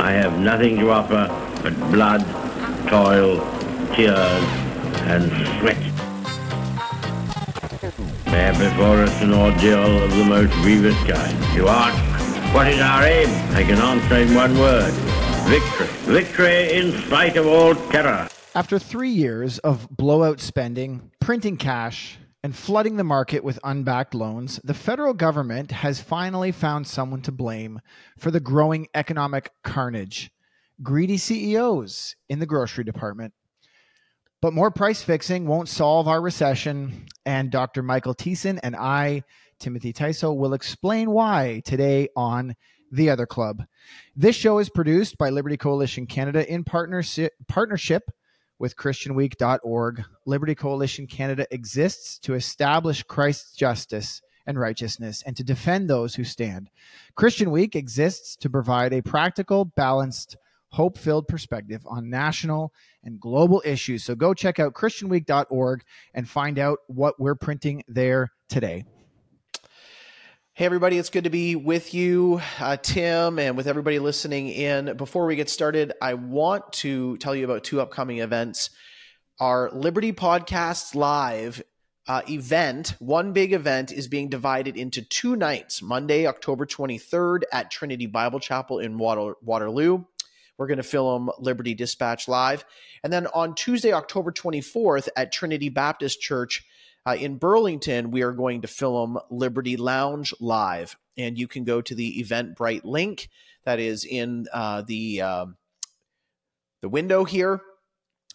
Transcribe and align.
I 0.00 0.12
have 0.12 0.38
nothing 0.40 0.78
to 0.78 0.90
offer 0.90 1.28
but 1.62 1.74
blood, 1.92 2.22
toil, 2.88 3.38
tears, 3.94 4.44
and 5.06 5.30
sweat. 5.60 5.76
We 8.24 8.32
have 8.32 8.58
before 8.58 9.02
us 9.02 9.20
an 9.20 9.34
ordeal 9.34 10.02
of 10.02 10.16
the 10.16 10.24
most 10.24 10.52
grievous 10.62 10.96
kind. 11.04 11.54
You 11.54 11.68
ask, 11.68 12.54
what 12.54 12.66
is 12.68 12.80
our 12.80 13.04
aim? 13.04 13.28
I 13.54 13.62
can 13.62 13.76
answer 13.78 14.16
in 14.16 14.34
one 14.34 14.58
word. 14.58 14.92
Victory. 15.44 15.86
Victory 16.12 16.72
in 16.72 16.92
spite 17.02 17.36
of 17.36 17.46
all 17.46 17.74
terror. 17.74 18.28
After 18.54 18.78
three 18.78 19.10
years 19.10 19.58
of 19.58 19.86
blowout 19.90 20.40
spending, 20.40 21.10
printing 21.20 21.58
cash, 21.58 22.16
and 22.42 22.56
flooding 22.56 22.96
the 22.96 23.04
market 23.04 23.44
with 23.44 23.58
unbacked 23.64 24.14
loans, 24.14 24.60
the 24.64 24.74
federal 24.74 25.14
government 25.14 25.70
has 25.70 26.00
finally 26.00 26.52
found 26.52 26.86
someone 26.86 27.22
to 27.22 27.32
blame 27.32 27.80
for 28.18 28.30
the 28.30 28.40
growing 28.40 28.88
economic 28.94 29.50
carnage 29.62 30.30
greedy 30.82 31.18
CEOs 31.18 32.16
in 32.28 32.38
the 32.38 32.46
grocery 32.46 32.84
department. 32.84 33.34
But 34.40 34.54
more 34.54 34.70
price 34.70 35.02
fixing 35.02 35.46
won't 35.46 35.68
solve 35.68 36.08
our 36.08 36.20
recession. 36.20 37.06
And 37.26 37.50
Dr. 37.50 37.82
Michael 37.82 38.14
Thiessen 38.14 38.58
and 38.62 38.74
I, 38.74 39.24
Timothy 39.58 39.92
Tyso, 39.92 40.34
will 40.34 40.54
explain 40.54 41.10
why 41.10 41.60
today 41.66 42.08
on 42.16 42.56
The 42.90 43.10
Other 43.10 43.26
Club. 43.26 43.62
This 44.16 44.36
show 44.36 44.58
is 44.58 44.70
produced 44.70 45.18
by 45.18 45.28
Liberty 45.28 45.58
Coalition 45.58 46.06
Canada 46.06 46.50
in 46.50 46.64
partnership, 46.64 47.34
partnership 47.48 48.10
with 48.60 48.76
ChristianWeek.org. 48.76 50.04
Liberty 50.26 50.54
Coalition 50.54 51.08
Canada 51.08 51.46
exists 51.50 52.18
to 52.20 52.34
establish 52.34 53.02
Christ's 53.02 53.56
justice 53.56 54.22
and 54.46 54.60
righteousness 54.60 55.24
and 55.26 55.36
to 55.36 55.42
defend 55.42 55.88
those 55.88 56.14
who 56.14 56.22
stand. 56.22 56.70
Christian 57.16 57.50
Week 57.50 57.74
exists 57.74 58.36
to 58.36 58.50
provide 58.50 58.92
a 58.92 59.02
practical, 59.02 59.64
balanced, 59.64 60.36
hope 60.68 60.96
filled 60.98 61.26
perspective 61.26 61.82
on 61.86 62.10
national 62.10 62.72
and 63.02 63.18
global 63.18 63.62
issues. 63.64 64.04
So 64.04 64.14
go 64.14 64.34
check 64.34 64.60
out 64.60 64.74
ChristianWeek.org 64.74 65.82
and 66.14 66.28
find 66.28 66.58
out 66.58 66.78
what 66.86 67.18
we're 67.18 67.34
printing 67.34 67.82
there 67.88 68.30
today. 68.48 68.84
Hey, 70.60 70.66
everybody, 70.66 70.98
it's 70.98 71.08
good 71.08 71.24
to 71.24 71.30
be 71.30 71.56
with 71.56 71.94
you, 71.94 72.42
uh, 72.58 72.76
Tim, 72.76 73.38
and 73.38 73.56
with 73.56 73.66
everybody 73.66 73.98
listening 73.98 74.50
in. 74.50 74.94
Before 74.94 75.24
we 75.24 75.34
get 75.34 75.48
started, 75.48 75.94
I 76.02 76.12
want 76.12 76.74
to 76.74 77.16
tell 77.16 77.34
you 77.34 77.46
about 77.46 77.64
two 77.64 77.80
upcoming 77.80 78.18
events. 78.18 78.68
Our 79.38 79.70
Liberty 79.70 80.12
Podcasts 80.12 80.94
Live 80.94 81.62
uh, 82.06 82.20
event, 82.28 82.94
one 82.98 83.32
big 83.32 83.54
event, 83.54 83.90
is 83.90 84.06
being 84.06 84.28
divided 84.28 84.76
into 84.76 85.00
two 85.00 85.34
nights 85.34 85.80
Monday, 85.80 86.26
October 86.26 86.66
23rd 86.66 87.44
at 87.50 87.70
Trinity 87.70 88.04
Bible 88.04 88.38
Chapel 88.38 88.80
in 88.80 88.98
Water- 88.98 89.36
Waterloo. 89.40 90.04
We're 90.58 90.66
going 90.66 90.76
to 90.76 90.82
film 90.82 91.30
Liberty 91.38 91.72
Dispatch 91.72 92.28
Live. 92.28 92.66
And 93.02 93.10
then 93.10 93.28
on 93.28 93.54
Tuesday, 93.54 93.94
October 93.94 94.30
24th 94.30 95.08
at 95.16 95.32
Trinity 95.32 95.70
Baptist 95.70 96.20
Church 96.20 96.66
uh, 97.06 97.16
in 97.18 97.38
Burlington, 97.38 98.10
we 98.10 98.22
are 98.22 98.32
going 98.32 98.62
to 98.62 98.68
film 98.68 99.18
Liberty 99.30 99.76
Lounge 99.76 100.34
live, 100.40 100.96
and 101.16 101.38
you 101.38 101.48
can 101.48 101.64
go 101.64 101.80
to 101.80 101.94
the 101.94 102.22
Eventbrite 102.22 102.84
link 102.84 103.28
that 103.64 103.78
is 103.78 104.04
in 104.04 104.46
uh, 104.52 104.82
the 104.82 105.22
um, 105.22 105.56
the 106.82 106.88
window 106.88 107.24
here. 107.24 107.60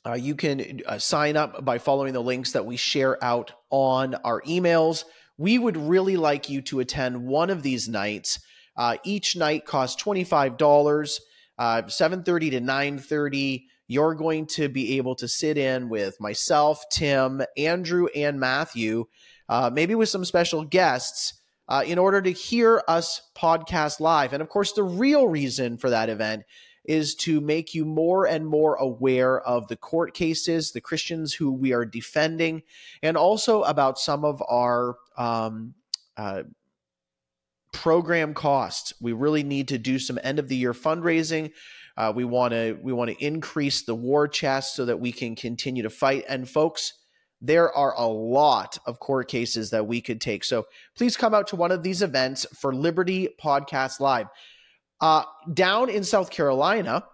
Uh, 0.05 0.13
you 0.13 0.35
can 0.35 0.81
uh, 0.85 0.97
sign 0.97 1.35
up 1.35 1.65
by 1.65 1.77
following 1.77 2.13
the 2.13 2.21
links 2.21 2.51
that 2.51 2.65
we 2.65 2.77
share 2.77 3.23
out 3.23 3.51
on 3.69 4.15
our 4.15 4.41
emails. 4.43 5.03
We 5.37 5.57
would 5.57 5.77
really 5.77 6.15
like 6.17 6.49
you 6.49 6.61
to 6.63 6.79
attend 6.79 7.25
one 7.25 7.49
of 7.49 7.63
these 7.63 7.89
nights. 7.89 8.39
Uh, 8.77 8.97
each 9.03 9.35
night 9.35 9.65
costs 9.65 10.01
twenty 10.01 10.23
five 10.23 10.57
dollars, 10.57 11.21
uh, 11.57 11.87
seven 11.87 12.23
thirty 12.23 12.49
to 12.51 12.59
nine 12.59 12.97
thirty 12.97 13.67
you're 13.87 14.15
going 14.15 14.45
to 14.47 14.69
be 14.69 14.97
able 14.97 15.15
to 15.15 15.27
sit 15.27 15.57
in 15.57 15.89
with 15.89 16.19
myself, 16.19 16.83
Tim, 16.91 17.41
Andrew, 17.57 18.07
and 18.15 18.39
Matthew, 18.39 19.05
uh, 19.47 19.69
maybe 19.71 19.95
with 19.95 20.09
some 20.09 20.25
special 20.25 20.63
guests, 20.63 21.33
uh, 21.67 21.83
in 21.85 21.97
order 21.97 22.21
to 22.21 22.31
hear 22.31 22.83
us 22.87 23.21
podcast 23.35 23.99
live. 23.99 24.33
And 24.33 24.41
of 24.41 24.49
course, 24.49 24.73
the 24.73 24.83
real 24.83 25.27
reason 25.27 25.77
for 25.77 25.89
that 25.89 26.09
event 26.09 26.43
is 26.83 27.15
to 27.15 27.41
make 27.41 27.73
you 27.73 27.85
more 27.85 28.27
and 28.27 28.45
more 28.45 28.75
aware 28.75 29.39
of 29.41 29.67
the 29.67 29.75
court 29.75 30.13
cases, 30.13 30.71
the 30.71 30.81
Christians 30.81 31.33
who 31.33 31.51
we 31.51 31.73
are 31.73 31.85
defending, 31.85 32.61
and 33.01 33.17
also 33.17 33.63
about 33.63 33.97
some 33.97 34.23
of 34.23 34.41
our 34.47 34.95
um, 35.17 35.73
uh, 36.15 36.43
program 37.71 38.33
costs. 38.33 38.93
We 39.01 39.13
really 39.13 39.43
need 39.43 39.67
to 39.69 39.77
do 39.77 39.99
some 39.99 40.19
end 40.23 40.39
of 40.39 40.47
the 40.47 40.55
year 40.55 40.73
fundraising. 40.73 41.51
Uh, 41.97 42.11
we 42.15 42.25
want 42.25 42.53
to 42.53 42.77
we 42.81 42.93
want 42.93 43.09
to 43.09 43.25
increase 43.25 43.83
the 43.83 43.95
war 43.95 44.27
chest 44.27 44.75
so 44.75 44.85
that 44.85 44.99
we 44.99 45.11
can 45.11 45.35
continue 45.35 45.83
to 45.83 45.89
fight. 45.89 46.25
And 46.27 46.49
folks, 46.49 46.93
there 47.41 47.71
are 47.71 47.93
a 47.97 48.07
lot 48.07 48.77
of 48.85 48.99
court 48.99 49.27
cases 49.27 49.69
that 49.69 49.87
we 49.87 50.01
could 50.01 50.19
take. 50.19 50.43
So 50.43 50.65
please 50.97 51.15
come 51.15 51.33
out 51.33 51.47
to 51.47 51.55
one 51.55 51.71
of 51.71 51.83
these 51.83 52.01
events 52.01 52.45
for 52.53 52.73
Liberty 52.73 53.29
Podcast 53.41 53.99
Live. 53.99 54.27
Uh, 54.99 55.23
down 55.53 55.89
in 55.89 56.03
South 56.03 56.31
Carolina, 56.31 57.05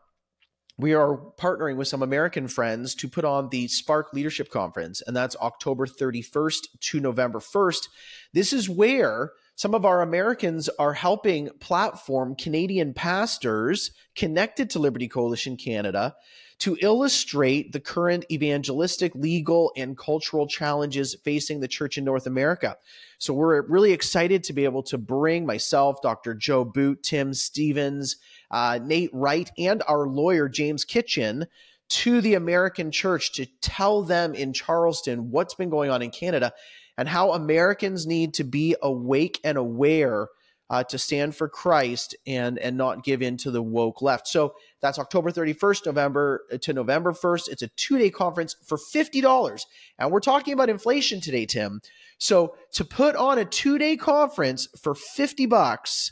we 0.77 0.93
are 0.93 1.17
partnering 1.39 1.75
with 1.75 1.87
some 1.87 2.01
American 2.01 2.47
friends 2.47 2.95
to 2.95 3.07
put 3.07 3.25
on 3.25 3.49
the 3.49 3.67
Spark 3.67 4.13
Leadership 4.13 4.49
Conference, 4.49 5.01
and 5.05 5.15
that's 5.15 5.35
October 5.35 5.85
31st 5.85 6.67
to 6.79 6.99
November 6.99 7.39
1st. 7.39 7.87
This 8.33 8.53
is 8.53 8.69
where 8.69 9.31
some 9.55 9.75
of 9.75 9.85
our 9.85 10.01
Americans 10.01 10.69
are 10.79 10.93
helping 10.93 11.49
platform 11.59 12.35
Canadian 12.35 12.93
pastors 12.93 13.91
connected 14.15 14.69
to 14.71 14.79
Liberty 14.79 15.07
Coalition 15.07 15.57
Canada 15.57 16.15
to 16.61 16.77
illustrate 16.79 17.71
the 17.71 17.79
current 17.79 18.23
evangelistic, 18.29 19.15
legal, 19.15 19.71
and 19.75 19.97
cultural 19.97 20.45
challenges 20.45 21.15
facing 21.23 21.59
the 21.59 21.67
church 21.67 21.97
in 21.97 22.05
North 22.05 22.27
America. 22.27 22.77
So 23.17 23.33
we're 23.33 23.63
really 23.63 23.93
excited 23.93 24.43
to 24.43 24.53
be 24.53 24.65
able 24.65 24.83
to 24.83 24.99
bring 24.99 25.47
myself, 25.47 26.03
Dr. 26.03 26.35
Joe 26.35 26.63
Boot, 26.63 27.01
Tim 27.01 27.33
Stephens, 27.33 28.17
uh, 28.51 28.79
Nate 28.83 29.09
Wright, 29.11 29.49
and 29.57 29.81
our 29.87 30.07
lawyer, 30.07 30.47
James 30.47 30.85
Kitchen, 30.85 31.47
to 31.89 32.21
the 32.21 32.35
American 32.35 32.91
church 32.91 33.33
to 33.33 33.47
tell 33.61 34.03
them 34.03 34.35
in 34.35 34.53
Charleston 34.53 35.31
what's 35.31 35.55
been 35.55 35.71
going 35.71 35.89
on 35.89 36.03
in 36.03 36.11
Canada 36.11 36.53
and 37.01 37.09
how 37.09 37.31
Americans 37.31 38.05
need 38.05 38.31
to 38.31 38.43
be 38.43 38.75
awake 38.83 39.39
and 39.43 39.57
aware 39.57 40.27
uh, 40.69 40.83
to 40.83 40.99
stand 40.99 41.35
for 41.35 41.49
Christ 41.49 42.15
and 42.27 42.59
and 42.59 42.77
not 42.77 43.03
give 43.03 43.23
in 43.23 43.37
to 43.37 43.49
the 43.49 43.63
woke 43.63 44.03
left. 44.03 44.27
So 44.27 44.53
that's 44.83 44.99
October 44.99 45.31
31st, 45.31 45.87
November 45.87 46.43
uh, 46.53 46.59
to 46.59 46.73
November 46.73 47.11
1st. 47.11 47.49
It's 47.49 47.63
a 47.63 47.69
two 47.69 47.97
day 47.97 48.11
conference 48.11 48.55
for 48.67 48.77
$50. 48.77 49.65
And 49.97 50.11
we're 50.11 50.19
talking 50.19 50.53
about 50.53 50.69
inflation 50.69 51.21
today, 51.21 51.47
Tim. 51.47 51.81
So 52.19 52.53
to 52.73 52.85
put 52.85 53.15
on 53.15 53.39
a 53.39 53.45
two 53.45 53.79
day 53.79 53.97
conference 53.97 54.67
for 54.79 54.93
50 54.93 55.47
bucks, 55.47 56.11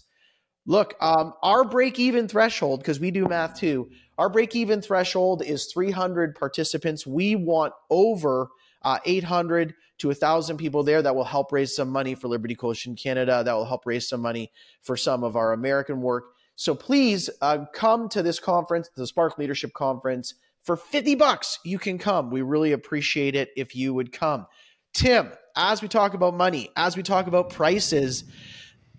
look, 0.65 0.95
um, 0.99 1.33
our 1.43 1.63
break 1.63 1.99
even 1.99 2.27
threshold, 2.27 2.79
because 2.79 2.99
we 2.99 3.11
do 3.11 3.27
math 3.27 3.59
too, 3.59 3.91
our 4.17 4.27
break 4.27 4.55
even 4.55 4.81
threshold 4.81 5.43
is 5.45 5.71
300 5.71 6.33
participants. 6.33 7.05
We 7.05 7.35
want 7.35 7.73
over 7.91 8.47
uh, 8.81 8.97
800 9.05 9.75
to 9.99 10.09
a 10.09 10.15
thousand 10.15 10.57
people 10.57 10.83
there 10.83 11.01
that 11.01 11.15
will 11.15 11.23
help 11.23 11.51
raise 11.51 11.75
some 11.75 11.89
money 11.89 12.15
for 12.15 12.27
Liberty 12.27 12.55
Coalition 12.55 12.95
Canada. 12.95 13.43
That 13.43 13.53
will 13.53 13.65
help 13.65 13.85
raise 13.85 14.07
some 14.07 14.21
money 14.21 14.51
for 14.81 14.97
some 14.97 15.23
of 15.23 15.35
our 15.35 15.53
American 15.53 16.01
work. 16.01 16.31
So 16.55 16.75
please 16.75 17.29
uh, 17.41 17.65
come 17.73 18.09
to 18.09 18.21
this 18.21 18.39
conference, 18.39 18.89
the 18.95 19.07
Spark 19.07 19.37
Leadership 19.37 19.73
Conference, 19.73 20.33
for 20.63 20.75
50 20.75 21.15
bucks. 21.15 21.59
You 21.63 21.79
can 21.79 21.97
come. 21.97 22.31
We 22.31 22.41
really 22.41 22.73
appreciate 22.73 23.35
it 23.35 23.51
if 23.55 23.75
you 23.75 23.93
would 23.93 24.11
come. 24.11 24.45
Tim, 24.93 25.31
as 25.55 25.81
we 25.81 25.87
talk 25.87 26.13
about 26.13 26.33
money, 26.33 26.69
as 26.75 26.97
we 26.97 27.03
talk 27.03 27.27
about 27.27 27.49
prices, 27.49 28.25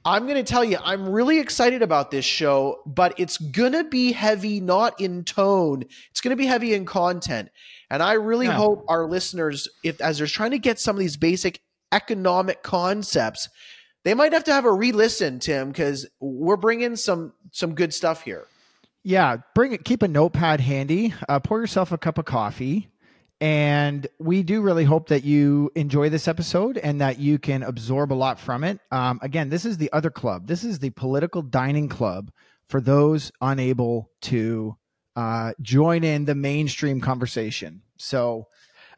I'm 0.05 0.25
going 0.25 0.37
to 0.37 0.43
tell 0.43 0.65
you, 0.65 0.79
I'm 0.83 1.09
really 1.09 1.41
excited 1.41 1.83
about 1.83 2.11
this 2.11 2.25
show, 2.25 2.83
but 2.87 3.19
it's 3.19 3.37
going 3.37 3.73
to 3.73 3.85
be 3.85 4.13
heavy, 4.13 4.61
not 4.61 4.99
in 5.01 5.25
tone. 5.25 5.85
It's 6.11 6.21
going 6.21 6.31
to 6.31 6.37
be 6.37 6.47
heavy 6.47 6.73
in 6.73 6.87
content. 6.87 7.51
And 7.91 8.03
I 8.03 8.15
really 8.15 8.47
yeah. 8.47 8.53
hope 8.53 8.85
our 8.89 9.07
listeners, 9.07 9.69
if 9.85 10.01
as 10.01 10.19
they're 10.19 10.27
trying 10.27 10.53
to 10.53 10.59
get 10.59 10.79
some 10.79 10.97
of 10.97 11.01
these 11.01 11.17
basic 11.17 11.61
economic 11.93 12.63
concepts, 12.63 13.49
they 14.05 14.15
might 14.15 14.33
have 14.33 14.45
to 14.45 14.53
have 14.53 14.65
a 14.65 14.73
re-listen, 14.73 15.39
Tim, 15.39 15.69
because 15.69 16.07
we're 16.21 16.57
bringing 16.57 16.97
some 16.97 17.35
some 17.51 17.75
good 17.75 17.93
stuff 17.93 18.23
here. 18.23 18.47
Yeah, 19.03 19.39
bring 19.55 19.73
it. 19.73 19.85
Keep 19.85 20.03
a 20.03 20.09
notepad 20.09 20.61
handy. 20.61 21.15
Uh, 21.29 21.41
pour 21.41 21.61
yourself 21.61 21.93
a 21.93 21.99
cup 21.99 22.17
of 22.17 22.25
coffee, 22.25 22.89
and 23.41 24.07
we 24.19 24.43
do 24.43 24.61
really 24.61 24.85
hope 24.85 25.09
that 25.09 25.25
you 25.25 25.71
enjoy 25.75 26.11
this 26.11 26.29
episode 26.29 26.77
and 26.77 27.01
that 27.01 27.19
you 27.19 27.39
can 27.39 27.63
absorb 27.63 28.13
a 28.13 28.15
lot 28.15 28.39
from 28.39 28.65
it. 28.65 28.81
Um, 28.91 29.19
again, 29.23 29.49
this 29.49 29.65
is 29.65 29.79
the 29.79 29.91
other 29.93 30.11
club. 30.11 30.47
This 30.47 30.63
is 30.63 30.79
the 30.79 30.91
political 30.91 31.41
dining 31.41 31.89
club 31.89 32.31
for 32.69 32.81
those 32.83 33.33
unable 33.41 34.11
to 34.23 34.77
uh, 35.17 35.53
join 35.63 36.05
in 36.05 36.27
the 36.27 36.35
mainstream 36.35 37.01
conversation. 37.01 37.83
So, 37.97 38.49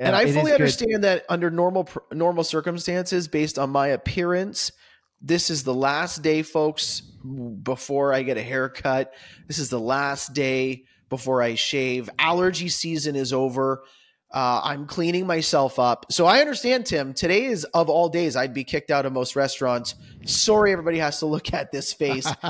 and 0.01 0.17
I 0.17 0.31
fully 0.33 0.53
understand 0.53 1.05
that 1.05 1.25
under 1.29 1.49
normal 1.49 1.89
normal 2.11 2.43
circumstances, 2.43 3.29
based 3.29 3.59
on 3.59 3.71
my 3.71 3.89
appearance, 3.89 4.73
this 5.21 5.51
is 5.51 5.63
the 5.63 5.75
last 5.75 6.23
day, 6.23 6.43
folks, 6.43 7.01
before 7.01 8.13
I 8.13 8.25
get 8.25 8.37
a 8.37 8.43
haircut. 8.43 9.15
This 9.47 9.61
is 9.61 9.71
the 9.71 9.79
last 9.79 10.33
day 10.33 10.85
before 11.09 11.41
I 11.41 11.55
shave. 11.55 12.11
Allergy 12.19 12.69
season 12.69 13.15
is 13.15 13.33
over. 13.33 13.85
Uh, 14.33 14.63
I'm 14.65 14.87
cleaning 14.87 15.27
myself 15.27 15.79
up. 15.79 16.07
So 16.11 16.25
I 16.25 16.41
understand, 16.41 16.87
Tim. 16.87 17.13
Today 17.13 17.45
is 17.45 17.65
of 17.65 17.91
all 17.91 18.09
days, 18.09 18.35
I'd 18.35 18.55
be 18.55 18.65
kicked 18.65 18.91
out 18.91 19.05
of 19.05 19.13
most 19.13 19.37
restaurants. 19.37 19.95
Sorry, 20.25 20.73
everybody 20.73 20.99
has 20.99 21.19
to 21.19 21.27
look 21.27 21.53
at 21.53 21.71
this 21.71 21.93
face. 21.93 22.27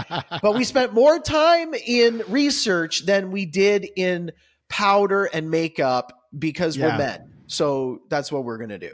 but 0.43 0.55
we 0.55 0.62
spent 0.62 0.93
more 0.93 1.19
time 1.19 1.75
in 1.75 2.23
research 2.29 3.05
than 3.05 3.32
we 3.32 3.46
did 3.46 3.88
in 3.96 4.31
powder 4.69 5.25
and 5.25 5.50
makeup 5.50 6.29
because 6.38 6.76
yeah. 6.76 6.87
we're 6.87 6.99
men. 6.99 7.32
So 7.49 8.02
that's 8.08 8.31
what 8.31 8.44
we're 8.44 8.58
going 8.58 8.70
to 8.70 8.79
do. 8.79 8.93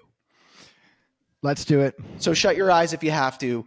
Let's 1.43 1.67
do 1.67 1.81
it. 1.81 1.95
So 2.19 2.33
shut 2.33 2.57
your 2.57 2.71
eyes 2.71 2.95
if 2.95 3.05
you 3.05 3.11
have 3.11 3.39
to. 3.39 3.67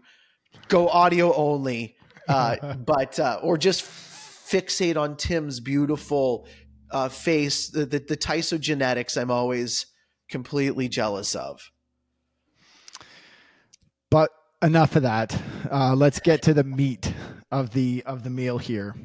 Go 0.68 0.90
audio 0.90 1.34
only. 1.36 1.96
Uh, 2.28 2.74
but, 2.86 3.20
uh, 3.20 3.40
or 3.44 3.58
just 3.58 3.84
fixate 3.84 4.98
on 4.98 5.16
Tim's 5.16 5.60
beautiful 5.60 6.48
uh, 6.92 7.10
face, 7.10 7.70
the, 7.70 7.86
the, 7.86 8.00
the 8.00 8.18
tysogenetics 8.18 9.20
I'm 9.20 9.32
always 9.32 9.86
completely 10.30 10.88
jealous 10.88 11.36
of. 11.36 11.62
But 14.10 14.32
enough 14.62 14.96
of 14.96 15.04
that. 15.04 15.40
Uh, 15.72 15.96
let's 15.96 16.20
get 16.20 16.42
to 16.44 16.54
the 16.54 16.64
meat 16.64 17.14
of 17.52 17.72
the 17.72 18.04
of 18.06 18.24
the 18.24 18.30
meal 18.30 18.58
here. 18.58 18.96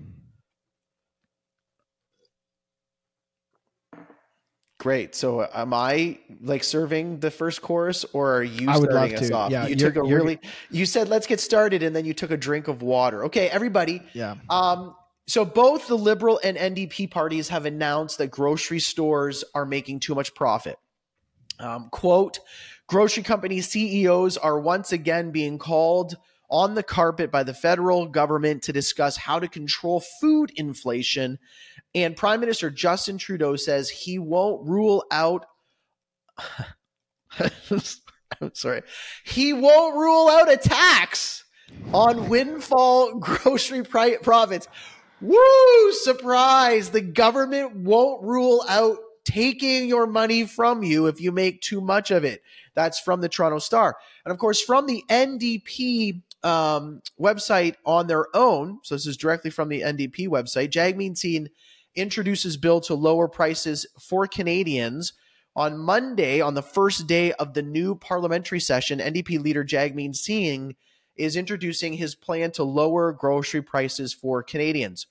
Great. 4.79 5.15
So, 5.15 5.49
am 5.53 5.73
I 5.73 6.19
like 6.43 6.63
serving 6.63 7.21
the 7.21 7.31
first 7.31 7.63
course, 7.63 8.05
or 8.13 8.37
are 8.37 8.43
you 8.43 8.69
I 8.69 8.77
would 8.77 8.91
starting 8.91 9.15
love 9.15 9.23
us 9.23 9.29
to. 9.29 9.35
off? 9.35 9.51
Yeah, 9.51 9.67
you 9.67 9.75
took 9.75 9.97
a 9.97 10.03
really. 10.03 10.39
You 10.71 10.87
said 10.87 11.09
let's 11.09 11.27
get 11.27 11.41
started, 11.41 11.83
and 11.83 11.97
then 11.97 12.05
you 12.05 12.15
took 12.15 12.31
a 12.31 12.37
drink 12.37 12.69
of 12.69 12.83
water. 12.83 13.25
Okay, 13.25 13.49
everybody. 13.49 14.03
Yeah. 14.13 14.37
Um, 14.51 14.95
so 15.27 15.45
both 15.45 15.89
the 15.89 15.99
Liberal 15.99 16.41
and 16.43 16.57
NDP 16.57 17.11
parties 17.11 17.49
have 17.49 17.67
announced 17.67 18.19
that 18.19 18.31
grocery 18.31 18.79
stores 18.79 19.45
are 19.55 19.67
making 19.67 20.01
too 20.01 20.15
much 20.15 20.35
profit. 20.35 20.79
Um, 21.59 21.89
quote, 21.91 22.39
grocery 22.87 23.23
company 23.23 23.61
CEOs 23.61 24.37
are 24.37 24.61
once 24.61 24.93
again 24.93 25.33
being 25.33 25.59
called 25.59 26.17
on 26.49 26.75
the 26.75 26.83
carpet 26.83 27.33
by 27.33 27.43
the 27.43 27.55
federal 27.55 28.07
government 28.07 28.63
to 28.63 28.73
discuss 28.73 29.17
how 29.17 29.41
to 29.41 29.49
control 29.49 30.01
food 30.21 30.53
inflation. 30.55 31.39
And 31.95 32.17
Prime 32.17 32.41
Minister 32.41 32.71
Justin 32.71 33.19
Trudeau 33.19 33.57
says 33.57 33.91
he 33.91 34.19
won't 34.19 34.67
rule 34.69 35.05
out. 35.11 35.47
I'm 37.41 37.81
sorry. 38.55 38.83
He 39.25 39.53
won't 39.53 39.97
rule 39.97 40.29
out 40.29 40.53
a 40.53 40.57
tax 40.57 41.45
on 41.93 42.29
windfall 42.29 43.15
grocery 43.19 43.83
profits. 43.83 44.69
Woo! 45.21 45.93
Surprise! 45.93 46.91
The 46.91 47.01
government 47.01 47.77
won't 47.77 48.23
rule 48.23 48.65
out 48.69 48.99
taking 49.25 49.89
your 49.89 50.07
money 50.07 50.45
from 50.45 50.83
you 50.83 51.07
if 51.07 51.21
you 51.21 51.33
make 51.33 51.61
too 51.61 51.81
much 51.81 52.11
of 52.11 52.25
it. 52.25 52.43
That's 52.75 53.01
from 53.01 53.21
the 53.21 53.29
Toronto 53.29 53.59
Star. 53.59 53.97
And 54.25 54.33
of 54.33 54.39
course, 54.39 54.61
from 54.61 54.87
the 54.87 55.03
NDP 55.09 56.23
um, 56.45 57.03
website 57.21 57.75
on 57.85 58.07
their 58.07 58.27
own, 58.35 58.79
so 58.83 58.95
this 58.95 59.07
is 59.07 59.17
directly 59.17 59.51
from 59.51 59.69
the 59.69 59.81
NDP 59.81 60.29
website, 60.29 60.71
Jagmeet 60.71 61.17
Singh 61.17 61.49
introduces 61.95 62.57
bill 62.57 62.81
to 62.83 62.95
lower 62.95 63.27
prices 63.27 63.87
for 63.99 64.27
Canadians. 64.27 65.15
On 65.57 65.79
Monday, 65.79 66.43
on 66.43 66.53
the 66.53 66.63
first 66.63 67.07
day 67.07 67.33
of 67.33 67.55
the 67.55 67.63
new 67.63 67.95
parliamentary 67.95 68.61
session, 68.61 68.99
NDP 68.99 69.43
leader 69.43 69.65
Jagmeet 69.65 70.15
Singh 70.15 70.77
is 71.17 71.37
introducing 71.37 71.95
his 71.95 72.15
plan 72.15 72.51
to 72.53 72.65
lower 72.65 73.13
grocery 73.13 73.63
prices 73.63 74.13
for 74.13 74.43
Canadians. 74.43 75.07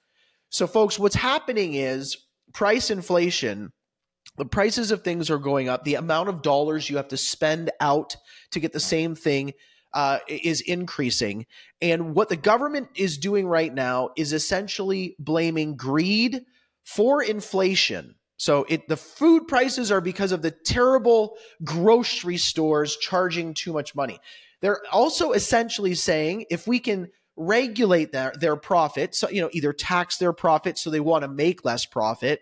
So, 0.50 0.68
folks, 0.68 1.00
what's 1.00 1.16
happening 1.16 1.74
is 1.74 2.18
price 2.54 2.90
inflation. 2.90 3.72
The 4.38 4.46
prices 4.46 4.92
of 4.92 5.04
things 5.04 5.30
are 5.30 5.38
going 5.38 5.69
up. 5.69 5.84
The 5.84 5.96
amount 5.96 6.30
of 6.30 6.42
dollars 6.42 6.90
you 6.90 6.98
have 6.98 7.07
to 7.10 7.18
spend 7.18 7.72
out 7.80 8.16
to 8.52 8.60
get 8.60 8.74
the 8.74 8.80
same 8.80 9.16
thing 9.16 9.54
uh, 9.94 10.19
is 10.28 10.62
increasing. 10.62 11.46
And 11.81 12.13
what 12.13 12.30
the 12.30 12.36
government 12.36 12.90
is 12.96 13.18
doing 13.18 13.48
right 13.48 13.74
now 13.74 14.10
is 14.18 14.34
essentially 14.34 15.16
blaming 15.19 15.78
greed 15.78 16.42
for 16.84 17.24
inflation. 17.24 18.16
So 18.38 18.66
it 18.68 18.88
the 18.90 18.98
food 18.98 19.48
prices 19.48 19.92
are 19.92 20.02
because 20.02 20.34
of 20.34 20.42
the 20.42 20.52
terrible 20.52 21.38
grocery 21.63 22.38
stores 22.38 22.98
charging 22.98 23.54
too 23.54 23.72
much 23.72 23.96
money. 23.96 24.19
They're 24.65 24.81
also 24.91 25.33
essentially 25.33 25.94
saying 25.94 26.45
if 26.50 26.65
we 26.65 26.79
can 26.79 27.12
regulate 27.38 28.12
their, 28.12 28.33
their 28.39 28.56
profit, 28.56 29.13
so 29.13 29.29
you 29.29 29.39
know, 29.39 29.50
either 29.53 29.71
tax 29.73 30.17
their 30.17 30.33
profit 30.33 30.79
so 30.79 30.89
they 30.89 31.00
want 31.00 31.21
to 31.21 31.27
make 31.27 31.63
less 31.63 31.85
profit, 31.85 32.41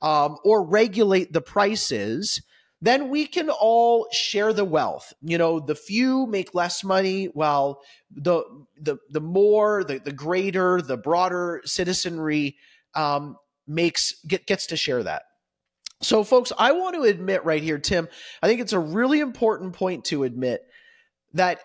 um, 0.00 0.36
or 0.44 0.64
regulate 0.64 1.32
the 1.32 1.40
prices, 1.40 2.40
then 2.80 3.08
we 3.08 3.26
can 3.26 3.50
all 3.50 4.06
share 4.12 4.52
the 4.52 4.64
wealth. 4.64 5.12
You 5.22 5.38
know, 5.38 5.58
the 5.58 5.74
few 5.74 6.28
make 6.28 6.54
less 6.54 6.84
money 6.84 7.24
while 7.34 7.80
the 8.12 8.44
the 8.80 8.98
the 9.10 9.20
more, 9.20 9.82
the, 9.82 9.98
the 9.98 10.12
greater, 10.12 10.80
the 10.80 10.96
broader 10.96 11.62
citizenry 11.64 12.58
um, 12.94 13.38
makes 13.66 14.24
get, 14.24 14.46
gets 14.46 14.68
to 14.68 14.76
share 14.76 15.02
that. 15.02 15.22
So, 16.00 16.22
folks, 16.22 16.52
I 16.56 16.70
want 16.70 16.94
to 16.94 17.02
admit 17.02 17.44
right 17.44 17.60
here, 17.60 17.80
Tim, 17.80 18.06
I 18.40 18.46
think 18.46 18.60
it's 18.60 18.72
a 18.72 18.78
really 18.78 19.18
important 19.18 19.72
point 19.72 20.04
to 20.04 20.22
admit 20.22 20.62
that 21.36 21.60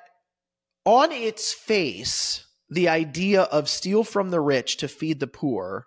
on 0.85 1.11
its 1.11 1.53
face, 1.53 2.45
the 2.69 2.89
idea 2.89 3.41
of 3.43 3.69
steal 3.69 4.03
from 4.03 4.29
the 4.29 4.39
rich 4.39 4.77
to 4.77 4.87
feed 4.87 5.19
the 5.19 5.27
poor, 5.27 5.85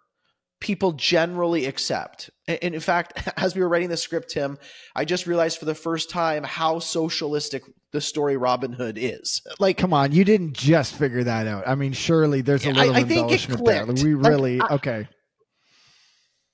people 0.61 0.93
generally 0.93 1.67
accept. 1.67 2.31
And 2.47 2.75
in 2.75 2.81
fact, 2.81 3.29
as 3.37 3.55
we 3.55 3.61
were 3.61 3.69
writing 3.69 3.89
the 3.89 3.97
script, 3.97 4.31
Tim, 4.31 4.59
I 4.95 5.05
just 5.05 5.27
realized 5.27 5.59
for 5.59 5.65
the 5.65 5.75
first 5.75 6.11
time 6.11 6.45
how 6.45 6.79
socialistic 6.79 7.63
the 7.93 8.01
story 8.01 8.37
Robin 8.37 8.73
Hood 8.73 8.99
is. 8.99 9.43
Like, 9.61 9.79
come 9.79 9.93
on, 9.93 10.13
you 10.13 10.25
didn't 10.25 10.55
just 10.55 10.95
figure 10.95 11.25
that 11.25 11.47
out. 11.47 11.67
I 11.67 11.75
mean, 11.75 11.93
surely 11.93 12.41
there's 12.41 12.67
a 12.67 12.73
little 12.73 12.95
I, 12.95 12.99
I 12.99 13.03
embellishment 13.03 13.65
there. 13.65 13.87
We 13.87 14.15
really 14.15 14.59
like, 14.59 14.71
I, 14.71 14.75
okay. 14.75 15.09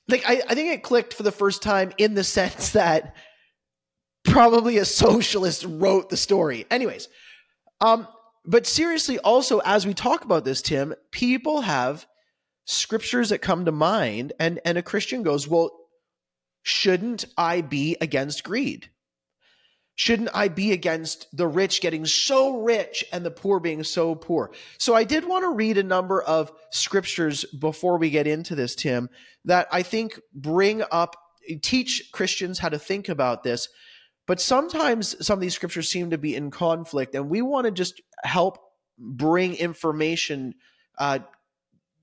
Like, 0.06 0.22
I, 0.28 0.42
I 0.48 0.54
think 0.54 0.72
it 0.72 0.82
clicked 0.82 1.14
for 1.14 1.22
the 1.22 1.32
first 1.32 1.62
time 1.62 1.92
in 1.98 2.14
the 2.14 2.24
sense 2.38 2.70
that 2.70 3.16
probably 4.25 4.78
a 4.78 4.84
socialist 4.84 5.64
wrote 5.69 6.11
the 6.11 6.17
story. 6.17 6.67
Anyways, 6.70 7.08
um, 7.81 8.06
but 8.44 8.67
seriously, 8.67 9.19
also 9.19 9.61
as 9.61 9.87
we 9.87 9.94
talk 9.94 10.25
about 10.25 10.44
this, 10.44 10.62
Tim, 10.62 10.94
people 11.11 11.62
have 11.62 12.06
scriptures 12.64 13.30
that 13.30 13.38
come 13.38 13.64
to 13.64 13.73
mind, 13.73 14.33
and 14.38 14.61
and 14.64 14.78
a 14.78 14.83
Christian 14.83 15.23
goes, 15.23 15.49
well, 15.49 15.71
shouldn't 16.62 17.25
I 17.37 17.61
be 17.61 17.97
against 18.00 18.44
greed? 18.44 18.90
Shouldn't 20.00 20.30
I 20.33 20.49
be 20.49 20.73
against 20.73 21.26
the 21.37 21.47
rich 21.47 21.83
getting 21.83 22.06
so 22.06 22.62
rich 22.62 23.04
and 23.12 23.23
the 23.25 23.30
poor 23.30 23.61
being 23.61 23.85
so 23.85 24.14
poor? 24.14 24.50
So 24.78 24.94
I 24.94 25.04
did 25.04 25.26
want 25.26 25.44
to 25.44 25.50
read 25.50 25.76
a 25.76 25.83
number 25.83 26.23
of 26.23 26.50
scriptures 26.71 27.44
before 27.44 27.99
we 27.99 28.09
get 28.09 28.26
into 28.26 28.54
this, 28.54 28.75
Tim, 28.75 29.11
that 29.44 29.68
I 29.71 29.83
think 29.83 30.18
bring 30.33 30.83
up, 30.90 31.16
teach 31.61 32.09
Christians 32.12 32.59
how 32.59 32.71
to 32.71 32.78
think 32.78 33.11
about 33.11 33.42
this 33.42 33.68
but 34.30 34.40
sometimes 34.40 35.16
some 35.26 35.38
of 35.38 35.40
these 35.40 35.56
scriptures 35.56 35.90
seem 35.90 36.10
to 36.10 36.16
be 36.16 36.37
in 36.37 36.52
conflict, 36.52 37.16
and 37.16 37.28
we 37.28 37.42
want 37.42 37.64
to 37.64 37.72
just 37.72 38.00
help 38.22 38.58
bring 38.96 39.56
information 39.56 40.54
uh, 40.99 41.18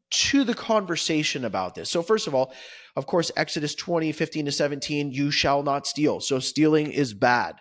to 0.10 0.44
the 0.44 0.54
conversation 0.54 1.46
about 1.46 1.74
this. 1.74 1.90
So, 1.90 2.02
first 2.02 2.28
of 2.28 2.36
all, 2.36 2.54
of 2.98 3.06
course, 3.06 3.32
Exodus 3.38 3.76
20, 3.76 4.12
15 4.12 4.44
to 4.44 4.52
17, 4.52 5.12
you 5.14 5.32
shall 5.32 5.64
not 5.64 5.88
steal. 5.88 6.20
So, 6.20 6.40
stealing 6.40 6.92
is 6.92 7.14
bad. 7.14 7.56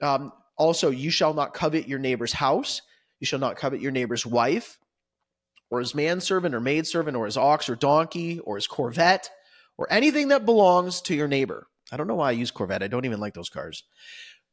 Um, 0.00 0.32
also, 0.56 0.88
you 0.88 1.10
shall 1.10 1.34
not 1.34 1.52
covet 1.52 1.86
your 1.86 1.98
neighbor's 1.98 2.32
house. 2.32 2.80
You 3.20 3.26
shall 3.26 3.40
not 3.40 3.56
covet 3.56 3.82
your 3.82 3.92
neighbor's 3.92 4.24
wife, 4.24 4.78
or 5.68 5.80
his 5.80 5.94
manservant, 5.94 6.54
or 6.54 6.60
maidservant, 6.60 7.14
or 7.14 7.26
his 7.26 7.36
ox, 7.36 7.68
or 7.68 7.76
donkey, 7.76 8.38
or 8.38 8.54
his 8.54 8.68
Corvette, 8.68 9.28
or 9.76 9.86
anything 9.92 10.28
that 10.28 10.46
belongs 10.46 11.02
to 11.02 11.14
your 11.14 11.28
neighbor. 11.28 11.66
I 11.90 11.96
don't 11.96 12.06
know 12.06 12.16
why 12.16 12.28
I 12.28 12.32
use 12.32 12.50
Corvette. 12.50 12.82
I 12.82 12.88
don't 12.88 13.04
even 13.04 13.20
like 13.20 13.34
those 13.34 13.48
cars. 13.48 13.84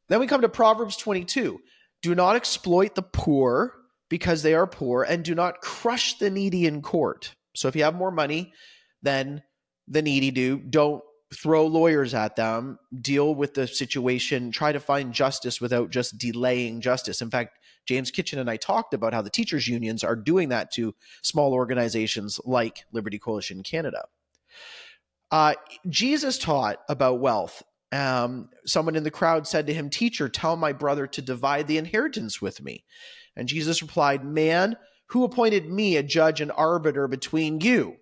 Then 0.08 0.20
we 0.20 0.26
come 0.26 0.42
to 0.42 0.48
Proverbs 0.48 0.96
22. 0.96 1.58
Do 2.02 2.14
not 2.14 2.36
exploit 2.36 2.94
the 2.94 3.02
poor 3.02 3.74
because 4.08 4.42
they 4.42 4.54
are 4.54 4.66
poor, 4.66 5.02
and 5.02 5.24
do 5.24 5.34
not 5.34 5.60
crush 5.60 6.18
the 6.18 6.30
needy 6.30 6.66
in 6.66 6.80
court. 6.80 7.34
So 7.56 7.66
if 7.68 7.74
you 7.74 7.82
have 7.82 7.94
more 7.96 8.12
money 8.12 8.52
than 9.02 9.42
the 9.88 10.02
needy 10.02 10.30
do, 10.30 10.58
don't 10.58 11.02
throw 11.34 11.66
lawyers 11.66 12.14
at 12.14 12.36
them, 12.36 12.78
deal 13.00 13.34
with 13.34 13.54
the 13.54 13.66
situation, 13.66 14.52
try 14.52 14.70
to 14.70 14.78
find 14.78 15.12
justice 15.12 15.60
without 15.60 15.90
just 15.90 16.18
delaying 16.18 16.80
justice. 16.80 17.20
In 17.20 17.30
fact, 17.30 17.58
James 17.86 18.10
Kitchen 18.10 18.38
and 18.38 18.50
I 18.50 18.56
talked 18.56 18.94
about 18.94 19.12
how 19.12 19.22
the 19.22 19.30
teachers' 19.30 19.68
unions 19.68 20.04
are 20.04 20.16
doing 20.16 20.50
that 20.50 20.72
to 20.72 20.94
small 21.22 21.52
organizations 21.52 22.40
like 22.44 22.84
Liberty 22.92 23.18
Coalition 23.18 23.62
Canada. 23.62 24.04
Uh, 25.30 25.54
Jesus 25.88 26.38
taught 26.38 26.78
about 26.88 27.20
wealth. 27.20 27.62
Um, 27.92 28.50
someone 28.64 28.96
in 28.96 29.04
the 29.04 29.10
crowd 29.10 29.46
said 29.46 29.66
to 29.66 29.74
him, 29.74 29.90
Teacher, 29.90 30.28
tell 30.28 30.56
my 30.56 30.72
brother 30.72 31.06
to 31.08 31.22
divide 31.22 31.66
the 31.66 31.78
inheritance 31.78 32.40
with 32.40 32.62
me. 32.62 32.84
And 33.36 33.48
Jesus 33.48 33.82
replied, 33.82 34.24
Man, 34.24 34.76
who 35.08 35.24
appointed 35.24 35.68
me 35.68 35.96
a 35.96 36.02
judge 36.02 36.40
and 36.40 36.52
arbiter 36.52 37.08
between 37.08 37.60
you? 37.60 37.96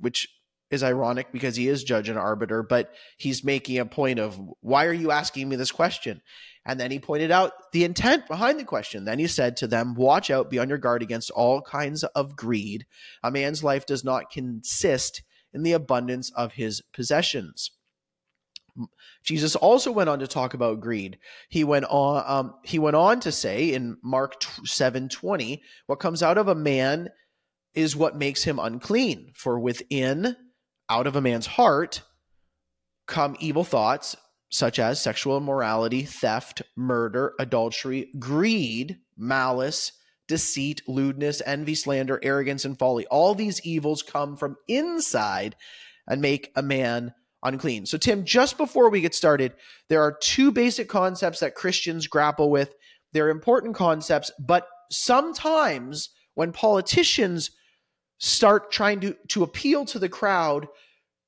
Which 0.00 0.28
is 0.70 0.82
ironic 0.82 1.32
because 1.32 1.56
he 1.56 1.68
is 1.68 1.84
judge 1.84 2.08
and 2.08 2.18
arbiter, 2.18 2.62
but 2.62 2.92
he's 3.18 3.44
making 3.44 3.78
a 3.78 3.86
point 3.86 4.18
of 4.18 4.40
why 4.60 4.86
are 4.86 4.92
you 4.92 5.10
asking 5.10 5.48
me 5.48 5.56
this 5.56 5.70
question? 5.70 6.20
And 6.64 6.80
then 6.80 6.90
he 6.90 6.98
pointed 6.98 7.30
out 7.30 7.52
the 7.72 7.84
intent 7.84 8.26
behind 8.26 8.58
the 8.58 8.64
question. 8.64 9.04
Then 9.04 9.20
he 9.20 9.28
said 9.28 9.56
to 9.58 9.68
them, 9.68 9.94
Watch 9.94 10.30
out, 10.30 10.50
be 10.50 10.58
on 10.58 10.68
your 10.68 10.78
guard 10.78 11.02
against 11.02 11.30
all 11.30 11.62
kinds 11.62 12.02
of 12.02 12.34
greed. 12.34 12.86
A 13.22 13.30
man's 13.30 13.62
life 13.62 13.86
does 13.86 14.02
not 14.02 14.30
consist 14.30 15.22
in 15.56 15.64
the 15.64 15.72
abundance 15.72 16.30
of 16.36 16.52
his 16.52 16.82
possessions. 16.92 17.72
Jesus 19.24 19.56
also 19.56 19.90
went 19.90 20.10
on 20.10 20.18
to 20.18 20.26
talk 20.26 20.54
about 20.54 20.80
greed. 20.80 21.18
He 21.48 21.64
went 21.64 21.86
on 21.86 22.22
um, 22.26 22.54
he 22.62 22.78
went 22.78 22.94
on 22.94 23.20
to 23.20 23.32
say 23.32 23.72
in 23.72 23.96
Mark 24.02 24.40
7:20, 24.40 25.60
what 25.86 25.98
comes 25.98 26.22
out 26.22 26.38
of 26.38 26.46
a 26.46 26.54
man 26.54 27.08
is 27.74 27.96
what 27.96 28.16
makes 28.16 28.44
him 28.44 28.58
unclean, 28.58 29.32
for 29.34 29.58
within 29.58 30.36
out 30.88 31.06
of 31.06 31.16
a 31.16 31.20
man's 31.20 31.46
heart 31.46 32.02
come 33.06 33.36
evil 33.40 33.64
thoughts 33.64 34.16
such 34.50 34.78
as 34.78 35.00
sexual 35.00 35.36
immorality, 35.36 36.02
theft, 36.02 36.62
murder, 36.76 37.34
adultery, 37.38 38.08
greed, 38.18 38.98
malice, 39.16 39.92
deceit, 40.28 40.82
lewdness, 40.86 41.42
envy, 41.46 41.74
slander, 41.74 42.20
arrogance, 42.22 42.64
and 42.64 42.78
folly. 42.78 43.06
All 43.06 43.34
these 43.34 43.60
evils 43.64 44.02
come 44.02 44.36
from 44.36 44.56
inside 44.68 45.56
and 46.08 46.20
make 46.20 46.52
a 46.56 46.62
man 46.62 47.14
unclean. 47.42 47.86
So, 47.86 47.98
Tim, 47.98 48.24
just 48.24 48.56
before 48.56 48.90
we 48.90 49.00
get 49.00 49.14
started, 49.14 49.52
there 49.88 50.02
are 50.02 50.16
two 50.20 50.50
basic 50.50 50.88
concepts 50.88 51.40
that 51.40 51.54
Christians 51.54 52.06
grapple 52.06 52.50
with. 52.50 52.74
They're 53.12 53.30
important 53.30 53.74
concepts, 53.74 54.30
but 54.38 54.66
sometimes 54.90 56.10
when 56.34 56.52
politicians 56.52 57.50
start 58.18 58.70
trying 58.70 59.00
to, 59.00 59.16
to 59.28 59.42
appeal 59.42 59.84
to 59.86 59.98
the 59.98 60.08
crowd, 60.08 60.66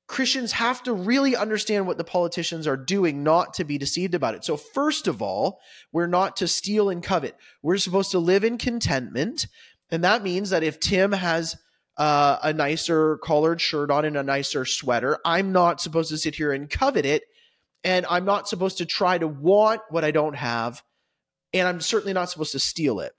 Christians 0.09 0.53
have 0.53 0.81
to 0.83 0.91
really 0.91 1.35
understand 1.35 1.85
what 1.85 1.99
the 1.99 2.03
politicians 2.03 2.65
are 2.65 2.75
doing, 2.75 3.23
not 3.23 3.53
to 3.53 3.63
be 3.63 3.77
deceived 3.77 4.15
about 4.15 4.33
it. 4.33 4.43
So, 4.43 4.57
first 4.57 5.07
of 5.07 5.21
all, 5.21 5.61
we're 5.91 6.07
not 6.07 6.35
to 6.37 6.47
steal 6.47 6.89
and 6.89 7.03
covet. 7.03 7.37
We're 7.61 7.77
supposed 7.77 8.09
to 8.11 8.19
live 8.19 8.43
in 8.43 8.57
contentment. 8.57 9.45
And 9.91 10.03
that 10.03 10.23
means 10.23 10.49
that 10.49 10.63
if 10.63 10.79
Tim 10.79 11.11
has 11.11 11.57
uh, 11.95 12.39
a 12.41 12.51
nicer 12.51 13.17
collared 13.17 13.61
shirt 13.61 13.91
on 13.91 14.03
and 14.03 14.17
a 14.17 14.23
nicer 14.23 14.65
sweater, 14.65 15.19
I'm 15.23 15.51
not 15.51 15.79
supposed 15.79 16.09
to 16.09 16.17
sit 16.17 16.33
here 16.33 16.51
and 16.51 16.67
covet 16.67 17.05
it. 17.05 17.21
And 17.83 18.07
I'm 18.09 18.25
not 18.25 18.49
supposed 18.49 18.79
to 18.79 18.87
try 18.87 19.19
to 19.19 19.27
want 19.27 19.81
what 19.91 20.03
I 20.03 20.09
don't 20.09 20.35
have. 20.35 20.81
And 21.53 21.67
I'm 21.67 21.81
certainly 21.81 22.13
not 22.13 22.31
supposed 22.31 22.53
to 22.53 22.59
steal 22.59 22.99
it. 22.99 23.13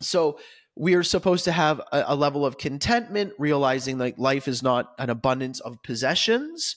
So, 0.00 0.40
we 0.78 0.94
are 0.94 1.02
supposed 1.02 1.44
to 1.44 1.52
have 1.52 1.80
a, 1.92 2.04
a, 2.08 2.14
level 2.14 2.46
of 2.46 2.56
contentment, 2.56 3.32
realizing 3.38 3.98
like 3.98 4.16
life 4.16 4.46
is 4.46 4.62
not 4.62 4.92
an 4.98 5.10
abundance 5.10 5.58
of 5.60 5.82
possessions. 5.82 6.76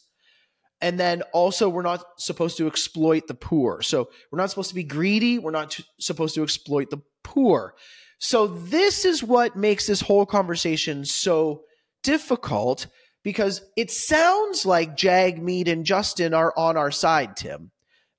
And 0.82 1.00
then 1.00 1.22
also, 1.32 1.70
we're 1.70 1.84
not 1.84 2.04
supposed 2.18 2.58
to 2.58 2.66
exploit 2.66 3.28
the 3.28 3.36
poor. 3.36 3.84
So, 3.84 4.10
we're 4.32 4.40
not 4.40 4.50
supposed 4.50 4.70
to 4.70 4.76
be 4.76 4.84
greedy. 4.84 5.38
We're 5.38 5.52
not 5.52 5.80
supposed 6.00 6.34
to 6.36 6.44
exploit 6.44 6.90
the 6.90 7.04
poor. 7.24 7.76
So, 8.18 8.48
this 8.48 9.06
is 9.06 9.24
what 9.24 9.56
makes 9.56 9.86
this 9.86 10.02
whole 10.02 10.26
conversation 10.26 11.06
so 11.06 11.66
difficult 12.02 12.88
because 13.24 13.62
it 13.78 13.92
sounds 13.92 14.66
like 14.66 14.98
Jagmeet 14.98 15.68
and 15.68 15.86
Justin 15.86 16.34
are 16.34 16.52
on 16.58 16.78
our 16.78 16.90
side, 16.90 17.36
Tim. 17.36 17.70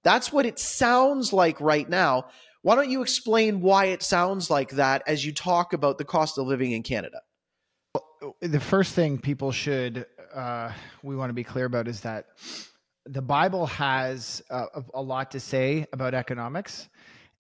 That's 0.04 0.32
what 0.32 0.46
it 0.46 0.60
sounds 0.60 1.32
like 1.32 1.60
right 1.60 1.88
now. 1.88 2.26
Why 2.62 2.76
don't 2.76 2.90
you 2.90 3.02
explain 3.02 3.60
why 3.60 3.86
it 3.86 4.02
sounds 4.02 4.48
like 4.48 4.70
that 4.70 5.02
as 5.06 5.24
you 5.24 5.32
talk 5.32 5.72
about 5.72 5.98
the 5.98 6.04
cost 6.04 6.38
of 6.38 6.46
living 6.46 6.72
in 6.72 6.84
Canada? 6.84 7.20
The 8.40 8.60
first 8.60 8.94
thing 8.94 9.18
people 9.18 9.50
should, 9.50 10.06
uh, 10.32 10.70
we 11.02 11.16
want 11.16 11.30
to 11.30 11.34
be 11.34 11.42
clear 11.42 11.64
about 11.64 11.88
is 11.88 12.00
that 12.02 12.26
the 13.04 13.20
Bible 13.20 13.66
has 13.66 14.42
a 14.48 15.02
lot 15.02 15.32
to 15.32 15.40
say 15.40 15.86
about 15.92 16.14
economics. 16.14 16.88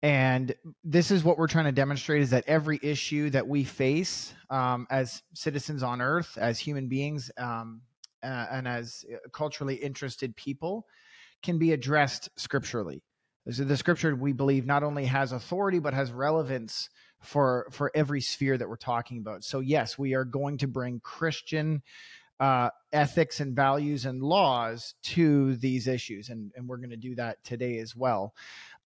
And 0.01 0.55
this 0.83 1.11
is 1.11 1.23
what 1.23 1.37
we're 1.37 1.47
trying 1.47 1.65
to 1.65 1.71
demonstrate 1.71 2.23
is 2.23 2.31
that 2.31 2.43
every 2.47 2.79
issue 2.81 3.29
that 3.29 3.47
we 3.47 3.63
face 3.63 4.33
um, 4.49 4.87
as 4.89 5.21
citizens 5.35 5.83
on 5.83 6.01
earth, 6.01 6.35
as 6.39 6.57
human 6.57 6.87
beings, 6.87 7.29
um, 7.37 7.81
uh, 8.23 8.47
and 8.51 8.67
as 8.67 9.05
culturally 9.31 9.75
interested 9.75 10.35
people, 10.35 10.87
can 11.43 11.59
be 11.59 11.73
addressed 11.73 12.29
scripturally. 12.37 13.03
The 13.45 13.77
scripture 13.77 14.15
we 14.15 14.33
believe 14.33 14.65
not 14.65 14.83
only 14.83 15.05
has 15.05 15.31
authority 15.31 15.79
but 15.79 15.93
has 15.93 16.11
relevance 16.11 16.89
for 17.21 17.67
for 17.71 17.91
every 17.95 18.21
sphere 18.21 18.57
that 18.57 18.69
we're 18.69 18.75
talking 18.75 19.17
about. 19.17 19.43
So 19.43 19.59
yes, 19.59 19.97
we 19.97 20.13
are 20.13 20.25
going 20.25 20.57
to 20.59 20.67
bring 20.67 20.99
Christian 20.99 21.81
uh, 22.39 22.69
ethics 22.91 23.39
and 23.39 23.55
values 23.55 24.05
and 24.05 24.21
laws 24.21 24.95
to 25.03 25.55
these 25.57 25.87
issues, 25.87 26.29
and 26.29 26.51
and 26.55 26.67
we're 26.67 26.77
going 26.77 26.89
to 26.89 26.97
do 26.97 27.15
that 27.15 27.43
today 27.43 27.77
as 27.77 27.95
well. 27.95 28.33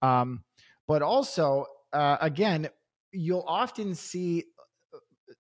Um, 0.02 0.44
but 0.88 1.02
also, 1.02 1.66
uh, 1.94 2.18
again, 2.22 2.70
you'll 3.12 3.46
often 3.48 3.96
see 3.96 4.46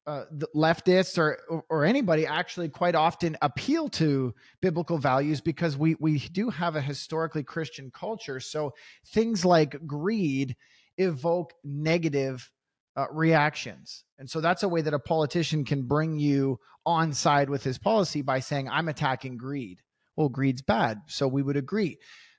uh, 0.08 0.26
leftists 0.56 1.18
or 1.18 1.64
or 1.70 1.84
anybody 1.84 2.28
actually 2.28 2.70
quite 2.70 2.96
often 2.96 3.36
appeal 3.42 3.90
to 3.90 4.34
biblical 4.62 4.98
values 4.98 5.42
because 5.42 5.78
we 5.78 5.96
we 6.00 6.20
do 6.20 6.50
have 6.50 6.76
a 6.76 6.82
historically 6.82 7.44
Christian 7.44 7.92
culture. 7.92 8.40
So 8.40 8.74
things 9.08 9.44
like 9.44 9.86
greed 9.88 10.56
evoke 10.98 11.54
negative 11.64 12.52
uh, 12.96 13.08
reactions, 13.12 14.04
and 14.20 14.30
so 14.30 14.42
that's 14.42 14.64
a 14.64 14.70
way 14.70 14.82
that 14.82 14.94
a 14.94 15.00
politician 15.00 15.66
can 15.66 15.84
bring 15.84 16.20
you 16.20 16.60
on 16.86 17.12
side 17.12 17.50
with 17.50 17.64
his 17.64 17.80
policy 17.80 18.22
by 18.22 18.40
saying, 18.40 18.70
"I'm 18.70 18.90
attacking 18.90 19.38
greed." 19.38 19.82
Well, 20.16 20.30
greed's 20.30 20.62
bad, 20.62 21.02
so 21.08 21.28
we 21.28 21.42
would 21.42 21.58
agree. 21.58 21.98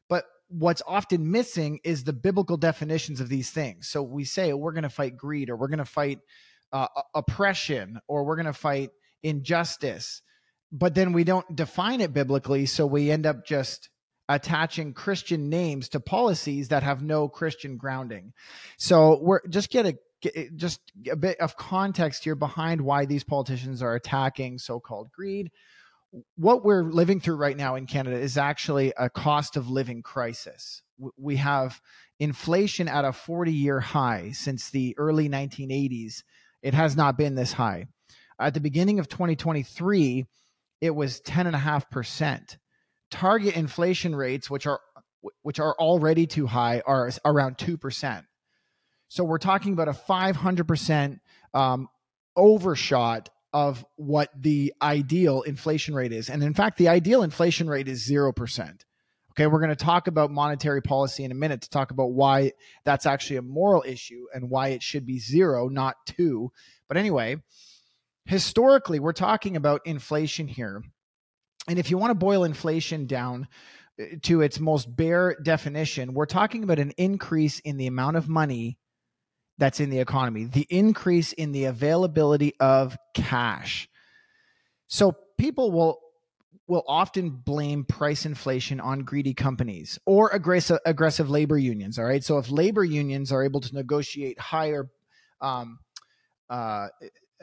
But 0.09 0.25
what's 0.49 0.83
often 0.87 1.31
missing 1.31 1.81
is 1.85 2.05
the 2.05 2.13
biblical 2.13 2.57
definitions 2.57 3.21
of 3.21 3.29
these 3.29 3.51
things. 3.51 3.89
So 3.89 4.03
we 4.03 4.25
say 4.25 4.53
we're 4.53 4.73
going 4.73 4.85
to 4.85 4.89
fight 4.89 5.17
greed 5.17 5.51
or 5.51 5.57
we're 5.57 5.69
going 5.69 5.79
to 5.79 5.85
fight 5.85 6.21
uh, 6.73 6.89
oppression 7.15 7.99
or 8.09 8.25
we're 8.25 8.37
going 8.37 8.47
to 8.47 8.53
fight 8.53 8.91
injustice. 9.23 10.23
But 10.73 10.95
then 10.95 11.13
we 11.13 11.25
don't 11.25 11.55
define 11.55 12.01
it 12.01 12.13
biblically 12.13 12.67
so 12.67 12.87
we 12.87 13.11
end 13.11 13.27
up 13.27 13.47
just 13.47 13.89
attaching 14.29 14.93
christian 14.93 15.49
names 15.49 15.89
to 15.89 16.01
policies 16.01 16.69
that 16.69 16.83
have 16.83 17.03
no 17.03 17.29
christian 17.29 17.77
grounding. 17.77 18.33
So 18.77 19.19
we're 19.23 19.47
just 19.49 19.71
get 19.71 19.87
a 19.87 19.99
just 20.57 20.81
a 21.11 21.15
bit 21.15 21.39
of 21.39 21.57
context 21.57 22.25
here 22.25 22.35
behind 22.35 22.81
why 22.81 23.05
these 23.05 23.23
politicians 23.23 23.83
are 23.83 23.95
attacking 23.95 24.59
so-called 24.59 25.13
greed. 25.13 25.51
What 26.37 26.65
we're 26.65 26.83
living 26.83 27.21
through 27.21 27.37
right 27.37 27.57
now 27.57 27.77
in 27.77 27.87
canada 27.87 28.19
is 28.19 28.37
actually 28.37 28.93
a 28.97 29.09
cost 29.09 29.57
of 29.57 29.71
living 29.71 30.03
crisis. 30.03 30.83
We 31.17 31.37
have 31.37 31.81
inflation 32.19 32.89
at 32.89 33.05
a 33.05 33.13
40 33.13 33.53
year 33.53 33.79
high 33.79 34.31
since 34.33 34.71
the 34.71 34.95
early 34.99 35.29
1980s 35.29 36.23
it 36.67 36.75
has 36.75 36.97
not 36.97 37.17
been 37.17 37.37
this 37.37 37.53
high. 37.53 37.87
At 38.41 38.53
the 38.53 38.61
beginning 38.61 38.99
of 38.99 39.09
2023, 39.09 40.27
it 40.81 40.91
was 40.91 41.21
10.5%. 41.21 42.57
Target 43.09 43.55
inflation 43.55 44.17
rates, 44.17 44.51
which 44.51 44.67
are 44.67 44.81
which 45.43 45.61
are 45.61 45.77
already 45.79 46.27
too 46.27 46.49
high, 46.49 46.83
are 46.85 47.09
around 47.25 47.57
2%. 47.57 48.25
So 49.07 49.23
we're 49.23 49.39
talking 49.39 49.75
about 49.75 49.87
a 49.87 49.93
500% 49.93 51.21
um, 51.55 51.89
overshot 52.35 53.29
of 53.53 53.85
what 53.95 54.31
the 54.37 54.75
ideal 54.83 55.43
inflation 55.43 55.95
rate 55.95 56.13
is. 56.13 56.29
And 56.29 56.43
in 56.43 56.53
fact, 56.53 56.79
the 56.79 56.89
ideal 56.89 57.23
inflation 57.23 57.71
rate 57.71 57.87
is 57.87 58.11
0%. 58.11 58.81
Okay, 59.37 59.47
we're 59.49 59.61
going 59.61 59.69
to 59.69 59.77
talk 59.77 60.07
about 60.07 60.31
monetary 60.31 60.81
policy 60.81 61.23
in 61.23 61.31
a 61.31 61.35
minute 61.35 61.61
to 61.61 61.69
talk 61.69 61.91
about 61.91 62.13
why 62.13 62.53
that's 62.85 63.05
actually 63.05 63.37
a 63.37 63.43
moral 63.43 63.85
issue 63.87 64.25
and 64.33 64.49
why 64.49 64.69
it 64.69 64.83
should 64.83 65.05
be 65.05 65.19
zero, 65.19 65.69
not 65.69 65.97
two. 66.07 66.51
But 66.89 66.97
anyway, 66.97 67.37
historically, 68.25 68.99
we're 68.99 69.13
talking 69.13 69.55
about 69.57 69.83
inflation 69.85 70.49
here. 70.49 70.83
And 71.69 71.79
if 71.79 71.91
you 71.91 71.99
want 71.99 72.13
to 72.13 72.15
boil 72.15 72.45
inflation 72.45 73.07
down 73.07 73.47
uh, 74.01 74.05
to 74.23 74.41
its 74.41 74.59
most 74.59 74.97
bare 74.97 75.37
definition, 75.43 76.15
we're 76.15 76.25
talking 76.25 76.65
about 76.65 76.79
an 76.79 76.93
increase 76.97 77.59
in 77.59 77.77
the 77.77 77.89
amount 77.89 78.17
of 78.17 78.31
money 78.31 78.79
that's 79.59 79.81
in 79.81 79.91
the 79.91 79.99
economy, 79.99 80.45
the 80.45 80.67
increase 80.71 81.35
in 81.35 81.53
the 81.53 81.65
availability 81.65 82.55
of 82.59 82.97
cash. 83.13 83.87
So 84.87 85.15
people 85.37 85.73
will 85.73 85.99
will 86.69 86.85
often 86.89 87.31
blame 87.31 87.85
price 87.85 88.27
inflation 88.27 88.81
on 88.81 89.01
greedy 89.01 89.35
companies 89.35 89.99
or 90.05 90.31
aggressive 90.31 90.79
aggressive 90.85 91.31
labor 91.31 91.59
unions. 91.59 91.99
All 91.99 92.05
right, 92.05 92.25
so 92.25 92.39
if 92.39 92.51
labor 92.51 92.85
unions 92.85 93.33
are 93.33 93.45
able 93.45 93.61
to 93.61 93.75
negotiate 93.75 94.39
higher 94.41 94.89
um, 95.41 95.79
uh, 96.51 96.89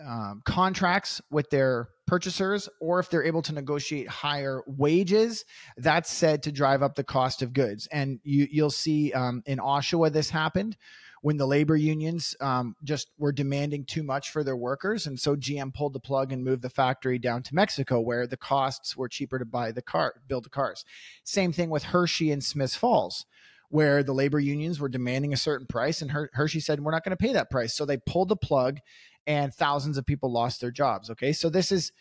um, 0.04 0.42
contracts 0.46 1.22
with 1.30 1.50
their 1.50 1.90
purchasers, 2.08 2.68
or 2.82 3.00
if 3.00 3.10
they're 3.10 3.24
able 3.24 3.42
to 3.44 3.54
negotiate 3.54 4.08
higher 4.08 4.62
wages, 4.66 5.46
that's 5.78 6.12
said 6.12 6.44
to 6.44 6.52
drive 6.52 6.82
up 6.82 6.96
the 6.96 7.04
cost 7.04 7.42
of 7.42 7.54
goods. 7.54 7.88
And 7.92 8.20
you, 8.24 8.48
you'll 8.52 8.70
see 8.70 9.14
um, 9.14 9.44
in 9.46 9.60
Oshawa 9.60 10.12
this 10.12 10.30
happened, 10.30 10.76
when 11.24 11.38
the 11.38 11.48
labor 11.48 11.78
unions 11.78 12.36
um, 12.42 12.76
just 12.84 13.10
were 13.18 13.32
demanding 13.32 13.86
too 13.86 14.04
much 14.04 14.32
for 14.32 14.44
their 14.44 14.58
workers, 14.58 15.08
and 15.08 15.18
so 15.18 15.38
GM 15.38 15.74
pulled 15.74 15.94
the 15.94 16.00
plug 16.00 16.34
and 16.34 16.44
moved 16.44 16.62
the 16.62 16.70
factory 16.70 17.18
down 17.18 17.42
to 17.44 17.56
Mexico, 17.56 18.02
where 18.02 18.28
the 18.28 18.36
costs 18.36 18.98
were 18.98 19.08
cheaper 19.08 19.40
to 19.40 19.46
buy 19.46 19.72
the 19.72 19.82
car, 19.82 20.16
build 20.28 20.44
the 20.44 20.50
cars. 20.50 20.84
Same 21.24 21.54
thing 21.54 21.70
with 21.70 21.84
Hershey 21.84 22.32
and 22.32 22.44
Smiths 22.44 22.76
Falls 22.76 23.26
where 23.70 24.04
the 24.04 24.14
labor 24.14 24.40
unions 24.40 24.80
were 24.80 24.90
demanding 24.90 25.34
a 25.34 25.38
certain 25.38 25.66
price 25.66 26.04
and 26.04 26.12
Her- 26.12 26.30
Hershey 26.34 26.60
said 26.60 26.80
we're 26.80 26.92
not 26.92 27.04
going 27.04 27.18
to 27.18 27.24
pay 27.24 27.34
that 27.34 27.50
price. 27.50 27.74
So 27.74 27.86
they 27.86 27.98
pulled 27.98 28.30
the 28.30 28.36
plug 28.36 28.78
and 29.26 29.52
thousands 29.52 29.98
of 29.98 30.06
people 30.06 30.32
lost 30.32 30.62
their 30.62 30.70
jobs, 30.70 31.10
okay? 31.10 31.34
So 31.34 31.50
this 31.50 31.72
is 31.72 31.92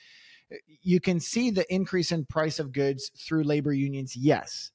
you 0.83 1.01
can 1.01 1.19
see 1.19 1.51
the 1.51 1.73
increase 1.73 2.13
in 2.13 2.27
price 2.27 2.59
of 2.59 2.73
goods 2.73 3.11
through 3.17 3.45
labor 3.45 3.73
unions. 3.73 4.15
Yes. 4.15 4.71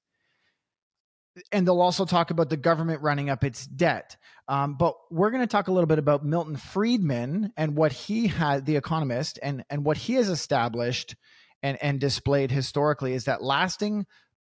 And 1.52 1.68
they'll 1.68 1.82
also 1.82 2.06
talk 2.06 2.32
about 2.32 2.50
the 2.50 2.58
government 2.58 3.02
running 3.02 3.30
up 3.30 3.44
its 3.44 3.66
debt. 3.66 4.18
Um, 4.48 4.76
but 4.76 4.96
we're 5.12 5.32
going 5.32 5.44
to 5.44 5.48
talk 5.48 5.68
a 5.68 5.72
little 5.72 5.88
bit 5.88 6.00
about 6.00 6.26
Milton 6.26 6.56
Friedman 6.56 7.52
and 7.58 7.76
what 7.76 7.92
he 7.92 8.28
had, 8.28 8.66
the 8.66 8.78
economist, 8.78 9.40
and, 9.44 9.64
and 9.70 9.84
what 9.86 9.98
he 9.98 10.14
has 10.14 10.30
established 10.30 11.16
and, 11.62 11.78
and 11.82 12.00
displayed 12.00 12.52
historically 12.52 13.14
is 13.14 13.26
that 13.26 13.44
lasting 13.44 14.06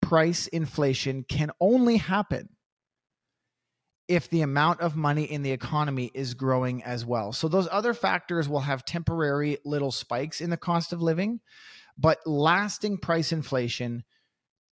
price 0.01 0.47
inflation 0.47 1.25
can 1.29 1.51
only 1.61 1.97
happen 1.97 2.49
if 4.09 4.29
the 4.29 4.43
amount 4.43 4.81
of 4.81 4.97
money 4.97 5.23
in 5.23 5.43
the 5.43 5.53
economy 5.53 6.11
is 6.15 6.35
growing 6.35 6.83
as 6.83 7.07
well. 7.07 7.33
So 7.33 7.47
those 7.47 7.69
other 7.71 7.95
factors 7.95 8.49
will 8.49 8.61
have 8.61 8.85
temporary 8.85 9.59
little 9.65 9.93
spikes 9.93 10.41
in 10.41 10.51
the 10.51 10.57
cost 10.57 10.93
of 10.93 11.01
living, 11.01 11.41
but 11.97 12.19
lasting 12.27 12.99
price 12.99 13.31
inflation 13.31 14.03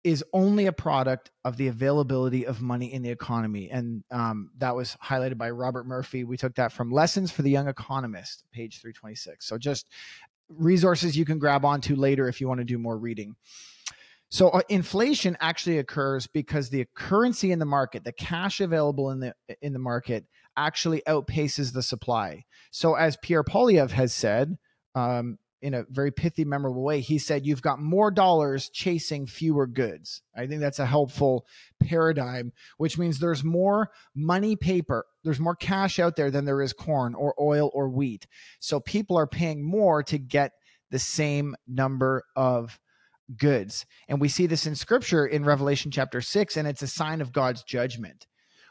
is 0.04 0.24
only 0.32 0.66
a 0.66 0.72
product 0.72 1.30
of 1.44 1.56
the 1.56 1.68
availability 1.68 2.46
of 2.46 2.62
money 2.62 2.92
in 2.92 3.02
the 3.02 3.10
economy. 3.10 3.70
And 3.70 4.04
um, 4.10 4.50
that 4.58 4.74
was 4.74 4.96
highlighted 5.04 5.38
by 5.38 5.50
Robert 5.50 5.86
Murphy. 5.86 6.24
We 6.24 6.36
took 6.36 6.54
that 6.54 6.72
from 6.72 6.90
Lessons 6.90 7.30
for 7.30 7.42
the 7.42 7.50
Young 7.50 7.68
Economist, 7.68 8.44
page 8.52 8.80
326. 8.80 9.46
So 9.46 9.58
just 9.58 9.88
resources 10.48 11.16
you 11.16 11.24
can 11.24 11.38
grab 11.38 11.64
onto 11.64 11.94
later 11.94 12.28
if 12.28 12.40
you 12.40 12.48
want 12.48 12.58
to 12.58 12.64
do 12.64 12.78
more 12.78 12.96
reading. 12.96 13.34
So 14.30 14.50
uh, 14.50 14.60
inflation 14.68 15.36
actually 15.40 15.78
occurs 15.78 16.26
because 16.26 16.68
the 16.68 16.86
currency 16.94 17.50
in 17.50 17.58
the 17.58 17.64
market, 17.64 18.04
the 18.04 18.12
cash 18.12 18.60
available 18.60 19.10
in 19.10 19.20
the 19.20 19.34
in 19.62 19.72
the 19.72 19.78
market, 19.78 20.26
actually 20.56 21.02
outpaces 21.06 21.72
the 21.72 21.82
supply. 21.82 22.44
So 22.70 22.94
as 22.94 23.16
Pierre 23.22 23.44
Poilievre 23.44 23.90
has 23.92 24.12
said, 24.12 24.58
um, 24.94 25.38
in 25.60 25.74
a 25.74 25.84
very 25.90 26.10
pithy, 26.10 26.44
memorable 26.44 26.82
way, 26.82 27.00
he 27.00 27.18
said, 27.18 27.46
"You've 27.46 27.62
got 27.62 27.80
more 27.80 28.10
dollars 28.10 28.68
chasing 28.68 29.26
fewer 29.26 29.66
goods." 29.66 30.22
I 30.36 30.46
think 30.46 30.60
that's 30.60 30.78
a 30.78 30.86
helpful 30.86 31.46
paradigm, 31.80 32.52
which 32.76 32.98
means 32.98 33.18
there's 33.18 33.42
more 33.42 33.90
money 34.14 34.56
paper, 34.56 35.04
there's 35.24 35.40
more 35.40 35.56
cash 35.56 35.98
out 35.98 36.16
there 36.16 36.30
than 36.30 36.44
there 36.44 36.62
is 36.62 36.72
corn 36.72 37.14
or 37.14 37.34
oil 37.40 37.70
or 37.74 37.88
wheat. 37.88 38.26
So 38.60 38.80
people 38.80 39.18
are 39.18 39.26
paying 39.26 39.62
more 39.62 40.02
to 40.04 40.18
get 40.18 40.52
the 40.90 40.98
same 40.98 41.56
number 41.66 42.24
of 42.36 42.78
goods. 43.36 43.84
And 44.08 44.20
we 44.20 44.28
see 44.28 44.46
this 44.46 44.66
in 44.66 44.74
scripture 44.74 45.26
in 45.26 45.44
Revelation 45.44 45.90
chapter 45.90 46.20
6, 46.20 46.56
and 46.56 46.66
it's 46.66 46.82
a 46.82 46.86
sign 46.86 47.20
of 47.20 47.32
God's 47.32 47.62
judgment. 47.62 48.26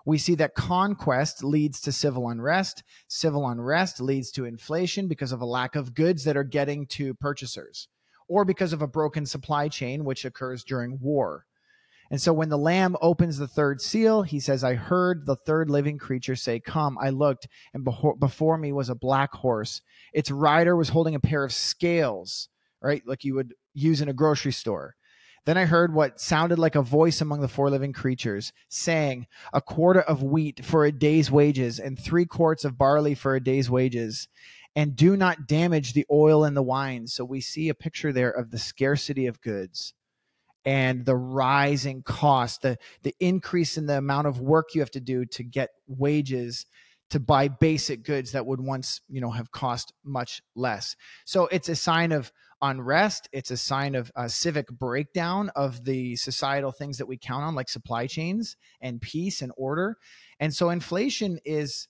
We 0.08 0.18
see 0.18 0.36
that 0.36 0.56
conquest 0.56 1.44
leads 1.44 1.82
to 1.82 1.92
civil 1.92 2.30
unrest. 2.30 2.82
Civil 3.10 3.46
unrest 3.46 4.00
leads 4.00 4.32
to 4.32 4.46
inflation 4.46 5.10
because 5.10 5.34
of 5.34 5.42
a 5.42 5.46
lack 5.46 5.76
of 5.76 5.94
goods 5.94 6.24
that 6.24 6.38
are 6.38 6.46
getting 6.46 6.88
to 6.88 7.14
purchasers, 7.14 7.90
or 8.30 8.46
because 8.46 8.72
of 8.72 8.82
a 8.82 8.88
broken 8.88 9.26
supply 9.26 9.68
chain, 9.68 10.06
which 10.06 10.24
occurs 10.24 10.64
during 10.64 10.98
war. 11.02 11.46
And 12.10 12.22
so 12.22 12.32
when 12.32 12.48
the 12.48 12.58
Lamb 12.58 12.96
opens 13.02 13.38
the 13.38 13.50
third 13.50 13.82
seal, 13.82 14.24
he 14.24 14.40
says, 14.40 14.64
I 14.64 14.76
heard 14.76 15.26
the 15.26 15.36
third 15.36 15.70
living 15.70 15.98
creature 15.98 16.38
say, 16.38 16.62
Come. 16.62 16.98
I 16.98 17.10
looked, 17.10 17.50
and 17.74 17.86
before 18.18 18.58
me 18.58 18.72
was 18.72 18.90
a 18.90 18.96
black 18.96 19.34
horse. 19.34 19.82
Its 20.14 20.32
rider 20.32 20.78
was 20.78 20.88
holding 20.88 21.16
a 21.16 21.20
pair 21.20 21.44
of 21.44 21.52
scales 21.52 22.48
right? 22.82 23.02
Like 23.06 23.24
you 23.24 23.36
would 23.36 23.54
use 23.74 24.02
in 24.02 24.10
a 24.10 24.14
grocery 24.14 24.52
store. 24.52 24.96
Then 25.48 25.58
I 25.58 25.64
heard 25.64 25.94
what 25.94 26.20
sounded 26.20 26.60
like 26.60 26.76
a 26.76 26.82
voice 26.82 27.22
among 27.22 27.40
the 27.40 27.48
four 27.48 27.70
living 27.70 27.94
creatures 27.94 28.52
saying, 28.68 29.28
A 29.54 29.62
quarter 29.62 30.02
of 30.02 30.22
wheat 30.22 30.66
for 30.66 30.84
a 30.84 30.92
day's 30.92 31.32
wages, 31.32 31.80
and 31.80 31.98
three 31.98 32.26
quarts 32.26 32.66
of 32.66 32.78
barley 32.78 33.16
for 33.16 33.34
a 33.34 33.40
day's 33.42 33.70
wages. 33.70 34.28
And 34.76 34.94
do 34.94 35.16
not 35.16 35.48
damage 35.48 35.94
the 35.94 36.06
oil 36.12 36.44
and 36.44 36.56
the 36.56 36.62
wine. 36.62 37.08
So 37.08 37.24
we 37.24 37.40
see 37.40 37.70
a 37.70 37.74
picture 37.74 38.12
there 38.12 38.30
of 38.30 38.52
the 38.52 38.60
scarcity 38.60 39.26
of 39.26 39.40
goods 39.40 39.94
and 40.66 41.06
the 41.06 41.16
rising 41.16 42.04
cost, 42.04 42.62
the, 42.64 42.78
the 43.04 43.16
increase 43.22 43.78
in 43.78 43.86
the 43.86 43.98
amount 43.98 44.28
of 44.28 44.42
work 44.42 44.76
you 44.76 44.82
have 44.82 44.92
to 44.92 45.00
do 45.00 45.24
to 45.28 45.44
get 45.44 45.70
wages 45.88 46.66
to 47.12 47.22
buy 47.22 47.48
basic 47.48 48.04
goods 48.04 48.34
that 48.34 48.46
would 48.46 48.60
once, 48.60 49.00
you 49.08 49.22
know, 49.22 49.32
have 49.32 49.52
cost 49.52 49.94
much 50.04 50.42
less. 50.56 50.98
So 51.24 51.48
it's 51.48 51.70
a 51.70 51.76
sign 51.76 52.12
of 52.12 52.34
unrest. 52.62 53.30
It's 53.32 53.52
a 53.52 53.58
sign 53.58 53.96
of 53.96 54.12
a 54.16 54.30
civic 54.30 54.68
breakdown 54.70 55.50
of 55.56 55.84
the 55.86 56.16
societal 56.16 56.72
things 56.72 56.98
that 56.98 57.08
we 57.08 57.18
count 57.18 57.44
on, 57.44 57.56
like 57.56 57.70
supply 57.70 58.08
chains 58.08 58.56
and 58.82 59.02
peace 59.02 59.42
and 59.42 59.52
order. 59.58 59.98
And 60.40 60.54
so 60.54 60.70
inflation 60.70 61.40
is 61.46 61.88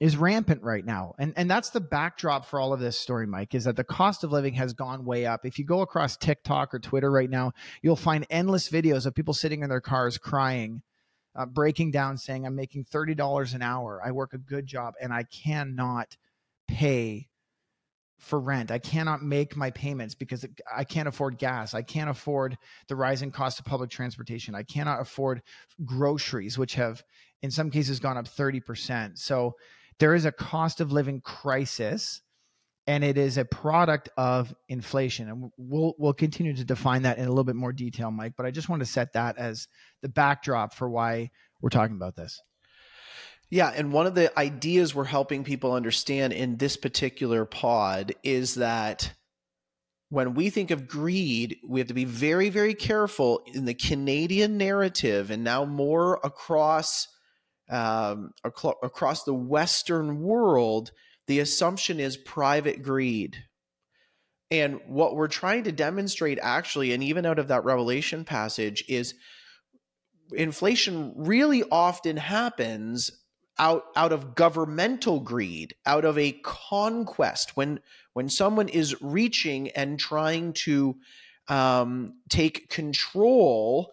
is 0.00 0.16
rampant 0.16 0.62
right 0.62 0.84
now. 0.84 1.14
And 1.18 1.32
and 1.36 1.50
that's 1.50 1.70
the 1.70 1.80
backdrop 1.80 2.46
for 2.46 2.60
all 2.60 2.72
of 2.72 2.80
this 2.80 2.98
story, 2.98 3.26
Mike, 3.26 3.54
is 3.54 3.64
that 3.64 3.76
the 3.76 3.84
cost 3.84 4.22
of 4.22 4.30
living 4.30 4.54
has 4.54 4.72
gone 4.72 5.04
way 5.04 5.26
up. 5.26 5.44
If 5.44 5.58
you 5.58 5.64
go 5.64 5.80
across 5.80 6.16
TikTok 6.16 6.72
or 6.72 6.78
Twitter 6.78 7.10
right 7.10 7.30
now, 7.30 7.52
you'll 7.82 7.96
find 7.96 8.26
endless 8.30 8.68
videos 8.68 9.06
of 9.06 9.14
people 9.14 9.34
sitting 9.34 9.62
in 9.62 9.68
their 9.68 9.80
cars 9.80 10.16
crying, 10.16 10.82
uh, 11.34 11.46
breaking 11.46 11.90
down, 11.90 12.16
saying, 12.16 12.46
I'm 12.46 12.54
making 12.54 12.84
$30 12.84 13.54
an 13.54 13.62
hour. 13.62 14.00
I 14.04 14.12
work 14.12 14.34
a 14.34 14.38
good 14.38 14.66
job 14.66 14.94
and 15.00 15.12
I 15.12 15.24
cannot 15.24 16.16
pay 16.68 17.28
for 18.18 18.40
rent. 18.40 18.70
I 18.70 18.78
cannot 18.78 19.22
make 19.22 19.56
my 19.56 19.70
payments 19.70 20.14
because 20.14 20.44
I 20.74 20.84
can't 20.84 21.08
afford 21.08 21.38
gas. 21.38 21.72
I 21.72 21.82
can't 21.82 22.10
afford 22.10 22.58
the 22.88 22.96
rising 22.96 23.30
cost 23.30 23.58
of 23.58 23.64
public 23.64 23.90
transportation. 23.90 24.54
I 24.54 24.64
cannot 24.64 25.00
afford 25.00 25.42
groceries, 25.84 26.58
which 26.58 26.74
have 26.74 27.02
in 27.42 27.50
some 27.50 27.70
cases 27.70 28.00
gone 28.00 28.16
up 28.16 28.26
30%. 28.26 29.18
So 29.18 29.54
there 29.98 30.14
is 30.14 30.24
a 30.24 30.32
cost 30.32 30.80
of 30.80 30.92
living 30.92 31.20
crisis 31.20 32.20
and 32.86 33.04
it 33.04 33.18
is 33.18 33.36
a 33.36 33.44
product 33.44 34.08
of 34.16 34.54
inflation 34.68 35.28
and 35.28 35.50
we'll 35.58 35.94
we'll 35.98 36.14
continue 36.14 36.56
to 36.56 36.64
define 36.64 37.02
that 37.02 37.18
in 37.18 37.26
a 37.26 37.28
little 37.28 37.44
bit 37.44 37.54
more 37.54 37.72
detail 37.72 38.10
Mike 38.10 38.32
but 38.36 38.46
I 38.46 38.50
just 38.50 38.68
want 38.68 38.80
to 38.80 38.86
set 38.86 39.12
that 39.12 39.36
as 39.36 39.68
the 40.00 40.08
backdrop 40.08 40.72
for 40.72 40.88
why 40.88 41.30
we're 41.60 41.68
talking 41.68 41.96
about 41.96 42.16
this 42.16 42.40
yeah, 43.50 43.72
and 43.74 43.92
one 43.92 44.06
of 44.06 44.14
the 44.14 44.36
ideas 44.38 44.94
we're 44.94 45.04
helping 45.04 45.44
people 45.44 45.72
understand 45.72 46.32
in 46.32 46.56
this 46.56 46.76
particular 46.76 47.44
pod 47.44 48.14
is 48.22 48.56
that 48.56 49.12
when 50.10 50.34
we 50.34 50.50
think 50.50 50.70
of 50.70 50.88
greed, 50.88 51.56
we 51.66 51.80
have 51.80 51.88
to 51.88 51.94
be 51.94 52.04
very, 52.04 52.50
very 52.50 52.74
careful 52.74 53.42
in 53.46 53.64
the 53.64 53.74
Canadian 53.74 54.56
narrative, 54.56 55.30
and 55.30 55.44
now 55.44 55.64
more 55.64 56.18
across 56.24 57.08
um, 57.70 58.32
across 58.44 59.24
the 59.24 59.34
Western 59.34 60.20
world. 60.20 60.90
The 61.26 61.40
assumption 61.40 62.00
is 62.00 62.16
private 62.16 62.82
greed. 62.82 63.36
And 64.50 64.80
what 64.86 65.14
we're 65.14 65.28
trying 65.28 65.64
to 65.64 65.72
demonstrate, 65.72 66.38
actually, 66.40 66.94
and 66.94 67.04
even 67.04 67.26
out 67.26 67.38
of 67.38 67.48
that 67.48 67.64
Revelation 67.64 68.24
passage, 68.24 68.82
is 68.88 69.14
inflation 70.32 71.12
really 71.16 71.62
often 71.70 72.16
happens 72.16 73.10
out 73.58 73.84
out 73.96 74.12
of 74.12 74.34
governmental 74.34 75.20
greed 75.20 75.74
out 75.86 76.04
of 76.04 76.16
a 76.18 76.32
conquest 76.42 77.56
when 77.56 77.80
when 78.12 78.28
someone 78.28 78.68
is 78.68 79.00
reaching 79.00 79.70
and 79.70 79.98
trying 79.98 80.52
to 80.52 80.96
um, 81.48 82.14
take 82.28 82.68
control 82.68 83.92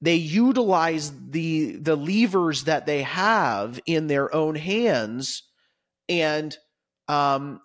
they 0.00 0.16
utilize 0.16 1.12
the 1.30 1.76
the 1.76 1.96
levers 1.96 2.64
that 2.64 2.86
they 2.86 3.02
have 3.02 3.80
in 3.86 4.06
their 4.06 4.34
own 4.34 4.54
hands 4.54 5.44
and 6.08 6.56
um, 7.08 7.60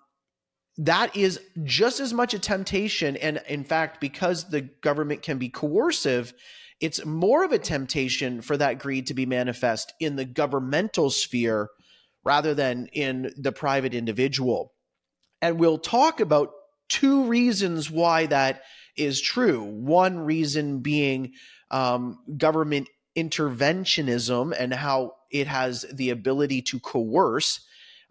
that 0.78 1.16
is 1.16 1.40
just 1.62 2.00
as 2.00 2.12
much 2.12 2.34
a 2.34 2.38
temptation. 2.38 3.16
And 3.16 3.40
in 3.48 3.64
fact 3.64 4.00
because 4.00 4.48
the 4.48 4.62
government 4.62 5.22
can 5.22 5.38
be 5.38 5.48
coercive 5.48 6.32
it's 6.80 7.04
more 7.04 7.44
of 7.44 7.52
a 7.52 7.58
temptation 7.58 8.42
for 8.42 8.56
that 8.56 8.78
greed 8.78 9.06
to 9.06 9.14
be 9.14 9.26
manifest 9.26 9.92
in 10.00 10.16
the 10.16 10.24
governmental 10.24 11.10
sphere 11.10 11.70
rather 12.24 12.54
than 12.54 12.88
in 12.92 13.32
the 13.36 13.52
private 13.52 13.94
individual. 13.94 14.72
And 15.40 15.58
we'll 15.58 15.78
talk 15.78 16.20
about 16.20 16.50
two 16.88 17.24
reasons 17.24 17.90
why 17.90 18.26
that 18.26 18.62
is 18.96 19.20
true. 19.20 19.62
One 19.62 20.18
reason 20.18 20.80
being 20.80 21.32
um, 21.70 22.18
government 22.36 22.88
interventionism 23.16 24.54
and 24.58 24.72
how 24.72 25.16
it 25.30 25.46
has 25.46 25.84
the 25.92 26.10
ability 26.10 26.62
to 26.62 26.80
coerce. 26.80 27.60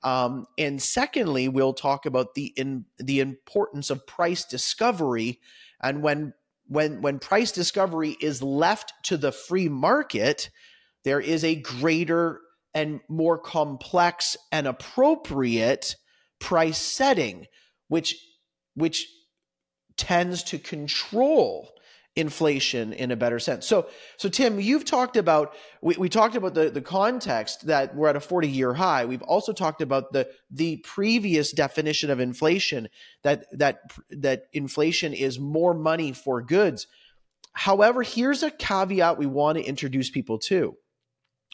Um, 0.04 0.46
and 0.58 0.82
secondly, 0.82 1.48
we'll 1.48 1.74
talk 1.74 2.06
about 2.06 2.36
the 2.36 2.54
in, 2.58 2.86
the 2.98 3.20
importance 3.20 3.90
of 3.90 4.06
price 4.06 4.46
discovery 4.46 5.40
and 5.82 6.02
when 6.02 6.34
when 6.68 7.02
when 7.02 7.20
price 7.20 7.52
discovery 7.52 8.16
is 8.22 8.42
left 8.42 8.94
to 9.04 9.18
the 9.18 9.32
free 9.32 9.70
market, 9.70 10.50
there 11.04 11.20
is 11.20 11.44
a 11.44 11.56
greater 11.56 12.40
and 12.74 13.02
more 13.10 13.38
complex 13.38 14.36
and 14.52 14.68
appropriate 14.68 15.96
price 16.40 16.78
setting, 16.78 17.46
which 17.88 18.16
which 18.76 19.08
tends 19.98 20.44
to 20.44 20.58
control 20.58 21.70
inflation 22.16 22.94
in 22.94 23.10
a 23.12 23.16
better 23.16 23.40
sense. 23.40 23.66
So, 23.66 23.88
so 24.18 24.30
Tim, 24.30 24.60
you've 24.60 24.86
talked 24.86 25.18
about 25.18 25.56
we, 25.82 25.96
we 25.98 26.10
talked 26.10 26.36
about 26.36 26.54
the 26.54 26.70
the 26.70 26.82
context 26.82 27.66
that 27.68 27.96
we're 27.96 28.10
at 28.10 28.16
a 28.16 28.20
40 28.20 28.48
year 28.48 28.74
high. 28.74 29.06
We've 29.06 29.24
also 29.24 29.52
talked 29.52 29.82
about 29.82 30.14
the 30.14 30.30
the 30.52 30.78
previous 30.78 31.52
definition 31.52 32.12
of 32.12 32.20
inflation 32.20 32.90
that 33.24 33.46
that 33.58 33.80
that 34.12 34.44
inflation 34.54 35.14
is 35.14 35.40
more 35.40 35.74
money 35.74 36.12
for 36.12 36.42
goods. 36.42 36.88
However, 37.54 38.04
here's 38.04 38.44
a 38.44 38.52
caveat 38.52 39.18
we 39.18 39.26
want 39.26 39.58
to 39.58 39.64
introduce 39.64 40.10
people 40.10 40.40
to. 40.40 40.76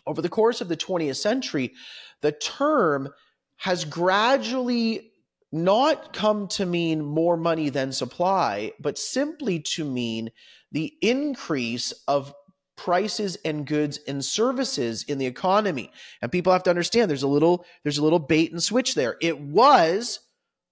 Over 0.05 0.21
the 0.21 0.29
course 0.29 0.61
of 0.61 0.69
the 0.69 0.77
20th 0.77 1.17
century, 1.17 1.73
the 2.21 2.31
term 2.31 3.09
has 3.57 3.83
gradually 3.85 5.08
not 5.51 6.13
come 6.13 6.47
to 6.47 6.65
mean 6.65 7.03
more 7.03 7.37
money 7.37 7.69
than 7.69 7.91
supply, 7.91 8.71
but 8.79 8.97
simply 8.97 9.59
to 9.59 9.83
mean 9.83 10.29
the 10.71 10.93
increase 11.01 11.91
of 12.07 12.33
prices 12.77 13.37
and 13.43 13.65
goods 13.65 13.99
and 14.07 14.23
services 14.23 15.03
in 15.03 15.17
the 15.17 15.25
economy. 15.25 15.91
And 16.21 16.31
people 16.31 16.53
have 16.53 16.63
to 16.63 16.69
understand 16.69 17.09
there's 17.09 17.23
a 17.23 17.27
little 17.27 17.65
there's 17.83 17.97
a 17.97 18.03
little 18.03 18.19
bait 18.19 18.51
and 18.51 18.63
switch 18.63 18.95
there. 18.95 19.17
It 19.21 19.39
was 19.39 20.19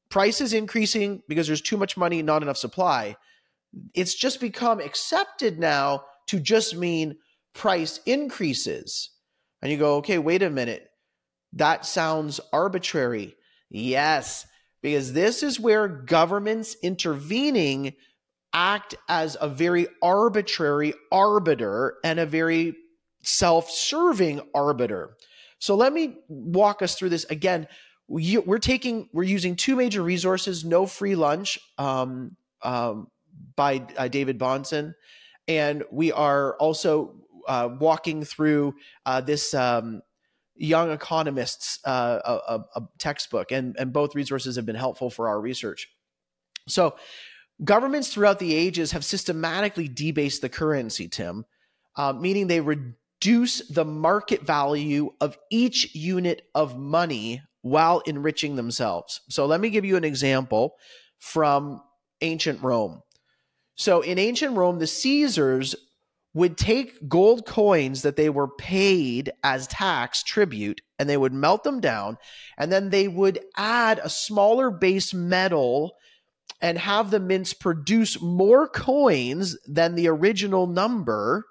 prices 0.10 0.54
increasing 0.54 1.22
because 1.28 1.48
there's 1.48 1.62
too 1.62 1.76
much 1.76 1.98
money, 1.98 2.22
not 2.22 2.44
enough 2.44 2.58
supply. 2.58 3.18
It's 3.94 4.16
just 4.16 4.40
become 4.40 4.80
accepted 4.80 5.60
now 5.60 6.06
to 6.28 6.40
just 6.40 6.78
mean 6.78 7.18
price 7.54 8.00
increases. 8.06 9.10
And 9.62 9.72
you 9.72 9.78
go, 9.78 9.96
"Okay, 9.98 10.18
wait 10.18 10.44
a 10.44 10.50
minute. 10.50 10.88
That 11.52 11.86
sounds 11.86 12.40
arbitrary." 12.54 13.36
Yes, 13.70 14.46
because 14.82 15.14
this 15.14 15.44
is 15.44 15.60
where 15.60 15.88
governments 15.88 16.76
intervening 16.82 17.94
act 18.54 18.96
as 19.10 19.38
a 19.40 19.50
very 19.50 19.88
arbitrary 20.02 20.94
arbiter 21.12 21.98
and 22.04 22.20
a 22.20 22.26
very 22.26 22.76
self 23.24 23.70
serving 23.70 24.42
arbiter. 24.54 25.18
So 25.60 25.76
let 25.76 25.94
me 25.94 26.18
walk 26.28 26.82
us 26.82 26.96
through 26.96 27.10
this 27.10 27.26
again. 27.26 27.68
We're 28.08 28.60
taking, 28.60 29.10
we're 29.12 29.24
using 29.24 29.56
two 29.56 29.76
major 29.76 30.02
resources 30.02 30.64
No 30.64 30.86
Free 30.86 31.16
Lunch 31.16 31.60
um, 31.78 32.38
um, 32.62 33.08
by 33.56 33.86
uh, 33.98 34.08
David 34.08 34.40
Bahnsen. 34.40 34.94
And 35.48 35.84
we 35.92 36.12
are 36.12 36.56
also 36.58 37.16
uh, 37.48 37.70
walking 37.80 38.24
through 38.24 38.76
uh, 39.06 39.22
this 39.22 39.54
um, 39.54 40.02
Young 40.58 40.92
Economists 40.92 41.80
uh, 41.86 42.20
a, 42.26 42.80
a, 42.80 42.88
textbook, 42.98 43.52
and, 43.52 43.76
and 43.78 43.94
both 43.94 44.16
resources 44.16 44.56
have 44.56 44.66
been 44.66 44.76
helpful 44.76 45.10
for 45.10 45.28
our 45.28 45.40
research. 45.40 45.88
So, 46.68 46.96
governments 47.64 48.14
throughout 48.14 48.40
the 48.40 48.54
ages 48.54 48.92
have 48.92 49.06
systematically 49.06 49.88
debased 49.88 50.42
the 50.42 50.50
currency, 50.50 51.08
Tim, 51.08 51.46
uh, 51.96 52.14
meaning 52.14 52.48
they 52.48 52.62
reduce 52.62 53.68
the 53.68 53.86
market 53.86 54.42
value 54.42 55.14
of 55.22 55.38
each 55.50 55.96
unit 55.96 56.44
of 56.54 56.78
money 56.78 57.42
while 57.62 58.00
enriching 58.06 58.56
themselves. 58.56 59.22
So, 59.30 59.46
let 59.46 59.62
me 59.62 59.70
give 59.70 59.86
you 59.86 59.96
an 59.96 60.04
example 60.04 60.76
from 61.20 61.82
ancient 62.22 62.62
Rome. 62.62 63.02
So, 63.76 64.02
in 64.02 64.18
ancient 64.18 64.58
Rome, 64.58 64.80
the 64.80 64.88
Caesars 64.88 65.76
would 66.38 66.56
take 66.56 67.10
gold 67.10 67.48
coins 67.48 68.04
that 68.04 68.16
they 68.16 68.30
were 68.30 68.48
paid 68.48 69.32
as 69.44 69.66
tax 69.66 70.22
tribute 70.22 70.82
and 71.00 71.10
they 71.10 71.18
would 71.18 71.34
melt 71.34 71.64
them 71.64 71.80
down 71.80 72.16
and 72.60 72.72
then 72.72 72.92
they 72.92 73.08
would 73.08 73.40
add 73.56 74.00
a 74.04 74.10
smaller 74.10 74.70
base 74.70 75.16
metal 75.16 75.96
and 76.62 76.78
have 76.78 77.10
the 77.10 77.20
mints 77.20 77.56
produce 77.56 78.22
more 78.22 78.68
coins 78.68 79.58
than 79.68 79.96
the 79.96 80.08
original 80.08 80.68
number 80.68 81.44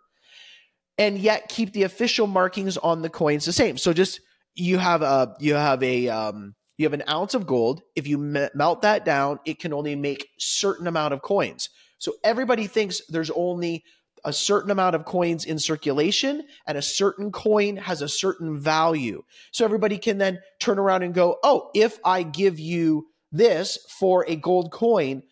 and 0.98 1.18
yet 1.18 1.48
keep 1.48 1.72
the 1.72 1.82
official 1.82 2.28
markings 2.28 2.76
on 2.76 3.02
the 3.02 3.10
coins 3.10 3.44
the 3.44 3.52
same. 3.52 3.76
So 3.76 3.92
just 3.92 4.20
you 4.54 4.78
have 4.78 5.02
a 5.02 5.34
you 5.40 5.54
have 5.54 5.82
a 5.82 6.08
um, 6.08 6.54
you 6.78 6.86
have 6.86 6.94
an 6.94 7.02
ounce 7.08 7.34
of 7.34 7.44
gold. 7.44 7.82
If 7.96 8.06
you 8.06 8.18
melt 8.18 8.82
that 8.82 9.04
down 9.04 9.40
it 9.44 9.58
can 9.58 9.72
only 9.72 9.96
make 9.96 10.28
certain 10.38 10.86
amount 10.86 11.12
of 11.12 11.22
coins. 11.22 11.70
So 11.98 12.12
everybody 12.22 12.68
thinks 12.68 13.02
there's 13.08 13.30
only 13.30 13.82
a 14.26 14.32
certain 14.32 14.70
amount 14.72 14.96
of 14.96 15.04
coins 15.04 15.44
in 15.44 15.58
circulation 15.58 16.44
and 16.66 16.76
a 16.76 16.82
certain 16.82 17.30
coin 17.30 17.76
has 17.76 18.02
a 18.02 18.08
certain 18.08 18.58
value. 18.58 19.22
So 19.52 19.64
everybody 19.64 19.98
can 19.98 20.18
then 20.18 20.40
turn 20.58 20.80
around 20.80 21.04
and 21.04 21.14
go, 21.14 21.38
oh, 21.44 21.70
if 21.74 21.98
I 22.04 22.24
give 22.24 22.58
you 22.58 23.06
this 23.30 23.78
for 23.88 24.26
a 24.28 24.34
gold 24.34 24.72
coin, 24.72 25.22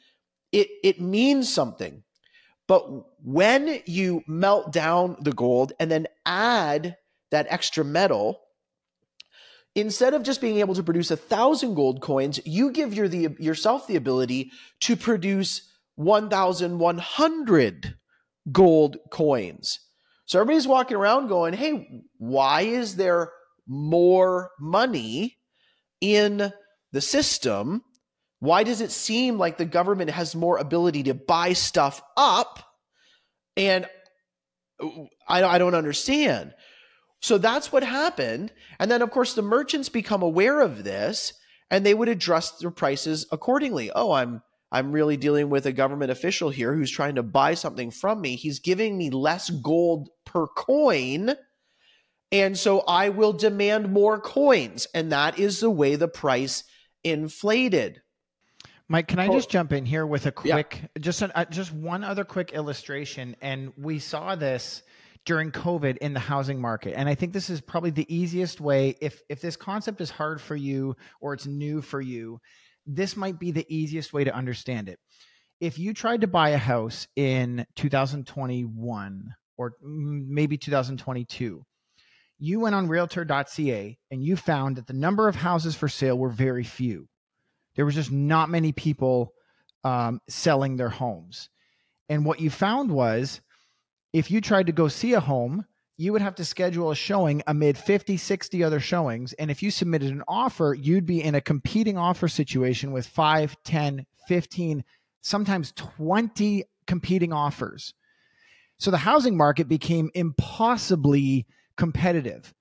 it, 0.52 0.68
it 0.85 1.00
means 1.00 1.52
something. 1.52 2.04
But 2.68 2.87
when 3.22 3.83
you 3.85 4.22
melt 4.28 4.72
down 4.72 5.16
the 5.20 5.33
gold 5.33 5.72
and 5.80 5.90
then 5.90 6.07
add 6.24 6.96
that 7.33 7.48
extra 7.50 7.85
metal, 7.85 8.42
instead 9.74 10.14
of 10.14 10.22
just 10.22 10.40
being 10.40 10.61
able 10.61 10.76
to 10.76 10.85
produce 10.85 11.11
a 11.11 11.16
thousand 11.16 11.74
gold 11.74 12.00
coins, 12.00 12.38
you 12.44 12.70
give 12.70 12.94
your, 12.94 13.09
the, 13.09 13.35
yourself 13.40 13.88
the 13.88 13.96
ability 13.96 14.52
to 14.80 14.94
produce 14.94 15.68
1,100 15.96 17.94
gold 18.50 18.98
coins. 19.11 19.80
So 20.26 20.40
everybody's 20.40 20.66
walking 20.66 20.96
around 20.96 21.28
going, 21.28 21.54
hey, 21.54 22.02
why 22.18 22.62
is 22.62 22.96
there 22.96 23.33
more 23.66 24.50
money 24.59 25.37
in 26.00 26.52
the 26.92 27.00
system? 27.00 27.83
Why 28.40 28.62
does 28.62 28.80
it 28.80 28.90
seem 28.90 29.38
like 29.38 29.59
the 29.59 29.64
government 29.64 30.11
has 30.11 30.35
more 30.35 30.59
ability 30.59 31.04
to 31.04 31.14
buy 31.14 31.52
stuff 31.52 32.02
up? 32.16 32.64
And 33.57 33.87
I, 35.28 35.44
I 35.44 35.59
don't 35.59 35.74
understand. 35.74 36.52
So 37.20 37.38
that's 37.38 37.72
what 37.72 37.83
happened. 37.83 38.52
And 38.78 38.90
then, 38.90 39.00
of 39.00 39.11
course, 39.11 39.35
the 39.35 39.42
merchants 39.42 39.88
become 39.88 40.22
aware 40.22 40.61
of 40.61 40.85
this 40.85 41.33
and 41.70 41.85
they 41.85 41.94
would 41.94 42.09
adjust 42.09 42.61
their 42.61 42.70
prices 42.70 43.26
accordingly. 43.33 43.90
Oh, 43.94 44.12
I'm 44.12 44.42
I'm 44.74 44.90
really 44.90 45.16
dealing 45.16 45.50
with 45.50 45.66
a 45.66 45.72
government 45.72 46.10
official 46.10 46.50
here 46.50 46.74
who's 46.74 46.90
trying 46.90 47.14
to 47.14 47.22
buy 47.22 47.54
something 47.54 47.92
from 47.92 48.20
me. 48.20 48.34
He's 48.34 48.58
giving 48.58 48.98
me 48.98 49.08
less 49.08 49.48
gold 49.48 50.08
per 50.24 50.48
coin. 50.48 51.37
And 52.32 52.58
so 52.58 52.80
I 52.80 53.10
will 53.10 53.32
demand 53.32 53.92
more 53.92 54.18
coins. 54.18 54.88
And 54.92 55.12
that 55.12 55.38
is 55.38 55.60
the 55.60 55.70
way 55.70 55.94
the 55.94 56.08
price 56.08 56.64
inflated. 57.04 58.02
Mike, 58.88 59.06
can 59.06 59.20
I 59.20 59.28
just 59.28 59.48
jump 59.48 59.72
in 59.72 59.87
here 59.87 60.04
with 60.04 60.26
a 60.26 60.32
quick, 60.32 60.80
yeah. 60.82 61.00
just 61.00 61.22
an, 61.22 61.30
uh, 61.37 61.44
just 61.44 61.72
one 61.72 62.02
other 62.02 62.24
quick 62.24 62.52
illustration? 62.52 63.37
And 63.40 63.72
we 63.78 64.00
saw 64.00 64.34
this 64.34 64.82
during 65.24 65.52
COVID 65.52 65.98
in 65.98 66.14
the 66.14 66.20
housing 66.20 66.60
market, 66.60 66.94
and 66.94 67.08
I 67.08 67.14
think 67.14 67.32
this 67.32 67.48
is 67.48 67.62
probably 67.62 67.90
the 67.90 68.14
easiest 68.14 68.60
way. 68.60 68.94
If 69.00 69.22
if 69.30 69.40
this 69.40 69.56
concept 69.56 70.02
is 70.02 70.10
hard 70.10 70.38
for 70.38 70.54
you 70.54 70.96
or 71.22 71.32
it's 71.32 71.46
new 71.46 71.80
for 71.80 72.00
you, 72.00 72.40
this 72.87 73.16
might 73.16 73.38
be 73.38 73.51
the 73.51 73.66
easiest 73.68 74.12
way 74.12 74.25
to 74.25 74.35
understand 74.35 74.88
it. 74.88 74.99
If 75.61 75.79
you 75.79 75.94
tried 75.94 76.23
to 76.23 76.27
buy 76.27 76.51
a 76.51 76.59
house 76.59 77.07
in 77.16 77.66
2021 77.77 79.35
or 79.57 79.73
maybe 79.81 80.59
2022, 80.59 81.64
you 82.38 82.61
went 82.61 82.75
on 82.75 82.88
realtor.ca 82.88 83.99
and 84.11 84.23
you 84.23 84.37
found 84.37 84.77
that 84.77 84.87
the 84.87 84.92
number 84.92 85.29
of 85.29 85.37
houses 85.37 85.75
for 85.75 85.88
sale 85.88 86.18
were 86.18 86.29
very 86.29 86.64
few. 86.64 87.09
There 87.77 87.87
was 87.87 87.94
just 87.94 88.12
not 88.12 88.51
many 88.51 88.73
people 88.73 89.33
um, 89.85 90.20
selling 90.29 90.77
their 90.77 90.88
homes. 90.88 91.49
And 92.09 92.25
what 92.25 92.40
you 92.40 92.51
found 92.51 92.90
was 92.90 93.40
if 94.12 94.31
you 94.31 94.40
tried 94.40 94.66
to 94.66 94.73
go 94.73 94.88
see 94.88 95.14
a 95.14 95.20
home, 95.20 95.64
you 95.96 96.12
would 96.12 96.22
have 96.22 96.35
to 96.37 96.44
schedule 96.44 96.90
a 96.90 96.96
showing 96.96 97.42
amid 97.46 97.78
50, 97.78 98.16
60 98.16 98.64
other 98.64 98.80
showings. 98.80 99.33
And 99.35 99.50
if 99.50 99.62
you 99.62 99.70
submitted 99.70 100.11
an 100.11 100.24
offer, 100.26 100.74
you'd 100.74 101.07
be 101.07 101.22
in 101.22 101.35
a 101.35 101.40
competing 101.40 101.96
offer 101.96 102.26
situation 102.26 102.92
with 102.92 103.07
5, 103.07 103.57
10, 103.64 104.07
15, 104.26 104.85
sometimes 105.20 105.72
20 105.76 106.64
competing 106.87 107.33
offers. 107.33 107.94
So 108.78 108.90
the 108.90 108.98
housing 108.98 109.37
market 109.37 109.68
became 109.68 110.11
impossibly 110.14 111.46
competitive. 111.76 112.52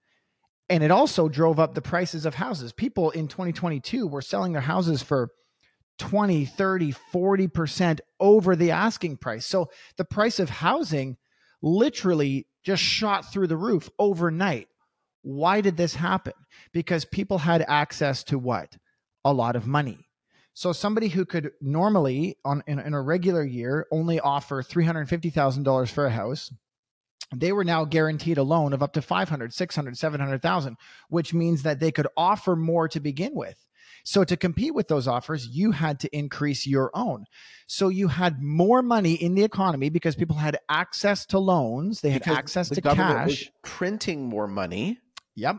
And 0.70 0.84
it 0.84 0.92
also 0.92 1.28
drove 1.28 1.60
up 1.60 1.74
the 1.74 1.82
prices 1.82 2.26
of 2.26 2.36
houses. 2.36 2.72
People 2.72 3.10
in 3.12 3.28
2022 3.28 4.08
were 4.08 4.22
selling 4.22 4.54
their 4.54 4.62
houses 4.62 5.02
for 5.02 5.30
20, 6.00 6.46
30, 6.46 6.94
40% 7.14 8.00
over 8.20 8.56
the 8.56 8.72
asking 8.72 9.18
price. 9.18 9.46
So 9.46 9.70
the 9.98 10.06
price 10.06 10.40
of 10.40 10.50
housing 10.50 11.18
literally 11.62 12.48
just 12.64 12.82
shot 12.82 13.32
through 13.32 13.48
the 13.48 13.58
roof 13.58 13.90
overnight. 14.00 14.68
Why 15.22 15.62
did 15.62 15.78
this 15.78 15.96
happen? 15.96 16.34
Because 16.74 17.06
people 17.06 17.38
had 17.38 17.64
access 17.68 18.24
to 18.26 18.38
what? 18.38 18.78
A 19.26 19.34
lot 19.34 19.56
of 19.56 19.68
money. 19.68 20.08
So 20.54 20.72
somebody 20.72 21.08
who 21.08 21.26
could 21.26 21.52
normally 21.62 22.38
on 22.46 22.64
in, 22.68 22.80
in 22.80 22.94
a 22.94 23.02
regular 23.02 23.44
year 23.44 23.88
only 23.92 24.20
offer 24.20 24.62
$350,000 24.62 25.90
for 25.90 26.06
a 26.06 26.12
house 26.12 26.52
they 27.36 27.52
were 27.52 27.64
now 27.64 27.86
guaranteed 27.86 28.38
a 28.38 28.44
loan 28.44 28.74
of 28.74 28.84
up 28.84 28.94
to 28.94 29.02
500 29.02 29.54
600 29.54 29.98
700,000 29.98 30.78
which 31.10 31.34
means 31.34 31.64
that 31.64 31.80
they 31.80 31.92
could 31.92 32.08
offer 32.16 32.56
more 32.56 32.88
to 32.88 33.00
begin 33.00 33.34
with 33.34 33.66
so 34.04 34.24
to 34.24 34.36
compete 34.38 34.74
with 34.74 34.88
those 34.88 35.08
offers 35.08 35.48
you 35.48 35.72
had 35.72 36.00
to 36.00 36.16
increase 36.16 36.68
your 36.68 36.92
own 36.94 37.26
so 37.68 37.90
you 37.90 38.08
had 38.08 38.42
more 38.42 38.82
money 38.82 39.14
in 39.14 39.36
the 39.36 39.44
economy 39.44 39.90
because 39.90 40.16
people 40.16 40.36
had 40.36 40.58
access 40.70 41.26
to 41.26 41.40
loans 41.40 42.02
they 42.02 42.12
had 42.12 42.24
Because 42.24 42.38
access 42.38 42.70
the 42.70 42.76
to 42.76 42.82
cash 42.82 43.52
printing 43.64 44.30
more 44.30 44.48
money. 44.48 45.00
Yep. 45.36 45.58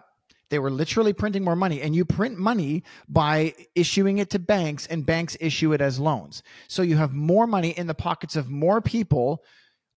They 0.51 0.59
were 0.59 0.71
literally 0.71 1.13
printing 1.13 1.43
more 1.43 1.57
money, 1.57 1.81
and 1.81 1.97
you 1.97 2.05
print 2.05 2.39
money 2.39 2.85
by 3.09 3.55
issuing 3.75 4.19
it 4.19 4.31
to 4.31 4.39
banks, 4.39 4.87
and 4.87 5.05
banks 5.05 5.37
issue 5.41 5.73
it 5.73 5.81
as 5.81 5.99
loans. 5.99 6.43
So 6.69 6.83
you 6.83 6.97
have 6.97 7.13
more 7.13 7.47
money 7.47 7.71
in 7.71 7.87
the 7.87 7.95
pockets 7.95 8.37
of 8.37 8.51
more 8.51 8.81
people 8.81 9.43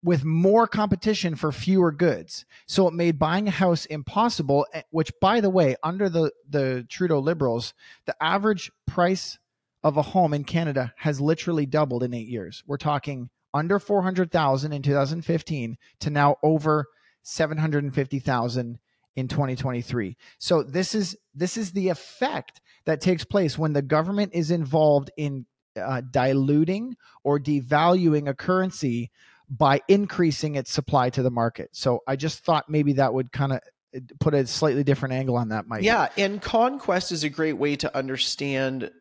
with 0.03 0.23
more 0.23 0.67
competition 0.67 1.35
for 1.35 1.51
fewer 1.51 1.91
goods. 1.91 2.45
So 2.67 2.87
it 2.87 2.93
made 2.93 3.19
buying 3.19 3.47
a 3.47 3.51
house 3.51 3.85
impossible, 3.85 4.67
eh, 4.73 4.83
which, 4.91 5.11
by 5.19 5.41
the 5.41 5.49
way, 5.49 5.75
under 5.83 6.09
the, 6.09 6.31
the 6.49 6.85
Trudeau 6.89 7.19
Liberals, 7.19 7.73
the 8.05 8.15
average 8.21 8.71
price 8.85 9.39
of 9.83 9.97
a 9.97 10.01
home 10.01 10.33
in 10.33 10.43
Canada 10.43 10.93
has 10.97 11.21
literally 11.21 11.65
doubled 11.65 12.03
in 12.03 12.13
eight 12.13 12.27
years. 12.27 12.63
We're 12.67 12.77
talking 12.77 13.29
under 13.53 13.79
400,000 13.79 14.73
in 14.73 14.81
2015 14.81 15.77
to 16.01 16.09
now 16.09 16.35
over 16.43 16.85
750,000 17.23 18.79
in 19.15 19.27
2023. 19.27 20.15
So 20.37 20.63
this 20.63 20.93
is 20.93 21.17
this 21.33 21.57
is 21.57 21.71
the 21.71 21.89
effect 21.89 22.61
that 22.85 23.01
takes 23.01 23.25
place 23.25 23.57
when 23.57 23.73
the 23.73 23.81
government 23.81 24.31
is 24.33 24.51
involved 24.51 25.09
in 25.17 25.45
uh, 25.75 26.01
diluting 26.11 26.95
or 27.23 27.39
devaluing 27.39 28.29
a 28.29 28.33
currency 28.33 29.11
by 29.49 29.81
increasing 29.87 30.55
its 30.55 30.71
supply 30.71 31.09
to 31.09 31.23
the 31.23 31.31
market. 31.31 31.69
So 31.73 32.01
I 32.07 32.15
just 32.15 32.43
thought 32.43 32.69
maybe 32.69 32.93
that 32.93 33.13
would 33.13 33.31
kind 33.31 33.53
of 33.53 33.61
put 34.19 34.33
a 34.33 34.45
slightly 34.45 34.83
different 34.83 35.13
angle 35.13 35.37
on 35.37 35.49
that, 35.49 35.67
Mike. 35.67 35.83
Yeah, 35.83 36.09
and 36.17 36.41
conquest 36.41 37.11
is 37.11 37.23
a 37.23 37.29
great 37.29 37.53
way 37.53 37.75
to 37.77 37.95
understand 37.95 38.91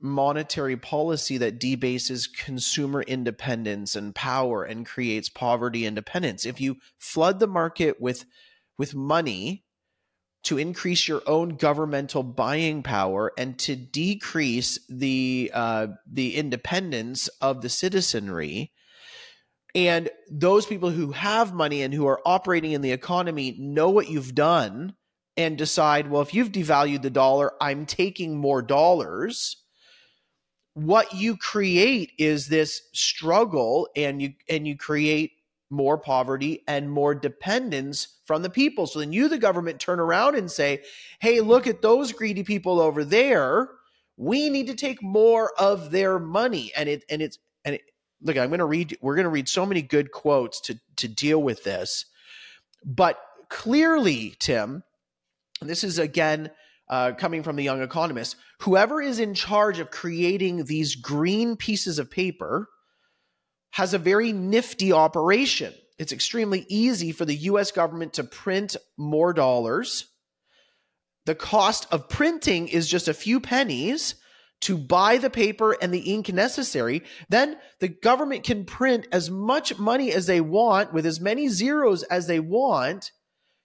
monetary 0.00 0.76
policy 0.76 1.38
that 1.38 1.60
debases 1.60 2.26
consumer 2.26 3.02
independence 3.02 3.94
and 3.94 4.14
power 4.14 4.64
and 4.64 4.84
creates 4.84 5.28
poverty 5.28 5.86
independence. 5.86 6.44
If 6.44 6.60
you 6.60 6.78
flood 6.98 7.38
the 7.38 7.46
market 7.46 8.00
with 8.00 8.24
with 8.76 8.94
money 8.94 9.64
to 10.44 10.58
increase 10.58 11.06
your 11.06 11.22
own 11.24 11.50
governmental 11.50 12.24
buying 12.24 12.82
power 12.82 13.32
and 13.38 13.56
to 13.60 13.76
decrease 13.76 14.78
the 14.88 15.52
uh, 15.54 15.86
the 16.10 16.34
independence 16.34 17.28
of 17.40 17.62
the 17.62 17.68
citizenry, 17.68 18.72
and 19.74 20.10
those 20.30 20.66
people 20.66 20.90
who 20.90 21.12
have 21.12 21.54
money 21.54 21.82
and 21.82 21.94
who 21.94 22.06
are 22.06 22.20
operating 22.26 22.72
in 22.72 22.82
the 22.82 22.92
economy 22.92 23.56
know 23.58 23.90
what 23.90 24.10
you've 24.10 24.34
done 24.34 24.94
and 25.36 25.56
decide, 25.56 26.10
well, 26.10 26.22
if 26.22 26.34
you've 26.34 26.52
devalued 26.52 27.02
the 27.02 27.10
dollar, 27.10 27.52
I'm 27.60 27.86
taking 27.86 28.36
more 28.36 28.60
dollars. 28.60 29.56
What 30.74 31.14
you 31.14 31.36
create 31.36 32.12
is 32.18 32.48
this 32.48 32.82
struggle, 32.92 33.88
and 33.96 34.20
you 34.20 34.34
and 34.48 34.66
you 34.66 34.76
create 34.76 35.32
more 35.70 35.96
poverty 35.96 36.62
and 36.68 36.90
more 36.90 37.14
dependence 37.14 38.18
from 38.26 38.42
the 38.42 38.50
people. 38.50 38.86
So 38.86 38.98
then 38.98 39.12
you, 39.12 39.28
the 39.28 39.38
government, 39.38 39.80
turn 39.80 40.00
around 40.00 40.36
and 40.36 40.50
say, 40.50 40.82
hey, 41.18 41.40
look 41.40 41.66
at 41.66 41.82
those 41.82 42.12
greedy 42.12 42.42
people 42.42 42.78
over 42.78 43.04
there. 43.04 43.70
We 44.18 44.50
need 44.50 44.66
to 44.66 44.74
take 44.74 45.02
more 45.02 45.52
of 45.58 45.90
their 45.90 46.18
money. 46.18 46.72
And 46.76 46.88
it 46.88 47.04
and 47.08 47.22
it's 47.22 47.38
and 47.64 47.76
it, 47.76 47.82
look, 48.22 48.36
I'm 48.36 48.50
gonna 48.50 48.64
read, 48.66 48.96
we're 49.00 49.16
gonna 49.16 49.28
read 49.28 49.48
so 49.48 49.66
many 49.66 49.82
good 49.82 50.12
quotes 50.12 50.60
to 50.62 50.78
to 50.96 51.08
deal 51.08 51.42
with 51.42 51.64
this. 51.64 52.06
But 52.84 53.18
clearly, 53.48 54.34
Tim, 54.38 54.82
this 55.60 55.84
is 55.84 55.98
again 55.98 56.50
uh, 56.88 57.12
coming 57.12 57.42
from 57.42 57.56
the 57.56 57.62
young 57.62 57.80
economist, 57.80 58.36
whoever 58.60 59.00
is 59.00 59.18
in 59.18 59.34
charge 59.34 59.78
of 59.78 59.90
creating 59.90 60.64
these 60.64 60.94
green 60.94 61.56
pieces 61.56 61.98
of 61.98 62.10
paper 62.10 62.68
has 63.70 63.94
a 63.94 63.98
very 63.98 64.32
nifty 64.32 64.92
operation. 64.92 65.72
It's 65.98 66.12
extremely 66.12 66.66
easy 66.68 67.12
for 67.12 67.24
the 67.24 67.36
US 67.36 67.70
government 67.70 68.14
to 68.14 68.24
print 68.24 68.76
more 68.98 69.32
dollars. 69.32 70.06
The 71.24 71.34
cost 71.34 71.86
of 71.92 72.08
printing 72.08 72.68
is 72.68 72.88
just 72.88 73.08
a 73.08 73.14
few 73.14 73.40
pennies 73.40 74.16
to 74.62 74.76
buy 74.78 75.18
the 75.18 75.30
paper 75.30 75.76
and 75.80 75.92
the 75.92 76.12
ink 76.12 76.32
necessary. 76.32 77.02
Then 77.28 77.56
the 77.80 77.88
government 77.88 78.44
can 78.44 78.64
print 78.64 79.06
as 79.12 79.30
much 79.30 79.78
money 79.78 80.12
as 80.12 80.26
they 80.26 80.40
want 80.40 80.92
with 80.92 81.06
as 81.06 81.20
many 81.20 81.48
zeros 81.48 82.02
as 82.04 82.26
they 82.26 82.40
want 82.40 83.12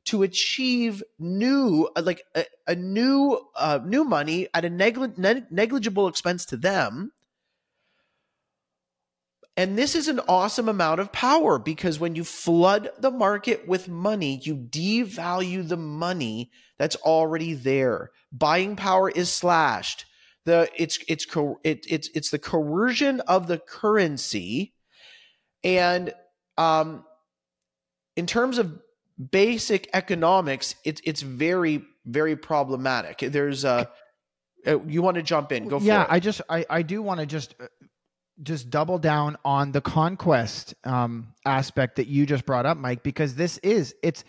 to 0.05 0.23
achieve 0.23 1.03
new 1.19 1.89
like 2.01 2.21
a, 2.33 2.45
a 2.65 2.75
new 2.75 3.39
uh, 3.55 3.79
new 3.83 4.03
money 4.05 4.47
at 4.53 4.63
a 4.63 4.69
negli- 4.69 5.13
neg- 5.17 5.51
negligible 5.51 6.07
expense 6.07 6.45
to 6.45 6.55
them 6.55 7.12
and 9.57 9.75
this 9.75 9.95
is 9.95 10.07
an 10.07 10.21
awesome 10.27 10.69
amount 10.69 10.99
of 10.99 11.12
power 11.12 11.57
because 11.57 11.99
when 11.99 12.15
you 12.15 12.23
flood 12.23 12.89
the 12.99 13.10
market 13.10 13.67
with 13.67 13.89
money, 13.89 14.39
you 14.43 14.55
devalue 14.55 15.67
the 15.67 15.75
money 15.75 16.51
that's 16.77 16.95
already 16.97 17.55
there. 17.55 18.12
Buying 18.31 18.75
power 18.75 19.10
is 19.10 19.31
slashed. 19.31 20.05
The 20.47 20.69
it's 20.77 20.97
it's 21.10 21.27
it, 21.65 21.86
it's 21.89 22.10
it's 22.15 22.29
the 22.29 22.39
coercion 22.39 23.19
of 23.19 23.47
the 23.47 23.57
currency, 23.57 24.73
and 25.62 26.13
um, 26.57 27.03
in 28.15 28.27
terms 28.27 28.57
of 28.57 28.79
basic 29.29 29.89
economics, 29.93 30.75
it's 30.86 31.01
it's 31.03 31.21
very 31.21 31.83
very 32.05 32.38
problematic. 32.38 33.17
There's 33.29 33.65
a 33.65 33.89
uh, 34.65 34.79
you 34.86 35.01
want 35.01 35.15
to 35.15 35.21
jump 35.21 35.51
in? 35.51 35.67
Go 35.67 35.79
for 35.79 35.86
yeah, 35.86 36.03
it. 36.03 36.07
I 36.12 36.21
just 36.21 36.39
I 36.49 36.65
I 36.69 36.81
do 36.81 37.01
want 37.01 37.19
to 37.19 37.25
just 37.25 37.53
uh, 37.60 37.65
just 38.41 38.69
double 38.69 38.99
down 38.99 39.36
on 39.43 39.73
the 39.73 39.81
conquest 39.81 40.75
um, 40.86 41.33
aspect 41.45 41.97
that 41.97 42.07
you 42.07 42.25
just 42.25 42.45
brought 42.45 42.65
up, 42.65 42.77
Mike, 42.77 43.03
because 43.03 43.36
this 43.36 43.57
is 43.57 43.93
it's 44.01 44.23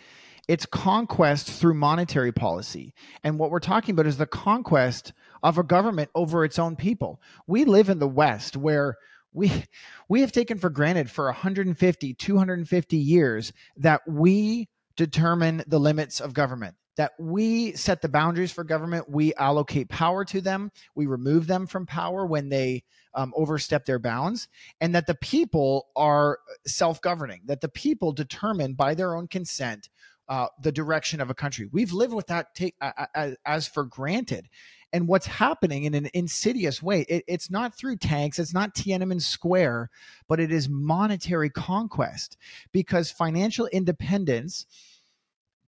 it's 0.49 0.65
conquest 0.65 1.49
through 1.49 1.75
monetary 1.75 2.33
policy, 2.33 2.93
and 3.23 3.39
what 3.39 3.51
we're 3.51 3.59
talking 3.59 3.93
about 3.93 4.05
is 4.05 4.17
the 4.17 4.27
conquest 4.27 5.13
of 5.43 5.57
a 5.57 5.63
government 5.63 6.09
over 6.15 6.43
its 6.43 6.59
own 6.59 6.75
people. 6.75 7.21
We 7.47 7.65
live 7.65 7.89
in 7.89 7.99
the 7.99 8.07
West 8.07 8.57
where 8.57 8.97
we 9.33 9.65
we 10.09 10.21
have 10.21 10.31
taken 10.31 10.57
for 10.57 10.69
granted 10.69 11.09
for 11.09 11.25
150 11.25 12.13
250 12.13 12.97
years 12.97 13.53
that 13.77 14.01
we 14.07 14.67
determine 14.95 15.63
the 15.67 15.79
limits 15.79 16.19
of 16.19 16.33
government 16.33 16.75
that 16.97 17.13
we 17.17 17.71
set 17.73 18.01
the 18.01 18.09
boundaries 18.09 18.51
for 18.51 18.63
government 18.63 19.09
we 19.09 19.33
allocate 19.35 19.87
power 19.89 20.25
to 20.25 20.41
them 20.41 20.71
we 20.95 21.05
remove 21.05 21.47
them 21.47 21.67
from 21.67 21.85
power 21.85 22.25
when 22.25 22.49
they 22.49 22.83
um, 23.13 23.33
overstep 23.35 23.85
their 23.85 23.99
bounds 23.99 24.47
and 24.81 24.93
that 24.93 25.07
the 25.07 25.15
people 25.15 25.87
are 25.95 26.39
self-governing 26.65 27.41
that 27.45 27.61
the 27.61 27.69
people 27.69 28.11
determine 28.11 28.73
by 28.73 28.93
their 28.93 29.15
own 29.15 29.27
consent 29.27 29.89
uh, 30.29 30.47
the 30.61 30.71
direction 30.71 31.19
of 31.19 31.29
a 31.29 31.33
country. 31.33 31.67
We've 31.71 31.91
lived 31.91 32.13
with 32.13 32.27
that 32.27 32.53
take, 32.53 32.75
uh, 32.79 33.31
as, 33.45 33.67
for 33.67 33.83
granted. 33.83 34.47
And 34.93 35.07
what's 35.07 35.25
happening 35.25 35.83
in 35.83 35.93
an 35.93 36.09
insidious 36.13 36.81
way 36.81 37.01
it, 37.01 37.23
it's 37.27 37.51
not 37.51 37.77
through 37.77 37.97
tanks 37.97 38.39
it's 38.39 38.55
not 38.55 38.73
tiananmen 38.73 39.21
square 39.21 39.91
but 40.27 40.39
it 40.39 40.51
is 40.51 40.67
monetary 40.67 41.49
conquest. 41.51 42.37
Because 42.71 43.11
financial 43.11 43.67
independence 43.67 44.65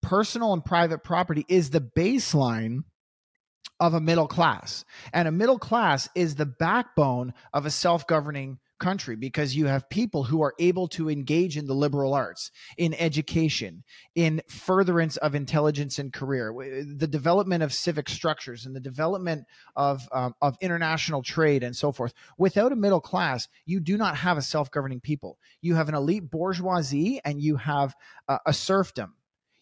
personal 0.01 0.53
and 0.53 0.65
private 0.65 1.03
property 1.03 1.45
is 1.47 1.69
the 1.69 1.81
baseline 1.81 2.83
of 3.79 3.95
a 3.95 4.01
middle 4.01 4.27
class. 4.27 4.85
And 5.13 5.27
a 5.27 5.31
middle 5.31 5.59
class 5.59 6.07
is 6.15 6.35
the 6.35 6.45
backbone 6.45 7.33
of 7.53 7.65
a 7.65 7.71
self 7.71 8.05
governing 8.07 8.59
country 8.81 9.15
because 9.15 9.55
you 9.55 9.67
have 9.67 9.89
people 9.89 10.25
who 10.25 10.41
are 10.41 10.53
able 10.59 10.89
to 10.89 11.09
engage 11.09 11.55
in 11.55 11.67
the 11.67 11.73
liberal 11.73 12.13
arts, 12.13 12.51
in 12.77 12.93
education, 12.95 13.83
in 14.15 14.41
furtherance 14.49 15.15
of 15.17 15.35
intelligence 15.35 15.99
and 15.99 16.11
career, 16.11 16.53
the 16.97 17.07
development 17.07 17.63
of 17.63 17.73
civic 17.73 18.09
structures, 18.09 18.65
and 18.65 18.75
the 18.75 18.81
development 18.81 19.45
of, 19.77 20.05
um, 20.11 20.35
of 20.41 20.57
international 20.59 21.23
trade 21.23 21.63
and 21.63 21.75
so 21.75 21.93
forth. 21.93 22.13
Without 22.37 22.73
a 22.73 22.75
middle 22.75 22.99
class, 22.99 23.47
you 23.65 23.79
do 23.79 23.97
not 23.97 24.17
have 24.17 24.37
a 24.37 24.41
self 24.41 24.69
governing 24.69 24.99
people. 24.99 25.37
You 25.61 25.75
have 25.75 25.87
an 25.87 25.95
elite 25.95 26.29
bourgeoisie 26.29 27.21
and 27.23 27.41
you 27.41 27.55
have 27.55 27.95
uh, 28.27 28.39
a 28.45 28.51
serfdom 28.51 29.13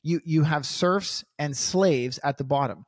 you 0.01 0.21
you 0.23 0.43
have 0.43 0.65
serfs 0.65 1.25
and 1.37 1.55
slaves 1.55 2.21
at 2.23 2.37
the 2.37 2.43
bottom 2.45 2.85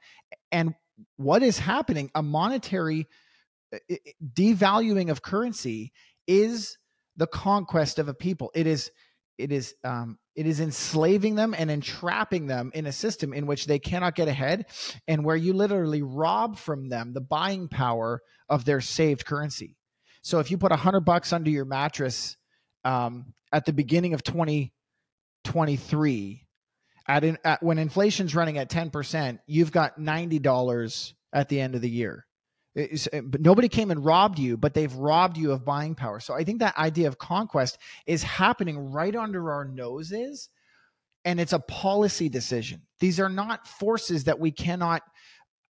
and 0.49 0.73
what 1.17 1.43
is 1.43 1.59
happening 1.59 2.09
a 2.15 2.23
monetary 2.23 3.05
devaluing 4.33 5.09
of 5.09 5.21
currency 5.21 5.91
is 6.27 6.77
the 7.17 7.27
conquest 7.27 7.99
of 7.99 8.07
a 8.07 8.13
people 8.13 8.51
it 8.55 8.67
is 8.67 8.89
it 9.37 9.51
is 9.51 9.73
um, 9.83 10.17
it 10.35 10.45
is 10.45 10.59
enslaving 10.59 11.35
them 11.35 11.55
and 11.57 11.71
entrapping 11.71 12.47
them 12.47 12.71
in 12.73 12.85
a 12.85 12.91
system 12.91 13.33
in 13.33 13.47
which 13.47 13.65
they 13.65 13.79
cannot 13.79 14.15
get 14.15 14.27
ahead 14.27 14.65
and 15.07 15.25
where 15.25 15.35
you 15.35 15.53
literally 15.53 16.01
rob 16.01 16.57
from 16.57 16.89
them 16.89 17.13
the 17.13 17.21
buying 17.21 17.67
power 17.67 18.21
of 18.49 18.65
their 18.65 18.81
saved 18.81 19.25
currency 19.25 19.75
so 20.21 20.39
if 20.39 20.51
you 20.51 20.57
put 20.57 20.71
a 20.71 20.77
hundred 20.77 21.01
bucks 21.01 21.33
under 21.33 21.49
your 21.49 21.65
mattress 21.65 22.37
um, 22.83 23.33
at 23.51 23.65
the 23.65 23.73
beginning 23.73 24.13
of 24.13 24.23
2023 24.23 26.47
at, 27.07 27.23
in, 27.23 27.37
at 27.43 27.63
when 27.63 27.77
inflation's 27.77 28.35
running 28.35 28.57
at 28.57 28.69
10%, 28.69 29.39
you've 29.47 29.71
got 29.71 29.99
$90 29.99 31.13
at 31.33 31.49
the 31.49 31.59
end 31.59 31.75
of 31.75 31.81
the 31.81 31.89
year. 31.89 32.25
But 32.75 33.41
nobody 33.41 33.67
came 33.67 33.91
and 33.91 34.03
robbed 34.03 34.39
you, 34.39 34.57
but 34.57 34.73
they've 34.73 34.93
robbed 34.93 35.37
you 35.37 35.51
of 35.51 35.65
buying 35.65 35.95
power. 35.95 36.19
So 36.19 36.33
I 36.33 36.43
think 36.43 36.59
that 36.59 36.77
idea 36.77 37.07
of 37.07 37.17
conquest 37.17 37.77
is 38.05 38.23
happening 38.23 38.91
right 38.91 39.15
under 39.15 39.51
our 39.51 39.65
noses, 39.65 40.49
and 41.25 41.39
it's 41.39 41.53
a 41.53 41.59
policy 41.59 42.29
decision. 42.29 42.81
These 42.99 43.19
are 43.19 43.29
not 43.29 43.67
forces 43.67 44.23
that 44.25 44.39
we 44.39 44.51
cannot 44.51 45.03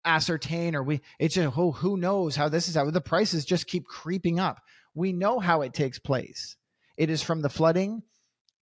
ascertain, 0.05 0.75
or 0.75 0.83
we. 0.83 1.01
It's 1.19 1.35
just 1.35 1.59
oh, 1.59 1.73
who 1.73 1.97
knows 1.97 2.35
how 2.35 2.49
this 2.49 2.69
is 2.69 2.77
how 2.77 2.91
the 2.91 3.01
prices 3.01 3.45
just 3.45 3.67
keep 3.67 3.85
creeping 3.85 4.41
up. 4.41 4.61
We 4.95 5.13
know 5.13 5.39
how 5.39 5.63
it 5.63 5.75
takes 5.75 5.99
place. 5.99 6.57
It 6.97 7.11
is 7.11 7.23
from 7.23 7.43
the 7.43 7.51
flooding 7.51 8.03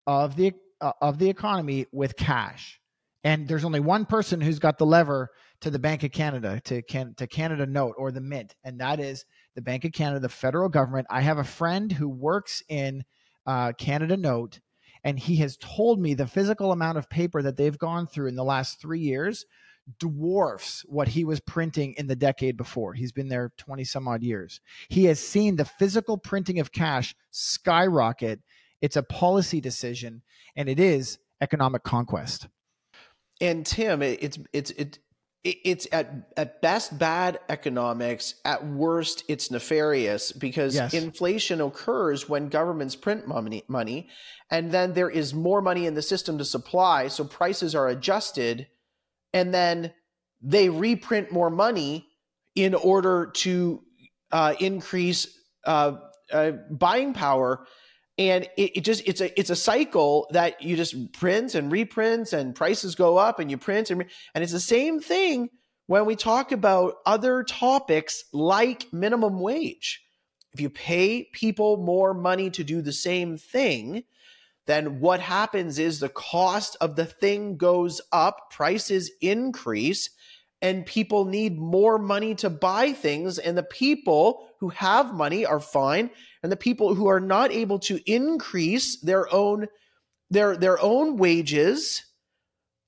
of 0.07 0.35
the 0.35 0.53
uh, 0.81 0.93
of 1.01 1.19
the 1.19 1.31
economy 1.31 1.87
with 1.93 2.17
cash. 2.17 2.81
And 3.23 3.49
there's 3.49 3.65
only 3.65 3.81
one 3.81 4.05
person 4.05 4.41
who's 4.41 4.59
got 4.59 4.77
the 4.77 4.85
lever 4.85 5.31
to 5.65 5.71
the 5.71 5.79
Bank 5.79 6.03
of 6.03 6.13
Canada, 6.13 6.61
to 6.65 6.83
can, 6.83 7.15
to 7.15 7.27
Canada 7.27 7.65
Note 7.65 7.95
or 7.97 8.13
the 8.13 8.21
Mint, 8.21 8.55
and 8.65 8.79
that 8.81 9.01
is 9.01 9.25
the 9.55 9.63
Bank 9.63 9.87
of 9.87 9.93
Canada, 9.93 10.21
the 10.21 10.29
federal 10.29 10.69
government. 10.69 11.07
I 11.09 11.23
have 11.23 11.39
a 11.39 11.45
friend 11.45 11.91
who 11.91 12.07
works 12.07 12.63
in 12.69 13.03
uh, 13.47 13.73
Canada 13.73 14.19
Note, 14.19 14.61
and 15.05 15.19
he 15.19 15.37
has 15.37 15.57
told 15.57 15.99
me 15.99 16.13
the 16.13 16.27
physical 16.27 16.71
amount 16.71 16.99
of 16.99 17.09
paper 17.09 17.41
that 17.41 17.57
they've 17.57 17.79
gone 17.79 18.07
through 18.07 18.29
in 18.29 18.37
the 18.37 18.45
last 18.45 18.79
three 18.79 19.01
years 19.01 19.47
dwarfs 19.99 20.85
what 20.87 21.09
he 21.09 21.25
was 21.25 21.41
printing 21.41 21.95
in 21.97 22.09
the 22.09 22.17
decade 22.17 22.59
before. 22.59 22.93
He's 22.93 23.13
been 23.13 23.29
there 23.29 23.51
20 23.57 23.85
some 23.85 24.07
odd 24.07 24.23
years. 24.23 24.61
He 24.91 25.07
has 25.07 25.19
seen 25.19 25.57
the 25.57 25.65
physical 25.65 26.19
printing 26.19 26.61
of 26.61 26.73
cash 26.73 27.15
skyrocket. 27.31 28.41
It's 28.83 28.97
a 28.97 29.03
policy 29.03 29.63
decision 29.63 30.21
and 30.57 30.69
it 30.69 30.79
is 30.79 31.19
economic 31.41 31.85
conquest. 31.85 32.49
And 33.41 33.67
Tim, 33.67 34.01
it's 34.01 34.39
it's 34.53 34.71
it, 34.71 34.99
it's 35.45 35.87
at 35.93 36.11
at 36.37 36.63
best 36.63 36.99
bad 36.99 37.39
economics. 37.49 38.37
At 38.45 38.67
worst, 38.67 39.25
it's 39.29 39.51
nefarious 39.51 40.33
because 40.33 40.75
yes. 40.75 40.95
inflation 40.95 41.61
occurs 41.61 42.29
when 42.29 42.49
governments 42.49 42.97
print 42.97 43.29
money, 43.29 43.63
money, 43.69 44.09
and 44.51 44.73
then 44.73 44.95
there 44.95 45.11
is 45.11 45.35
more 45.35 45.61
money 45.61 45.87
in 45.87 45.95
the 45.95 46.03
system 46.03 46.39
to 46.39 46.45
supply, 46.45 47.09
so 47.09 47.25
prices 47.25 47.75
are 47.75 47.89
adjusted, 47.89 48.67
and 49.35 49.53
then 49.53 49.93
they 50.41 50.71
reprint 50.71 51.31
more 51.31 51.51
money 51.51 52.09
in 52.55 52.75
order 52.75 53.31
to 53.35 53.83
uh, 54.33 54.55
increase 54.61 55.39
uh, 55.65 55.97
uh, 56.33 56.53
buying 56.71 57.13
power 57.13 57.67
and 58.17 58.45
it, 58.57 58.77
it, 58.77 58.81
just 58.83 59.07
it's 59.07 59.21
a 59.21 59.39
it's 59.39 59.51
a 59.51 59.57
cycle 59.57 60.29
that 60.31 60.63
you 60.63 60.77
just 60.77 61.13
print 61.13 61.55
and 61.55 61.73
reprints 61.73 62.33
and 62.33 62.55
prices 62.55 62.95
go 62.95 63.17
up 63.17 63.39
and 63.39 63.51
you 63.51 63.59
print 63.59 63.91
and 63.91 64.01
re- 64.01 64.07
and 64.35 64.45
it's 64.45 64.53
the 64.53 64.61
same 64.61 65.01
thing 65.01 65.49
when 65.87 66.07
we 66.07 66.17
talk 66.17 66.53
about 66.53 66.95
other 67.05 67.43
topics 67.43 68.25
like 68.33 68.93
minimum 68.93 69.41
wage. 69.41 70.03
If 70.53 70.61
you 70.61 70.71
pay 70.71 71.29
people 71.33 71.77
more 71.77 72.15
money 72.15 72.51
to 72.51 72.63
do 72.63 72.81
the 72.81 72.93
same 72.93 73.37
thing 73.37 74.05
then 74.67 75.01
what 75.01 75.21
happens 75.21 75.79
is 75.79 76.01
the 76.01 76.09
cost 76.09 76.77
of 76.81 76.97
the 76.97 77.05
thing 77.05 77.57
goes 77.57 78.01
up 78.13 78.51
prices 78.51 79.11
increase 79.21 80.11
and 80.65 80.87
people 80.87 81.27
need 81.27 81.59
more 81.59 81.99
money 81.99 82.35
to 82.35 82.49
buy 82.49 82.93
things 82.93 83.39
and 83.39 83.57
the 83.57 83.63
people 83.63 84.49
who 84.61 84.71
have 84.71 85.13
money 85.13 85.45
are 85.45 85.61
fine 85.61 86.09
and 86.43 86.51
the 86.51 86.57
people 86.57 86.95
who 86.95 87.07
are 87.07 87.21
not 87.21 87.53
able 87.53 87.79
to 87.79 88.01
increase 88.11 88.99
their 89.03 89.33
own 89.33 89.69
their 90.31 90.57
their 90.57 90.81
own 90.81 91.19
wages. 91.19 92.03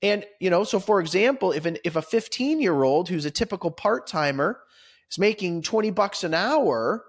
And 0.01 0.25
you 0.39 0.49
know 0.49 0.63
so 0.63 0.79
for 0.79 0.99
example 0.99 1.51
if 1.51 1.67
an 1.67 1.77
if 1.85 1.95
a 1.95 2.01
15 2.01 2.59
year 2.59 2.81
old 2.81 3.09
who's 3.09 3.25
a 3.25 3.31
typical 3.31 3.69
part-timer 3.69 4.59
is 5.11 5.19
making 5.19 5.61
20 5.61 5.91
bucks 5.91 6.23
an 6.23 6.33
hour 6.33 7.05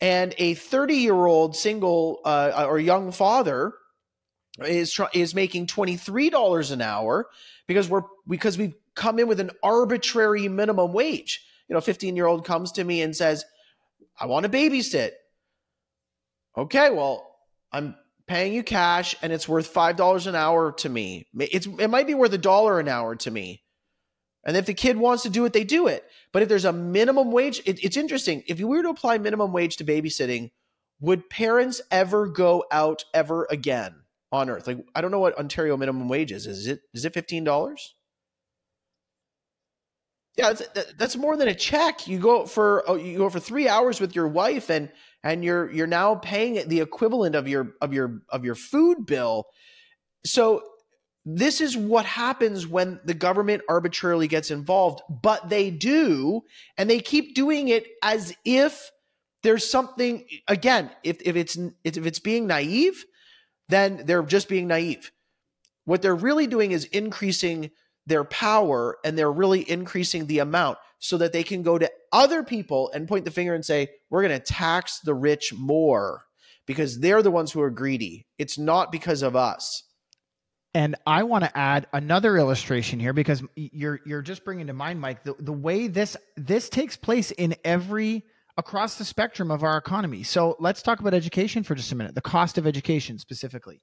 and 0.00 0.36
a 0.38 0.54
30 0.54 0.94
year 0.94 1.26
old 1.26 1.56
single 1.56 2.20
uh, 2.24 2.64
or 2.68 2.78
young 2.78 3.10
father 3.10 3.74
is 4.64 5.00
is 5.14 5.34
making 5.34 5.66
$23 5.66 6.70
an 6.70 6.80
hour 6.80 7.26
because 7.66 7.88
we're 7.88 8.02
because 8.28 8.56
we've 8.56 8.74
come 8.96 9.18
in 9.18 9.28
with 9.28 9.38
an 9.38 9.50
arbitrary 9.62 10.48
minimum 10.48 10.92
wage 10.92 11.44
you 11.68 11.74
know 11.74 11.80
15 11.80 12.16
year 12.16 12.26
old 12.26 12.44
comes 12.44 12.72
to 12.72 12.82
me 12.82 13.02
and 13.02 13.14
says 13.14 13.44
i 14.18 14.26
want 14.26 14.44
to 14.44 14.50
babysit 14.50 15.12
okay, 16.56 16.90
well, 16.90 17.36
I'm 17.72 17.94
paying 18.26 18.52
you 18.52 18.62
cash 18.62 19.14
and 19.22 19.32
it's 19.32 19.48
worth 19.48 19.72
$5 19.72 20.26
an 20.26 20.34
hour 20.34 20.72
to 20.72 20.88
me. 20.88 21.26
It's, 21.38 21.66
it 21.66 21.88
might 21.88 22.06
be 22.06 22.14
worth 22.14 22.32
a 22.32 22.38
dollar 22.38 22.80
an 22.80 22.88
hour 22.88 23.14
to 23.16 23.30
me. 23.30 23.62
And 24.44 24.56
if 24.56 24.66
the 24.66 24.74
kid 24.74 24.96
wants 24.96 25.24
to 25.24 25.30
do 25.30 25.44
it, 25.44 25.52
they 25.52 25.64
do 25.64 25.88
it. 25.88 26.04
But 26.32 26.42
if 26.42 26.48
there's 26.48 26.64
a 26.64 26.72
minimum 26.72 27.32
wage, 27.32 27.60
it, 27.66 27.82
it's 27.84 27.96
interesting. 27.96 28.44
If 28.46 28.60
you 28.60 28.68
were 28.68 28.82
to 28.82 28.90
apply 28.90 29.18
minimum 29.18 29.52
wage 29.52 29.76
to 29.78 29.84
babysitting, 29.84 30.50
would 31.00 31.28
parents 31.28 31.80
ever 31.90 32.28
go 32.28 32.64
out 32.70 33.04
ever 33.12 33.46
again 33.50 33.94
on 34.30 34.48
earth? 34.48 34.66
Like, 34.66 34.78
I 34.94 35.00
don't 35.00 35.10
know 35.10 35.18
what 35.18 35.36
Ontario 35.38 35.76
minimum 35.76 36.08
wage 36.08 36.32
is. 36.32 36.46
Is 36.46 36.68
it, 36.68 36.80
is 36.94 37.04
it 37.04 37.12
$15? 37.12 37.76
Yeah, 40.36 40.52
that's, 40.52 40.92
that's 40.94 41.16
more 41.16 41.36
than 41.36 41.48
a 41.48 41.54
check. 41.54 42.06
You 42.06 42.18
go 42.18 42.44
for 42.44 42.84
oh, 42.86 42.96
you 42.96 43.16
go 43.18 43.30
for 43.30 43.40
three 43.40 43.68
hours 43.68 44.00
with 44.00 44.14
your 44.14 44.28
wife, 44.28 44.70
and 44.70 44.90
and 45.22 45.42
you're 45.42 45.70
you're 45.72 45.86
now 45.86 46.16
paying 46.16 46.68
the 46.68 46.80
equivalent 46.80 47.34
of 47.34 47.48
your 47.48 47.72
of 47.80 47.94
your 47.94 48.20
of 48.28 48.44
your 48.44 48.54
food 48.54 49.06
bill. 49.06 49.46
So 50.26 50.62
this 51.24 51.60
is 51.60 51.76
what 51.76 52.04
happens 52.04 52.66
when 52.66 53.00
the 53.04 53.14
government 53.14 53.62
arbitrarily 53.68 54.28
gets 54.28 54.50
involved, 54.50 55.00
but 55.08 55.48
they 55.48 55.70
do, 55.70 56.42
and 56.76 56.88
they 56.88 57.00
keep 57.00 57.34
doing 57.34 57.68
it 57.68 57.86
as 58.02 58.34
if 58.44 58.90
there's 59.42 59.68
something 59.68 60.26
again, 60.48 60.90
if 61.02 61.20
if 61.22 61.34
it's 61.34 61.56
if 61.82 61.96
it's 62.06 62.18
being 62.20 62.46
naive, 62.46 63.04
then 63.68 64.02
they're 64.04 64.22
just 64.22 64.48
being 64.48 64.68
naive. 64.68 65.12
What 65.84 66.02
they're 66.02 66.14
really 66.14 66.46
doing 66.46 66.72
is 66.72 66.84
increasing 66.84 67.70
their 68.06 68.24
power 68.24 68.98
and 69.04 69.18
they're 69.18 69.32
really 69.32 69.68
increasing 69.68 70.26
the 70.26 70.38
amount 70.38 70.78
so 70.98 71.18
that 71.18 71.32
they 71.32 71.42
can 71.42 71.62
go 71.62 71.78
to 71.78 71.90
other 72.12 72.42
people 72.42 72.90
and 72.94 73.08
point 73.08 73.24
the 73.24 73.30
finger 73.30 73.54
and 73.54 73.64
say, 73.64 73.88
we're 74.10 74.22
going 74.22 74.38
to 74.38 74.44
tax 74.44 75.00
the 75.00 75.14
rich 75.14 75.52
more 75.52 76.24
because 76.66 77.00
they're 77.00 77.22
the 77.22 77.30
ones 77.30 77.52
who 77.52 77.60
are 77.60 77.70
greedy. 77.70 78.26
It's 78.38 78.58
not 78.58 78.90
because 78.90 79.22
of 79.22 79.36
us. 79.36 79.82
And 80.74 80.94
I 81.06 81.22
want 81.22 81.44
to 81.44 81.56
add 81.56 81.86
another 81.92 82.36
illustration 82.36 83.00
here 83.00 83.14
because 83.14 83.42
you're 83.54 84.00
you're 84.04 84.20
just 84.20 84.44
bringing 84.44 84.66
to 84.66 84.74
mind, 84.74 85.00
Mike, 85.00 85.24
the, 85.24 85.34
the 85.38 85.52
way 85.52 85.86
this 85.86 86.18
this 86.36 86.68
takes 86.68 86.96
place 86.96 87.30
in 87.30 87.54
every 87.64 88.24
across 88.58 88.96
the 88.96 89.04
spectrum 89.04 89.50
of 89.50 89.62
our 89.62 89.78
economy. 89.78 90.22
So 90.22 90.54
let's 90.60 90.82
talk 90.82 91.00
about 91.00 91.14
education 91.14 91.62
for 91.62 91.74
just 91.74 91.92
a 91.92 91.94
minute, 91.94 92.14
the 92.14 92.20
cost 92.20 92.58
of 92.58 92.66
education 92.66 93.18
specifically, 93.18 93.80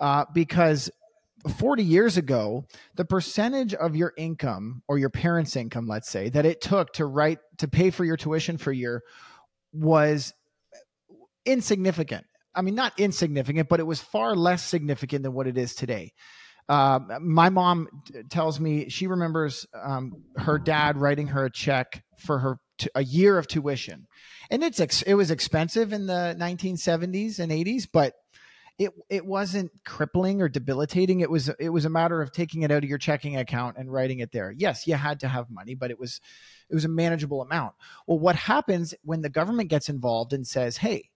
uh, 0.00 0.24
because 0.32 0.90
40 1.58 1.82
years 1.82 2.16
ago, 2.16 2.64
the 2.94 3.04
percentage 3.04 3.74
of 3.74 3.96
your 3.96 4.12
income 4.16 4.82
or 4.88 4.98
your 4.98 5.10
parents' 5.10 5.56
income, 5.56 5.86
let's 5.86 6.10
say, 6.10 6.28
that 6.30 6.46
it 6.46 6.60
took 6.60 6.92
to 6.94 7.06
write 7.06 7.38
to 7.58 7.68
pay 7.68 7.90
for 7.90 8.04
your 8.04 8.16
tuition 8.16 8.58
for 8.58 8.70
a 8.70 8.76
year 8.76 9.02
was 9.72 10.32
insignificant. 11.44 12.24
I 12.54 12.62
mean, 12.62 12.74
not 12.74 12.98
insignificant, 12.98 13.68
but 13.68 13.80
it 13.80 13.86
was 13.86 14.00
far 14.00 14.36
less 14.36 14.64
significant 14.64 15.22
than 15.22 15.32
what 15.32 15.46
it 15.46 15.56
is 15.56 15.74
today. 15.74 16.12
Uh, 16.68 17.00
my 17.20 17.48
mom 17.48 17.88
t- 18.06 18.22
tells 18.30 18.60
me 18.60 18.88
she 18.88 19.06
remembers 19.06 19.66
um, 19.74 20.22
her 20.36 20.58
dad 20.58 20.96
writing 20.96 21.28
her 21.28 21.46
a 21.46 21.50
check 21.50 22.04
for 22.18 22.38
her 22.38 22.58
t- 22.78 22.88
a 22.94 23.02
year 23.02 23.36
of 23.36 23.48
tuition, 23.48 24.06
and 24.50 24.62
it's 24.62 24.78
ex- 24.78 25.02
it 25.02 25.14
was 25.14 25.30
expensive 25.30 25.92
in 25.92 26.06
the 26.06 26.36
1970s 26.38 27.40
and 27.40 27.50
80s, 27.50 27.88
but 27.92 28.14
it 28.78 28.92
it 29.08 29.24
wasn't 29.24 29.70
crippling 29.84 30.40
or 30.40 30.48
debilitating. 30.48 31.20
It 31.20 31.30
was 31.30 31.50
it 31.58 31.68
was 31.68 31.84
a 31.84 31.90
matter 31.90 32.22
of 32.22 32.32
taking 32.32 32.62
it 32.62 32.70
out 32.70 32.82
of 32.82 32.88
your 32.88 32.98
checking 32.98 33.36
account 33.36 33.76
and 33.78 33.92
writing 33.92 34.20
it 34.20 34.32
there. 34.32 34.50
Yes, 34.50 34.86
you 34.86 34.94
had 34.94 35.20
to 35.20 35.28
have 35.28 35.50
money, 35.50 35.74
but 35.74 35.90
it 35.90 35.98
was 35.98 36.20
it 36.70 36.74
was 36.74 36.84
a 36.84 36.88
manageable 36.88 37.42
amount. 37.42 37.74
Well, 38.06 38.18
what 38.18 38.36
happens 38.36 38.94
when 39.02 39.20
the 39.20 39.28
government 39.28 39.70
gets 39.70 39.88
involved 39.88 40.32
and 40.32 40.46
says, 40.46 40.76
"Hey, 40.76 41.10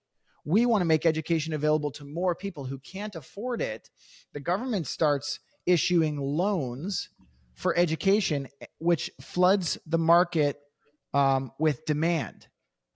we 0.45 0.65
want 0.65 0.81
to 0.81 0.85
make 0.85 1.05
education 1.05 1.53
available 1.53 1.91
to 1.91 2.05
more 2.05 2.35
people 2.35 2.65
who 2.65 2.79
can't 2.79 3.15
afford 3.15 3.61
it." 3.61 3.89
The 4.33 4.39
government 4.39 4.87
starts 4.87 5.39
issuing 5.65 6.17
loans 6.17 7.09
for 7.55 7.75
education, 7.75 8.47
which 8.77 9.09
floods 9.19 9.79
the 9.87 9.97
market 9.97 10.59
um, 11.13 11.51
with 11.57 11.85
demand 11.85 12.47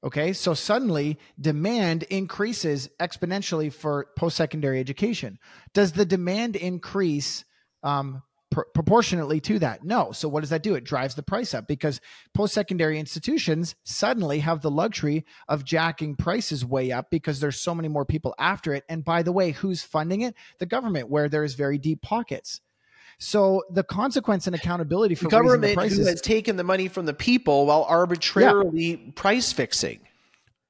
Okay, 0.04 0.34
so 0.34 0.56
suddenly 0.56 1.20
demand 1.40 2.04
increases 2.04 2.90
exponentially 3.00 3.72
for 3.72 4.08
post 4.18 4.36
secondary 4.36 4.80
education. 4.80 5.38
Does 5.74 5.92
the 5.92 6.06
demand 6.06 6.56
increase 6.56 7.46
um, 7.84 8.24
pr- 8.52 8.62
proportionately 8.74 9.40
to 9.42 9.60
that? 9.60 9.84
No. 9.84 10.12
So 10.12 10.28
what 10.28 10.42
does 10.42 10.50
that 10.52 10.64
do? 10.64 10.76
It 10.76 10.84
drives 10.84 11.16
the 11.16 11.24
price 11.24 11.54
up 11.54 11.68
because 11.68 12.02
post-secondary 12.34 13.00
institutions 13.00 13.76
suddenly 13.84 14.40
have 14.40 14.62
the 14.62 14.72
luxury 14.72 15.26
of 15.48 15.66
jacking 15.66 16.16
prices 16.16 16.64
way 16.64 16.92
up 16.92 17.10
because 17.10 17.40
there's 17.40 17.60
so 17.60 17.74
many 17.74 17.88
more 17.88 18.06
people 18.06 18.36
after 18.38 18.74
it. 18.74 18.84
And 18.90 19.04
by 19.04 19.24
the 19.24 19.32
way, 19.32 19.52
who's 19.52 19.84
funding 19.84 20.22
it? 20.22 20.36
The 20.60 20.66
government, 20.66 21.10
where 21.10 21.30
there's 21.30 21.56
very 21.56 21.78
deep 21.78 22.02
pockets. 22.02 22.62
So 23.24 23.64
the 23.70 23.84
consequence 23.84 24.48
and 24.48 24.56
accountability 24.56 25.14
for 25.14 25.26
the 25.26 25.30
government 25.30 25.78
the 25.78 25.88
who 25.90 26.06
has 26.06 26.22
taken 26.22 26.56
the 26.56 26.64
money 26.64 26.88
from 26.88 27.06
the 27.06 27.14
people 27.14 27.68
while 27.68 27.84
arbitrarily 27.84 28.96
yeah. 28.96 29.12
price 29.14 29.52
fixing. 29.52 30.00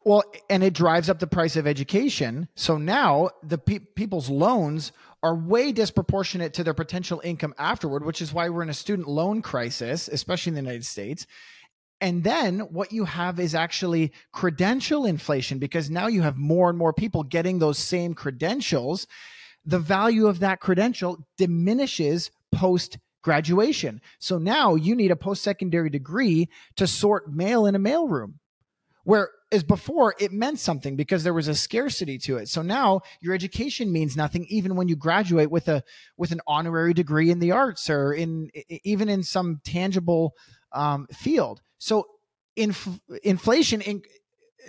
Well, 0.04 0.26
and 0.50 0.62
it 0.62 0.74
drives 0.74 1.10
up 1.10 1.20
the 1.20 1.28
price 1.28 1.56
of 1.56 1.66
education. 1.66 2.50
So 2.56 2.78
now 2.78 3.30
the 3.42 3.58
pe- 3.58 3.80
people's 3.80 4.30
loans 4.30 4.92
are 5.24 5.34
way 5.34 5.72
disproportionate 5.72 6.54
to 6.56 6.66
their 6.66 6.74
potential 6.74 7.22
income 7.24 7.54
afterward, 7.58 8.04
which 8.04 8.22
is 8.22 8.34
why 8.34 8.50
we're 8.50 8.64
in 8.64 8.70
a 8.70 8.74
student 8.74 9.08
loan 9.08 9.42
crisis, 9.42 10.10
especially 10.10 10.50
in 10.50 10.56
the 10.56 10.62
United 10.62 10.86
States. 10.86 11.28
And 12.02 12.22
then 12.22 12.60
what 12.60 12.92
you 12.92 13.06
have 13.06 13.40
is 13.40 13.56
actually 13.56 14.12
credential 14.34 15.06
inflation 15.06 15.58
because 15.58 15.90
now 15.90 16.08
you 16.08 16.22
have 16.22 16.36
more 16.36 16.70
and 16.70 16.78
more 16.78 16.92
people 16.92 17.24
getting 17.24 17.60
those 17.60 17.78
same 17.78 18.14
credentials. 18.14 19.08
The 19.64 19.80
value 19.80 20.28
of 20.28 20.40
that 20.40 20.60
credential 20.60 21.26
diminishes 21.38 22.30
post 22.52 22.98
graduation. 23.22 24.02
So 24.20 24.38
now 24.38 24.76
you 24.76 24.96
need 24.96 25.12
a 25.12 25.16
post 25.16 25.44
secondary 25.44 25.90
degree 25.90 26.50
to 26.78 26.88
sort 26.88 27.32
mail 27.32 27.66
in 27.66 27.76
a 27.76 27.80
mailroom. 27.80 28.36
Where 29.04 29.30
is 29.52 29.64
before 29.64 30.16
it 30.18 30.32
meant 30.32 30.60
something 30.60 30.96
because 30.96 31.24
there 31.24 31.34
was 31.34 31.50
a 31.50 31.56
scarcity 31.56 32.18
to 32.18 32.38
it. 32.38 32.48
So 32.48 32.62
now 32.62 33.02
your 33.20 33.34
education 33.34 33.92
means 33.92 34.16
nothing 34.16 34.46
even 34.50 34.76
when 34.76 34.88
you 34.88 34.96
graduate 34.96 35.52
with 35.52 35.68
a 35.68 35.84
with 36.18 36.32
an 36.32 36.42
honorary 36.48 36.94
degree 36.94 37.30
in 37.30 37.40
the 37.40 37.52
arts 37.52 37.90
or 37.90 38.14
in 38.14 38.50
even 38.84 39.10
in 39.10 39.24
some 39.24 39.60
tangible 39.66 40.34
um, 40.72 41.08
field. 41.12 41.62
So 41.80 42.08
inf- 42.56 43.00
inflation 43.24 43.82
in- 43.82 44.04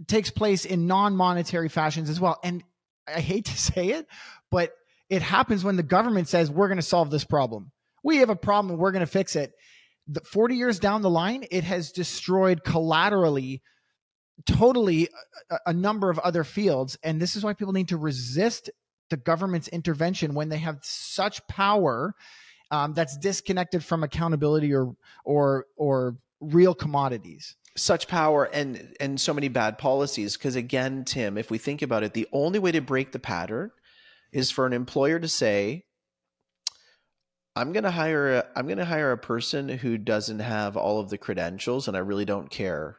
takes 0.09 0.31
place 0.31 0.65
in 0.65 0.87
non-monetary 0.87 1.69
fashions 1.69 2.11
as 2.11 2.19
well. 2.19 2.39
And 2.43 2.65
I 3.07 3.21
hate 3.21 3.47
to 3.47 3.59
say 3.73 3.91
it, 3.91 4.07
but 4.51 4.73
it 5.09 5.23
happens 5.23 5.63
when 5.63 5.77
the 5.77 5.83
government 5.83 6.29
says 6.29 6.51
we're 6.51 6.69
going 6.69 6.77
to 6.77 6.83
solve 6.83 7.11
this 7.11 7.25
problem. 7.25 7.71
We 8.03 8.19
have 8.19 8.31
a 8.31 8.37
problem, 8.37 8.73
and 8.73 8.81
we're 8.81 8.93
going 8.93 9.01
to 9.01 9.07
fix 9.07 9.37
it. 9.37 9.53
The 10.09 10.21
40 10.21 10.57
years 10.57 10.79
down 10.79 11.03
the 11.03 11.11
line, 11.11 11.45
it 11.51 11.65
has 11.65 11.93
destroyed 11.93 12.65
collaterally 12.65 13.63
totally 14.47 15.09
a, 15.51 15.59
a 15.67 15.73
number 15.73 16.11
of 16.11 16.19
other 16.19 16.45
fields. 16.45 16.99
And 17.03 17.21
this 17.21 17.37
is 17.37 17.45
why 17.45 17.55
people 17.55 17.73
need 17.73 17.89
to 17.89 17.97
resist 17.97 18.71
the 19.11 19.17
government's 19.17 19.69
intervention 19.69 20.35
when 20.35 20.49
they 20.49 20.59
have 20.59 20.79
such 20.83 21.47
power 21.47 22.15
um, 22.71 22.95
that's 22.95 23.17
disconnected 23.19 23.85
from 23.85 24.03
accountability 24.03 24.75
or 24.75 24.97
or 25.25 25.67
or 25.77 26.17
real 26.41 26.75
commodities 26.75 27.55
such 27.77 28.09
power 28.09 28.45
and 28.45 28.95
and 28.99 29.21
so 29.21 29.35
many 29.35 29.49
bad 29.49 29.77
policies 29.77 30.37
because 30.37 30.57
again 30.57 31.05
tim 31.05 31.37
if 31.37 31.51
we 31.51 31.59
think 31.59 31.83
about 31.83 32.03
it 32.03 32.15
the 32.15 32.27
only 32.33 32.59
way 32.59 32.73
to 32.73 32.81
break 32.81 33.13
the 33.13 33.19
pattern 33.19 33.71
is 34.33 34.51
for 34.51 34.67
an 34.67 34.73
employer 34.73 35.19
to 35.19 35.29
say 35.29 35.85
i'm 37.57 37.73
going 37.73 37.85
to 37.85 37.91
hire 37.91 38.37
a, 38.37 38.47
i'm 38.57 38.67
going 38.67 38.79
to 38.79 38.85
hire 38.85 39.13
a 39.13 39.19
person 39.19 39.69
who 39.69 39.99
doesn't 39.99 40.39
have 40.39 40.77
all 40.77 41.01
of 41.01 41.11
the 41.11 41.19
credentials 41.19 41.89
and 41.89 41.97
i 41.97 42.01
really 42.01 42.25
don't 42.25 42.51
care. 42.51 42.99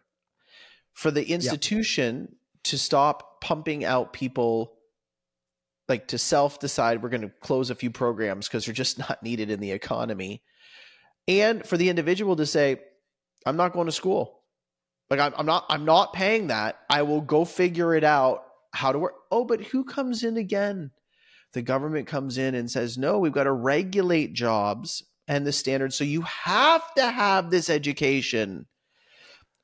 For 0.94 1.10
the 1.10 1.32
institution 1.32 2.36
to 2.66 2.78
stop 2.78 3.42
pumping 3.42 3.84
out 3.84 4.14
people 4.14 4.76
like 5.90 6.08
to 6.10 6.18
self 6.18 6.60
decide 6.60 7.02
we're 7.02 7.10
going 7.10 7.22
to 7.22 7.32
close 7.42 7.70
a 7.70 7.76
few 7.76 7.92
programs 7.92 8.48
because 8.48 8.66
they're 8.66 8.74
just 8.74 9.00
not 9.10 9.24
needed 9.24 9.50
in 9.50 9.60
the 9.60 9.72
economy 9.72 10.44
and 11.28 11.66
for 11.66 11.78
the 11.78 11.90
individual 11.90 12.36
to 12.36 12.46
say 12.46 12.80
i'm 13.46 13.58
not 13.58 13.74
going 13.74 13.88
to 13.88 13.92
school. 13.92 14.40
Like 15.10 15.20
I'm, 15.20 15.34
I'm 15.38 15.46
not 15.46 15.66
i'm 15.70 15.86
not 15.86 16.14
paying 16.14 16.48
that. 16.48 16.80
I 16.90 17.02
will 17.02 17.22
go 17.22 17.46
figure 17.46 17.94
it 17.96 18.04
out 18.04 18.46
how 18.72 18.92
to 18.92 19.00
work. 19.00 19.16
Oh 19.32 19.46
but 19.46 19.62
who 19.62 19.84
comes 19.84 20.24
in 20.24 20.38
again 20.38 20.92
the 21.54 21.62
government 21.62 22.08
comes 22.08 22.38
in 22.38 22.56
and 22.56 22.70
says 22.70 22.98
no 22.98 23.20
we've 23.20 23.32
got 23.32 23.44
to 23.44 23.52
regulate 23.52 24.34
jobs 24.34 25.04
and 25.28 25.46
the 25.46 25.52
standards 25.52 25.96
so 25.96 26.04
you 26.04 26.22
have 26.22 26.94
to 26.96 27.10
have 27.10 27.50
this 27.50 27.70
education 27.70 28.66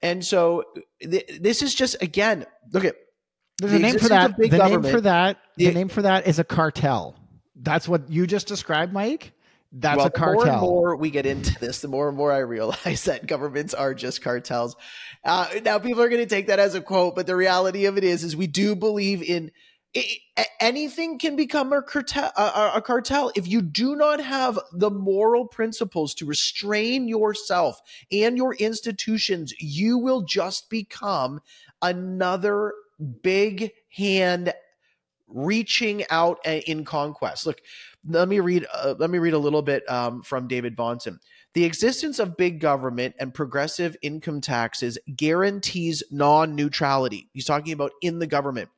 and 0.01 0.25
so 0.25 0.63
th- 1.01 1.39
this 1.41 1.61
is 1.61 1.73
just 1.75 2.01
again, 2.01 2.45
look 2.71 2.85
at 2.85 2.95
there's 3.59 3.73
a 3.73 3.79
name 3.79 3.99
for 3.99 4.07
that. 4.07 4.37
The 4.37 4.47
name 4.47 4.83
for 4.83 5.01
that. 5.01 5.37
The, 5.57 5.65
the 5.65 5.73
name 5.73 5.89
for 5.89 6.01
that 6.03 6.27
is 6.27 6.39
a 6.39 6.45
cartel. 6.45 7.15
That's 7.55 7.89
what 7.89 8.09
you 8.09 8.25
just 8.25 8.47
described, 8.47 8.93
Mike. 8.93 9.33
That's 9.73 9.97
well, 9.97 10.07
a 10.07 10.11
cartel. 10.11 10.39
The 10.39 10.45
more 10.45 10.53
and 10.53 10.61
more 10.61 10.95
we 10.95 11.09
get 11.11 11.25
into 11.25 11.59
this, 11.59 11.81
the 11.81 11.89
more 11.89 12.07
and 12.07 12.17
more 12.17 12.31
I 12.31 12.39
realize 12.39 13.03
that 13.05 13.27
governments 13.27 13.73
are 13.73 13.93
just 13.93 14.21
cartels. 14.21 14.77
Uh, 15.25 15.47
now, 15.65 15.77
people 15.77 16.01
are 16.01 16.09
going 16.09 16.21
to 16.23 16.29
take 16.29 16.47
that 16.47 16.59
as 16.59 16.73
a 16.73 16.81
quote, 16.81 17.15
but 17.15 17.27
the 17.27 17.35
reality 17.35 17.85
of 17.85 17.97
it 17.97 18.05
is, 18.05 18.23
is 18.23 18.35
we 18.35 18.47
do 18.47 18.75
believe 18.75 19.21
in 19.21 19.51
anything 20.59 21.17
can 21.17 21.35
become 21.35 21.73
a 21.73 21.81
cartel, 21.81 22.31
a, 22.37 22.71
a 22.75 22.81
cartel 22.81 23.31
if 23.35 23.47
you 23.47 23.61
do 23.61 23.95
not 23.95 24.21
have 24.21 24.59
the 24.71 24.91
moral 24.91 25.47
principles 25.47 26.13
to 26.15 26.25
restrain 26.25 27.07
yourself 27.07 27.81
and 28.11 28.37
your 28.37 28.53
institutions. 28.55 29.53
You 29.59 29.97
will 29.97 30.21
just 30.21 30.69
become 30.69 31.41
another 31.81 32.73
big 33.21 33.71
hand 33.89 34.53
reaching 35.27 36.03
out 36.09 36.39
in 36.45 36.85
conquest. 36.85 37.45
Look, 37.45 37.61
let 38.07 38.27
me 38.27 38.39
read. 38.39 38.65
Uh, 38.73 38.95
let 38.97 39.09
me 39.09 39.17
read 39.17 39.33
a 39.33 39.39
little 39.39 39.61
bit 39.61 39.89
um, 39.89 40.21
from 40.21 40.47
David 40.47 40.75
Bahnsen. 40.75 41.19
The 41.53 41.65
existence 41.65 42.19
of 42.19 42.37
big 42.37 42.59
government 42.59 43.15
and 43.19 43.33
progressive 43.33 43.97
income 44.01 44.39
taxes 44.39 44.97
guarantees 45.15 46.03
non 46.11 46.55
neutrality. 46.55 47.29
He's 47.33 47.45
talking 47.45 47.73
about 47.73 47.91
in 48.01 48.19
the 48.19 48.27
government. 48.27 48.69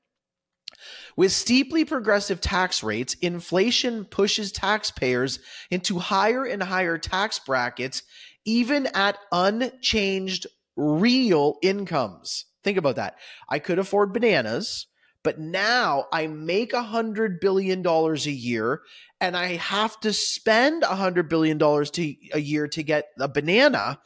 With 1.16 1.32
steeply 1.32 1.86
progressive 1.86 2.42
tax 2.42 2.84
rates, 2.84 3.16
inflation 3.16 4.06
pushes 4.06 4.52
taxpayers 4.52 5.40
into 5.70 6.00
higher 6.00 6.46
and 6.46 6.64
higher 6.64 6.98
tax 6.98 7.40
brackets, 7.40 8.04
even 8.46 8.88
at 8.88 9.18
unchanged 9.32 10.48
real 10.76 11.58
incomes. 11.62 12.46
Think 12.64 12.78
about 12.78 12.96
that. 12.96 13.18
I 13.50 13.60
could 13.60 13.80
afford 13.80 14.14
bananas, 14.14 14.88
but 15.24 15.40
now 15.40 16.06
I 16.12 16.28
make 16.28 16.74
a 16.74 16.84
hundred 16.84 17.40
billion 17.40 17.82
dollars 17.82 18.26
a 18.26 18.32
year 18.32 18.82
and 19.20 19.38
I 19.38 19.56
have 19.58 20.00
to 20.02 20.12
spend 20.12 20.84
a 20.84 20.96
hundred 20.96 21.30
billion 21.30 21.60
dollars 21.60 21.92
a 21.98 22.40
year 22.40 22.68
to 22.70 22.84
get 22.84 23.10
a 23.20 23.28
banana. 23.28 24.00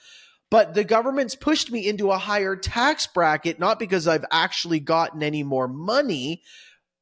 But 0.55 0.73
the 0.73 0.85
government's 0.85 1.35
pushed 1.35 1.69
me 1.69 1.85
into 1.85 2.11
a 2.11 2.17
higher 2.17 2.55
tax 2.55 3.07
bracket, 3.07 3.59
not 3.59 3.77
because 3.77 4.07
I've 4.07 4.23
actually 4.31 4.79
gotten 4.79 5.21
any 5.21 5.43
more 5.43 5.67
money, 5.67 6.43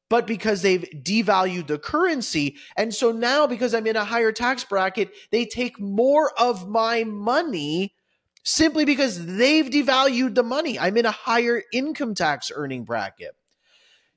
but 0.08 0.26
because 0.26 0.62
they've 0.62 0.84
devalued 0.92 1.68
the 1.68 1.78
currency. 1.78 2.56
And 2.76 2.92
so 2.92 3.12
now, 3.12 3.46
because 3.46 3.72
I'm 3.72 3.86
in 3.86 3.94
a 3.94 4.04
higher 4.04 4.32
tax 4.32 4.64
bracket, 4.64 5.12
they 5.30 5.46
take 5.46 5.78
more 5.78 6.32
of 6.36 6.68
my 6.68 7.04
money 7.04 7.94
simply 8.42 8.84
because 8.84 9.24
they've 9.24 9.66
devalued 9.66 10.34
the 10.34 10.42
money. 10.42 10.76
I'm 10.76 10.96
in 10.96 11.06
a 11.06 11.12
higher 11.12 11.62
income 11.72 12.16
tax 12.16 12.50
earning 12.52 12.82
bracket. 12.82 13.36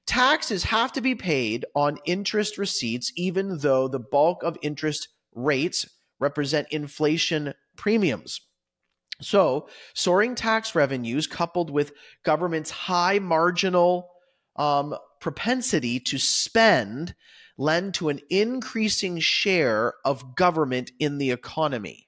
Taxes 0.07 0.63
have 0.63 0.91
to 0.93 1.01
be 1.01 1.13
paid 1.13 1.63
on 1.75 1.99
interest 2.07 2.57
receipts, 2.57 3.13
even 3.15 3.59
though 3.59 3.87
the 3.87 3.99
bulk 3.99 4.41
of 4.41 4.57
interest 4.63 5.09
rates 5.35 5.87
represent 6.17 6.69
inflation 6.71 7.53
premiums. 7.75 8.41
So, 9.21 9.67
soaring 9.93 10.35
tax 10.35 10.75
revenues 10.75 11.25
coupled 11.25 11.71
with 11.71 11.93
government's 12.23 12.69
high 12.69 13.19
marginal 13.19 14.11
um, 14.55 14.95
propensity 15.19 15.99
to 16.01 16.17
spend 16.17 17.15
lend 17.57 17.95
to 17.95 18.09
an 18.09 18.19
increasing 18.29 19.19
share 19.19 19.95
of 20.05 20.35
government 20.35 20.91
in 20.99 21.17
the 21.17 21.31
economy. 21.31 22.07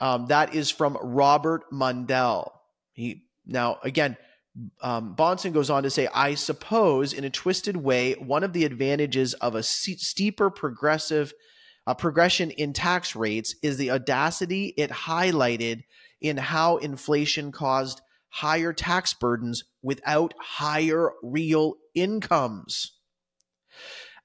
Um, 0.00 0.26
that 0.26 0.54
is 0.54 0.70
from 0.70 0.98
Robert 1.00 1.64
Mundell. 1.72 2.50
He 2.92 3.24
now 3.46 3.78
again, 3.82 4.18
um, 4.82 5.16
Bahnsen 5.16 5.52
goes 5.52 5.70
on 5.70 5.82
to 5.84 5.90
say, 5.90 6.08
I 6.14 6.34
suppose 6.34 7.12
in 7.12 7.24
a 7.24 7.30
twisted 7.30 7.76
way, 7.76 8.12
one 8.14 8.44
of 8.44 8.52
the 8.52 8.64
advantages 8.64 9.32
of 9.34 9.54
a 9.54 9.62
steeper 9.62 10.50
progressive 10.50 11.32
uh, 11.86 11.94
progression 11.94 12.50
in 12.50 12.72
tax 12.72 13.14
rates 13.14 13.54
is 13.62 13.76
the 13.76 13.90
audacity 13.90 14.74
it 14.76 14.90
highlighted 14.90 15.84
in 16.20 16.36
how 16.36 16.76
inflation 16.78 17.52
caused 17.52 18.00
higher 18.28 18.72
tax 18.72 19.14
burdens 19.14 19.64
without 19.82 20.34
higher 20.38 21.12
real 21.22 21.74
incomes. 21.94 22.92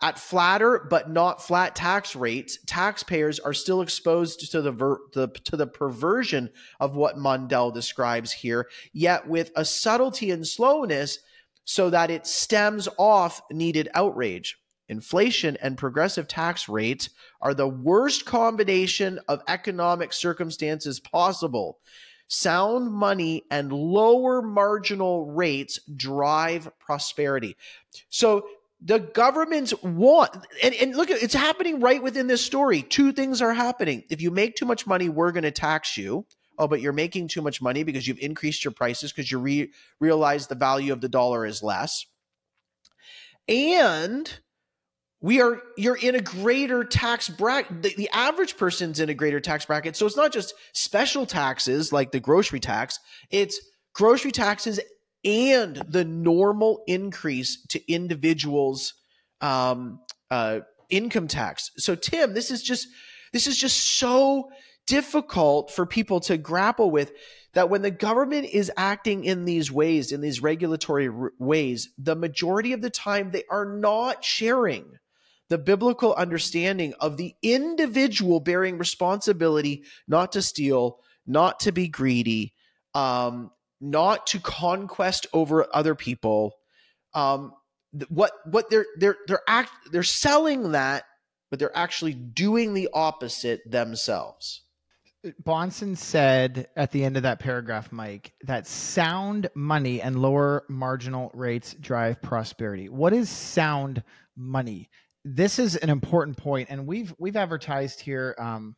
At 0.01 0.17
flatter 0.17 0.87
but 0.89 1.11
not 1.11 1.43
flat 1.43 1.75
tax 1.75 2.15
rates, 2.15 2.57
taxpayers 2.65 3.39
are 3.39 3.53
still 3.53 3.81
exposed 3.81 4.51
to 4.51 4.61
the, 4.61 4.71
ver- 4.71 4.99
the, 5.13 5.27
to 5.45 5.55
the 5.55 5.67
perversion 5.67 6.49
of 6.79 6.95
what 6.95 7.17
Mundell 7.17 7.71
describes 7.71 8.31
here, 8.31 8.67
yet 8.93 9.27
with 9.27 9.51
a 9.55 9.63
subtlety 9.63 10.31
and 10.31 10.47
slowness 10.47 11.19
so 11.65 11.91
that 11.91 12.09
it 12.09 12.25
stems 12.25 12.89
off 12.97 13.41
needed 13.51 13.89
outrage. 13.93 14.57
Inflation 14.91 15.57
and 15.61 15.77
progressive 15.77 16.27
tax 16.27 16.67
rates 16.67 17.09
are 17.39 17.53
the 17.53 17.67
worst 17.67 18.25
combination 18.25 19.21
of 19.29 19.41
economic 19.47 20.11
circumstances 20.11 20.99
possible. 20.99 21.79
Sound 22.27 22.91
money 22.91 23.43
and 23.49 23.71
lower 23.71 24.41
marginal 24.41 25.31
rates 25.31 25.79
drive 25.95 26.69
prosperity. 26.77 27.55
So 28.09 28.45
the 28.81 28.99
governments 28.99 29.73
want, 29.81 30.45
and, 30.61 30.75
and 30.75 30.93
look, 30.93 31.09
it's 31.09 31.33
happening 31.33 31.79
right 31.79 32.03
within 32.03 32.27
this 32.27 32.43
story. 32.43 32.81
Two 32.81 33.13
things 33.13 33.41
are 33.41 33.53
happening. 33.53 34.03
If 34.09 34.21
you 34.21 34.29
make 34.29 34.55
too 34.57 34.65
much 34.65 34.85
money, 34.85 35.07
we're 35.07 35.31
going 35.31 35.43
to 35.43 35.51
tax 35.51 35.95
you. 35.95 36.25
Oh, 36.59 36.67
but 36.67 36.81
you're 36.81 36.91
making 36.91 37.29
too 37.29 37.41
much 37.41 37.61
money 37.61 37.83
because 37.83 38.09
you've 38.09 38.19
increased 38.19 38.65
your 38.65 38.73
prices 38.73 39.13
because 39.13 39.31
you 39.31 39.39
re- 39.39 39.71
realize 40.01 40.47
the 40.47 40.55
value 40.55 40.91
of 40.91 40.99
the 40.99 41.07
dollar 41.07 41.45
is 41.45 41.63
less. 41.63 42.05
And 43.47 44.37
we 45.21 45.39
are 45.39 45.61
you're 45.77 45.97
in 45.97 46.15
a 46.15 46.21
greater 46.21 46.83
tax 46.83 47.29
bracket 47.29 47.83
the, 47.83 47.93
the, 47.95 48.09
average 48.09 48.57
person's 48.57 48.99
in 48.99 49.09
a 49.09 49.13
greater 49.13 49.39
tax 49.39 49.65
bracket. 49.65 49.95
So 49.95 50.05
it's 50.05 50.17
not 50.17 50.33
just 50.33 50.53
special 50.73 51.25
taxes 51.25 51.93
like 51.93 52.11
the 52.11 52.19
grocery 52.19 52.59
tax. 52.59 52.99
It's 53.29 53.59
grocery 53.93 54.31
taxes 54.31 54.79
and 55.23 55.75
the 55.87 56.03
normal 56.03 56.83
increase 56.87 57.63
to 57.67 57.91
individuals 57.91 58.95
um, 59.41 59.99
uh, 60.31 60.61
income 60.89 61.27
tax. 61.27 61.71
So 61.77 61.95
tim 61.95 62.33
this 62.33 62.49
is 62.49 62.63
just 62.63 62.87
this 63.31 63.47
is 63.47 63.57
just 63.57 63.97
so 63.99 64.49
difficult 64.87 65.71
for 65.71 65.85
people 65.85 66.19
to 66.21 66.37
grapple 66.37 66.89
with 66.89 67.13
that 67.53 67.69
when 67.69 67.83
the 67.83 67.91
government 67.91 68.47
is 68.51 68.71
acting 68.75 69.23
in 69.23 69.45
these 69.45 69.71
ways 69.71 70.11
in 70.11 70.21
these 70.21 70.41
regulatory 70.41 71.07
r- 71.07 71.31
ways 71.37 71.89
the 71.99 72.15
majority 72.15 72.73
of 72.73 72.81
the 72.81 72.89
time 72.89 73.29
they 73.29 73.43
are 73.49 73.65
not 73.65 74.25
sharing 74.25 74.97
the 75.51 75.57
biblical 75.57 76.13
understanding 76.13 76.93
of 77.01 77.17
the 77.17 77.35
individual 77.41 78.39
bearing 78.39 78.77
responsibility 78.77 79.83
not 80.07 80.31
to 80.31 80.41
steal, 80.41 80.99
not 81.27 81.59
to 81.59 81.73
be 81.73 81.89
greedy, 81.89 82.53
um, 82.93 83.51
not 83.81 84.25
to 84.27 84.39
conquest 84.39 85.27
over 85.33 85.67
other 85.73 85.93
people. 85.93 86.55
Um, 87.13 87.51
what 88.07 88.31
what 88.45 88.69
they're 88.69 88.85
they're 88.97 89.17
they're 89.27 89.41
act 89.45 89.71
they're 89.91 90.03
selling 90.03 90.71
that, 90.71 91.03
but 91.49 91.59
they're 91.59 91.75
actually 91.75 92.13
doing 92.13 92.73
the 92.73 92.87
opposite 92.93 93.59
themselves. 93.69 94.63
Bahnsen 95.43 95.97
said 95.97 96.69
at 96.77 96.91
the 96.91 97.03
end 97.03 97.17
of 97.17 97.23
that 97.23 97.39
paragraph, 97.39 97.91
Mike, 97.91 98.31
that 98.43 98.67
sound 98.67 99.49
money 99.53 100.01
and 100.01 100.21
lower 100.21 100.63
marginal 100.69 101.29
rates 101.33 101.73
drive 101.73 102.21
prosperity. 102.21 102.87
What 102.87 103.11
is 103.11 103.29
sound 103.29 104.01
money? 104.37 104.89
This 105.23 105.59
is 105.59 105.75
an 105.75 105.89
important 105.89 106.37
point, 106.37 106.69
and 106.69 106.87
we've 106.87 107.13
we've 107.17 107.35
advertised 107.35 107.99
here. 107.99 108.35
Um, 108.39 108.75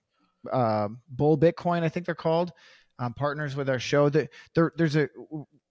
uh, 0.52 0.90
Bull 1.10 1.38
Bitcoin, 1.38 1.84
I 1.84 1.90
think 1.90 2.06
they're 2.06 2.16
called, 2.16 2.52
um, 3.00 3.14
partners 3.14 3.56
with 3.56 3.70
our 3.70 3.80
show. 3.80 4.10
That 4.10 4.30
there, 4.56 4.72
there's 4.76 4.96
a 4.96 5.08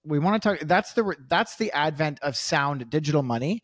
we 0.04 0.18
want 0.18 0.42
to 0.42 0.48
talk. 0.48 0.60
That's 0.60 0.92
the 0.94 1.14
that's 1.28 1.56
the 1.56 1.70
advent 1.72 2.18
of 2.22 2.36
sound 2.36 2.88
digital 2.90 3.22
money. 3.22 3.62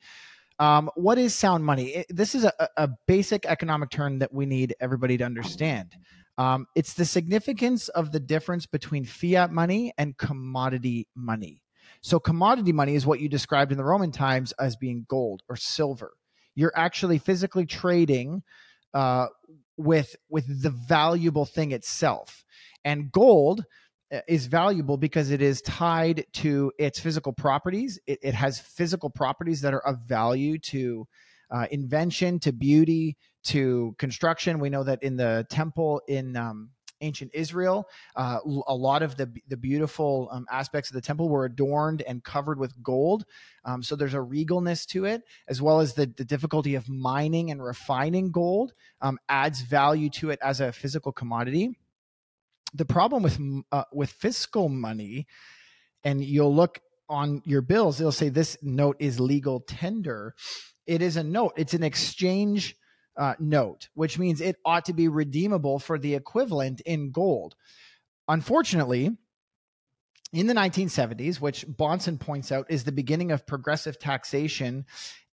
Um, 0.58 0.90
what 0.96 1.18
is 1.18 1.34
sound 1.34 1.64
money? 1.64 1.88
It, 1.88 2.06
this 2.10 2.34
is 2.34 2.44
a, 2.44 2.52
a, 2.76 2.88
basic 3.06 3.46
economic 3.46 3.90
term 3.90 4.18
that 4.18 4.34
we 4.34 4.44
need 4.44 4.74
everybody 4.80 5.16
to 5.16 5.22
understand. 5.22 5.94
Um, 6.36 6.66
it's 6.74 6.94
the 6.94 7.04
significance 7.04 7.88
of 7.90 8.10
the 8.10 8.18
difference 8.18 8.66
between 8.66 9.04
fiat 9.04 9.52
money 9.52 9.92
and 9.98 10.16
commodity 10.16 11.06
money. 11.14 11.62
So, 12.00 12.18
commodity 12.18 12.72
money 12.72 12.96
is 12.96 13.06
what 13.06 13.20
you 13.20 13.28
described 13.28 13.70
in 13.70 13.78
the 13.78 13.84
Roman 13.84 14.10
times 14.10 14.52
as 14.58 14.74
being 14.74 15.06
gold 15.08 15.42
or 15.48 15.54
silver 15.54 16.12
you're 16.58 16.72
actually 16.74 17.18
physically 17.18 17.64
trading 17.64 18.42
uh, 18.92 19.26
with 19.76 20.16
with 20.28 20.44
the 20.60 20.70
valuable 20.70 21.44
thing 21.44 21.70
itself. 21.70 22.44
And 22.84 23.12
gold 23.12 23.64
uh, 24.12 24.22
is 24.26 24.46
valuable 24.46 24.96
because 24.96 25.30
it 25.30 25.40
is 25.40 25.62
tied 25.62 26.24
to 26.32 26.72
its 26.76 26.98
physical 26.98 27.32
properties. 27.32 28.00
It, 28.08 28.18
it 28.22 28.34
has 28.34 28.58
physical 28.58 29.08
properties 29.08 29.60
that 29.60 29.72
are 29.72 29.86
of 29.86 30.00
value 30.08 30.58
to 30.70 31.06
uh, 31.54 31.66
invention, 31.70 32.40
to 32.40 32.52
beauty, 32.52 33.16
to 33.44 33.94
construction. 33.96 34.58
We 34.58 34.68
know 34.68 34.82
that 34.82 35.00
in 35.00 35.16
the 35.16 35.46
temple 35.48 36.02
in 36.08 36.36
um, 36.36 36.70
ancient 37.00 37.30
Israel. 37.34 37.88
Uh, 38.16 38.38
a 38.66 38.74
lot 38.74 39.02
of 39.02 39.16
the 39.16 39.30
the 39.48 39.56
beautiful 39.56 40.28
um, 40.30 40.46
aspects 40.50 40.90
of 40.90 40.94
the 40.94 41.00
temple 41.00 41.28
were 41.28 41.44
adorned 41.44 42.02
and 42.02 42.24
covered 42.24 42.58
with 42.58 42.82
gold. 42.82 43.24
Um, 43.64 43.82
so 43.82 43.96
there's 43.96 44.14
a 44.14 44.18
regalness 44.18 44.86
to 44.88 45.04
it, 45.04 45.22
as 45.48 45.62
well 45.62 45.80
as 45.80 45.94
the 45.94 46.06
the 46.06 46.24
difficulty 46.24 46.74
of 46.74 46.88
mining 46.88 47.50
and 47.50 47.62
refining 47.62 48.30
gold 48.30 48.72
um, 49.00 49.18
adds 49.28 49.60
value 49.62 50.10
to 50.10 50.30
it 50.30 50.38
as 50.42 50.60
a 50.60 50.72
physical 50.72 51.12
commodity. 51.12 51.70
The 52.74 52.84
problem 52.84 53.22
with 53.22 53.38
uh, 53.72 53.84
with 53.92 54.10
fiscal 54.10 54.68
money, 54.68 55.26
and 56.04 56.22
you'll 56.22 56.54
look 56.54 56.80
on 57.08 57.42
your 57.44 57.62
bills, 57.62 58.00
it'll 58.00 58.12
say 58.12 58.28
this 58.28 58.58
note 58.62 58.96
is 58.98 59.18
legal 59.18 59.60
tender. 59.60 60.34
It 60.86 61.02
is 61.02 61.16
a 61.16 61.24
note. 61.24 61.54
It's 61.56 61.74
an 61.74 61.82
exchange 61.82 62.76
uh, 63.18 63.34
note, 63.38 63.88
which 63.94 64.18
means 64.18 64.40
it 64.40 64.56
ought 64.64 64.84
to 64.86 64.92
be 64.92 65.08
redeemable 65.08 65.78
for 65.78 65.98
the 65.98 66.14
equivalent 66.14 66.80
in 66.82 67.10
gold. 67.10 67.56
Unfortunately, 68.28 69.10
in 70.32 70.46
the 70.46 70.54
1970s, 70.54 71.40
which 71.40 71.66
Bahnsen 71.66 72.20
points 72.20 72.52
out 72.52 72.66
is 72.70 72.84
the 72.84 72.92
beginning 72.92 73.32
of 73.32 73.46
progressive 73.46 73.98
taxation 73.98 74.86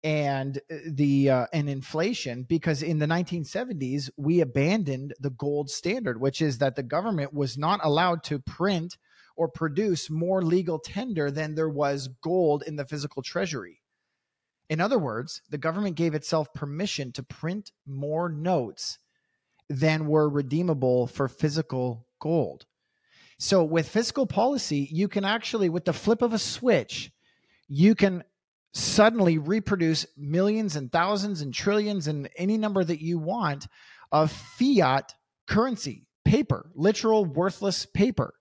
and 0.04 0.60
uh, 0.72 0.76
the 0.88 1.30
uh, 1.30 1.46
and 1.54 1.70
inflation 1.70 2.44
because 2.44 2.84
in 2.84 3.00
the 3.00 3.06
1970s 3.06 4.10
we 4.18 4.42
abandoned 4.42 5.14
the 5.20 5.30
gold 5.30 5.70
standard 5.70 6.20
which 6.20 6.42
is 6.42 6.58
that 6.58 6.76
the 6.76 6.84
government 6.84 7.34
was 7.34 7.58
not 7.58 7.80
allowed 7.84 8.22
to 8.22 8.38
print 8.38 8.98
or 9.38 9.48
produce 9.48 10.10
more 10.10 10.42
legal 10.42 10.78
tender 10.78 11.32
than 11.32 11.56
there 11.56 11.70
was 11.70 12.10
gold 12.22 12.64
in 12.68 12.76
the 12.76 12.86
physical 12.86 13.22
treasury 13.22 13.80
in 14.70 14.82
other 14.82 14.98
words, 15.00 15.42
the 15.50 15.58
government 15.58 15.96
gave 15.96 16.14
itself 16.14 16.54
permission 16.54 17.12
to 17.14 17.24
print 17.24 17.72
more 17.86 18.30
notes 18.30 18.98
than 19.70 20.08
were 20.08 20.30
redeemable 20.30 21.08
for 21.08 21.28
physical 21.28 22.08
gold. 22.20 22.66
So, 23.40 23.64
with 23.64 23.90
fiscal 23.90 24.26
policy, 24.26 24.88
you 24.92 25.08
can 25.08 25.26
actually, 25.26 25.70
with 25.70 25.86
the 25.86 25.94
flip 25.94 26.22
of 26.22 26.34
a 26.34 26.40
switch, 26.40 27.12
you 27.68 27.96
can 27.96 28.24
suddenly 28.74 29.38
reproduce 29.38 30.06
millions 30.18 30.76
and 30.76 30.92
thousands 30.92 31.42
and 31.42 31.54
trillions 31.54 32.08
and 32.08 32.30
any 32.38 32.58
number 32.58 32.84
that 32.84 33.02
you 33.02 33.20
want 33.20 33.68
of 34.12 34.32
fiat 34.32 35.14
currency, 35.48 36.06
paper, 36.24 36.70
literal 36.74 37.26
worthless 37.26 37.86
paper. 37.86 38.34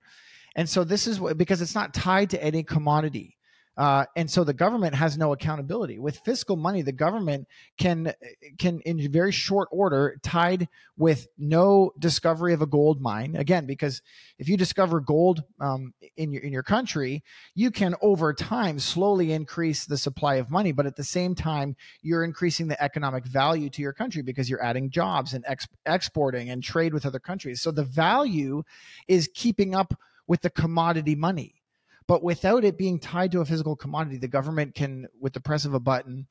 And 0.55 0.69
so, 0.69 0.85
this 0.85 1.07
is 1.07 1.19
what, 1.19 1.37
because 1.37 1.63
it's 1.63 1.75
not 1.75 1.95
tied 1.95 2.31
to 2.31 2.43
any 2.43 2.63
commodity. 2.63 3.37
Uh, 3.77 4.05
and 4.17 4.31
so 4.31 4.45
the 4.45 4.53
government 4.53 4.95
has 4.95 5.17
no 5.17 5.33
accountability 5.33 5.99
with 5.99 6.19
fiscal 6.19 6.57
money. 6.57 6.83
The 6.83 6.93
government 6.93 7.49
can 7.79 8.13
can 8.59 8.81
in 8.81 9.11
very 9.11 9.33
short 9.33 9.69
order, 9.73 10.19
tied 10.23 10.69
with 10.99 11.27
no 11.39 11.93
discovery 11.99 12.53
of 12.53 12.61
a 12.61 12.67
gold 12.67 13.01
mine. 13.01 13.35
Again, 13.35 13.65
because 13.65 14.03
if 14.39 14.47
you 14.47 14.59
discover 14.59 15.01
gold 15.01 15.43
um, 15.59 15.95
in 16.19 16.33
your 16.33 16.43
in 16.43 16.53
your 16.53 16.63
country, 16.63 17.23
you 17.55 17.71
can 17.71 17.95
over 18.03 18.35
time 18.35 18.79
slowly 18.79 19.33
increase 19.33 19.87
the 19.87 19.97
supply 19.97 20.35
of 20.35 20.51
money, 20.51 20.73
but 20.73 20.85
at 20.85 20.97
the 20.97 21.05
same 21.05 21.35
time, 21.35 21.75
you're 22.03 22.25
increasing 22.25 22.69
the 22.69 22.83
economic 22.83 23.25
value 23.25 23.71
to 23.71 23.81
your 23.81 23.95
country 23.95 24.21
because 24.21 24.51
you're 24.51 24.63
adding 24.63 24.91
jobs 24.91 25.33
and 25.33 25.45
ex- 25.49 25.67
exporting 25.87 26.51
and 26.51 26.63
trade 26.63 26.93
with 26.93 27.07
other 27.07 27.19
countries. 27.19 27.63
So 27.63 27.71
the 27.71 27.85
value 27.85 28.65
is 29.09 29.31
keeping 29.35 29.75
up 29.75 29.95
with 30.27 30.43
the 30.43 30.51
commodity 30.51 31.15
money 31.15 31.62
but 32.07 32.23
without 32.23 32.65
it 32.65 32.79
being 32.79 32.99
tied 32.99 33.33
to 33.33 33.41
a 33.41 33.45
physical 33.45 33.77
commodity, 33.77 34.19
the 34.19 34.29
government 34.29 34.75
can, 34.75 35.07
with 35.21 35.33
the 35.33 35.41
press 35.41 35.65
of 35.65 35.75
a 35.75 35.81
button, 35.81 36.27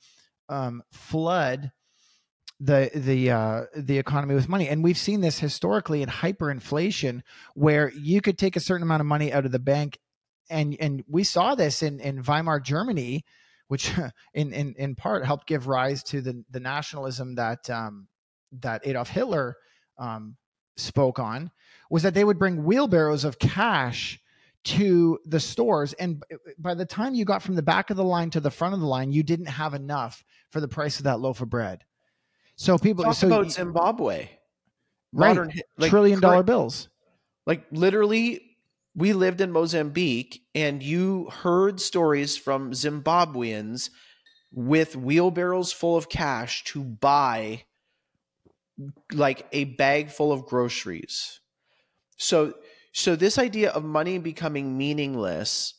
um, 0.50 0.84
flood 0.92 1.72
the 2.62 2.92
the 2.94 3.32
uh, 3.32 3.62
the 3.76 3.98
economy 3.98 4.36
with 4.36 4.48
money. 4.48 4.70
And 4.70 4.84
we've 4.84 4.98
seen 4.98 5.22
this 5.22 5.40
historically 5.40 6.04
in 6.04 6.10
hyperinflation, 6.10 7.22
where 7.56 7.92
you 7.92 8.22
could 8.22 8.38
take 8.38 8.56
a 8.56 8.60
certain 8.60 8.84
amount 8.84 9.02
of 9.02 9.08
money 9.08 9.34
out 9.34 9.46
of 9.46 9.52
the 9.52 9.60
bank, 9.60 9.98
and 10.50 10.78
and 10.80 11.04
we 11.08 11.24
saw 11.24 11.56
this 11.56 11.82
in 11.82 12.00
in 12.00 12.22
Weimar 12.22 12.60
Germany, 12.60 13.26
which 13.68 13.92
in 14.34 14.54
in 14.54 14.76
in 14.78 14.96
part 14.96 15.26
helped 15.26 15.48
give 15.48 15.68
rise 15.68 16.04
to 16.04 16.22
the 16.22 16.44
the 16.52 16.60
nationalism 16.60 17.36
that 17.36 17.68
um, 17.70 18.08
that 18.60 18.86
Adolf 18.86 19.10
Hitler 19.10 19.56
um, 19.98 20.38
spoke 20.78 21.18
on, 21.18 21.50
was 21.90 22.04
that 22.04 22.14
they 22.14 22.24
would 22.24 22.38
bring 22.38 22.64
wheelbarrows 22.64 23.26
of 23.26 23.40
cash 23.40 24.20
to 24.64 25.20
the 25.26 25.40
stores. 25.40 25.94
And 25.94 26.24
by 26.58 26.74
the 26.76 26.86
time 26.86 27.16
you 27.16 27.26
got 27.26 27.42
from 27.42 27.56
the 27.56 27.64
back 27.64 27.90
of 27.90 27.98
the 27.98 28.04
line 28.04 28.30
to 28.32 28.40
the 28.40 28.52
front 28.52 28.74
of 28.74 28.80
the 28.80 28.86
line 28.86 29.12
you 29.12 29.24
didn't 29.24 29.48
have 29.48 29.74
enough 29.74 30.24
for 30.52 30.60
the 30.60 30.68
price 30.68 30.98
of 31.00 31.06
that 31.06 31.20
loaf 31.20 31.42
of 31.42 31.50
bread. 31.50 31.84
So 32.56 32.78
people 32.78 33.04
talk 33.04 33.16
so 33.16 33.28
about 33.28 33.52
zimbabwe. 33.52 34.30
Right. 35.14 35.30
Modern, 35.30 35.52
like, 35.78 35.90
trillion 35.90 36.20
dollar 36.20 36.36
current, 36.36 36.46
bills. 36.46 36.90
like 37.46 37.66
literally 37.72 38.56
we 38.96 39.14
lived 39.14 39.42
in 39.42 39.52
mozambique 39.52 40.44
and 40.54 40.84
you 40.84 41.30
heard 41.30 41.80
stories 41.80 42.38
from 42.38 42.72
zimbabweans 42.72 43.90
with 44.54 44.96
wheelbarrows 44.96 45.72
full 45.72 45.98
of 45.98 46.10
cash 46.10 46.64
to 46.66 46.84
buy 46.84 47.64
like 49.14 49.48
a 49.52 49.64
bag 49.64 50.12
full 50.12 50.32
of 50.32 50.46
groceries. 50.46 51.40
So 52.18 52.54
so 52.92 53.16
this 53.16 53.38
idea 53.38 53.72
of 53.72 53.84
money 53.84 54.18
becoming 54.18 54.78
meaningless 54.78 55.76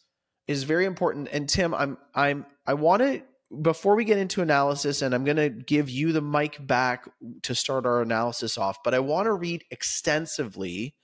is 0.46 0.64
very 0.64 0.84
important 0.84 1.28
and 1.32 1.48
Tim 1.48 1.74
I'm 1.74 1.98
I'm 2.14 2.46
I 2.66 2.74
want 2.74 3.02
to 3.02 3.22
before 3.60 3.94
we 3.94 4.04
get 4.04 4.18
into 4.18 4.40
analysis 4.40 5.02
and 5.02 5.14
I'm 5.14 5.24
going 5.24 5.36
to 5.36 5.50
give 5.50 5.90
you 5.90 6.12
the 6.12 6.22
mic 6.22 6.66
back 6.66 7.06
to 7.42 7.54
start 7.54 7.84
our 7.84 8.00
analysis 8.00 8.56
off 8.56 8.82
but 8.82 8.94
I 8.94 8.98
want 8.98 9.26
to 9.26 9.32
read 9.32 9.64
extensively 9.70 10.94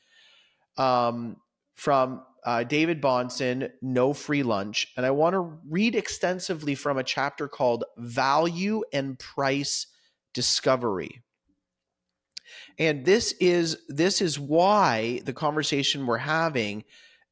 um, 0.78 1.36
from 1.74 2.22
uh, 2.44 2.64
David 2.64 3.02
Bahnsen, 3.02 3.70
No 3.82 4.14
Free 4.14 4.42
Lunch. 4.42 4.88
And 4.96 5.04
I 5.04 5.10
want 5.10 5.34
to 5.34 5.58
read 5.68 5.94
extensively 5.94 6.74
from 6.74 6.96
a 6.96 7.04
chapter 7.04 7.48
called 7.48 7.84
Value 7.98 8.84
and 8.92 9.18
Price 9.18 9.86
Discovery. 10.32 11.22
And 12.78 13.04
this 13.04 13.32
is 13.40 13.76
this 13.88 14.22
is 14.22 14.38
why 14.38 15.20
the 15.24 15.32
conversation 15.32 16.06
we're 16.06 16.18
having 16.18 16.84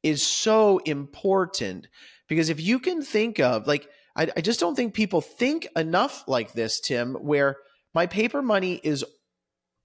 is 0.02 0.22
so 0.22 0.78
important 0.78 1.88
because 2.28 2.48
if 2.48 2.60
you 2.60 2.78
can 2.78 3.02
think 3.02 3.38
of 3.38 3.66
like 3.66 3.88
I, 4.16 4.28
I 4.36 4.40
just 4.40 4.60
don't 4.60 4.74
think 4.74 4.94
people 4.94 5.20
think 5.20 5.68
enough 5.76 6.24
like 6.26 6.52
this, 6.52 6.80
Tim, 6.80 7.14
where 7.14 7.56
my 7.94 8.06
paper 8.06 8.42
money 8.42 8.80
is 8.82 9.04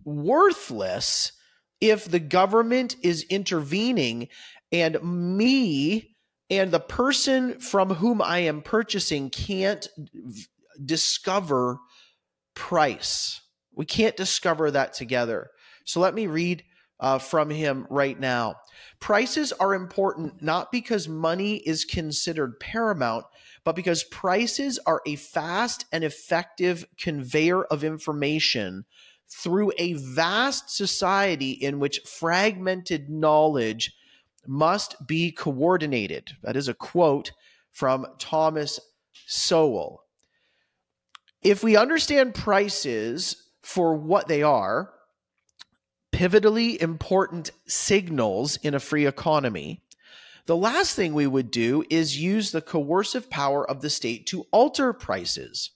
worthless 0.04 1.34
if 1.80 2.06
the 2.06 2.20
government 2.20 2.96
is 3.04 3.24
intervening 3.30 4.30
and 4.72 5.02
me 5.04 6.16
and 6.50 6.72
the 6.72 6.80
person 6.80 7.60
from 7.60 7.96
whom 7.96 8.22
I 8.22 8.40
am 8.40 8.62
purchasing 8.62 9.30
can't 9.30 9.88
v- 9.98 10.46
discover 10.84 11.80
price. 12.56 13.41
We 13.76 13.86
can't 13.86 14.18
discover 14.18 14.72
that 14.72 14.94
together. 14.94 15.52
So 15.86 16.00
let 16.00 16.14
me 16.14 16.28
read 16.28 16.64
uh, 17.00 17.18
from 17.18 17.50
him 17.50 17.88
right 17.90 18.20
now. 18.20 18.56
Prices 19.00 19.52
are 19.54 19.74
important 19.74 20.42
not 20.42 20.72
because 20.72 21.08
money 21.08 21.56
is 21.58 21.84
considered 21.84 22.60
paramount, 22.60 23.26
but 23.64 23.76
because 23.76 24.04
prices 24.04 24.80
are 24.86 25.02
a 25.08 25.16
fast 25.16 25.86
and 25.92 26.04
effective 26.04 26.86
conveyor 27.00 27.64
of 27.66 27.84
information 27.84 28.86
through 29.28 29.72
a 29.78 29.94
vast 29.94 30.70
society 30.76 31.52
in 31.52 31.80
which 31.80 32.02
fragmented 32.06 33.10
knowledge 33.10 33.94
must 34.46 35.08
be 35.08 35.32
coordinated. 35.32 36.32
That 36.44 36.56
is 36.56 36.68
a 36.68 36.74
quote 36.74 37.32
from 37.72 38.06
Thomas 38.20 38.80
Sowell. 39.26 40.04
If 41.42 41.64
we 41.64 41.76
understand 41.76 42.36
prices 42.36 43.51
for 43.62 43.96
what 43.96 44.28
they 44.28 44.44
are, 44.44 44.92
pivotally 46.12 46.82
important 46.82 47.52
signals 47.68 48.58
in 48.58 48.74
a 48.74 48.80
free 48.80 49.06
economy, 49.06 49.82
the 50.46 50.58
last 50.58 50.96
thing 50.96 51.14
we 51.14 51.28
would 51.28 51.52
do 51.52 51.84
is 51.90 52.20
use 52.20 52.52
the 52.52 52.62
coercive 52.62 53.30
power 53.30 53.70
of 53.70 53.82
the 53.82 53.90
state 53.90 54.26
to 54.28 54.46
alter 54.52 54.94
prices 54.94 55.72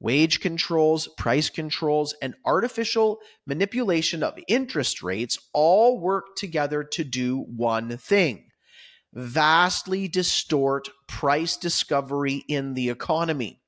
wage 0.00 0.38
controls, 0.38 1.08
price 1.18 1.50
controls, 1.50 2.14
and 2.22 2.32
artificial 2.44 3.18
manipulation 3.46 4.22
of 4.22 4.38
interest 4.46 5.02
rates 5.02 5.36
all 5.52 5.98
work 5.98 6.36
together 6.36 6.84
to 6.84 7.02
do 7.02 7.40
one 7.40 7.96
thing 7.96 8.44
vastly 9.12 10.06
distort 10.08 10.88
price 11.06 11.56
discovery 11.56 12.44
in 12.48 12.74
the 12.74 12.90
economy. 12.90 13.60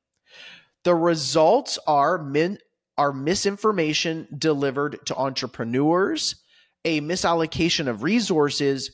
The 0.85 0.95
results 0.95 1.79
are 1.87 2.19
min- 2.19 2.59
are 3.01 3.15
misinformation 3.15 4.29
delivered 4.37 4.99
to 5.07 5.17
entrepreneurs, 5.17 6.35
a 6.85 7.01
misallocation 7.01 7.89
of 7.89 8.03
resources, 8.03 8.91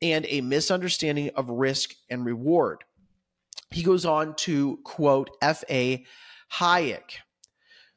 and 0.00 0.24
a 0.28 0.42
misunderstanding 0.42 1.32
of 1.34 1.50
risk 1.50 1.90
and 2.08 2.24
reward. 2.24 2.84
He 3.72 3.82
goes 3.82 4.06
on 4.06 4.36
to 4.36 4.78
quote 4.84 5.28
F.A. 5.42 6.06
Hayek. 6.52 7.16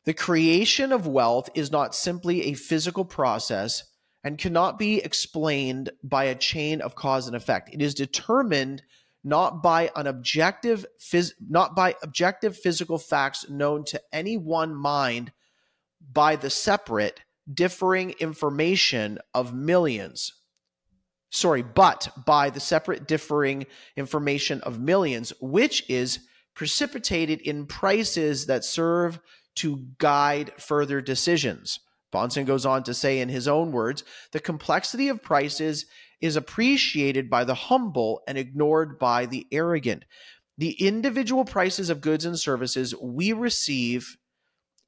The 0.05 0.15
creation 0.15 0.91
of 0.91 1.05
wealth 1.05 1.51
is 1.53 1.71
not 1.71 1.93
simply 1.93 2.45
a 2.45 2.55
physical 2.55 3.05
process 3.05 3.83
and 4.23 4.39
cannot 4.39 4.79
be 4.79 4.97
explained 4.97 5.91
by 6.03 6.23
a 6.23 6.33
chain 6.33 6.81
of 6.81 6.95
cause 6.95 7.27
and 7.27 7.35
effect. 7.35 7.69
It 7.71 7.83
is 7.83 7.93
determined 7.93 8.81
not 9.23 9.61
by 9.61 9.91
an 9.95 10.07
objective 10.07 10.87
phys- 10.99 11.33
not 11.39 11.75
by 11.75 11.93
objective 12.01 12.57
physical 12.57 12.97
facts 12.97 13.47
known 13.47 13.85
to 13.85 14.01
any 14.11 14.37
one 14.37 14.73
mind 14.73 15.31
by 16.11 16.35
the 16.35 16.49
separate 16.49 17.19
differing 17.51 18.11
information 18.11 19.17
of 19.33 19.53
millions 19.53 20.33
sorry 21.31 21.61
but 21.61 22.09
by 22.25 22.49
the 22.49 22.59
separate 22.59 23.07
differing 23.07 23.65
information 23.95 24.61
of 24.61 24.79
millions 24.79 25.33
which 25.41 25.89
is 25.89 26.19
precipitated 26.53 27.41
in 27.41 27.65
prices 27.65 28.45
that 28.45 28.63
serve 28.63 29.19
to 29.55 29.85
guide 29.97 30.51
further 30.57 31.01
decisions. 31.01 31.79
Bahnsen 32.13 32.45
goes 32.45 32.65
on 32.65 32.83
to 32.83 32.93
say, 32.93 33.19
in 33.19 33.29
his 33.29 33.47
own 33.47 33.71
words, 33.71 34.03
the 34.31 34.39
complexity 34.39 35.07
of 35.07 35.23
prices 35.23 35.85
is 36.19 36.35
appreciated 36.35 37.29
by 37.29 37.43
the 37.43 37.55
humble 37.55 38.21
and 38.27 38.37
ignored 38.37 38.99
by 38.99 39.25
the 39.25 39.47
arrogant. 39.51 40.03
The 40.57 40.71
individual 40.73 41.45
prices 41.45 41.89
of 41.89 42.01
goods 42.01 42.25
and 42.25 42.37
services 42.37 42.93
we 43.01 43.33
receive, 43.33 44.17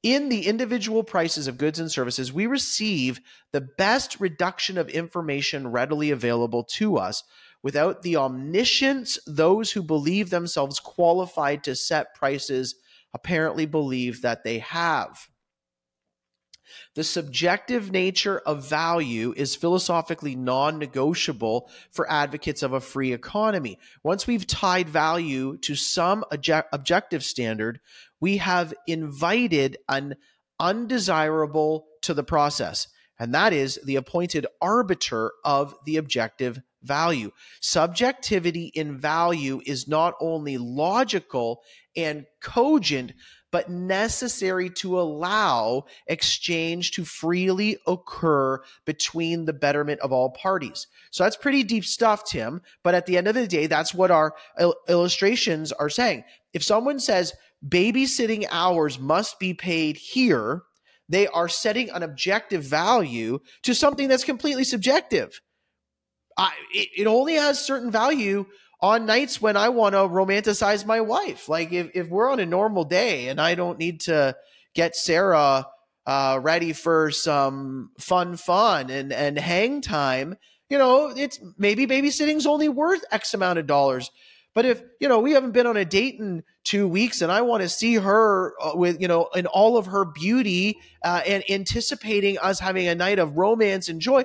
in 0.04 0.28
the 0.28 0.46
individual 0.46 1.02
prices 1.02 1.48
of 1.48 1.58
goods 1.58 1.80
and 1.80 1.90
services, 1.90 2.32
we 2.32 2.46
receive 2.46 3.20
the 3.50 3.62
best 3.62 4.20
reduction 4.20 4.78
of 4.78 4.88
information 4.88 5.68
readily 5.68 6.12
available 6.12 6.62
to 6.62 6.98
us 6.98 7.24
Without 7.64 8.02
the 8.02 8.16
omniscience, 8.16 9.18
those 9.26 9.72
who 9.72 9.82
believe 9.82 10.28
themselves 10.28 10.78
qualified 10.78 11.64
to 11.64 11.74
set 11.74 12.14
prices 12.14 12.74
apparently 13.14 13.64
believe 13.64 14.20
that 14.20 14.44
they 14.44 14.58
have. 14.58 15.30
The 16.94 17.04
subjective 17.04 17.90
nature 17.90 18.38
of 18.40 18.68
value 18.68 19.32
is 19.34 19.56
philosophically 19.56 20.36
non 20.36 20.78
negotiable 20.78 21.70
for 21.90 22.10
advocates 22.10 22.62
of 22.62 22.74
a 22.74 22.82
free 22.82 23.14
economy. 23.14 23.78
Once 24.02 24.26
we've 24.26 24.46
tied 24.46 24.90
value 24.90 25.56
to 25.62 25.74
some 25.74 26.22
object- 26.30 26.68
objective 26.70 27.24
standard, 27.24 27.80
we 28.24 28.38
have 28.38 28.72
invited 28.86 29.76
an 29.86 30.16
undesirable 30.58 31.84
to 32.00 32.14
the 32.14 32.24
process, 32.24 32.88
and 33.18 33.34
that 33.34 33.52
is 33.52 33.78
the 33.84 33.96
appointed 33.96 34.46
arbiter 34.62 35.30
of 35.44 35.74
the 35.84 35.98
objective 35.98 36.58
value. 36.82 37.30
Subjectivity 37.60 38.72
in 38.74 38.98
value 38.98 39.60
is 39.66 39.86
not 39.86 40.14
only 40.22 40.56
logical 40.56 41.60
and 41.94 42.24
cogent, 42.40 43.12
but 43.50 43.68
necessary 43.68 44.70
to 44.70 44.98
allow 44.98 45.84
exchange 46.06 46.92
to 46.92 47.04
freely 47.04 47.76
occur 47.86 48.58
between 48.86 49.44
the 49.44 49.52
betterment 49.52 50.00
of 50.00 50.12
all 50.12 50.30
parties. 50.30 50.86
So 51.10 51.24
that's 51.24 51.36
pretty 51.36 51.62
deep 51.62 51.84
stuff, 51.84 52.24
Tim. 52.24 52.62
But 52.82 52.94
at 52.94 53.04
the 53.04 53.18
end 53.18 53.28
of 53.28 53.34
the 53.34 53.46
day, 53.46 53.66
that's 53.66 53.92
what 53.92 54.10
our 54.10 54.34
il- 54.58 54.74
illustrations 54.88 55.72
are 55.72 55.90
saying. 55.90 56.24
If 56.54 56.64
someone 56.64 56.98
says 56.98 57.34
babysitting 57.66 58.46
hours 58.50 58.98
must 58.98 59.38
be 59.38 59.54
paid 59.54 59.96
here, 59.96 60.62
they 61.08 61.26
are 61.26 61.48
setting 61.48 61.90
an 61.90 62.02
objective 62.02 62.62
value 62.62 63.38
to 63.62 63.74
something 63.74 64.08
that's 64.08 64.24
completely 64.24 64.64
subjective. 64.64 65.40
I, 66.36 66.52
it, 66.72 66.88
it 66.96 67.06
only 67.06 67.34
has 67.34 67.64
certain 67.64 67.90
value 67.90 68.46
on 68.80 69.06
nights 69.06 69.40
when 69.40 69.56
I 69.56 69.68
want 69.68 69.94
to 69.94 70.00
romanticize 70.00 70.84
my 70.84 71.00
wife. 71.00 71.48
Like 71.48 71.72
if, 71.72 71.90
if 71.94 72.08
we're 72.08 72.30
on 72.30 72.40
a 72.40 72.46
normal 72.46 72.84
day 72.84 73.28
and 73.28 73.40
I 73.40 73.54
don't 73.54 73.78
need 73.78 74.00
to 74.02 74.36
get 74.74 74.96
Sarah 74.96 75.66
uh, 76.06 76.38
ready 76.42 76.72
for 76.72 77.10
some 77.10 77.90
fun 77.98 78.36
fun 78.36 78.90
and, 78.90 79.12
and 79.12 79.38
hang 79.38 79.80
time, 79.80 80.36
you 80.68 80.78
know, 80.78 81.12
it's 81.14 81.40
maybe 81.56 81.86
babysitting's 81.86 82.46
only 82.46 82.68
worth 82.68 83.04
X 83.10 83.32
amount 83.32 83.58
of 83.58 83.66
dollars. 83.66 84.10
But 84.54 84.66
if, 84.66 84.82
you 85.00 85.08
know, 85.08 85.18
we 85.18 85.32
haven't 85.32 85.50
been 85.50 85.66
on 85.66 85.76
a 85.76 85.84
date 85.84 86.20
in 86.20 86.44
two 86.62 86.86
weeks 86.86 87.22
and 87.22 87.30
I 87.30 87.42
want 87.42 87.62
to 87.62 87.68
see 87.68 87.94
her 87.96 88.54
uh, 88.62 88.72
with, 88.74 89.00
you 89.00 89.08
know, 89.08 89.28
in 89.34 89.46
all 89.46 89.76
of 89.76 89.86
her 89.86 90.04
beauty 90.04 90.78
uh, 91.02 91.22
and 91.26 91.42
anticipating 91.50 92.38
us 92.38 92.60
having 92.60 92.86
a 92.86 92.94
night 92.94 93.18
of 93.18 93.36
romance 93.36 93.88
and 93.88 94.00
joy, 94.00 94.22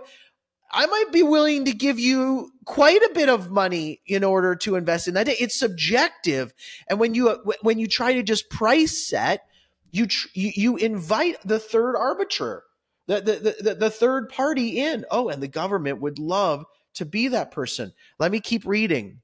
I 0.71 0.86
might 0.86 1.11
be 1.11 1.23
willing 1.23 1.65
to 1.65 1.73
give 1.73 1.99
you 1.99 2.51
quite 2.65 3.01
a 3.01 3.11
bit 3.13 3.27
of 3.27 3.49
money 3.49 4.01
in 4.05 4.23
order 4.23 4.55
to 4.57 4.75
invest 4.75 5.07
in 5.07 5.15
that. 5.15 5.25
day. 5.25 5.36
It's 5.39 5.57
subjective, 5.57 6.53
and 6.88 6.99
when 6.99 7.15
you 7.15 7.41
when 7.61 7.80
you 7.80 7.88
try 7.88 8.13
to 8.13 8.23
just 8.23 8.49
price 8.51 9.07
set, 9.07 9.47
you 9.89 10.05
tr- 10.05 10.27
you 10.34 10.77
invite 10.77 11.38
the 11.43 11.57
third 11.57 11.95
arbiter, 11.95 12.63
the, 13.07 13.21
the 13.21 13.55
the 13.63 13.75
the 13.75 13.89
third 13.89 14.30
party 14.30 14.80
in. 14.80 15.05
Oh, 15.09 15.30
and 15.30 15.41
the 15.41 15.47
government 15.47 16.01
would 16.01 16.19
love 16.19 16.65
to 16.95 17.05
be 17.05 17.30
that 17.30 17.49
person. 17.49 17.91
Let 18.19 18.32
me 18.32 18.39
keep 18.39 18.63
reading. 18.65 19.21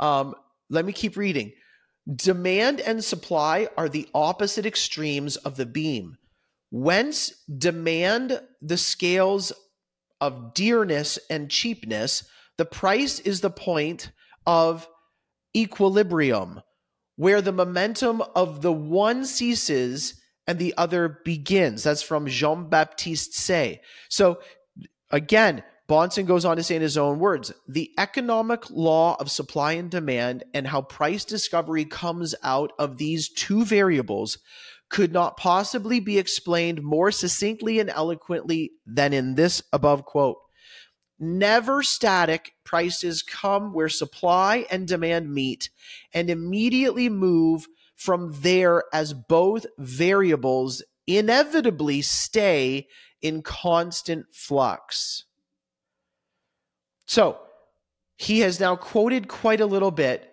Um, 0.00 0.34
let 0.70 0.84
me 0.84 0.92
keep 0.92 1.16
reading. 1.16 1.52
Demand 2.14 2.80
and 2.80 3.02
supply 3.02 3.68
are 3.76 3.88
the 3.88 4.08
opposite 4.14 4.66
extremes 4.66 5.36
of 5.36 5.56
the 5.56 5.66
beam. 5.66 6.16
Whence 6.70 7.32
demand 7.58 8.40
the 8.60 8.76
scales 8.76 9.52
of 10.20 10.54
dearness 10.54 11.18
and 11.30 11.50
cheapness, 11.50 12.28
the 12.58 12.64
price 12.64 13.18
is 13.20 13.40
the 13.40 13.50
point 13.50 14.10
of 14.46 14.88
equilibrium, 15.56 16.62
where 17.16 17.40
the 17.40 17.52
momentum 17.52 18.22
of 18.34 18.62
the 18.62 18.72
one 18.72 19.24
ceases 19.24 20.20
and 20.46 20.58
the 20.58 20.74
other 20.76 21.20
begins. 21.24 21.82
That's 21.82 22.02
from 22.02 22.26
Jean 22.26 22.68
Baptiste 22.68 23.34
Say. 23.34 23.80
So 24.08 24.40
again, 25.10 25.62
Bahnsen 25.88 26.26
goes 26.26 26.44
on 26.44 26.56
to 26.56 26.64
say 26.64 26.74
in 26.76 26.82
his 26.82 26.98
own 26.98 27.20
words 27.20 27.52
the 27.68 27.92
economic 27.96 28.68
law 28.70 29.16
of 29.20 29.30
supply 29.30 29.72
and 29.72 29.90
demand 29.90 30.42
and 30.52 30.66
how 30.66 30.82
price 30.82 31.24
discovery 31.24 31.84
comes 31.84 32.34
out 32.42 32.72
of 32.78 32.98
these 32.98 33.28
two 33.28 33.64
variables 33.64 34.38
could 34.88 35.12
not 35.12 35.36
possibly 35.36 36.00
be 36.00 36.18
explained 36.18 36.82
more 36.82 37.10
succinctly 37.10 37.78
and 37.78 37.90
eloquently 37.90 38.72
than 38.84 39.12
in 39.12 39.34
this 39.34 39.62
above 39.72 40.04
quote. 40.04 40.38
Never 41.18 41.82
static 41.82 42.52
prices 42.64 43.22
come 43.22 43.72
where 43.72 43.88
supply 43.88 44.66
and 44.70 44.86
demand 44.86 45.32
meet 45.32 45.70
and 46.12 46.28
immediately 46.28 47.08
move 47.08 47.66
from 47.94 48.32
there 48.40 48.84
as 48.92 49.14
both 49.14 49.66
variables 49.78 50.82
inevitably 51.06 52.02
stay 52.02 52.86
in 53.22 53.42
constant 53.42 54.26
flux. 54.32 55.24
So 57.06 57.38
he 58.16 58.40
has 58.40 58.60
now 58.60 58.76
quoted 58.76 59.28
quite 59.28 59.60
a 59.60 59.66
little 59.66 59.90
bit, 59.90 60.32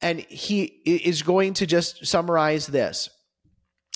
and 0.00 0.20
he 0.20 0.64
is 0.84 1.22
going 1.22 1.54
to 1.54 1.66
just 1.66 2.06
summarize 2.06 2.66
this. 2.66 3.10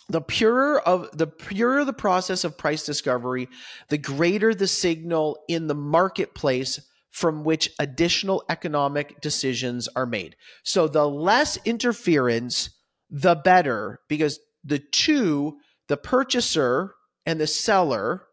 The 0.08 0.20
purer 0.20 0.80
of 0.80 1.16
the 1.16 1.26
purer 1.26 1.84
the 1.84 1.92
process 1.92 2.44
of 2.44 2.56
price 2.56 2.84
discovery, 2.84 3.48
the 3.88 3.98
greater 3.98 4.54
the 4.54 4.68
signal 4.68 5.38
in 5.48 5.66
the 5.66 5.74
marketplace 5.74 6.80
from 7.10 7.44
which 7.44 7.70
additional 7.78 8.44
economic 8.48 9.20
decisions 9.20 9.88
are 9.96 10.06
made. 10.06 10.36
So 10.64 10.86
the 10.86 11.08
less 11.08 11.58
interference, 11.64 12.70
the 13.10 13.34
better, 13.34 14.00
because 14.08 14.38
the 14.62 14.78
two, 14.78 15.56
the 15.88 15.96
purchaser 15.96 16.94
and 17.24 17.40
the 17.40 17.46
seller, 17.46 18.26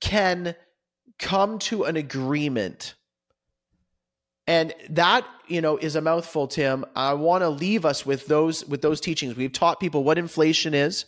can 0.00 0.54
come 1.18 1.58
to 1.58 1.84
an 1.84 1.96
agreement 1.96 2.94
and 4.48 4.74
that 4.90 5.24
you 5.46 5.60
know 5.60 5.76
is 5.76 5.94
a 5.94 6.00
mouthful 6.00 6.48
tim. 6.48 6.84
I 6.96 7.14
want 7.14 7.42
to 7.42 7.48
leave 7.48 7.84
us 7.84 8.04
with 8.04 8.26
those 8.26 8.64
with 8.64 8.82
those 8.82 9.00
teachings. 9.00 9.36
We've 9.36 9.52
taught 9.52 9.78
people 9.78 10.02
what 10.02 10.18
inflation 10.18 10.74
is 10.74 11.04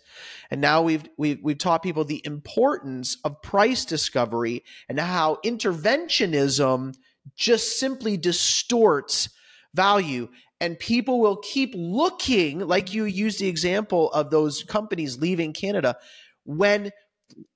and 0.51 0.61
now 0.61 0.83
we've 0.83 1.05
we've, 1.17 1.39
we've 1.43 1.59
taught 1.59 1.83
people 1.83 2.05
the 2.05 2.23
importance 2.25 3.17
of 3.25 3.41
price 3.43 3.85
discovery 3.85 4.65
and 4.89 4.99
how 4.99 5.39
interventionism 5.45 6.95
just 7.37 7.79
simply 7.79 8.17
distorts 8.17 9.31
value. 9.75 10.29
And 10.61 10.79
people 10.79 11.21
will 11.21 11.37
keep 11.37 11.73
looking 11.75 12.59
like 12.61 12.93
you 12.93 13.05
use 13.05 13.39
the 13.39 13.49
example 13.49 14.11
of 14.13 14.31
those 14.31 14.63
companies 14.65 15.19
leaving 15.19 15.53
canada 15.53 15.97
when 16.45 16.91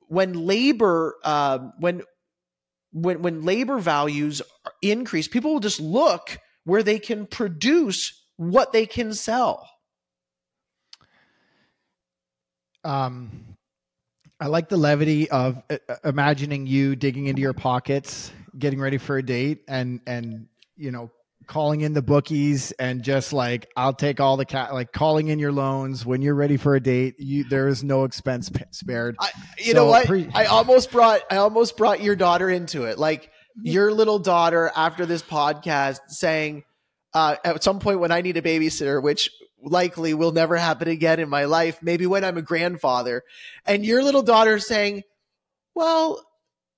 when 0.06 0.32
labor 0.32 1.16
uh, 1.24 1.58
when 1.78 2.02
when 2.94 3.22
when 3.22 3.42
labor 3.42 3.78
values 3.78 4.40
increase, 4.80 5.28
people 5.28 5.52
will 5.52 5.60
just 5.60 5.80
look 5.80 6.38
where 6.64 6.82
they 6.82 6.98
can 6.98 7.26
produce 7.26 8.22
what 8.36 8.72
they 8.72 8.86
can 8.86 9.12
sell. 9.12 9.68
Um, 12.84 13.56
I 14.38 14.46
like 14.46 14.68
the 14.68 14.76
levity 14.76 15.28
of 15.30 15.60
uh, 15.68 15.78
uh, 15.88 15.96
imagining 16.04 16.66
you 16.66 16.94
digging 16.96 17.26
into 17.26 17.42
your 17.42 17.52
pockets, 17.52 18.30
getting 18.58 18.80
ready 18.80 18.98
for 18.98 19.18
a 19.18 19.22
date, 19.22 19.62
and 19.66 20.00
and 20.06 20.46
you 20.76 20.92
know 20.92 21.10
calling 21.46 21.82
in 21.82 21.92
the 21.92 22.02
bookies 22.02 22.72
and 22.72 23.02
just 23.02 23.32
like 23.32 23.70
I'll 23.76 23.94
take 23.94 24.20
all 24.20 24.36
the 24.36 24.44
cat 24.44 24.72
like 24.72 24.92
calling 24.92 25.28
in 25.28 25.38
your 25.38 25.52
loans 25.52 26.04
when 26.04 26.22
you're 26.22 26.34
ready 26.34 26.56
for 26.56 26.74
a 26.74 26.80
date. 26.80 27.16
You 27.18 27.44
there 27.44 27.68
is 27.68 27.84
no 27.84 28.04
expense 28.04 28.48
p- 28.50 28.64
spared. 28.70 29.16
I, 29.20 29.30
you 29.58 29.72
so 29.72 29.78
know 29.78 29.86
what? 29.86 30.06
Pre- 30.06 30.28
I 30.34 30.46
almost 30.46 30.90
brought 30.90 31.22
I 31.30 31.36
almost 31.36 31.76
brought 31.76 32.00
your 32.02 32.16
daughter 32.16 32.48
into 32.50 32.84
it. 32.84 32.98
Like 32.98 33.30
your 33.62 33.92
little 33.92 34.18
daughter 34.18 34.70
after 34.74 35.06
this 35.06 35.22
podcast 35.22 36.00
saying 36.08 36.64
uh, 37.12 37.36
at 37.44 37.62
some 37.62 37.78
point 37.78 38.00
when 38.00 38.10
I 38.12 38.20
need 38.20 38.36
a 38.36 38.42
babysitter, 38.42 39.02
which 39.02 39.30
likely 39.62 40.14
will 40.14 40.32
never 40.32 40.56
happen 40.56 40.88
again 40.88 41.20
in 41.20 41.28
my 41.28 41.44
life, 41.44 41.78
maybe 41.80 42.06
when 42.06 42.24
I'm 42.24 42.36
a 42.36 42.42
grandfather, 42.42 43.22
and 43.64 43.84
your 43.84 44.02
little 44.02 44.22
daughter 44.22 44.58
saying, 44.58 45.02
"Well, 45.74 46.24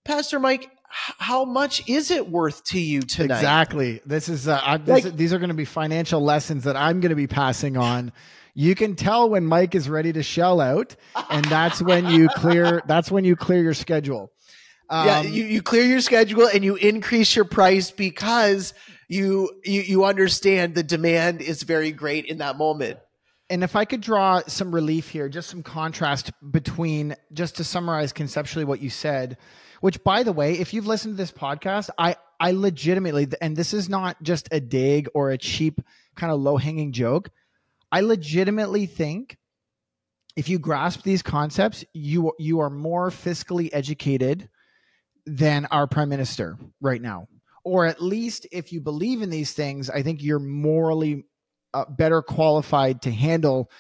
Pastor 0.05 0.39
Mike, 0.39 0.71
how 0.89 1.45
much 1.45 1.89
is 1.89 2.11
it 2.11 2.29
worth 2.29 2.65
to 2.65 2.81
you 2.81 3.03
tonight? 3.03 3.37
Exactly. 3.37 4.01
This 4.07 4.29
is, 4.29 4.49
uh, 4.49 4.61
I, 4.63 4.77
this, 4.79 5.05
like, 5.05 5.17
these 5.17 5.33
are 5.33 5.39
going 5.39 5.49
to 5.49 5.55
be 5.55 5.65
financial 5.65 6.21
lessons 6.21 6.65
that 6.65 6.77
I'm 6.77 7.01
going 7.01 7.11
to 7.11 7.17
be 7.17 7.27
passing 7.27 7.77
on. 7.77 8.13
You 8.55 8.75
can 8.75 8.97
tell 8.97 9.29
when 9.29 9.45
Mike 9.45 9.75
is 9.75 9.89
ready 9.89 10.13
to 10.15 10.23
shell 10.23 10.61
out, 10.61 10.97
and 11.31 11.45
that's 11.45 11.83
when 11.83 12.07
you 12.07 12.29
clear. 12.29 12.83
That's 12.87 13.11
when 13.11 13.25
you 13.25 13.37
clear 13.37 13.63
your 13.63 13.75
schedule. 13.75 14.33
Um, 14.89 15.07
yeah, 15.07 15.23
you, 15.23 15.45
you 15.45 15.61
clear 15.61 15.85
your 15.85 16.01
schedule 16.01 16.47
and 16.47 16.65
you 16.65 16.77
increase 16.77 17.37
your 17.37 17.45
price 17.45 17.91
because 17.91 18.73
you 19.09 19.51
you 19.65 19.83
you 19.83 20.05
understand 20.05 20.75
the 20.75 20.83
demand 20.83 21.43
is 21.43 21.65
very 21.65 21.93
great 21.93 22.25
in 22.25 22.39
that 22.39 22.57
moment. 22.57 22.99
And 23.51 23.63
if 23.63 23.77
I 23.77 23.85
could 23.85 24.01
draw 24.01 24.41
some 24.47 24.75
relief 24.75 25.09
here, 25.09 25.29
just 25.29 25.49
some 25.51 25.63
contrast 25.63 26.33
between, 26.51 27.15
just 27.33 27.57
to 27.57 27.65
summarize 27.65 28.13
conceptually 28.13 28.65
what 28.65 28.81
you 28.81 28.91
said, 28.91 29.37
which 29.87 30.03
by 30.03 30.25
the 30.25 30.33
way, 30.33 30.55
if 30.55 30.75
you've 30.75 30.89
listened 30.89 31.15
to 31.15 31.17
this 31.17 31.31
podcast, 31.31 31.91
I 31.97 32.17
I 32.41 32.51
legitimately 32.51 33.29
and 33.41 33.57
this 33.57 33.73
is 33.73 33.89
not 33.89 34.21
just 34.21 34.49
a 34.51 34.59
dig 34.59 35.09
or 35.15 35.31
a 35.31 35.39
cheap 35.39 35.81
kind 36.17 36.33
of 36.33 36.41
low-hanging 36.41 36.91
joke. 36.91 37.31
I 37.93 38.01
legitimately 38.01 38.87
think 38.87 39.39
if 40.35 40.49
you 40.49 40.59
grasp 40.59 41.05
these 41.05 41.23
concepts, 41.23 41.85
you 41.95 42.33
you 42.37 42.59
are 42.59 42.69
more 42.69 43.11
fiscally 43.11 43.71
educated 43.73 44.49
than 45.25 45.67
our 45.67 45.87
prime 45.87 46.09
minister 46.09 46.59
right 46.81 47.01
now. 47.01 47.29
Or 47.63 47.87
at 47.87 48.03
least 48.03 48.45
if 48.51 48.73
you 48.73 48.81
believe 48.81 49.23
in 49.23 49.31
these 49.31 49.53
things, 49.53 49.89
I 49.89 50.03
think 50.03 50.21
you're 50.21 50.41
morally 50.41 51.27
uh, 51.73 51.85
better 51.89 52.23
qualified 52.23 53.03
to 53.03 53.13
handle 53.13 53.71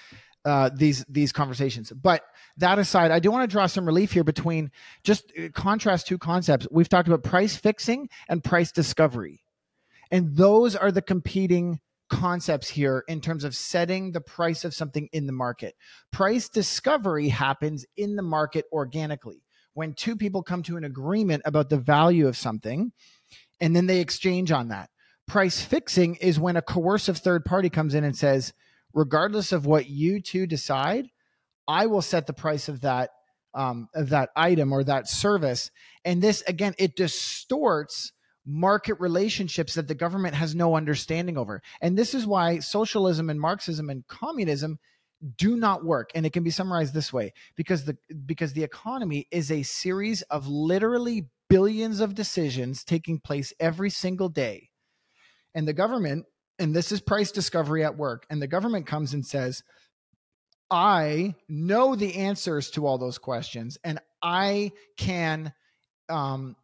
uh, 0.44 0.70
these 0.72 1.04
these 1.08 1.32
conversations. 1.32 1.90
But 1.90 2.22
that 2.58 2.78
aside, 2.78 3.10
I 3.10 3.18
do 3.18 3.30
want 3.30 3.48
to 3.48 3.52
draw 3.52 3.66
some 3.66 3.86
relief 3.86 4.12
here 4.12 4.24
between 4.24 4.70
just 5.04 5.32
uh, 5.38 5.48
contrast 5.54 6.06
two 6.06 6.18
concepts. 6.18 6.66
We've 6.70 6.88
talked 6.88 7.08
about 7.08 7.22
price 7.22 7.56
fixing 7.56 8.08
and 8.28 8.42
price 8.42 8.72
discovery. 8.72 9.42
And 10.10 10.36
those 10.36 10.76
are 10.76 10.92
the 10.92 11.02
competing 11.02 11.80
concepts 12.08 12.68
here 12.68 13.04
in 13.08 13.20
terms 13.20 13.44
of 13.44 13.54
setting 13.54 14.12
the 14.12 14.20
price 14.20 14.64
of 14.64 14.74
something 14.74 15.08
in 15.12 15.26
the 15.26 15.32
market. 15.32 15.74
Price 16.12 16.48
discovery 16.48 17.28
happens 17.28 17.84
in 17.96 18.16
the 18.16 18.22
market 18.22 18.64
organically 18.72 19.42
when 19.74 19.92
two 19.92 20.16
people 20.16 20.42
come 20.42 20.62
to 20.62 20.76
an 20.76 20.84
agreement 20.84 21.42
about 21.44 21.68
the 21.68 21.76
value 21.76 22.28
of 22.28 22.36
something 22.36 22.92
and 23.60 23.74
then 23.74 23.86
they 23.86 24.00
exchange 24.00 24.52
on 24.52 24.68
that. 24.68 24.90
Price 25.26 25.60
fixing 25.60 26.14
is 26.16 26.38
when 26.38 26.56
a 26.56 26.62
coercive 26.62 27.18
third 27.18 27.44
party 27.44 27.68
comes 27.68 27.94
in 27.94 28.04
and 28.04 28.16
says, 28.16 28.52
regardless 28.94 29.50
of 29.52 29.66
what 29.66 29.88
you 29.88 30.20
two 30.20 30.46
decide, 30.46 31.08
I 31.68 31.86
will 31.86 32.02
set 32.02 32.26
the 32.26 32.32
price 32.32 32.68
of 32.68 32.82
that 32.82 33.10
um, 33.54 33.88
of 33.94 34.10
that 34.10 34.30
item 34.36 34.72
or 34.72 34.84
that 34.84 35.08
service. 35.08 35.70
And 36.04 36.20
this 36.20 36.42
again, 36.42 36.74
it 36.78 36.94
distorts 36.94 38.12
market 38.44 39.00
relationships 39.00 39.74
that 39.74 39.88
the 39.88 39.94
government 39.94 40.34
has 40.34 40.54
no 40.54 40.76
understanding 40.76 41.36
over. 41.36 41.62
And 41.80 41.98
this 41.98 42.14
is 42.14 42.26
why 42.26 42.60
socialism 42.60 43.28
and 43.28 43.40
Marxism 43.40 43.90
and 43.90 44.06
communism 44.06 44.78
do 45.36 45.56
not 45.56 45.84
work 45.84 46.10
and 46.14 46.26
it 46.26 46.32
can 46.32 46.42
be 46.42 46.50
summarized 46.50 46.92
this 46.92 47.12
way 47.12 47.32
because 47.56 47.84
the 47.84 47.96
because 48.26 48.52
the 48.52 48.62
economy 48.62 49.26
is 49.30 49.50
a 49.50 49.62
series 49.62 50.22
of 50.22 50.46
literally 50.46 51.26
billions 51.48 52.00
of 52.00 52.14
decisions 52.14 52.84
taking 52.84 53.18
place 53.18 53.52
every 53.58 53.88
single 53.88 54.28
day 54.28 54.68
and 55.54 55.66
the 55.66 55.72
government 55.72 56.26
and 56.58 56.76
this 56.76 56.92
is 56.92 57.00
price 57.00 57.30
discovery 57.30 57.82
at 57.82 57.96
work 57.96 58.26
and 58.28 58.42
the 58.42 58.46
government 58.46 58.86
comes 58.86 59.14
and 59.14 59.24
says 59.24 59.62
I 60.70 61.34
know 61.48 61.94
the 61.94 62.16
answers 62.16 62.70
to 62.72 62.86
all 62.86 62.98
those 62.98 63.18
questions 63.18 63.78
and 63.84 64.00
I 64.22 64.72
can 64.96 65.52
um 66.08 66.56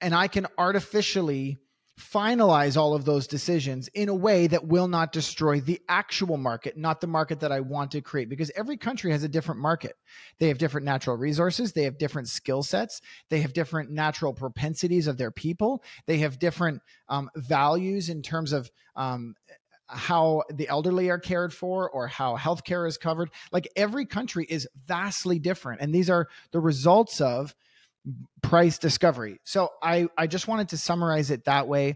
and 0.00 0.14
I 0.14 0.28
can 0.28 0.46
artificially 0.56 1.58
finalize 1.98 2.76
all 2.76 2.94
of 2.94 3.04
those 3.04 3.26
decisions 3.26 3.88
in 3.88 4.08
a 4.08 4.14
way 4.14 4.46
that 4.46 4.66
will 4.66 4.88
not 4.88 5.12
destroy 5.12 5.60
the 5.60 5.80
actual 5.88 6.36
market, 6.36 6.76
not 6.76 7.00
the 7.00 7.06
market 7.06 7.40
that 7.40 7.52
I 7.52 7.60
want 7.60 7.90
to 7.90 8.00
create. 8.00 8.28
Because 8.28 8.50
every 8.56 8.76
country 8.76 9.10
has 9.10 9.24
a 9.24 9.28
different 9.28 9.60
market. 9.60 9.96
They 10.38 10.48
have 10.48 10.58
different 10.58 10.84
natural 10.84 11.16
resources, 11.16 11.72
they 11.72 11.82
have 11.84 11.98
different 11.98 12.28
skill 12.28 12.62
sets, 12.62 13.00
they 13.30 13.40
have 13.40 13.52
different 13.52 13.90
natural 13.90 14.32
propensities 14.32 15.06
of 15.06 15.18
their 15.18 15.30
people, 15.30 15.82
they 16.06 16.18
have 16.18 16.38
different 16.38 16.80
um, 17.08 17.30
values 17.36 18.08
in 18.08 18.22
terms 18.22 18.52
of 18.52 18.70
um, 18.94 19.34
how 19.88 20.42
the 20.50 20.68
elderly 20.68 21.10
are 21.10 21.18
cared 21.18 21.52
for 21.52 21.88
or 21.88 22.06
how 22.06 22.36
healthcare 22.36 22.86
is 22.86 22.98
covered. 22.98 23.30
Like 23.50 23.68
every 23.74 24.06
country 24.06 24.46
is 24.48 24.68
vastly 24.86 25.38
different. 25.38 25.80
And 25.80 25.94
these 25.94 26.10
are 26.10 26.28
the 26.52 26.60
results 26.60 27.20
of 27.20 27.54
price 28.42 28.78
discovery. 28.78 29.40
So 29.44 29.70
I, 29.82 30.08
I 30.16 30.26
just 30.26 30.48
wanted 30.48 30.70
to 30.70 30.78
summarize 30.78 31.30
it 31.30 31.44
that 31.44 31.68
way. 31.68 31.94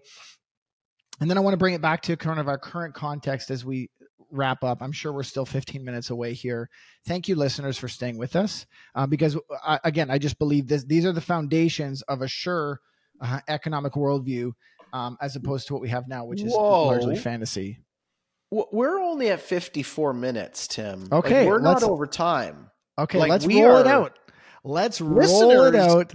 And 1.21 1.31
then 1.31 1.37
I 1.37 1.41
want 1.41 1.53
to 1.55 1.59
bring 1.59 1.75
it 1.75 1.83
back 1.83 2.03
to 2.03 2.17
kind 2.17 2.41
of 2.41 2.49
our 2.49 2.59
current 2.59 2.95
context 2.95 3.51
as 3.51 3.65
we 3.65 3.91
wrap 4.31 4.65
up. 4.65 4.83
I'm 4.83 4.93
sure 4.93 5.13
we're 5.13 5.23
still 5.23 5.45
15 5.45 5.85
minutes 5.85 6.11
away 6.11 6.33
here. 6.33 6.69
Thank 7.07 7.29
you, 7.29 7.37
listeners, 7.37 7.77
for 7.77 7.89
staying 7.89 8.17
with 8.17 8.35
us. 8.35 8.67
Uh, 8.95 9.07
because 9.07 9.37
uh, 9.65 9.79
again, 9.85 10.11
I 10.11 10.19
just 10.19 10.39
believe 10.39 10.67
this, 10.67 10.85
these 10.85 11.05
are 11.05 11.13
the 11.13 11.21
foundations 11.21 12.03
of 12.03 12.23
a 12.23 12.29
sure 12.29 12.81
uh, 13.21 13.41
economic 13.47 13.93
worldview 13.93 14.53
um, 14.93 15.17
as 15.21 15.37
opposed 15.37 15.69
to 15.69 15.73
what 15.73 15.83
we 15.83 15.89
have 15.89 16.09
now, 16.09 16.25
which 16.25 16.43
is 16.43 16.53
Whoa. 16.53 16.87
largely 16.87 17.17
fantasy. 17.17 17.79
We're 18.51 19.01
only 19.01 19.31
at 19.31 19.41
54 19.41 20.13
minutes, 20.13 20.69
Tim. 20.69 21.09
Okay. 21.11 21.41
Like, 21.41 21.49
we're 21.49 21.61
not 21.61 21.83
over 21.83 22.07
time. 22.07 22.71
Okay, 22.99 23.19
like, 23.19 23.31
let's 23.31 23.47
roll 23.47 23.79
it 23.79 23.87
out. 23.87 24.19
Let's 24.63 25.01
roll 25.01 25.65
it 25.65 25.75
out. 25.75 26.15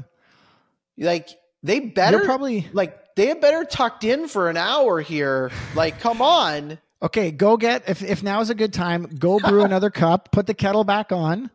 Like 0.98 1.30
they 1.64 1.80
better 1.80 2.18
You're 2.18 2.26
probably 2.26 2.68
like 2.74 3.16
they 3.16 3.34
better 3.34 3.66
tucked 3.66 4.04
in 4.04 4.28
for 4.28 4.50
an 4.50 4.58
hour 4.58 5.02
here. 5.02 5.52
Like, 5.76 6.00
come 6.00 6.22
on. 6.22 6.80
Okay, 7.00 7.30
go 7.30 7.58
get 7.58 7.88
if 7.88 8.02
if 8.02 8.24
now 8.24 8.42
is 8.42 8.50
a 8.50 8.56
good 8.56 8.74
time, 8.74 9.04
go 9.20 9.38
brew 9.38 9.62
another 9.64 9.92
cup, 9.92 10.32
put 10.32 10.48
the 10.48 10.56
kettle 10.56 10.84
back 10.84 11.12
on. 11.12 11.52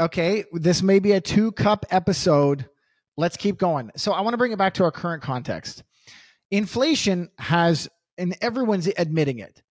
Okay, 0.00 0.44
this 0.54 0.80
may 0.80 1.00
be 1.00 1.12
a 1.12 1.20
two 1.20 1.52
cup 1.52 1.84
episode. 1.90 2.66
Let's 3.18 3.36
keep 3.36 3.58
going. 3.58 3.90
So 3.96 4.12
I 4.12 4.22
want 4.22 4.32
to 4.32 4.38
bring 4.38 4.52
it 4.52 4.56
back 4.56 4.72
to 4.74 4.84
our 4.84 4.90
current 4.90 5.22
context. 5.22 5.82
Inflation 6.50 7.30
has 7.38 7.88
and 8.18 8.36
everyone's 8.40 8.88
admitting 8.98 9.38
it. 9.38 9.62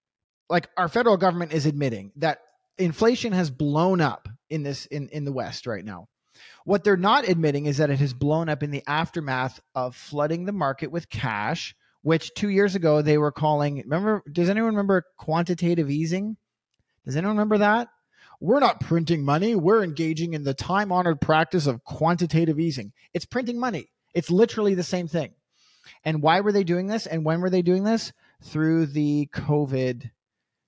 Like 0.49 0.69
our 0.77 0.87
federal 0.87 1.17
government 1.17 1.53
is 1.53 1.65
admitting 1.65 2.11
that 2.17 2.39
inflation 2.77 3.33
has 3.33 3.51
blown 3.51 4.01
up 4.01 4.27
in 4.49 4.63
this 4.63 4.85
in 4.87 5.09
in 5.09 5.25
the 5.25 5.31
west 5.31 5.67
right 5.67 5.85
now. 5.85 6.07
What 6.65 6.83
they're 6.83 6.97
not 6.97 7.27
admitting 7.27 7.65
is 7.65 7.77
that 7.77 7.89
it 7.89 7.99
has 7.99 8.13
blown 8.13 8.49
up 8.49 8.63
in 8.63 8.71
the 8.71 8.83
aftermath 8.87 9.59
of 9.75 9.95
flooding 9.95 10.45
the 10.45 10.51
market 10.51 10.91
with 10.91 11.09
cash 11.09 11.75
which 12.01 12.33
two 12.33 12.49
years 12.49 12.75
ago 12.75 13.01
they 13.01 13.17
were 13.17 13.31
calling. 13.31 13.77
Remember? 13.77 14.23
Does 14.31 14.49
anyone 14.49 14.71
remember 14.71 15.03
quantitative 15.17 15.89
easing? 15.89 16.37
Does 17.05 17.15
anyone 17.15 17.35
remember 17.35 17.59
that? 17.59 17.89
We're 18.39 18.59
not 18.59 18.79
printing 18.79 19.23
money. 19.23 19.55
We're 19.55 19.83
engaging 19.83 20.33
in 20.33 20.43
the 20.43 20.53
time 20.53 20.91
honored 20.91 21.19
practice 21.19 21.67
of 21.67 21.83
quantitative 21.83 22.59
easing. 22.59 22.93
It's 23.13 23.25
printing 23.25 23.59
money. 23.59 23.91
It's 24.13 24.31
literally 24.31 24.75
the 24.75 24.83
same 24.83 25.07
thing. 25.07 25.31
And 26.03 26.21
why 26.21 26.41
were 26.41 26.51
they 26.51 26.63
doing 26.63 26.87
this? 26.87 27.07
And 27.07 27.25
when 27.25 27.41
were 27.41 27.49
they 27.49 27.61
doing 27.61 27.83
this? 27.83 28.11
Through 28.41 28.87
the 28.87 29.29
COVID 29.33 30.09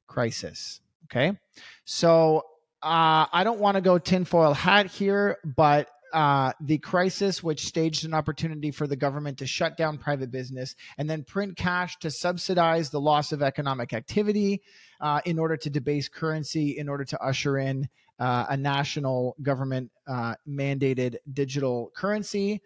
crisis. 0.08 0.82
Okay. 1.06 1.38
So 1.86 2.44
uh, 2.84 3.26
I 3.32 3.44
don't 3.44 3.60
want 3.60 3.76
to 3.76 3.82
go 3.82 3.98
tinfoil 3.98 4.54
hat 4.54 4.88
here, 4.88 5.38
but 5.44 5.90
uh, 6.14 6.52
the 6.60 6.78
crisis, 6.78 7.42
which 7.42 7.66
staged 7.66 8.06
an 8.06 8.14
opportunity 8.14 8.72
for 8.72 8.88
the 8.88 8.96
government 8.96 9.38
to 9.38 9.48
shut 9.48 9.78
down 9.78 9.98
private 9.98 10.32
business 10.32 10.76
and 10.98 11.10
then 11.10 11.24
print 11.24 11.56
cash 11.56 11.98
to 12.00 12.12
subsidize 12.12 12.90
the 12.90 13.00
loss 13.00 13.32
of 13.32 13.42
economic 13.42 13.94
activity 13.94 14.62
uh, 15.00 15.22
in 15.26 15.40
order 15.40 15.56
to 15.56 15.70
debase 15.70 16.10
currency, 16.10 16.78
in 16.78 16.90
order 16.90 17.06
to 17.06 17.22
usher 17.24 17.58
in 17.58 17.88
uh, 18.20 18.46
a 18.50 18.58
national 18.58 19.36
government 19.42 19.90
uh, 20.08 20.36
mandated 20.48 21.16
digital 21.34 21.92
currency 21.96 22.62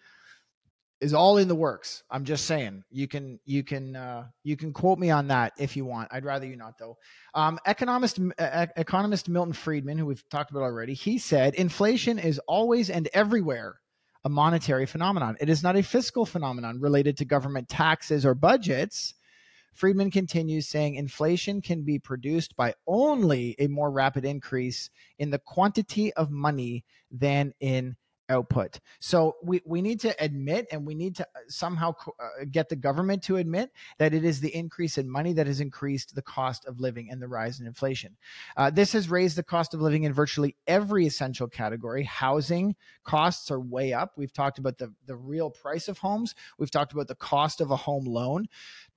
is 1.06 1.14
all 1.14 1.38
in 1.38 1.47
the 1.47 1.56
works. 1.56 2.03
I'm 2.10 2.26
just 2.26 2.45
saying. 2.45 2.84
You 2.89 3.08
can 3.08 3.39
you 3.45 3.64
can 3.64 3.95
uh, 3.95 4.26
you 4.43 4.58
can 4.58 4.74
quote 4.74 4.97
me 4.97 5.12
on 5.12 5.28
that 5.28 5.53
if 5.60 5.78
you 5.78 5.86
want. 5.86 6.10
I'd 6.12 6.26
rather 6.26 6.47
you 6.47 6.56
not 6.56 6.80
though. 6.80 6.97
Um, 7.36 7.60
economist 7.68 8.20
uh, 8.39 8.66
economist 8.76 9.30
Milton 9.30 9.53
Friedman, 9.53 9.99
who 9.99 10.08
we've 10.08 10.28
talked 10.30 10.49
about 10.49 10.64
already, 10.64 10.95
he 10.95 11.20
said 11.20 11.53
inflation 11.53 12.18
is 12.18 12.39
always 12.47 12.89
and 12.89 13.08
everywhere 13.14 13.80
a 14.24 14.30
monetary 14.30 14.88
phenomenon. 14.88 15.38
It 15.39 15.47
is 15.47 15.62
not 15.62 15.76
a 15.76 15.84
fiscal 15.84 16.26
phenomenon 16.26 16.82
related 16.82 17.18
to 17.18 17.26
government 17.26 17.70
taxes 17.70 18.26
or 18.26 18.34
budgets. 18.34 19.14
Friedman 19.76 20.10
continues 20.10 20.68
saying 20.68 20.95
inflation 20.95 21.62
can 21.62 21.84
be 21.84 21.99
produced 21.99 22.56
by 22.56 22.74
only 22.88 23.56
a 23.60 23.68
more 23.68 23.91
rapid 23.91 24.26
increase 24.26 24.89
in 25.20 25.30
the 25.30 25.38
quantity 25.38 26.12
of 26.14 26.32
money 26.32 26.84
than 27.12 27.53
in 27.60 27.95
output. 28.30 28.80
So 29.00 29.36
we, 29.44 29.62
we 29.66 29.82
need 29.82 30.00
to 30.02 30.16
admit 30.24 30.68
and 30.72 30.86
we 30.86 30.96
need 30.96 31.16
to 31.18 31.24
uh, 31.24 31.40
somehow 31.48 31.94
uh, 32.08 32.46
get 32.52 32.70
the 32.70 32.76
government 32.76 33.24
to 33.24 33.38
admit 33.38 33.72
that 33.98 34.14
it 34.14 34.26
is 34.26 34.40
the 34.40 34.56
increase 34.56 34.98
in 34.98 35.10
money 35.10 35.34
that 35.34 35.48
has 35.48 35.60
increased 35.60 36.16
the 36.16 36.22
cost 36.22 36.66
of 36.66 36.80
living 36.80 37.10
and 37.12 37.22
the 37.22 37.28
rise 37.28 37.60
in 37.60 37.68
inflation. 37.68 38.16
Uh, 38.58 38.70
this 38.70 38.94
has 38.94 39.10
raised 39.10 39.38
the 39.38 39.44
cost 39.44 39.74
of 39.74 39.82
living 39.82 40.04
in 40.04 40.14
virtually 40.14 40.56
every 40.68 41.06
essential 41.06 41.48
category. 41.48 42.04
Housing 42.04 42.76
costs 43.04 43.52
are 43.52 43.60
way 43.60 43.94
up. 43.94 44.14
We've 44.18 44.34
talked 44.34 44.58
about 44.58 44.78
the, 44.78 44.94
the 45.06 45.16
real 45.16 45.50
price 45.50 45.88
of 45.88 45.98
homes, 45.98 46.36
we've 46.58 46.72
talked 46.72 46.94
about 46.94 47.08
the 47.08 47.16
cost 47.16 47.62
of 47.62 47.72
a 47.72 47.76
home 47.76 48.06
loan. 48.06 48.48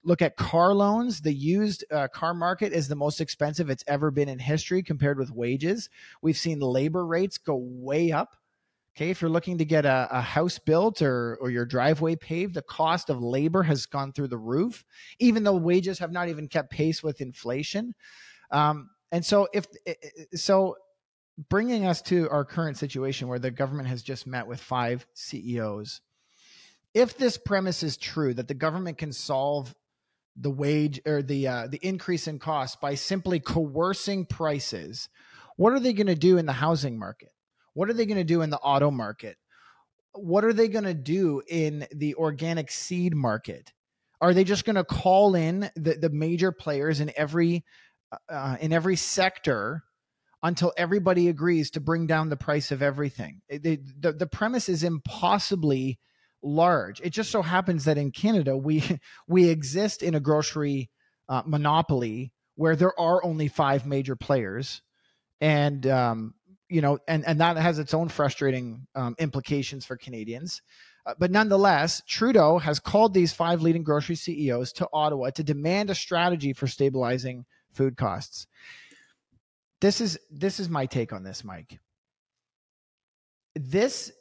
Look 0.05 0.22
at 0.22 0.37
car 0.37 0.72
loans. 0.74 1.20
The 1.20 1.35
used 1.35 1.85
uh, 1.91 2.09
car 2.09 2.33
market 2.33 2.72
is 2.72 2.89
the 2.89 2.95
most 2.95 3.20
expensive 3.20 3.68
it's 3.68 3.85
ever 3.87 4.11
been 4.11 4.29
in 4.29 4.39
history 4.39 4.83
compared 4.83 5.18
with 5.18 5.31
wages. 5.31 5.91
We've 6.22 6.37
seen 6.37 6.61
labor 6.61 7.05
rates 7.05 7.37
go 7.37 7.57
way 7.57 8.12
up 8.12 8.37
Okay, 8.99 9.11
if 9.11 9.22
you're 9.22 9.30
looking 9.30 9.59
to 9.59 9.64
get 9.64 9.86
a, 9.86 10.09
a, 10.11 10.20
house 10.20 10.59
built 10.59 11.03
or, 11.03 11.38
or 11.40 11.51
your 11.51 11.64
driveway 11.64 12.16
paved, 12.16 12.55
the 12.55 12.62
cost 12.62 13.11
of 13.11 13.22
labor 13.22 13.62
has 13.62 13.86
gone 13.86 14.12
through 14.12 14.26
the 14.26 14.36
roof, 14.36 14.84
even 15.20 15.44
though 15.44 15.55
wages 15.55 16.01
have 16.01 16.11
not 16.11 16.28
even 16.28 16.49
kept 16.49 16.72
pace 16.72 17.01
with 17.01 17.20
inflation. 17.20 17.94
Um, 18.51 18.90
and 19.12 19.24
so, 19.24 19.46
if 19.53 19.66
so, 20.34 20.74
bringing 21.49 21.86
us 21.86 22.03
to 22.03 22.28
our 22.30 22.44
current 22.44 22.76
situation 22.76 23.28
where 23.28 23.38
the 23.38 23.53
government 23.53 23.86
has 23.86 24.03
just 24.03 24.26
met 24.26 24.49
with 24.49 24.61
five 24.61 25.07
CEOs, 25.14 26.01
if 26.92 27.16
this 27.16 27.38
premise 27.38 27.84
is 27.84 27.96
true 27.96 28.34
that 28.34 28.49
the 28.49 28.55
government 28.55 28.99
can 28.99 29.12
solve 29.12 29.76
the 30.34 30.51
wage 30.51 31.01
or 31.07 31.22
the 31.22 31.46
uh, 31.46 31.68
the 31.68 31.78
increase 31.86 32.26
in 32.26 32.40
cost 32.40 32.80
by 32.80 32.96
simply 32.96 33.38
coercing 33.38 34.26
prices, 34.26 35.09
what 35.55 35.72
are 35.72 35.78
they 35.78 35.92
going 35.92 36.09
to 36.09 36.16
do 36.16 36.36
in 36.36 36.46
the 36.46 36.53
housing 36.53 36.99
market? 36.99 37.30
What 37.79 37.89
are 37.89 37.93
they 37.93 38.07
going 38.07 38.18
to 38.18 38.24
do 38.24 38.43
in 38.43 38.51
the 38.51 38.59
auto 38.59 38.91
market? 38.91 39.37
What 40.12 40.45
are 40.45 40.53
they 40.53 40.66
going 40.66 40.87
to 40.87 40.95
do 40.95 41.43
in 41.47 41.87
the 41.93 42.16
organic 42.16 42.72
seed 42.72 43.14
market? 43.14 43.72
Are 44.20 44.35
they 44.35 44.43
just 44.43 44.64
going 44.64 44.74
to 44.74 44.83
call 44.83 45.37
in 45.37 45.70
the, 45.76 45.95
the 45.95 46.11
major 46.11 46.51
players 46.51 46.99
in 46.99 47.12
every 47.14 47.64
uh, 48.11 48.16
uh, 48.29 48.57
in 48.61 48.72
every 48.72 48.97
sector 48.97 49.85
until 50.43 50.72
everybody 50.76 51.29
agrees 51.29 51.70
to 51.70 51.81
bring 51.81 52.09
down 52.09 52.31
the 52.31 52.37
price 52.37 52.72
of 52.72 52.83
everything? 52.83 53.43
the, 53.49 53.79
the 54.01 54.26
premise 54.26 54.68
is 54.68 54.83
impossibly 54.83 56.01
large. 56.43 57.01
It 57.01 57.11
just 57.11 57.31
so 57.31 57.43
happens 57.43 57.85
that 57.85 57.97
in 57.97 58.11
Canada 58.11 58.57
we 58.57 58.83
we 59.29 59.49
exist 59.49 60.03
in 60.03 60.16
a 60.16 60.20
grocery 60.20 60.91
uh, 61.29 61.43
monopoly 61.47 62.33
where 62.57 62.74
there 62.74 62.99
are 62.99 63.24
only 63.24 63.47
five 63.47 63.87
major 63.87 64.16
players, 64.16 64.83
and 65.41 65.87
um, 65.87 66.35
you 66.68 66.80
know, 66.80 66.98
and 67.08 67.24
and 67.26 67.40
that 67.40 67.56
has 67.56 67.78
its 67.78 67.94
own 67.94 68.08
frustrating 68.08 68.86
um, 68.94 69.14
implications 69.18 69.84
for 69.84 69.96
Canadians. 69.96 70.62
Uh, 71.06 71.14
but 71.18 71.30
nonetheless, 71.30 72.02
Trudeau 72.06 72.58
has 72.58 72.78
called 72.78 73.14
these 73.14 73.32
five 73.32 73.62
leading 73.62 73.82
grocery 73.82 74.16
CEOs 74.16 74.72
to 74.74 74.88
Ottawa 74.92 75.30
to 75.30 75.42
demand 75.42 75.90
a 75.90 75.94
strategy 75.94 76.52
for 76.52 76.66
stabilizing 76.66 77.44
food 77.72 77.96
costs. 77.96 78.46
This 79.80 80.00
is 80.00 80.18
this 80.30 80.60
is 80.60 80.68
my 80.68 80.86
take 80.86 81.12
on 81.12 81.22
this, 81.22 81.44
Mike. 81.44 81.78
This 83.54 84.12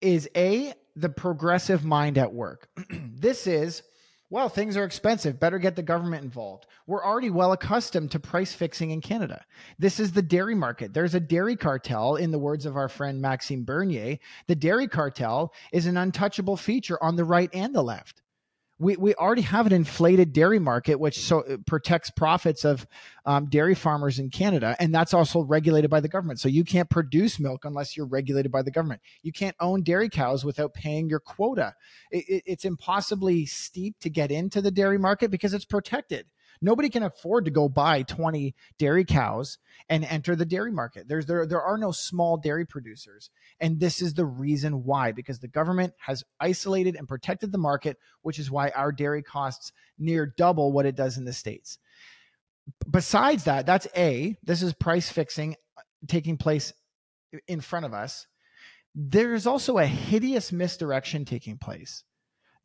is 0.00 0.28
a 0.36 0.72
the 0.96 1.08
progressive 1.08 1.84
mind 1.84 2.18
at 2.18 2.32
work. 2.32 2.68
this 2.90 3.46
is 3.46 3.82
well, 4.30 4.48
things 4.48 4.76
are 4.76 4.84
expensive. 4.84 5.40
Better 5.40 5.58
get 5.58 5.74
the 5.74 5.82
government 5.82 6.22
involved. 6.22 6.66
We're 6.86 7.04
already 7.04 7.30
well 7.30 7.52
accustomed 7.52 8.12
to 8.12 8.20
price 8.20 8.52
fixing 8.52 8.92
in 8.92 9.00
Canada. 9.00 9.44
This 9.78 9.98
is 9.98 10.12
the 10.12 10.22
dairy 10.22 10.54
market. 10.54 10.94
There's 10.94 11.14
a 11.14 11.20
dairy 11.20 11.56
cartel, 11.56 12.14
in 12.14 12.30
the 12.30 12.38
words 12.38 12.64
of 12.64 12.76
our 12.76 12.88
friend 12.88 13.20
Maxime 13.20 13.64
Bernier. 13.64 14.18
The 14.46 14.54
dairy 14.54 14.86
cartel 14.86 15.52
is 15.72 15.86
an 15.86 15.96
untouchable 15.96 16.56
feature 16.56 17.02
on 17.02 17.16
the 17.16 17.24
right 17.24 17.50
and 17.52 17.74
the 17.74 17.82
left 17.82 18.22
we, 18.80 18.96
we 18.96 19.14
already 19.14 19.42
have 19.42 19.66
an 19.66 19.74
inflated 19.74 20.32
dairy 20.32 20.58
market, 20.58 20.98
which 20.98 21.18
so 21.20 21.40
uh, 21.40 21.58
protects 21.66 22.08
profits 22.08 22.64
of 22.64 22.86
um, 23.26 23.46
dairy 23.50 23.74
farmers 23.74 24.18
in 24.18 24.30
Canada, 24.30 24.74
and 24.80 24.94
that's 24.94 25.12
also 25.12 25.42
regulated 25.42 25.90
by 25.90 26.00
the 26.00 26.08
government. 26.08 26.40
So 26.40 26.48
you 26.48 26.64
can't 26.64 26.88
produce 26.88 27.38
milk 27.38 27.66
unless 27.66 27.94
you're 27.94 28.06
regulated 28.06 28.50
by 28.50 28.62
the 28.62 28.70
government. 28.70 29.02
You 29.22 29.32
can't 29.32 29.54
own 29.60 29.82
dairy 29.82 30.08
cows 30.08 30.46
without 30.46 30.72
paying 30.72 31.10
your 31.10 31.20
quota. 31.20 31.74
It, 32.10 32.24
it, 32.26 32.42
it's 32.46 32.64
impossibly 32.64 33.44
steep 33.44 33.98
to 34.00 34.08
get 34.08 34.30
into 34.30 34.62
the 34.62 34.70
dairy 34.70 34.98
market 34.98 35.30
because 35.30 35.52
it's 35.52 35.66
protected. 35.66 36.24
Nobody 36.62 36.90
can 36.90 37.02
afford 37.02 37.46
to 37.46 37.50
go 37.50 37.68
buy 37.68 38.02
20 38.02 38.54
dairy 38.78 39.04
cows 39.04 39.58
and 39.88 40.04
enter 40.04 40.36
the 40.36 40.44
dairy 40.44 40.70
market. 40.70 41.08
There's 41.08 41.26
there 41.26 41.46
there 41.46 41.62
are 41.62 41.78
no 41.78 41.90
small 41.90 42.36
dairy 42.36 42.66
producers. 42.66 43.30
And 43.60 43.80
this 43.80 44.02
is 44.02 44.14
the 44.14 44.26
reason 44.26 44.84
why 44.84 45.12
because 45.12 45.38
the 45.38 45.48
government 45.48 45.94
has 45.98 46.22
isolated 46.38 46.96
and 46.96 47.08
protected 47.08 47.52
the 47.52 47.58
market, 47.58 47.98
which 48.22 48.38
is 48.38 48.50
why 48.50 48.70
our 48.70 48.92
dairy 48.92 49.22
costs 49.22 49.72
near 49.98 50.26
double 50.26 50.72
what 50.72 50.86
it 50.86 50.96
does 50.96 51.16
in 51.16 51.24
the 51.24 51.32
states. 51.32 51.78
besides 52.90 53.44
that, 53.44 53.66
that's 53.66 53.86
A, 53.96 54.36
this 54.42 54.62
is 54.62 54.72
price 54.74 55.10
fixing 55.10 55.54
uh, 55.78 55.82
taking 56.08 56.36
place 56.36 56.72
in 57.48 57.60
front 57.60 57.86
of 57.86 57.94
us. 57.94 58.26
There's 58.94 59.46
also 59.46 59.78
a 59.78 59.86
hideous 59.86 60.52
misdirection 60.52 61.24
taking 61.24 61.58
place. 61.58 62.04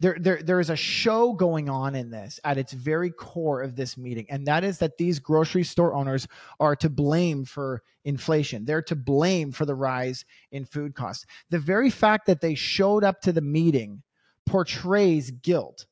There, 0.01 0.17
there, 0.19 0.41
there 0.43 0.59
is 0.59 0.69
a 0.69 0.75
show 0.75 1.31
going 1.33 1.69
on 1.69 1.95
in 1.95 2.09
this 2.09 2.39
at 2.43 2.57
its 2.57 2.73
very 2.73 3.11
core 3.11 3.61
of 3.61 3.75
this 3.75 3.97
meeting, 3.97 4.25
and 4.29 4.45
that 4.45 4.63
is 4.63 4.77
that 4.79 4.97
these 4.97 5.19
grocery 5.19 5.63
store 5.63 5.93
owners 5.93 6.27
are 6.59 6.75
to 6.77 6.89
blame 6.89 7.45
for 7.45 7.81
inflation. 8.03 8.65
They're 8.65 8.81
to 8.83 8.95
blame 8.95 9.51
for 9.53 9.65
the 9.65 9.75
rise 9.75 10.25
in 10.51 10.65
food 10.65 10.95
costs. 10.95 11.25
The 11.49 11.59
very 11.59 11.89
fact 11.89 12.25
that 12.27 12.41
they 12.41 12.55
showed 12.55 13.05
up 13.05 13.21
to 13.21 13.31
the 13.31 13.41
meeting 13.41 14.03
portrays 14.45 15.31
guilt 15.31 15.85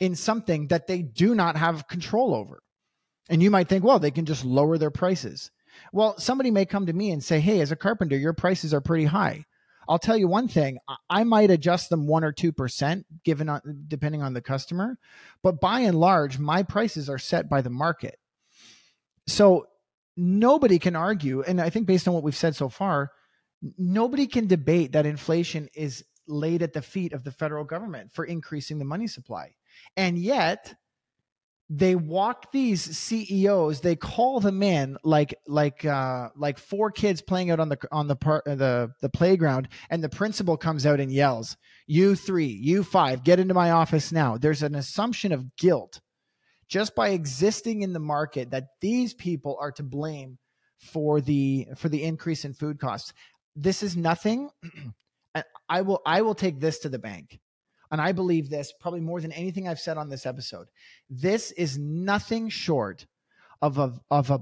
in 0.00 0.14
something 0.14 0.68
that 0.68 0.86
they 0.86 1.02
do 1.02 1.34
not 1.34 1.56
have 1.56 1.86
control 1.86 2.34
over. 2.34 2.62
And 3.28 3.42
you 3.42 3.50
might 3.50 3.68
think, 3.68 3.84
well, 3.84 3.98
they 3.98 4.10
can 4.10 4.26
just 4.26 4.44
lower 4.44 4.78
their 4.78 4.90
prices. 4.90 5.50
Well, 5.92 6.18
somebody 6.18 6.50
may 6.50 6.66
come 6.66 6.86
to 6.86 6.92
me 6.92 7.10
and 7.10 7.22
say, 7.22 7.40
hey, 7.40 7.60
as 7.60 7.72
a 7.72 7.76
carpenter, 7.76 8.16
your 8.16 8.32
prices 8.32 8.74
are 8.74 8.80
pretty 8.80 9.04
high. 9.04 9.44
I'll 9.88 9.98
tell 9.98 10.16
you 10.16 10.28
one 10.28 10.48
thing, 10.48 10.78
I 11.10 11.24
might 11.24 11.50
adjust 11.50 11.90
them 11.90 12.06
1 12.06 12.24
or 12.24 12.32
2% 12.32 13.04
given 13.24 13.48
on, 13.48 13.60
depending 13.88 14.22
on 14.22 14.34
the 14.34 14.40
customer, 14.40 14.98
but 15.42 15.60
by 15.60 15.80
and 15.80 15.98
large 15.98 16.38
my 16.38 16.62
prices 16.62 17.08
are 17.08 17.18
set 17.18 17.48
by 17.48 17.60
the 17.60 17.70
market. 17.70 18.18
So 19.26 19.66
nobody 20.16 20.78
can 20.78 20.96
argue 20.96 21.42
and 21.42 21.60
I 21.60 21.70
think 21.70 21.86
based 21.86 22.06
on 22.08 22.14
what 22.14 22.22
we've 22.22 22.36
said 22.36 22.56
so 22.56 22.68
far, 22.68 23.10
nobody 23.78 24.26
can 24.26 24.46
debate 24.46 24.92
that 24.92 25.06
inflation 25.06 25.68
is 25.74 26.04
laid 26.26 26.62
at 26.62 26.72
the 26.72 26.82
feet 26.82 27.12
of 27.12 27.24
the 27.24 27.32
federal 27.32 27.64
government 27.64 28.12
for 28.12 28.24
increasing 28.24 28.78
the 28.78 28.84
money 28.84 29.06
supply. 29.06 29.54
And 29.96 30.18
yet, 30.18 30.74
they 31.70 31.94
walk 31.94 32.52
these 32.52 32.82
CEOs, 32.82 33.80
they 33.80 33.96
call 33.96 34.40
them 34.40 34.62
in 34.62 34.98
like 35.02 35.34
like 35.46 35.84
uh, 35.84 36.28
like 36.36 36.58
four 36.58 36.90
kids 36.90 37.22
playing 37.22 37.50
out 37.50 37.60
on 37.60 37.68
the 37.68 37.78
on 37.90 38.06
the 38.06 38.16
part 38.16 38.44
the 38.44 38.90
the 39.00 39.08
playground, 39.08 39.68
and 39.88 40.04
the 40.04 40.08
principal 40.08 40.56
comes 40.56 40.84
out 40.84 41.00
and 41.00 41.10
yells, 41.10 41.56
"You 41.86 42.16
three, 42.16 42.46
you 42.46 42.84
five, 42.84 43.24
get 43.24 43.40
into 43.40 43.54
my 43.54 43.70
office 43.70 44.12
now." 44.12 44.36
There's 44.36 44.62
an 44.62 44.74
assumption 44.74 45.32
of 45.32 45.56
guilt 45.56 46.00
just 46.68 46.94
by 46.94 47.10
existing 47.10 47.82
in 47.82 47.92
the 47.92 47.98
market 47.98 48.50
that 48.50 48.68
these 48.80 49.14
people 49.14 49.56
are 49.60 49.72
to 49.72 49.82
blame 49.82 50.38
for 50.78 51.20
the 51.20 51.68
for 51.76 51.88
the 51.88 52.02
increase 52.02 52.44
in 52.44 52.52
food 52.52 52.78
costs. 52.78 53.14
This 53.56 53.82
is 53.82 53.96
nothing. 53.96 54.50
I 55.68 55.80
will 55.80 56.02
I 56.04 56.22
will 56.22 56.34
take 56.34 56.60
this 56.60 56.80
to 56.80 56.88
the 56.88 56.98
bank 56.98 57.40
and 57.90 58.00
I 58.00 58.12
believe 58.12 58.50
this 58.50 58.72
probably 58.80 59.00
more 59.00 59.20
than 59.20 59.32
anything 59.32 59.68
I've 59.68 59.80
said 59.80 59.96
on 59.96 60.08
this 60.08 60.26
episode. 60.26 60.68
This 61.08 61.50
is 61.52 61.78
nothing 61.78 62.48
short 62.48 63.06
of 63.62 63.78
a, 63.78 63.94
of 64.10 64.30
a 64.30 64.40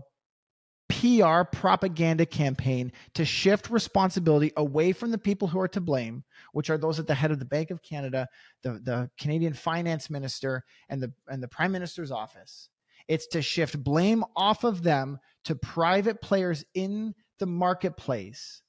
PR 0.88 1.42
propaganda 1.50 2.26
campaign 2.26 2.92
to 3.14 3.24
shift 3.24 3.70
responsibility 3.70 4.52
away 4.56 4.92
from 4.92 5.10
the 5.10 5.18
people 5.18 5.48
who 5.48 5.58
are 5.58 5.68
to 5.68 5.80
blame, 5.80 6.22
which 6.52 6.70
are 6.70 6.78
those 6.78 6.98
at 6.98 7.06
the 7.06 7.14
head 7.14 7.30
of 7.30 7.38
the 7.38 7.44
Bank 7.44 7.70
of 7.70 7.82
Canada, 7.82 8.28
the, 8.62 8.72
the 8.84 9.10
Canadian 9.18 9.54
finance 9.54 10.10
minister, 10.10 10.64
and 10.88 11.02
the, 11.02 11.12
and 11.28 11.42
the 11.42 11.48
prime 11.48 11.72
minister's 11.72 12.10
office. 12.10 12.68
It's 13.08 13.26
to 13.28 13.42
shift 13.42 13.82
blame 13.82 14.24
off 14.36 14.64
of 14.64 14.82
them 14.82 15.18
to 15.44 15.54
private 15.54 16.20
players 16.20 16.64
in 16.74 17.14
the 17.38 17.46
marketplace 17.46 18.62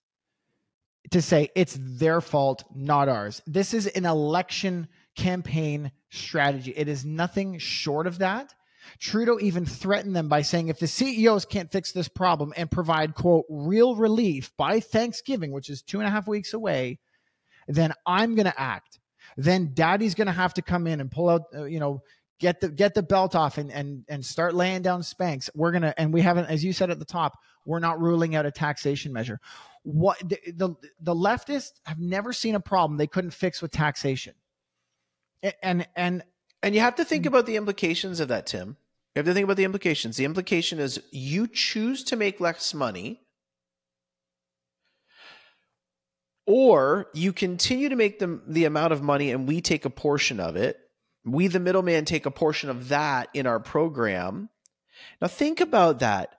to 1.12 1.22
say 1.22 1.50
it's 1.56 1.78
their 1.80 2.22
fault, 2.22 2.64
not 2.74 3.10
ours. 3.10 3.42
This 3.46 3.74
is 3.74 3.88
an 3.88 4.06
election 4.06 4.88
campaign 5.16 5.92
strategy. 6.10 6.74
It 6.76 6.88
is 6.88 7.06
nothing 7.06 7.58
short 7.60 8.08
of 8.08 8.20
that. 8.20 8.54
Trudeau 9.00 9.38
even 9.40 9.66
threatened 9.66 10.16
them 10.16 10.28
by 10.28 10.42
saying 10.42 10.68
if 10.68 10.80
the 10.80 10.88
CEOs 10.88 11.46
can't 11.46 11.72
fix 11.72 11.92
this 11.92 12.08
problem 12.08 12.54
and 12.58 12.70
provide, 12.70 13.16
quote, 13.16 13.46
real 13.50 13.96
relief 13.96 14.52
by 14.58 14.80
Thanksgiving, 14.80 15.52
which 15.52 15.70
is 15.70 15.82
two 15.82 16.00
and 16.00 16.08
a 16.08 16.12
half 16.12 16.28
weeks 16.28 16.54
away, 16.54 17.00
then 17.68 17.94
I'm 18.06 18.36
going 18.36 18.46
to 18.46 18.60
act. 18.60 19.00
Then 19.38 19.72
daddy's 19.74 20.16
going 20.16 20.28
to 20.28 20.34
have 20.34 20.54
to 20.56 20.62
come 20.62 20.86
in 20.86 21.00
and 21.00 21.10
pull 21.10 21.30
out, 21.30 21.44
uh, 21.56 21.64
you 21.64 21.80
know, 21.80 22.02
get 22.40 22.60
the 22.60 22.70
get 22.70 22.94
the 22.94 23.04
belt 23.04 23.36
off 23.36 23.58
and 23.58 23.72
and 23.72 24.04
and 24.08 24.26
start 24.26 24.54
laying 24.54 24.82
down 24.82 25.04
spanks. 25.04 25.50
We're 25.56 25.72
going 25.72 25.84
to 25.84 26.00
and 26.00 26.14
we 26.14 26.22
haven't 26.22 26.50
as 26.50 26.64
you 26.64 26.74
said 26.74 26.90
at 26.90 27.00
the 27.00 27.06
top, 27.06 27.38
we're 27.66 27.80
not 27.80 28.00
ruling 28.00 28.36
out 28.36 28.46
a 28.46 28.52
taxation 28.52 29.14
measure. 29.14 29.40
What 29.84 30.18
the, 30.20 30.40
the, 30.56 30.76
the 31.02 31.14
leftists 31.14 31.74
have 31.86 32.00
never 32.00 32.32
seen 32.34 32.56
a 32.56 32.60
problem 32.60 32.98
they 32.98 33.08
couldn't 33.08 33.32
fix 33.32 33.62
with 33.62 33.72
taxation. 33.72 34.34
And 35.62 35.88
and 35.96 36.24
and 36.62 36.74
you 36.74 36.82
have 36.82 36.96
to 36.96 37.06
think 37.06 37.26
mm. 37.26 37.28
about 37.28 37.46
the 37.46 37.58
implications 37.58 38.20
of 38.20 38.30
that 38.30 38.46
tim. 38.46 38.78
You 39.16 39.20
have 39.20 39.26
to 39.26 39.34
think 39.34 39.44
about 39.44 39.58
the 39.58 39.66
implications. 39.66 40.18
The 40.18 40.26
implication 40.26 40.80
is 40.80 41.02
you 41.12 41.48
choose 41.48 42.04
to 42.06 42.16
make 42.16 42.40
less 42.40 42.74
money 42.74 43.22
or 46.46 47.08
you 47.14 47.32
continue 47.32 47.90
to 47.90 47.96
make 47.96 48.20
the, 48.20 48.42
the 48.48 48.66
amount 48.66 48.92
of 48.92 49.02
money 49.02 49.32
and 49.32 49.48
we 49.48 49.62
take 49.62 49.86
a 49.86 49.90
portion 49.90 50.40
of 50.40 50.56
it 50.56 50.80
we 51.26 51.48
the 51.48 51.60
middleman 51.60 52.06
take 52.06 52.26
a 52.26 52.32
portion 52.32 52.70
of 52.70 52.90
that 52.90 53.30
in 53.34 53.48
our 53.48 53.60
program 53.60 54.50
now 55.22 55.28
think 55.28 55.62
about 55.62 56.00
that 56.00 56.36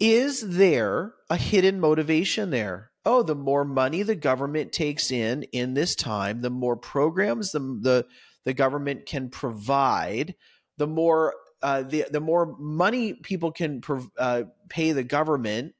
is 0.00 0.40
there 0.40 1.14
a 1.28 1.36
hidden 1.36 1.80
motivation 1.80 2.50
there? 2.50 2.90
Oh, 3.04 3.22
the 3.22 3.34
more 3.34 3.64
money 3.64 4.02
the 4.02 4.14
government 4.14 4.72
takes 4.72 5.10
in 5.10 5.44
in 5.44 5.74
this 5.74 5.94
time, 5.94 6.40
the 6.40 6.50
more 6.50 6.76
programs 6.76 7.52
the 7.52 7.58
the, 7.58 8.06
the 8.44 8.54
government 8.54 9.06
can 9.06 9.28
provide, 9.28 10.34
the 10.76 10.86
more 10.86 11.34
uh, 11.62 11.82
the 11.82 12.06
the 12.10 12.20
more 12.20 12.56
money 12.58 13.14
people 13.14 13.50
can 13.50 13.82
uh, 14.18 14.44
pay 14.68 14.92
the 14.92 15.02
government, 15.02 15.74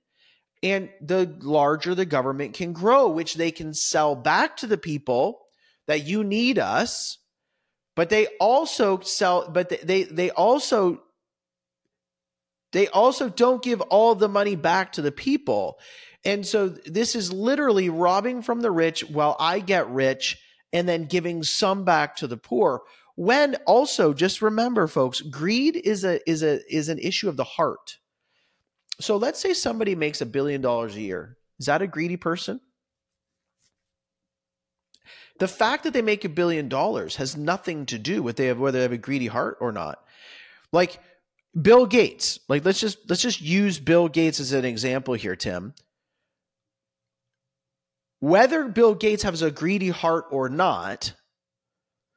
and 0.63 0.91
the 1.01 1.37
larger 1.41 1.95
the 1.95 2.07
government 2.07 2.55
can 2.55 2.73
grow, 2.73 3.09
which 3.09 3.35
they 3.35 3.53
can 3.53 3.73
sell 3.73 4.17
back 4.17 4.57
to 4.57 4.67
the 4.67 4.79
people 4.79 5.41
that 5.87 6.07
you 6.07 6.25
need 6.25 6.59
us. 6.59 7.19
But 7.99 8.11
they 8.11 8.29
also 8.39 9.01
sell, 9.01 9.51
but 9.51 9.71
they 9.71 10.05
they 10.05 10.31
also 10.31 11.03
they 12.71 12.87
also 12.87 13.29
don't 13.29 13.61
give 13.61 13.81
all 13.81 14.15
the 14.15 14.29
money 14.29 14.55
back 14.55 14.93
to 14.93 15.03
the 15.03 15.11
people. 15.11 15.81
And 16.25 16.47
so 16.47 16.69
this 16.69 17.17
is 17.17 17.33
literally 17.33 17.89
robbing 17.89 18.43
from 18.43 18.61
the 18.61 18.71
rich 18.71 19.01
while 19.11 19.35
I 19.41 19.59
get 19.59 19.91
rich 19.91 20.39
and 20.73 20.89
then 20.89 21.07
giving 21.07 21.43
some 21.43 21.85
back 21.85 22.15
to 22.19 22.29
the 22.29 22.37
poor. 22.37 22.83
When 23.17 23.57
also 23.67 24.15
just 24.15 24.43
remember 24.43 24.87
folks, 24.87 25.21
greed 25.21 25.75
is 25.75 26.05
a 26.05 26.21
is 26.31 26.45
a 26.45 26.61
is 26.73 26.89
an 26.89 27.01
issue 27.01 27.29
of 27.29 27.37
the 27.37 27.43
heart. 27.43 27.99
So 29.01 29.17
let's 29.17 29.41
say 29.41 29.55
somebody 29.55 29.97
makes 29.97 30.21
a 30.21 30.27
billion 30.27 30.61
dollars 30.61 30.95
a 30.95 31.01
year. 31.01 31.37
Is 31.59 31.67
that 31.67 31.83
a 31.83 31.89
greedy 31.89 32.17
person? 32.17 32.61
The 35.39 35.49
fact 35.49 35.85
that 35.85 35.93
they 35.93 36.03
make 36.03 36.25
a 36.25 36.29
billion 36.29 36.69
dollars 36.69 37.17
has 37.17 37.37
nothing 37.37 37.87
to 37.87 37.99
do 37.99 38.23
with 38.23 38.37
they 38.37 38.47
have 38.47 38.59
whether 38.59 38.79
they 38.79 38.83
have 38.83 38.93
a 38.93 38.99
greedy 38.99 39.29
heart 39.29 39.59
or 39.61 39.73
not. 39.73 40.03
Like 40.73 41.01
Bill 41.61 41.87
Gates, 41.87 42.41
like 42.49 42.65
let's 42.65 42.81
just 42.81 42.99
let's 43.09 43.23
just 43.23 43.41
use 43.41 43.79
Bill 43.79 44.09
Gates 44.09 44.41
as 44.41 44.53
an 44.53 44.65
example 44.65 45.15
here, 45.15 45.37
Tim. 45.37 45.75
Whether 48.21 48.67
Bill 48.69 48.95
Gates 48.95 49.23
has 49.23 49.43
a 49.43 49.51
greedy 49.51 49.91
heart 49.91 50.27
or 50.31 50.49
not, 50.49 51.15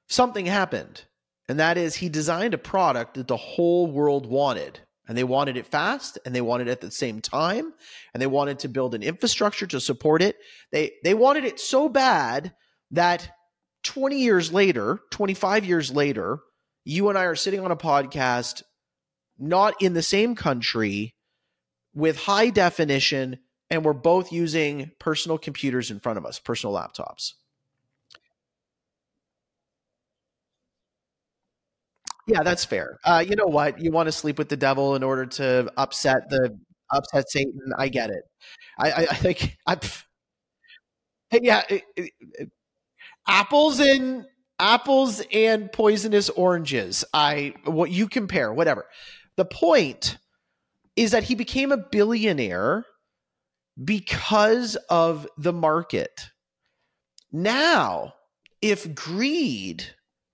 something 0.10 0.48
happened. 0.48 1.06
And 1.48 1.60
that 1.60 1.78
is 1.78 1.96
he 1.96 2.10
designed 2.10 2.54
a 2.54 2.58
product 2.58 3.16
that 3.16 3.28
the 3.28 3.38
whole 3.38 3.88
world 3.88 4.26
wanted. 4.26 4.80
And 5.08 5.18
they 5.18 5.24
wanted 5.24 5.58
it 5.58 5.68
fast 5.68 6.18
and 6.26 6.34
they 6.34 6.42
wanted 6.42 6.70
it 6.70 6.72
at 6.72 6.82
the 6.82 6.92
same 6.92 7.20
time 7.20 7.74
and 8.14 8.22
they 8.22 8.28
wanted 8.28 8.60
to 8.60 8.70
build 8.70 8.96
an 8.96 9.04
infrastructure 9.04 9.68
to 9.68 9.80
support 9.80 10.22
it. 10.22 10.38
They 10.72 10.94
they 11.04 11.14
wanted 11.14 11.44
it 11.44 11.60
so 11.60 11.90
bad 11.90 12.54
that 12.92 13.30
20 13.84 14.20
years 14.20 14.52
later, 14.52 15.00
25 15.12 15.66
years 15.66 15.92
later, 15.92 16.39
you 16.86 17.10
and 17.10 17.18
I 17.18 17.24
are 17.26 17.36
sitting 17.36 17.60
on 17.62 17.72
a 17.72 17.76
podcast 17.76 18.64
not 19.39 19.82
in 19.82 19.94
the 19.94 20.04
same 20.04 20.36
country 20.36 21.16
with 21.94 22.18
high 22.18 22.50
definition 22.50 23.39
and 23.70 23.86
we're 23.86 23.94
both 23.94 24.32
using 24.32 24.92
personal 25.00 25.38
computers 25.38 25.92
in 25.92 26.00
front 26.00 26.18
of 26.18 26.26
us, 26.26 26.39
personal 26.39 26.76
laptops. 26.76 27.34
Yeah, 32.28 32.44
that's 32.44 32.66
fair. 32.66 33.00
Uh, 33.04 33.24
you 33.28 33.36
know 33.36 33.48
what? 33.48 33.80
You 33.80 33.92
want 33.92 34.08
to 34.08 34.12
sleep 34.12 34.38
with 34.38 34.50
the 34.50 34.58
devil 34.58 34.96
in 34.96 35.04
order 35.04 35.26
to 35.26 35.72
upset 35.78 36.30
the 36.30 36.58
upset 36.92 37.30
Satan. 37.30 37.60
I 37.78 37.89
get 37.89 38.10
it. 38.10 38.24
I, 38.78 38.92
I, 38.92 39.02
I 39.02 39.16
think 39.16 39.58
I. 39.68 39.78
Yeah, 41.32 41.64
it, 41.70 41.84
it, 41.96 42.12
apples 43.28 43.80
and 43.80 44.26
apples 44.60 45.22
and 45.34 45.72
poisonous 45.72 46.30
oranges. 46.30 47.04
I 47.14 47.54
what 47.66 47.92
you 47.92 48.08
compare, 48.08 48.54
whatever. 48.54 48.86
The 49.38 49.46
point 49.46 50.18
is 50.96 51.12
that 51.12 51.24
he 51.24 51.36
became 51.36 51.72
a 51.72 51.78
billionaire 51.78 52.86
because 53.84 54.76
of 54.90 55.28
the 55.38 55.54
market. 55.54 56.30
Now, 57.32 58.14
if 58.62 58.94
greed 58.94 59.86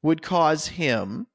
would 0.02 0.22
cause 0.22 0.68
him 0.68 1.28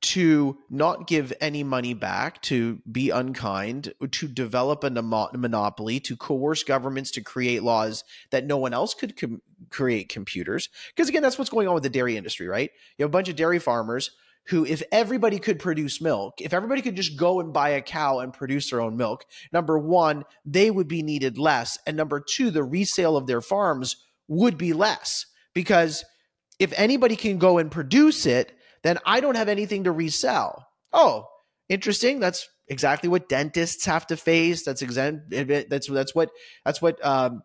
to 0.00 0.58
not 0.70 1.08
give 1.08 1.32
any 1.40 1.64
money 1.64 1.92
back, 1.92 2.40
to 2.42 2.80
be 2.90 3.10
unkind, 3.10 3.92
to 4.12 4.28
develop 4.28 4.84
a 4.84 4.90
monopoly, 4.90 5.98
to 6.00 6.16
coerce 6.16 6.62
governments 6.62 7.10
to 7.12 7.20
create 7.20 7.64
laws 7.64 8.04
that 8.30 8.46
no 8.46 8.56
one 8.56 8.72
else 8.72 8.94
could 8.94 9.16
com- 9.16 9.42
create 9.70 10.08
computers. 10.08 10.68
Because 10.94 11.08
again, 11.08 11.22
that's 11.22 11.36
what's 11.36 11.50
going 11.50 11.66
on 11.66 11.74
with 11.74 11.82
the 11.82 11.90
dairy 11.90 12.16
industry, 12.16 12.46
right? 12.46 12.70
You 12.96 13.04
have 13.04 13.10
a 13.10 13.12
bunch 13.12 13.28
of 13.28 13.36
dairy 13.36 13.58
farmers 13.58 14.12
who, 14.46 14.64
if 14.64 14.82
everybody 14.92 15.38
could 15.38 15.58
produce 15.58 16.00
milk, 16.00 16.40
if 16.40 16.54
everybody 16.54 16.80
could 16.80 16.96
just 16.96 17.16
go 17.16 17.40
and 17.40 17.52
buy 17.52 17.70
a 17.70 17.82
cow 17.82 18.20
and 18.20 18.32
produce 18.32 18.70
their 18.70 18.80
own 18.80 18.96
milk, 18.96 19.24
number 19.52 19.78
one, 19.78 20.24
they 20.44 20.70
would 20.70 20.88
be 20.88 21.02
needed 21.02 21.38
less. 21.38 21.76
And 21.86 21.96
number 21.96 22.20
two, 22.20 22.50
the 22.50 22.64
resale 22.64 23.16
of 23.16 23.26
their 23.26 23.40
farms 23.40 23.96
would 24.28 24.56
be 24.56 24.72
less 24.72 25.26
because 25.54 26.04
if 26.58 26.72
anybody 26.76 27.16
can 27.16 27.38
go 27.38 27.58
and 27.58 27.70
produce 27.70 28.26
it, 28.26 28.57
then 28.82 28.98
I 29.04 29.20
don't 29.20 29.36
have 29.36 29.48
anything 29.48 29.84
to 29.84 29.92
resell. 29.92 30.66
Oh, 30.92 31.26
interesting. 31.68 32.20
That's 32.20 32.48
exactly 32.68 33.08
what 33.08 33.28
dentists 33.28 33.84
have 33.86 34.06
to 34.08 34.16
face. 34.16 34.64
That's 34.64 34.82
exact. 34.82 35.30
That's 35.30 35.88
that's 35.88 36.14
what 36.14 36.30
that's 36.64 36.80
what 36.80 37.04
um, 37.04 37.42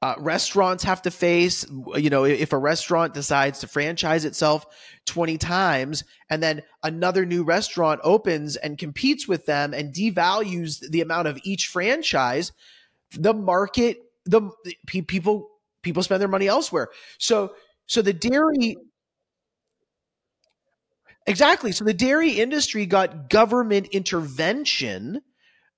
uh, 0.00 0.14
restaurants 0.18 0.84
have 0.84 1.02
to 1.02 1.10
face. 1.10 1.64
You 1.94 2.10
know, 2.10 2.24
if 2.24 2.52
a 2.52 2.58
restaurant 2.58 3.14
decides 3.14 3.60
to 3.60 3.68
franchise 3.68 4.24
itself 4.24 4.66
twenty 5.06 5.38
times, 5.38 6.04
and 6.28 6.42
then 6.42 6.62
another 6.82 7.24
new 7.24 7.44
restaurant 7.44 8.00
opens 8.02 8.56
and 8.56 8.76
competes 8.78 9.28
with 9.28 9.46
them 9.46 9.72
and 9.72 9.94
devalues 9.94 10.80
the 10.90 11.02
amount 11.02 11.28
of 11.28 11.38
each 11.44 11.68
franchise, 11.68 12.52
the 13.12 13.34
market, 13.34 13.98
the 14.24 14.50
people 14.86 15.48
people 15.82 16.02
spend 16.02 16.20
their 16.20 16.28
money 16.28 16.48
elsewhere. 16.48 16.88
So 17.18 17.54
so 17.86 18.02
the 18.02 18.12
dairy 18.12 18.76
Exactly. 21.26 21.72
So 21.72 21.84
the 21.84 21.94
dairy 21.94 22.32
industry 22.32 22.86
got 22.86 23.30
government 23.30 23.88
intervention. 23.88 25.20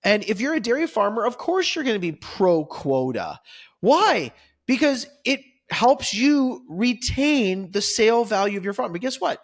And 0.02 0.24
if 0.24 0.40
you're 0.40 0.54
a 0.54 0.60
dairy 0.60 0.86
farmer, 0.86 1.24
of 1.24 1.38
course 1.38 1.74
you're 1.74 1.84
going 1.84 1.96
to 1.96 2.00
be 2.00 2.12
pro 2.12 2.64
quota. 2.64 3.40
Why? 3.80 4.32
Because 4.66 5.06
it 5.24 5.40
helps 5.70 6.14
you 6.14 6.64
retain 6.68 7.70
the 7.72 7.82
sale 7.82 8.24
value 8.24 8.58
of 8.58 8.64
your 8.64 8.74
farm. 8.74 8.92
But 8.92 9.00
guess 9.00 9.20
what? 9.20 9.40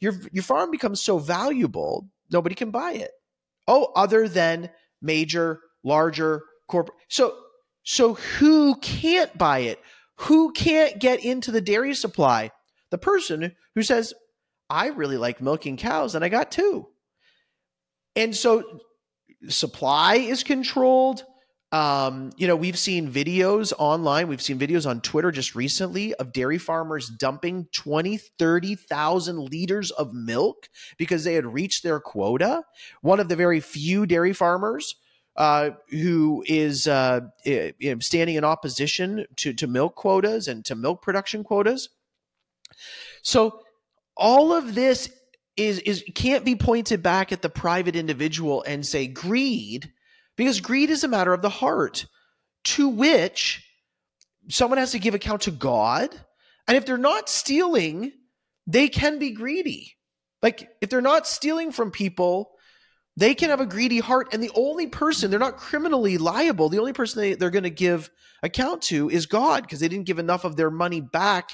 Your 0.00 0.14
your 0.32 0.42
farm 0.42 0.70
becomes 0.70 1.00
so 1.00 1.18
valuable, 1.18 2.08
nobody 2.30 2.54
can 2.54 2.70
buy 2.70 2.92
it. 2.92 3.12
Oh, 3.68 3.92
other 3.94 4.26
than 4.28 4.70
major, 5.00 5.60
larger 5.84 6.42
corporate. 6.68 6.98
So 7.08 7.36
so 7.84 8.14
who 8.14 8.76
can't 8.76 9.36
buy 9.36 9.60
it? 9.60 9.80
Who 10.16 10.52
can't 10.52 10.98
get 10.98 11.24
into 11.24 11.50
the 11.50 11.60
dairy 11.60 11.94
supply? 11.94 12.50
The 12.90 12.98
person 12.98 13.54
who 13.74 13.82
says, 13.82 14.12
I 14.72 14.88
really 14.88 15.18
like 15.18 15.42
milking 15.42 15.76
cows 15.76 16.14
and 16.14 16.24
I 16.24 16.30
got 16.30 16.50
two. 16.50 16.88
And 18.16 18.34
so 18.34 18.80
supply 19.48 20.14
is 20.14 20.42
controlled. 20.42 21.24
Um, 21.72 22.32
you 22.38 22.46
know, 22.46 22.56
we've 22.56 22.78
seen 22.78 23.12
videos 23.12 23.74
online, 23.78 24.28
we've 24.28 24.40
seen 24.40 24.58
videos 24.58 24.88
on 24.88 25.02
Twitter 25.02 25.30
just 25.30 25.54
recently 25.54 26.14
of 26.14 26.32
dairy 26.32 26.56
farmers 26.56 27.10
dumping 27.10 27.66
20, 27.74 28.16
30,000 28.38 29.38
liters 29.38 29.90
of 29.90 30.14
milk 30.14 30.70
because 30.96 31.24
they 31.24 31.34
had 31.34 31.46
reached 31.46 31.82
their 31.82 32.00
quota. 32.00 32.62
One 33.02 33.20
of 33.20 33.28
the 33.28 33.36
very 33.36 33.60
few 33.60 34.06
dairy 34.06 34.32
farmers 34.32 34.96
uh, 35.36 35.70
who 35.90 36.42
is 36.46 36.86
uh, 36.86 37.20
standing 38.00 38.36
in 38.36 38.44
opposition 38.44 39.26
to, 39.36 39.52
to 39.52 39.66
milk 39.66 39.96
quotas 39.96 40.48
and 40.48 40.64
to 40.64 40.74
milk 40.74 41.02
production 41.02 41.44
quotas. 41.44 41.90
So 43.22 43.60
all 44.16 44.52
of 44.52 44.74
this 44.74 45.10
is 45.56 45.78
is 45.80 46.04
can't 46.14 46.44
be 46.44 46.56
pointed 46.56 47.02
back 47.02 47.32
at 47.32 47.42
the 47.42 47.48
private 47.48 47.96
individual 47.96 48.64
and 48.66 48.86
say 48.86 49.06
greed 49.06 49.92
because 50.36 50.60
greed 50.60 50.90
is 50.90 51.04
a 51.04 51.08
matter 51.08 51.32
of 51.32 51.42
the 51.42 51.50
heart 51.50 52.06
to 52.64 52.88
which 52.88 53.66
someone 54.48 54.78
has 54.78 54.92
to 54.92 54.98
give 54.98 55.14
account 55.14 55.42
to 55.42 55.50
God. 55.50 56.10
And 56.66 56.76
if 56.76 56.86
they're 56.86 56.96
not 56.96 57.28
stealing 57.28 58.12
they 58.66 58.88
can 58.88 59.18
be 59.18 59.30
greedy. 59.30 59.96
Like 60.40 60.68
if 60.80 60.88
they're 60.88 61.00
not 61.00 61.26
stealing 61.26 61.72
from 61.72 61.90
people 61.90 62.50
they 63.14 63.34
can 63.34 63.50
have 63.50 63.60
a 63.60 63.66
greedy 63.66 63.98
heart. 63.98 64.32
And 64.32 64.42
the 64.42 64.52
only 64.54 64.86
person 64.86 65.30
they're 65.30 65.38
not 65.38 65.58
criminally 65.58 66.16
liable. 66.16 66.70
The 66.70 66.78
only 66.78 66.94
person 66.94 67.20
they, 67.20 67.34
they're 67.34 67.50
going 67.50 67.64
to 67.64 67.70
give 67.70 68.10
account 68.42 68.82
to 68.82 69.10
is 69.10 69.26
god 69.26 69.62
because 69.62 69.80
they 69.80 69.88
didn't 69.88 70.06
give 70.06 70.18
enough 70.18 70.44
of 70.44 70.56
their 70.56 70.70
money 70.70 71.00
back 71.00 71.50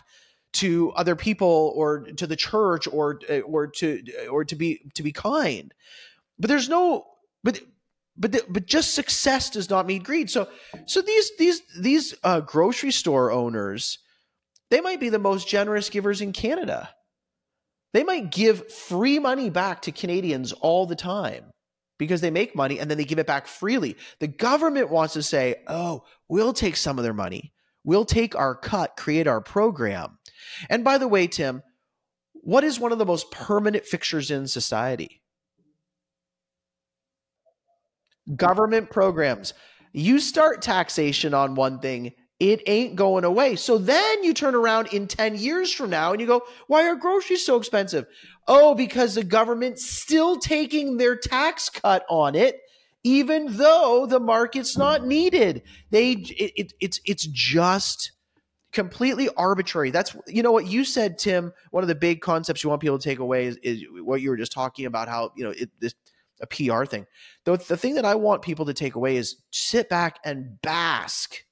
to 0.54 0.92
other 0.92 1.16
people 1.16 1.72
or 1.76 2.00
to 2.00 2.26
the 2.26 2.36
church 2.36 2.86
or 2.88 3.20
uh, 3.28 3.40
or 3.40 3.66
to 3.66 4.02
or 4.30 4.44
to 4.44 4.56
be 4.56 4.80
to 4.94 5.02
be 5.02 5.12
kind. 5.12 5.74
But 6.38 6.48
there's 6.48 6.68
no 6.68 7.06
but 7.44 7.60
but 8.16 8.32
the, 8.32 8.42
but 8.48 8.66
just 8.66 8.94
success 8.94 9.50
does 9.50 9.70
not 9.70 9.86
mean 9.86 10.02
greed. 10.02 10.30
So 10.30 10.48
so 10.86 11.02
these 11.02 11.30
these 11.38 11.62
these 11.78 12.14
uh, 12.24 12.40
grocery 12.40 12.90
store 12.90 13.30
owners 13.30 13.98
they 14.70 14.80
might 14.80 15.00
be 15.00 15.08
the 15.08 15.18
most 15.18 15.48
generous 15.48 15.88
givers 15.88 16.20
in 16.20 16.32
canada. 16.32 16.90
They 17.94 18.04
might 18.04 18.30
give 18.30 18.70
free 18.70 19.18
money 19.18 19.48
back 19.48 19.82
to 19.82 19.92
canadians 19.92 20.52
all 20.52 20.84
the 20.84 20.96
time 20.96 21.44
because 21.98 22.20
they 22.20 22.30
make 22.30 22.54
money 22.54 22.78
and 22.78 22.90
then 22.90 22.98
they 22.98 23.06
give 23.06 23.18
it 23.18 23.26
back 23.26 23.46
freely. 23.46 23.96
The 24.20 24.28
government 24.28 24.90
wants 24.90 25.14
to 25.14 25.22
say 25.22 25.56
oh 25.68 26.04
we'll 26.28 26.52
take 26.52 26.76
some 26.76 26.98
of 26.98 27.04
their 27.04 27.14
money. 27.14 27.52
We'll 27.84 28.04
take 28.04 28.34
our 28.34 28.54
cut 28.54 28.96
create 28.96 29.26
our 29.26 29.40
program 29.40 30.17
and 30.68 30.84
by 30.84 30.98
the 30.98 31.08
way, 31.08 31.26
Tim, 31.26 31.62
what 32.32 32.64
is 32.64 32.80
one 32.80 32.92
of 32.92 32.98
the 32.98 33.06
most 33.06 33.30
permanent 33.30 33.84
fixtures 33.84 34.30
in 34.30 34.46
society? 34.46 35.22
Government 38.34 38.90
programs. 38.90 39.54
You 39.92 40.18
start 40.18 40.62
taxation 40.62 41.34
on 41.34 41.54
one 41.54 41.80
thing, 41.80 42.12
it 42.40 42.62
ain't 42.66 42.94
going 42.94 43.24
away. 43.24 43.56
So 43.56 43.78
then 43.78 44.22
you 44.22 44.32
turn 44.32 44.54
around 44.54 44.92
in 44.92 45.08
10 45.08 45.36
years 45.36 45.72
from 45.72 45.90
now 45.90 46.12
and 46.12 46.20
you 46.20 46.26
go, 46.26 46.42
why 46.68 46.86
are 46.88 46.94
groceries 46.94 47.44
so 47.44 47.56
expensive? 47.56 48.06
Oh, 48.46 48.74
because 48.74 49.14
the 49.14 49.24
government's 49.24 49.90
still 49.90 50.38
taking 50.38 50.96
their 50.96 51.16
tax 51.16 51.68
cut 51.68 52.04
on 52.08 52.36
it, 52.36 52.60
even 53.02 53.56
though 53.56 54.06
the 54.08 54.20
market's 54.20 54.76
not 54.76 55.04
needed. 55.04 55.62
They, 55.90 56.12
it, 56.12 56.52
it, 56.56 56.72
it's, 56.80 57.00
it's 57.04 57.26
just 57.26 58.12
completely 58.78 59.28
arbitrary. 59.36 59.90
That's 59.90 60.14
you 60.28 60.40
know 60.40 60.52
what 60.52 60.68
you 60.68 60.84
said, 60.84 61.18
Tim. 61.18 61.52
One 61.72 61.82
of 61.82 61.88
the 61.88 61.96
big 61.96 62.20
concepts 62.20 62.62
you 62.62 62.70
want 62.70 62.80
people 62.80 62.96
to 62.96 63.02
take 63.02 63.18
away 63.18 63.46
is, 63.46 63.56
is 63.56 63.82
what 63.90 64.20
you 64.20 64.30
were 64.30 64.36
just 64.36 64.52
talking 64.52 64.86
about. 64.86 65.08
How 65.08 65.32
you 65.36 65.42
know 65.42 65.50
it, 65.50 65.68
this 65.80 65.94
a 66.40 66.46
PR 66.46 66.84
thing. 66.84 67.04
The 67.44 67.56
the 67.56 67.76
thing 67.76 67.96
that 67.96 68.04
I 68.04 68.14
want 68.14 68.42
people 68.42 68.66
to 68.66 68.74
take 68.74 68.94
away 68.94 69.16
is 69.16 69.42
sit 69.50 69.88
back 69.88 70.20
and 70.24 70.62
bask, 70.62 71.42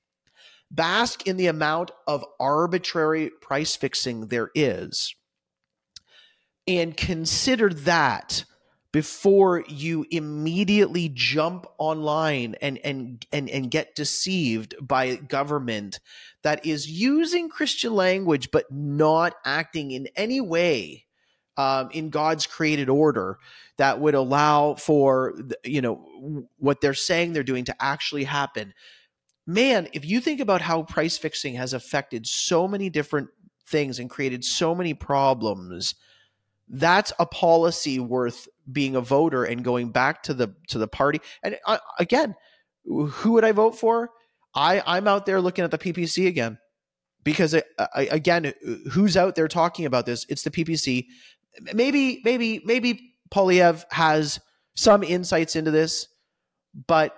bask 0.70 1.26
in 1.26 1.36
the 1.36 1.48
amount 1.48 1.90
of 2.06 2.24
arbitrary 2.38 3.32
price 3.42 3.74
fixing 3.74 4.28
there 4.28 4.50
is, 4.54 5.12
and 6.68 6.96
consider 6.96 7.70
that 7.70 8.44
before 8.96 9.62
you 9.68 10.06
immediately 10.10 11.10
jump 11.12 11.66
online 11.76 12.56
and 12.62 12.78
and 12.82 13.26
and, 13.30 13.50
and 13.50 13.70
get 13.70 13.94
deceived 13.94 14.74
by 14.80 15.16
government 15.16 16.00
that 16.42 16.64
is 16.64 16.90
using 16.90 17.50
Christian 17.50 17.94
language 17.94 18.50
but 18.50 18.64
not 18.70 19.34
acting 19.44 19.90
in 19.90 20.08
any 20.16 20.40
way 20.40 21.04
um, 21.58 21.90
in 21.92 22.08
God's 22.08 22.46
created 22.46 22.88
order 22.88 23.38
that 23.76 24.00
would 24.00 24.14
allow 24.14 24.76
for 24.76 25.34
you 25.62 25.82
know 25.82 26.48
what 26.56 26.80
they're 26.80 26.94
saying 26.94 27.34
they're 27.34 27.42
doing 27.42 27.66
to 27.66 27.76
actually 27.78 28.24
happen. 28.24 28.72
Man, 29.46 29.88
if 29.92 30.06
you 30.06 30.22
think 30.22 30.40
about 30.40 30.62
how 30.62 30.84
price 30.84 31.18
fixing 31.18 31.56
has 31.56 31.74
affected 31.74 32.26
so 32.26 32.66
many 32.66 32.88
different 32.88 33.28
things 33.66 33.98
and 33.98 34.08
created 34.08 34.42
so 34.42 34.74
many 34.74 34.94
problems, 34.94 35.96
that's 36.68 37.12
a 37.18 37.26
policy 37.26 38.00
worth 38.00 38.48
being 38.70 38.96
a 38.96 39.00
voter 39.00 39.44
and 39.44 39.64
going 39.64 39.90
back 39.90 40.22
to 40.24 40.34
the 40.34 40.54
to 40.68 40.78
the 40.78 40.88
party. 40.88 41.20
And 41.42 41.58
uh, 41.66 41.78
again, 41.98 42.34
who 42.84 43.32
would 43.32 43.44
I 43.44 43.52
vote 43.52 43.78
for? 43.78 44.10
I 44.54 44.82
I'm 44.86 45.06
out 45.06 45.26
there 45.26 45.40
looking 45.40 45.64
at 45.64 45.70
the 45.70 45.78
PPC 45.78 46.26
again 46.26 46.58
because 47.24 47.54
uh, 47.54 47.60
again, 47.94 48.52
who's 48.90 49.16
out 49.16 49.34
there 49.34 49.48
talking 49.48 49.84
about 49.84 50.06
this? 50.06 50.26
It's 50.28 50.42
the 50.42 50.50
PPC. 50.50 51.06
Maybe 51.72 52.20
maybe 52.24 52.62
maybe 52.64 53.14
Poilievre 53.30 53.84
has 53.90 54.40
some 54.74 55.02
insights 55.02 55.56
into 55.56 55.70
this, 55.70 56.08
but 56.86 57.14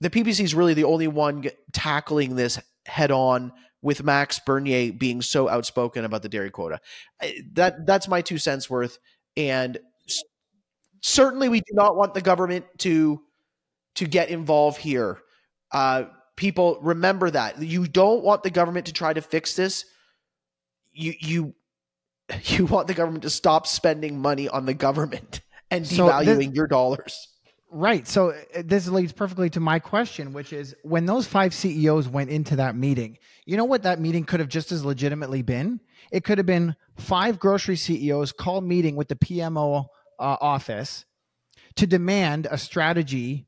the 0.00 0.10
PPC 0.10 0.40
is 0.40 0.54
really 0.54 0.74
the 0.74 0.84
only 0.84 1.08
one 1.08 1.44
tackling 1.72 2.36
this 2.36 2.58
head 2.86 3.10
on 3.10 3.52
with 3.82 4.04
Max 4.04 4.38
Bernier 4.38 4.92
being 4.92 5.20
so 5.20 5.48
outspoken 5.48 6.04
about 6.04 6.22
the 6.22 6.28
dairy 6.28 6.50
quota. 6.50 6.80
That 7.52 7.84
that's 7.84 8.08
my 8.08 8.22
two 8.22 8.38
cents 8.38 8.70
worth. 8.70 8.98
And 9.36 9.78
certainly, 11.00 11.48
we 11.48 11.60
do 11.60 11.74
not 11.74 11.96
want 11.96 12.14
the 12.14 12.22
government 12.22 12.64
to 12.78 13.20
to 13.96 14.06
get 14.06 14.30
involved 14.30 14.78
here. 14.78 15.18
Uh, 15.70 16.04
people 16.36 16.78
remember 16.80 17.30
that 17.30 17.60
you 17.60 17.86
don't 17.86 18.22
want 18.22 18.42
the 18.42 18.50
government 18.50 18.86
to 18.86 18.92
try 18.92 19.12
to 19.12 19.20
fix 19.20 19.54
this. 19.54 19.84
You 20.92 21.14
you 21.18 21.54
you 22.44 22.66
want 22.66 22.86
the 22.86 22.94
government 22.94 23.22
to 23.24 23.30
stop 23.30 23.66
spending 23.66 24.18
money 24.18 24.48
on 24.48 24.64
the 24.64 24.74
government 24.74 25.40
and 25.70 25.84
devaluing 25.84 26.24
so 26.24 26.34
this, 26.34 26.48
your 26.54 26.66
dollars. 26.66 27.28
Right. 27.74 28.06
So 28.06 28.32
uh, 28.32 28.62
this 28.66 28.86
leads 28.86 29.12
perfectly 29.12 29.48
to 29.50 29.60
my 29.60 29.78
question, 29.78 30.34
which 30.34 30.52
is 30.52 30.76
when 30.82 31.06
those 31.06 31.26
five 31.26 31.54
CEOs 31.54 32.06
went 32.06 32.28
into 32.28 32.56
that 32.56 32.76
meeting, 32.76 33.16
you 33.46 33.56
know 33.56 33.64
what 33.64 33.84
that 33.84 33.98
meeting 33.98 34.24
could 34.24 34.40
have 34.40 34.50
just 34.50 34.72
as 34.72 34.84
legitimately 34.84 35.40
been? 35.40 35.80
It 36.10 36.22
could 36.22 36.36
have 36.36 36.46
been 36.46 36.76
five 36.98 37.38
grocery 37.38 37.76
CEOs 37.76 38.32
call 38.32 38.60
meeting 38.60 38.94
with 38.94 39.08
the 39.08 39.16
PMO 39.16 39.86
uh, 40.18 40.36
office 40.38 41.06
to 41.76 41.86
demand 41.86 42.46
a 42.50 42.58
strategy 42.58 43.46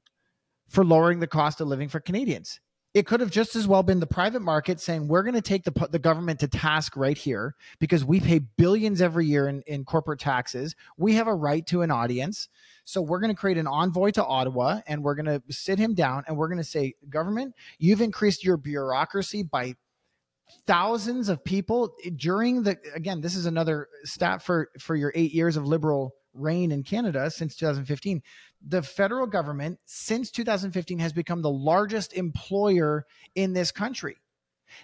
for 0.71 0.87
lowering 0.87 1.21
the 1.21 1.27
cost 1.27 1.61
of 1.61 1.69
living 1.69 1.91
for 1.91 2.01
Canadians. 2.01 2.61
It 2.95 3.07
could 3.07 3.19
have 3.19 3.31
just 3.31 3.57
as 3.57 3.67
well 3.67 3.83
been 3.83 3.99
the 3.99 4.07
private 4.07 4.41
market 4.41 4.81
saying 4.81 5.09
we're 5.09 5.25
going 5.25 5.35
to 5.35 5.43
take 5.43 5.65
the 5.65 5.89
the 5.91 5.99
government 5.99 6.39
to 6.41 6.49
task 6.49 6.97
right 6.97 7.19
here 7.19 7.57
because 7.81 8.05
we 8.05 8.21
pay 8.21 8.39
billions 8.39 9.03
every 9.03 9.27
year 9.27 9.49
in, 9.49 9.63
in 9.67 9.85
corporate 9.85 10.21
taxes. 10.21 10.77
We 10.97 11.15
have 11.15 11.27
a 11.27 11.35
right 11.35 11.67
to 11.67 11.83
an 11.83 11.91
audience. 11.91 12.49
So 12.85 13.03
we're 13.03 13.19
going 13.19 13.35
to 13.35 13.39
create 13.39 13.59
an 13.59 13.67
envoy 13.67 14.11
to 14.13 14.25
Ottawa 14.25 14.81
and 14.87 15.03
we're 15.03 15.17
going 15.17 15.27
to 15.27 15.43
sit 15.51 15.79
him 15.79 15.95
down 15.95 16.23
and 16.29 16.37
we're 16.37 16.49
going 16.49 16.59
to 16.59 16.65
say, 16.65 16.95
government, 17.09 17.55
you've 17.79 18.01
increased 18.01 18.45
your 18.45 18.57
bureaucracy 18.57 19.43
by 19.43 19.75
thousands 20.67 21.29
of 21.29 21.43
people 21.43 21.97
during 22.17 22.63
the 22.63 22.77
again 22.95 23.21
this 23.21 23.35
is 23.35 23.47
another 23.47 23.89
stat 24.05 24.43
for 24.43 24.69
for 24.79 24.95
your 24.95 25.11
8 25.15 25.33
years 25.33 25.57
of 25.57 25.67
liberal 25.67 26.15
reign 26.35 26.73
in 26.73 26.83
Canada 26.83 27.31
since 27.31 27.57
2015 27.57 28.23
the 28.67 28.83
federal 28.83 29.27
government 29.27 29.79
since 29.85 30.31
2015 30.31 30.99
has 30.99 31.13
become 31.13 31.43
the 31.43 31.51
largest 31.51 32.15
employer 32.15 33.07
in 33.35 33.53
this 33.53 33.71
country. 33.71 34.17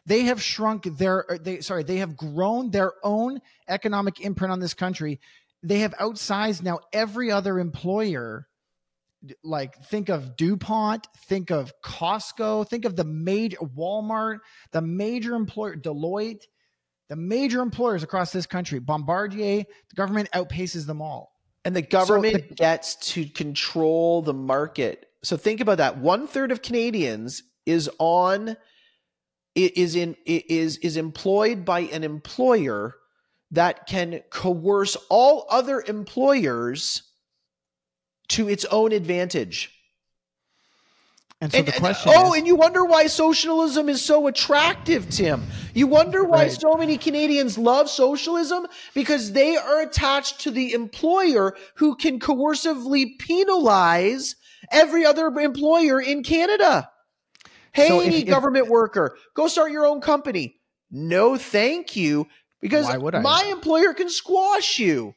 They 0.07 0.23
have 0.25 0.43
shrunk 0.43 0.85
their 0.99 1.31
uh, 1.31 1.39
they 1.41 1.61
sorry 1.61 1.83
they 1.83 1.97
have 1.97 2.17
grown 2.17 2.71
their 2.71 2.93
own 3.03 3.41
economic 3.69 4.21
imprint 4.21 4.53
on 4.53 4.61
this 4.61 4.75
country. 4.75 5.21
They 5.63 5.81
have 5.81 5.95
outsized 5.95 6.63
now 6.63 6.81
every 6.93 7.31
other 7.31 7.59
employer. 7.59 8.47
Like 9.43 9.77
think 9.85 10.09
of 10.09 10.37
DuPont, 10.37 11.07
think 11.27 11.51
of 11.51 11.73
Costco, 11.85 12.69
think 12.69 12.87
of 12.87 12.97
the 12.97 13.05
major 13.05 13.59
Walmart, 13.59 14.39
the 14.71 14.81
major 14.81 15.35
employer 15.35 15.77
Deloitte, 15.77 16.45
the 17.09 17.17
major 17.17 17.61
employers 17.61 18.03
across 18.03 18.33
this 18.33 18.47
country, 18.47 18.79
Bombardier, 18.79 19.65
the 19.89 19.95
government 19.95 20.31
outpaces 20.33 20.87
them 20.87 21.03
all. 21.03 21.33
And 21.65 21.77
the 21.77 21.83
government 21.83 22.45
so 22.49 22.55
gets 22.55 22.95
to 23.13 23.27
control 23.27 24.23
the 24.23 24.33
market. 24.33 25.09
So 25.23 25.37
think 25.37 25.61
about 25.61 25.79
that. 25.79 25.99
One 25.99 26.27
third 26.27 26.53
of 26.53 26.63
Canadians 26.63 27.43
is 27.67 27.91
on 27.99 28.57
is 29.55 29.97
in 29.97 30.17
is 30.25 30.79
is 30.79 30.97
employed 30.97 31.65
by 31.65 31.81
an 31.81 32.05
employer 32.05 32.95
that 33.51 33.87
can 33.87 34.23
coerce 34.31 34.97
all 35.09 35.47
other 35.51 35.83
employers 35.87 37.03
to 38.29 38.49
its 38.49 38.65
own 38.67 38.93
advantage. 38.93 39.80
And 41.43 41.51
so 41.51 41.59
and, 41.59 41.67
the 41.67 41.73
question 41.73 42.13
and, 42.13 42.23
oh, 42.23 42.33
is, 42.33 42.39
and 42.39 42.47
you 42.47 42.55
wonder 42.55 42.85
why 42.85 43.07
socialism 43.07 43.89
is 43.89 44.05
so 44.05 44.27
attractive, 44.27 45.09
Tim. 45.09 45.43
You 45.73 45.87
wonder 45.87 46.23
why 46.23 46.43
right. 46.43 46.53
so 46.53 46.75
many 46.75 46.99
Canadians 46.99 47.57
love 47.57 47.89
socialism 47.89 48.67
because 48.93 49.33
they 49.33 49.57
are 49.57 49.81
attached 49.81 50.41
to 50.43 50.51
the 50.51 50.75
employer 50.75 51.57
who 51.77 51.97
can 51.97 52.21
coercively 52.21 53.19
penalize 53.19 54.37
every 54.71 55.07
other 55.07 55.29
employer 55.29 55.99
in 55.99 56.23
Canada. 56.23 56.91
Hey, 57.73 57.89
so 57.89 58.03
if, 58.03 58.27
government 58.27 58.67
if, 58.67 58.71
worker, 58.71 59.17
go 59.35 59.49
start 59.49 59.73
your 59.73 59.87
own 59.87 60.03
company. 60.03 60.61
No, 60.91 61.37
thank 61.39 61.97
you, 61.97 62.27
because 62.61 62.87
my 62.89 63.49
employer 63.51 63.95
can 63.95 64.11
squash 64.11 64.79
you. 64.79 65.15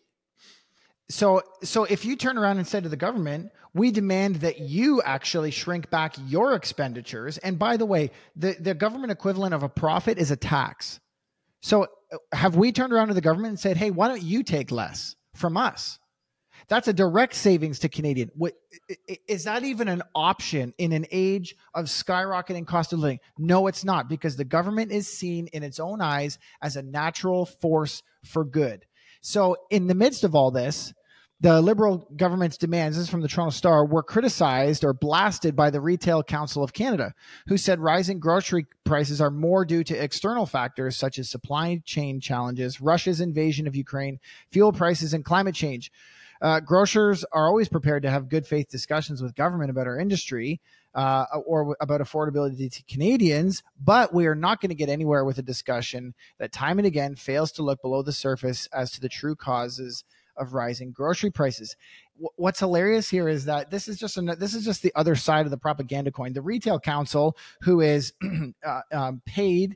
So, 1.10 1.42
so 1.64 1.84
if 1.84 2.06
you 2.06 2.16
turn 2.16 2.38
around 2.38 2.60
and 2.60 2.68
say 2.68 2.80
to 2.80 2.90
the 2.90 2.96
government, 2.96 3.52
we 3.74 3.92
demand 3.92 4.38
that 4.38 4.60
you 4.60 5.02
actually 5.02 5.52
shrink 5.52 5.90
back 5.90 6.16
your 6.28 6.54
expenditures. 6.54 7.38
And 7.40 7.58
by 7.58 7.78
the 7.78 7.86
way, 7.86 8.12
the, 8.36 8.56
the 8.60 8.74
government 8.74 9.12
equivalent 9.12 9.54
of 9.54 9.64
a 9.64 9.70
profit 9.70 10.18
is 10.18 10.32
a 10.32 10.36
tax. 10.36 11.00
So 11.62 11.88
uh, 12.12 12.18
have 12.32 12.56
we 12.56 12.72
turned 12.72 12.94
around 12.94 13.08
to 13.08 13.14
the 13.14 13.22
government 13.22 13.50
and 13.50 13.60
said, 13.60 13.78
hey, 13.78 13.90
why 13.90 14.08
don't 14.08 14.22
you 14.22 14.44
take 14.44 14.72
less 14.72 15.16
from 15.34 15.58
us? 15.58 16.00
That's 16.68 16.88
a 16.88 16.94
direct 16.94 17.34
savings 17.34 17.80
to 17.80 17.90
Canadian. 17.90 18.32
What, 18.36 18.54
is 19.28 19.46
that 19.46 19.64
even 19.64 19.88
an 19.88 20.04
option 20.16 20.74
in 20.78 20.92
an 20.92 21.06
age 21.12 21.56
of 21.74 21.86
skyrocketing 21.86 22.68
cost 22.68 22.94
of 22.94 23.00
living? 23.00 23.20
No, 23.38 23.68
it's 23.68 23.84
not, 23.84 24.08
because 24.08 24.38
the 24.38 24.46
government 24.46 24.92
is 24.92 25.08
seen 25.08 25.48
in 25.48 25.64
its 25.64 25.80
own 25.80 26.00
eyes 26.00 26.38
as 26.62 26.76
a 26.76 26.82
natural 26.82 27.46
force 27.46 28.02
for 28.26 28.46
good. 28.46 28.86
So, 29.22 29.58
in 29.70 29.88
the 29.88 29.96
midst 29.96 30.24
of 30.24 30.36
all 30.36 30.52
this, 30.52 30.94
the 31.44 31.62
Liberal 31.62 32.08
government's 32.16 32.56
demands, 32.56 32.96
this 32.96 33.04
is 33.04 33.10
from 33.10 33.20
the 33.20 33.28
Toronto 33.28 33.52
Star, 33.52 33.86
were 33.86 34.02
criticized 34.02 34.86
or 34.86 34.94
blasted 34.94 35.58
by 35.58 35.70
the 35.70 35.82
Retail 35.82 36.24
Council 36.24 36.64
of 36.64 36.72
Canada, 36.72 37.14
who 37.48 37.58
said 37.58 37.82
rising 37.82 38.22
grocery 38.22 38.66
prices 38.86 39.20
are 39.20 39.30
more 39.30 39.66
due 39.66 39.84
to 39.84 40.04
external 40.04 40.46
factors 40.46 40.96
such 40.96 41.20
as 41.20 41.30
supply 41.30 41.82
chain 41.84 42.22
challenges, 42.22 42.80
Russia's 42.80 43.20
invasion 43.20 43.68
of 43.68 43.76
Ukraine, 43.76 44.22
fuel 44.52 44.72
prices, 44.72 45.14
and 45.14 45.26
climate 45.26 45.54
change. 45.54 45.92
Uh, 46.42 46.62
grocers 46.62 47.26
are 47.34 47.48
always 47.48 47.68
prepared 47.68 48.04
to 48.04 48.10
have 48.10 48.30
good 48.30 48.48
faith 48.48 48.70
discussions 48.70 49.22
with 49.22 49.36
government 49.36 49.70
about 49.70 49.86
our 49.86 50.00
industry 50.00 50.62
uh, 50.96 51.26
or 51.46 51.76
about 51.82 52.00
affordability 52.00 52.72
to 52.72 52.84
Canadians, 52.84 53.64
but 53.84 54.14
we 54.14 54.28
are 54.28 54.36
not 54.36 54.62
going 54.62 54.70
to 54.70 54.76
get 54.76 54.88
anywhere 54.88 55.26
with 55.26 55.38
a 55.40 55.44
discussion 55.44 56.14
that 56.38 56.54
time 56.54 56.80
and 56.80 56.88
again 56.88 57.18
fails 57.18 57.52
to 57.52 57.64
look 57.64 57.82
below 57.82 58.02
the 58.02 58.14
surface 58.14 58.66
as 58.68 58.92
to 58.92 59.02
the 59.02 59.10
true 59.10 59.36
causes 59.36 60.06
of 60.38 60.54
rising 60.54 60.92
grocery 60.92 61.32
prices. 61.32 61.76
what's 62.36 62.60
hilarious 62.60 63.10
here 63.10 63.28
is 63.28 63.46
that 63.46 63.72
this 63.72 63.88
is 63.88 63.98
just 63.98 64.18
a, 64.18 64.22
this 64.22 64.54
is 64.54 64.66
just 64.66 64.82
the 64.82 64.94
other 64.96 65.16
side 65.16 65.46
of 65.46 65.52
the 65.52 65.58
propaganda 65.58 66.12
coin. 66.12 66.34
The 66.34 66.42
retail 66.42 66.80
council, 66.80 67.38
who 67.62 67.82
is 67.82 68.14
uh, 68.66 68.82
um, 68.92 69.22
paid 69.26 69.76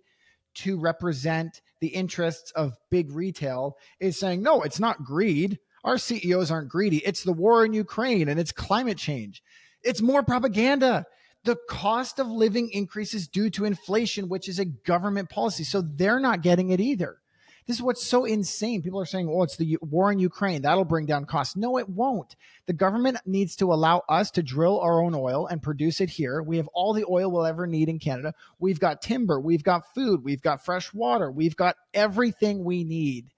to 0.56 0.80
represent 0.80 1.62
the 1.82 1.88
interests 1.88 2.52
of 2.52 2.78
big 2.90 3.12
retail, 3.12 3.78
is 4.00 4.20
saying 4.20 4.42
no, 4.42 4.62
it's 4.62 4.80
not 4.80 5.04
greed. 5.04 5.60
Our 5.84 5.98
CEOs 5.98 6.52
aren't 6.52 6.70
greedy. 6.70 6.98
It's 6.98 7.24
the 7.24 7.34
war 7.34 7.64
in 7.64 7.74
Ukraine 7.74 8.28
and 8.28 8.40
it's 8.40 8.52
climate 8.52 8.98
change. 8.98 9.42
It's 9.84 10.02
more 10.02 10.24
propaganda. 10.24 11.06
The 11.44 11.58
cost 11.70 12.20
of 12.20 12.28
living 12.28 12.70
increases 12.72 13.28
due 13.28 13.50
to 13.52 13.64
inflation, 13.64 14.28
which 14.28 14.50
is 14.50 14.60
a 14.60 14.66
government 14.66 15.30
policy. 15.30 15.64
So 15.64 15.82
they're 15.82 16.20
not 16.20 16.42
getting 16.42 16.72
it 16.72 16.82
either. 16.82 17.20
This 17.68 17.76
is 17.76 17.84
what's 17.84 18.06
so 18.06 18.24
insane. 18.24 18.82
People 18.82 19.02
are 19.02 19.06
saying, 19.06 19.28
oh, 19.30 19.44
it's 19.44 19.58
the 19.58 19.78
war 19.82 20.10
in 20.10 20.20
Ukraine. 20.20 20.62
That'll 20.62 20.86
bring 20.86 21.06
down 21.06 21.26
costs. 21.26 21.58
No, 21.58 21.78
it 21.78 21.90
won't. 21.90 22.38
The 22.66 22.72
government 22.74 23.18
needs 23.26 23.58
to 23.58 23.74
allow 23.74 24.04
us 24.08 24.32
to 24.32 24.44
drill 24.44 24.80
our 24.80 25.04
own 25.04 25.14
oil 25.14 25.48
and 25.48 25.62
produce 25.62 26.00
it 26.00 26.10
here. 26.10 26.42
We 26.42 26.58
have 26.58 26.70
all 26.74 26.94
the 26.94 27.06
oil 27.10 27.30
we'll 27.30 27.46
ever 27.46 27.68
need 27.68 27.90
in 27.90 28.00
Canada. 28.00 28.34
We've 28.58 28.80
got 28.80 29.02
timber. 29.02 29.38
We've 29.42 29.64
got 29.64 29.94
food. 29.94 30.24
We've 30.24 30.42
got 30.42 30.64
fresh 30.64 30.94
water. 30.94 31.30
We've 31.30 31.58
got 31.58 31.76
everything 31.94 32.64
we 32.64 32.86
need. 32.86 33.34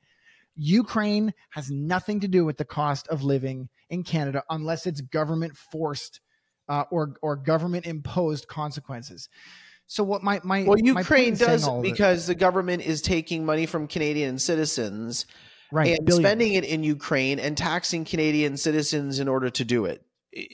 Ukraine 0.55 1.33
has 1.49 1.71
nothing 1.71 2.19
to 2.19 2.27
do 2.27 2.45
with 2.45 2.57
the 2.57 2.65
cost 2.65 3.07
of 3.07 3.23
living 3.23 3.69
in 3.89 4.03
Canada 4.03 4.43
unless 4.49 4.85
it's 4.85 5.01
government 5.01 5.57
forced 5.57 6.21
uh, 6.67 6.83
or 6.91 7.15
or 7.23 7.35
government 7.35 7.87
imposed 7.87 8.47
consequences. 8.47 9.27
So 9.89 10.03
what 10.03 10.21
my 10.21 10.39
my 10.43 10.63
well 10.65 10.77
Ukraine 10.77 11.33
does 11.33 11.67
because 11.81 12.27
the 12.27 12.35
government 12.35 12.83
is 12.83 13.01
taking 13.01 13.43
money 13.43 13.65
from 13.65 13.87
Canadian 13.87 14.37
citizens 14.37 15.25
right, 15.71 15.97
and 15.97 16.05
billions. 16.05 16.23
spending 16.23 16.53
it 16.53 16.63
in 16.63 16.83
Ukraine 16.83 17.39
and 17.39 17.57
taxing 17.57 18.05
Canadian 18.05 18.55
citizens 18.55 19.17
in 19.17 19.27
order 19.27 19.49
to 19.49 19.65
do 19.65 19.85
it. 19.85 20.05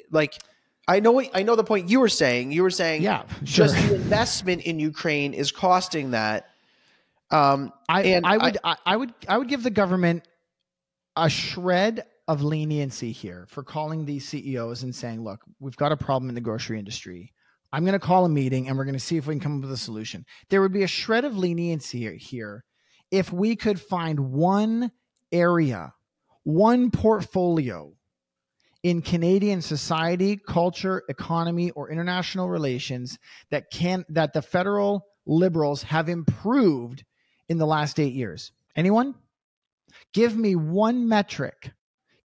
Like 0.09 0.41
I 0.87 1.01
know 1.01 1.21
I 1.33 1.43
know 1.43 1.57
the 1.57 1.65
point 1.65 1.89
you 1.89 1.99
were 1.99 2.07
saying. 2.07 2.53
You 2.53 2.63
were 2.63 2.69
saying 2.69 3.01
yeah, 3.01 3.23
sure. 3.43 3.67
just 3.67 3.75
the 3.75 3.95
investment 3.95 4.61
in 4.61 4.79
Ukraine 4.79 5.33
is 5.33 5.51
costing 5.51 6.11
that. 6.11 6.49
Um, 7.29 7.73
I 7.89 8.03
and 8.03 8.25
I 8.25 8.37
would 8.37 8.57
I, 8.63 8.77
I 8.85 8.95
would 8.95 9.13
I 9.27 9.37
would 9.37 9.49
give 9.49 9.63
the 9.63 9.69
government 9.69 10.25
a 11.17 11.29
shred 11.29 12.05
of 12.29 12.41
leniency 12.41 13.11
here 13.11 13.47
for 13.49 13.63
calling 13.63 14.05
these 14.05 14.25
CEOs 14.29 14.83
and 14.83 14.95
saying, 14.95 15.25
look, 15.25 15.41
we've 15.59 15.75
got 15.75 15.91
a 15.91 15.97
problem 15.97 16.29
in 16.29 16.35
the 16.35 16.41
grocery 16.41 16.79
industry. 16.79 17.33
I'm 17.71 17.83
going 17.83 17.93
to 17.93 17.99
call 17.99 18.25
a 18.25 18.29
meeting 18.29 18.67
and 18.67 18.77
we're 18.77 18.85
going 18.85 18.93
to 18.93 18.99
see 18.99 19.17
if 19.17 19.27
we 19.27 19.33
can 19.33 19.41
come 19.41 19.57
up 19.57 19.63
with 19.63 19.71
a 19.71 19.77
solution. 19.77 20.25
There 20.49 20.61
would 20.61 20.73
be 20.73 20.83
a 20.83 20.87
shred 20.87 21.25
of 21.25 21.37
leniency 21.37 22.17
here 22.17 22.63
if 23.11 23.31
we 23.31 23.55
could 23.55 23.79
find 23.79 24.31
one 24.31 24.91
area, 25.31 25.93
one 26.43 26.91
portfolio 26.91 27.93
in 28.83 29.01
Canadian 29.01 29.61
society, 29.61 30.37
culture, 30.37 31.03
economy, 31.09 31.71
or 31.71 31.89
international 31.89 32.49
relations 32.49 33.17
that 33.49 33.71
can 33.71 34.05
that 34.09 34.33
the 34.33 34.41
federal 34.41 35.07
liberals 35.25 35.83
have 35.83 36.07
improved 36.07 37.03
in 37.49 37.57
the 37.57 37.65
last 37.65 37.99
eight 37.99 38.13
years. 38.13 38.51
Anyone? 38.75 39.15
Give 40.13 40.35
me 40.35 40.55
one 40.55 41.07
metric 41.07 41.71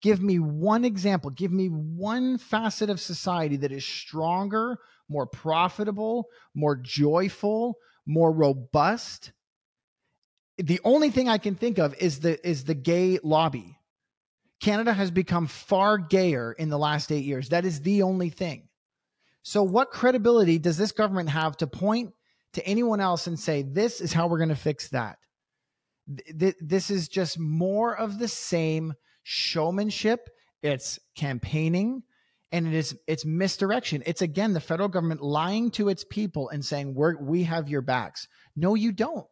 Give 0.00 0.22
me 0.22 0.38
one 0.38 0.84
example. 0.84 1.30
Give 1.30 1.50
me 1.50 1.66
one 1.66 2.38
facet 2.38 2.88
of 2.88 3.00
society 3.00 3.56
that 3.56 3.72
is 3.72 3.84
stronger, 3.84 4.78
more 5.08 5.26
profitable, 5.26 6.26
more 6.54 6.76
joyful, 6.76 7.76
more 8.06 8.32
robust 8.32 9.32
the 10.58 10.80
only 10.84 11.10
thing 11.10 11.28
I 11.28 11.38
can 11.38 11.54
think 11.54 11.78
of 11.78 11.94
is 11.98 12.20
the 12.20 12.46
is 12.46 12.64
the 12.64 12.74
gay 12.74 13.18
lobby. 13.22 13.78
Canada 14.60 14.92
has 14.92 15.12
become 15.12 15.46
far 15.46 15.98
gayer 15.98 16.52
in 16.52 16.68
the 16.68 16.78
last 16.78 17.12
eight 17.12 17.24
years. 17.24 17.50
That 17.50 17.64
is 17.64 17.80
the 17.80 18.02
only 18.02 18.28
thing. 18.28 18.68
So, 19.44 19.62
what 19.62 19.90
credibility 19.90 20.58
does 20.58 20.76
this 20.76 20.90
government 20.90 21.30
have 21.30 21.56
to 21.58 21.68
point 21.68 22.12
to 22.54 22.66
anyone 22.66 23.00
else 23.00 23.28
and 23.28 23.38
say, 23.38 23.62
this 23.62 24.00
is 24.00 24.12
how 24.12 24.26
we're 24.26 24.38
going 24.38 24.48
to 24.48 24.56
fix 24.56 24.88
that? 24.88 25.18
This 26.34 26.90
is 26.90 27.08
just 27.08 27.38
more 27.38 27.96
of 27.96 28.18
the 28.18 28.28
same 28.28 28.94
showmanship. 29.22 30.28
It's 30.62 30.98
campaigning 31.14 32.02
and 32.52 32.66
it 32.66 32.74
is 32.74 32.96
it's 33.06 33.24
misdirection. 33.24 34.02
It's 34.06 34.22
again 34.22 34.52
the 34.52 34.60
federal 34.60 34.88
government 34.88 35.22
lying 35.22 35.70
to 35.72 35.88
its 35.88 36.04
people 36.04 36.48
and 36.48 36.64
saying 36.64 36.94
we're 36.94 37.16
we 37.20 37.44
have 37.44 37.68
your 37.68 37.82
backs. 37.82 38.28
No, 38.56 38.74
you 38.74 38.92
don't. 38.92 39.26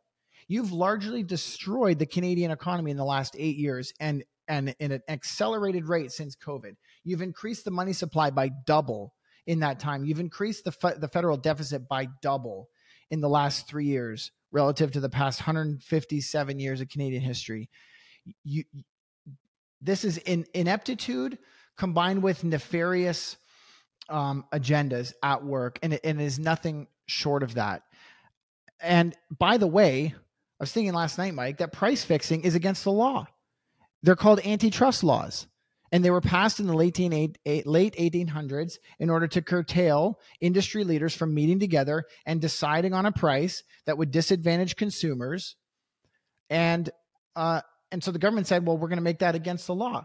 You've 0.49 0.73
largely 0.73 1.23
destroyed 1.23 1.99
the 1.99 2.07
Canadian 2.07 2.51
economy 2.51 2.91
in 2.91 2.97
the 2.97 3.05
last 3.05 3.35
eight 3.39 3.57
years 3.57 3.93
and 4.01 4.23
and 4.49 4.75
in 4.79 4.93
an 4.93 5.03
accelerated 5.09 5.87
rate 5.87 6.13
since 6.13 6.37
COVID. 6.37 6.77
You've 7.05 7.23
increased 7.23 7.65
the 7.65 7.71
money 7.71 7.93
supply 7.93 8.31
by 8.31 8.51
double 8.67 9.15
in 9.47 9.61
that 9.61 9.81
time. 9.81 10.05
You've 10.05 10.21
increased 10.21 10.65
the 10.65 10.73
fe- 10.73 10.99
the 10.99 11.09
federal 11.09 11.37
deficit 11.37 11.89
by 11.89 12.09
double 12.23 12.69
in 13.11 13.21
the 13.21 13.29
last 13.29 13.69
three 13.69 13.87
years 13.87 14.31
relative 14.53 14.93
to 14.93 15.01
the 15.01 15.09
past 15.09 15.41
157 15.41 16.59
years 16.59 16.81
of 16.81 16.89
Canadian 16.89 17.23
history. 17.23 17.69
You, 18.45 18.65
this 19.81 20.05
is 20.05 20.19
in 20.19 20.47
ineptitude 20.55 21.39
combined 21.77 22.23
with 22.23 22.45
nefarious 22.45 23.37
um, 24.09 24.45
agendas 24.53 25.13
at 25.23 25.45
work, 25.45 25.79
and 25.83 25.95
it, 25.95 26.01
and 26.05 26.21
it 26.21 26.25
is 26.25 26.39
nothing 26.39 26.87
short 27.07 27.43
of 27.43 27.55
that. 27.55 27.83
And 28.81 29.15
by 29.37 29.57
the 29.57 29.67
way, 29.67 30.15
I 30.15 30.63
was 30.63 30.73
thinking 30.73 30.95
last 30.95 31.19
night, 31.19 31.35
Mike, 31.35 31.59
that 31.59 31.73
price 31.73 32.05
fixing 32.05 32.43
is 32.43 32.55
against 32.55 32.85
the 32.85 32.93
law. 32.93 33.27
They're 34.03 34.17
called 34.17 34.41
antitrust 34.45 35.03
laws. 35.05 35.47
And 35.93 36.05
they 36.05 36.11
were 36.11 36.21
passed 36.21 36.59
in 36.59 36.67
the 36.67 36.75
late, 36.75 36.99
late 36.99 37.95
1800s 37.97 38.79
in 38.99 39.09
order 39.09 39.29
to 39.29 39.41
curtail 39.41 40.19
industry 40.41 40.83
leaders 40.83 41.15
from 41.15 41.33
meeting 41.33 41.61
together 41.61 42.05
and 42.27 42.41
deciding 42.41 42.93
on 42.93 43.07
a 43.07 43.13
price 43.13 43.63
that 43.87 43.97
would 43.97 44.11
disadvantage 44.11 44.77
consumers. 44.77 45.55
And 46.51 46.91
uh, 47.37 47.61
and 47.93 48.03
so 48.03 48.11
the 48.11 48.19
government 48.19 48.47
said, 48.47 48.67
well, 48.67 48.77
we're 48.77 48.89
going 48.89 48.99
to 48.99 49.03
make 49.03 49.21
that 49.21 49.35
against 49.35 49.67
the 49.67 49.75
law. 49.75 50.05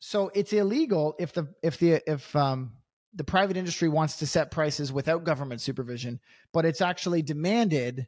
So 0.00 0.30
it's 0.34 0.52
illegal 0.52 1.14
if 1.18 1.32
the 1.32 1.54
if 1.62 1.78
the 1.78 2.02
if 2.10 2.34
um, 2.34 2.72
the 3.14 3.24
private 3.24 3.56
industry 3.56 3.88
wants 3.88 4.16
to 4.16 4.26
set 4.26 4.50
prices 4.50 4.92
without 4.92 5.24
government 5.24 5.60
supervision, 5.60 6.20
but 6.52 6.64
it's 6.64 6.80
actually 6.80 7.22
demanded 7.22 8.06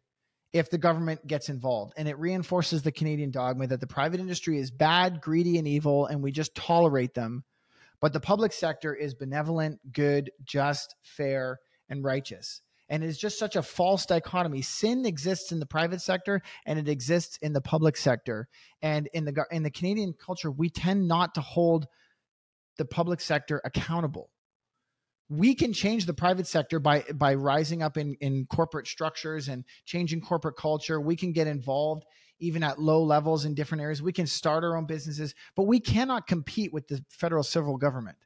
if 0.52 0.70
the 0.70 0.78
government 0.78 1.27
gets 1.27 1.48
involved. 1.48 1.94
And 1.97 2.09
it 2.09 2.19
reinforces 2.19 2.82
the 2.82 2.93
Canadian 2.93 3.31
dogma 3.31 3.66
that 3.66 3.81
the 3.81 3.86
private 3.86 4.20
industry 4.20 4.59
is 4.59 4.70
bad, 4.70 5.20
greedy, 5.20 5.59
and 5.59 5.69
evil, 5.69 6.06
and 6.06 6.23
we 6.23 6.32
just 6.32 6.55
tolerate 6.55 7.14
them. 7.14 7.44
But 8.01 8.12
the 8.12 8.20
public 8.20 8.52
sector 8.52 8.94
is 8.94 9.14
benevolent, 9.14 9.78
good, 9.93 10.31
just, 10.44 10.97
fair, 11.02 11.59
and 11.89 12.02
righteous. 12.02 12.60
And 12.93 13.02
it 13.02 13.09
is 13.09 13.19
just 13.19 13.39
such 13.39 13.56
a 13.56 13.62
false 13.62 14.06
dichotomy. 14.06 14.60
Sin 14.60 15.06
exists 15.06 15.51
in 15.51 15.59
the 15.59 15.66
private 15.66 16.02
sector 16.02 16.43
and 16.66 16.78
it 16.78 16.89
exists 16.89 17.39
in 17.40 17.55
the 17.55 17.60
public 17.60 17.97
sector. 17.97 18.48
And 18.82 19.09
in 19.14 19.24
the 19.24 19.47
in 19.51 19.62
the 19.62 19.70
Canadian 19.70 20.12
culture, 20.12 20.51
we 20.51 20.69
tend 20.69 21.09
not 21.09 21.35
to 21.36 21.40
hold 21.40 21.86
the 22.77 22.85
public 22.85 23.20
sector 23.20 23.60
accountable 23.64 24.28
we 25.32 25.55
can 25.55 25.73
change 25.73 26.05
the 26.05 26.12
private 26.12 26.47
sector 26.47 26.78
by 26.78 27.05
by 27.14 27.35
rising 27.35 27.82
up 27.82 27.97
in 27.97 28.14
in 28.20 28.44
corporate 28.47 28.86
structures 28.86 29.48
and 29.48 29.64
changing 29.86 30.20
corporate 30.20 30.56
culture 30.56 31.01
we 31.01 31.16
can 31.16 31.32
get 31.32 31.47
involved 31.47 32.05
even 32.39 32.62
at 32.62 32.78
low 32.78 33.02
levels 33.02 33.44
in 33.47 33.55
different 33.55 33.82
areas 33.82 34.02
we 34.02 34.12
can 34.12 34.27
start 34.27 34.62
our 34.62 34.77
own 34.77 34.85
businesses 34.85 35.35
but 35.56 35.64
we 35.64 35.81
cannot 35.81 36.27
compete 36.27 36.73
with 36.73 36.86
the 36.89 37.02
federal 37.09 37.43
civil 37.43 37.78
government 37.78 38.16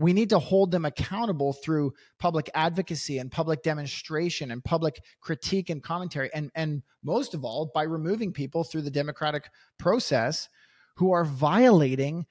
we 0.00 0.14
need 0.14 0.30
to 0.30 0.38
hold 0.38 0.70
them 0.70 0.86
accountable 0.86 1.52
through 1.52 1.92
public 2.18 2.50
advocacy 2.54 3.18
and 3.18 3.30
public 3.30 3.62
demonstration 3.62 4.50
and 4.50 4.64
public 4.64 5.00
critique 5.20 5.68
and 5.68 5.82
commentary 5.82 6.30
and 6.34 6.50
and 6.54 6.82
most 7.04 7.34
of 7.34 7.44
all 7.44 7.70
by 7.74 7.82
removing 7.82 8.32
people 8.32 8.64
through 8.64 8.82
the 8.82 8.90
democratic 8.90 9.50
process 9.78 10.48
who 10.96 11.12
are 11.12 11.24
violating 11.24 12.26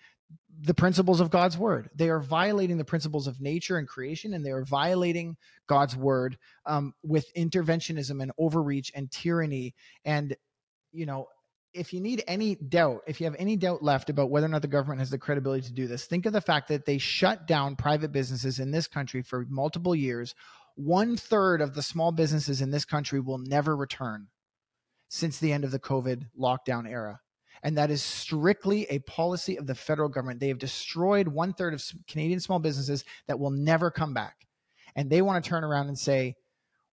the 0.62 0.74
principles 0.74 1.22
of 1.22 1.30
God's 1.30 1.58
word. 1.58 1.90
They 1.96 2.10
are 2.10 2.20
violating 2.20 2.78
the 2.78 2.86
principles 2.86 3.28
of 3.28 3.40
nature 3.40 3.78
and 3.78 3.88
creation, 3.88 4.34
and 4.34 4.46
they 4.46 4.52
are 4.52 4.66
violating 4.66 5.38
God's 5.68 5.96
word 5.96 6.38
um, 6.66 6.94
with 7.04 7.34
interventionism 7.34 8.22
and 8.22 8.32
overreach 8.38 8.92
and 8.94 9.10
tyranny. 9.10 9.74
And, 10.04 10.36
you 10.92 11.06
know, 11.06 11.28
if 11.74 11.94
you 11.94 12.02
need 12.02 12.24
any 12.28 12.56
doubt, 12.56 13.02
if 13.08 13.20
you 13.20 13.26
have 13.26 13.36
any 13.38 13.56
doubt 13.56 13.84
left 13.84 14.10
about 14.10 14.30
whether 14.30 14.46
or 14.46 14.50
not 14.50 14.62
the 14.62 14.68
government 14.68 15.00
has 15.00 15.10
the 15.10 15.18
credibility 15.18 15.62
to 15.68 15.74
do 15.74 15.88
this, 15.88 16.06
think 16.06 16.26
of 16.26 16.34
the 16.34 16.42
fact 16.42 16.68
that 16.70 16.86
they 16.86 16.98
shut 16.98 17.48
down 17.48 17.76
private 17.76 18.12
businesses 18.12 18.60
in 18.60 18.72
this 18.72 18.88
country 18.88 19.22
for 19.22 19.46
multiple 19.50 19.96
years. 19.96 20.34
One 20.76 21.18
third 21.18 21.62
of 21.62 21.76
the 21.76 21.84
small 21.84 22.12
businesses 22.12 22.62
in 22.62 22.72
this 22.72 22.86
country 22.86 23.20
will 23.20 23.38
never 23.38 23.76
return 23.76 24.28
since 25.10 25.40
the 25.40 25.52
end 25.52 25.64
of 25.64 25.72
the 25.72 25.80
COVID 25.80 26.26
lockdown 26.40 26.90
era 26.90 27.20
and 27.64 27.78
that 27.78 27.92
is 27.92 28.02
strictly 28.02 28.86
a 28.86 29.00
policy 29.00 29.58
of 29.58 29.68
the 29.68 29.76
federal 29.76 30.10
government. 30.10 30.40
They 30.40 30.48
have 30.48 30.60
destroyed 30.60 31.28
one 31.28 31.54
third 31.54 31.74
of 31.74 31.84
Canadian 32.08 32.40
small 32.40 32.60
businesses 32.60 33.04
that 33.28 33.40
will 33.40 33.52
never 33.52 33.92
come 33.92 34.14
back, 34.14 34.48
and 34.96 35.10
they 35.10 35.22
want 35.22 35.44
to 35.44 35.50
turn 35.50 35.64
around 35.64 35.88
and 35.88 35.98
say, 35.98 36.36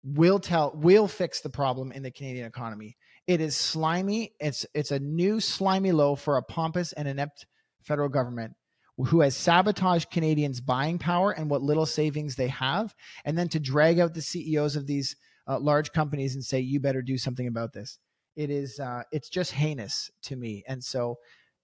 "We'll 0.04 0.38
tell, 0.38 0.72
we'll 0.74 1.08
fix 1.08 1.40
the 1.40 1.50
problem 1.50 1.92
in 1.92 2.02
the 2.02 2.10
Canadian 2.10 2.46
economy." 2.46 2.96
It 3.32 3.40
is 3.40 3.56
slimy. 3.56 4.32
It's 4.40 4.66
it's 4.74 4.90
a 4.90 4.98
new 4.98 5.40
slimy 5.40 5.92
low 5.92 6.16
for 6.16 6.36
a 6.36 6.42
pompous 6.42 6.92
and 6.92 7.08
inept 7.08 7.46
federal 7.82 8.08
government 8.08 8.54
who 8.96 9.20
has 9.20 9.34
sabotaged 9.34 10.10
Canadians' 10.10 10.60
buying 10.60 10.98
power 10.98 11.32
and 11.32 11.48
what 11.48 11.62
little 11.62 11.86
savings 11.86 12.36
they 12.36 12.48
have, 12.48 12.94
and 13.24 13.36
then 13.36 13.48
to 13.48 13.58
drag 13.58 13.98
out 13.98 14.14
the 14.14 14.22
CEOs 14.22 14.76
of 14.76 14.86
these 14.86 15.16
uh, 15.48 15.58
large 15.58 15.92
companies 15.92 16.34
and 16.34 16.44
say, 16.44 16.60
"You 16.60 16.78
better 16.78 17.02
do 17.02 17.16
something 17.16 17.46
about 17.46 17.72
this." 17.72 17.98
it 18.36 18.50
is 18.50 18.80
uh, 18.80 19.02
it's 19.12 19.28
just 19.28 19.52
heinous 19.52 20.10
to 20.22 20.36
me 20.36 20.64
and 20.66 20.82
so 20.82 21.16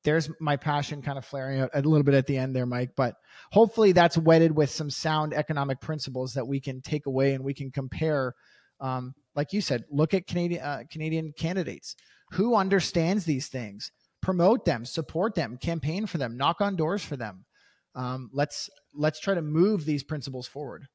there's 0.05 0.31
my 0.41 0.57
passion 0.57 1.03
kind 1.03 1.19
of 1.19 1.25
flaring 1.25 1.61
out 1.61 1.71
a 1.75 1.83
little 1.83 2.05
bit 2.05 2.15
at 2.15 2.27
the 2.27 2.37
end 2.37 2.55
there 2.55 2.67
mike 2.67 2.91
but 2.97 3.15
hopefully 3.51 3.93
that's 3.93 4.19
wedded 4.19 4.55
with 4.55 4.71
some 4.71 4.91
sound 4.91 5.35
economic 5.35 5.81
principles 5.81 6.35
that 6.35 6.47
we 6.47 6.61
can 6.61 6.81
take 6.81 7.07
away 7.07 7.35
and 7.35 7.45
we 7.45 7.55
can 7.55 7.71
compare 7.71 8.35
um, 8.81 9.15
like 9.35 9.53
you 9.53 9.61
said 9.61 9.85
look 9.91 10.15
at 10.15 10.27
canadian 10.27 10.63
uh, 10.63 10.83
canadian 10.91 11.33
candidates 11.37 11.95
who 12.33 12.55
understands 12.55 13.25
these 13.25 13.49
things 13.49 13.91
promote 14.21 14.65
them 14.65 14.85
support 14.85 15.35
them 15.35 15.57
campaign 15.57 16.07
for 16.07 16.19
them 16.19 16.37
knock 16.37 16.61
on 16.61 16.77
doors 16.77 17.05
for 17.05 17.17
them 17.17 17.45
um, 17.95 18.31
let's 18.33 18.69
let's 18.95 19.21
try 19.21 19.35
to 19.35 19.43
move 19.43 19.85
these 19.85 20.03
principles 20.03 20.47
forward 20.47 20.87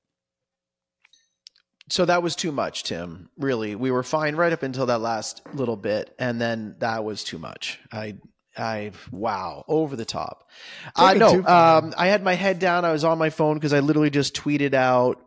so 1.90 2.06
that 2.06 2.24
was 2.24 2.36
too 2.36 2.52
much, 2.52 2.84
Tim. 2.84 3.30
Really, 3.38 3.76
we 3.76 3.92
were 3.92 4.04
fine 4.04 4.36
right 4.36 4.54
up 4.54 4.64
until 4.64 4.86
that 4.86 5.02
last 5.02 5.42
little 5.54 5.76
bit, 5.76 6.14
and 6.18 6.40
then 6.40 6.76
that 6.80 7.04
was 7.04 7.24
too 7.24 7.38
much. 7.38 7.80
I, 7.92 8.16
I, 8.58 8.92
wow, 9.12 9.66
over 9.68 9.96
the 9.96 10.06
top. 10.06 10.50
Uh, 10.96 11.14
no, 11.16 11.44
um, 11.44 11.94
I 11.98 12.08
had 12.08 12.24
my 12.24 12.36
head 12.36 12.60
down. 12.60 12.86
I 12.86 12.94
was 12.94 13.04
on 13.04 13.18
my 13.18 13.30
phone 13.30 13.56
because 13.56 13.74
I 13.74 13.82
literally 13.82 14.10
just 14.10 14.34
tweeted 14.34 14.74
out 14.74 15.22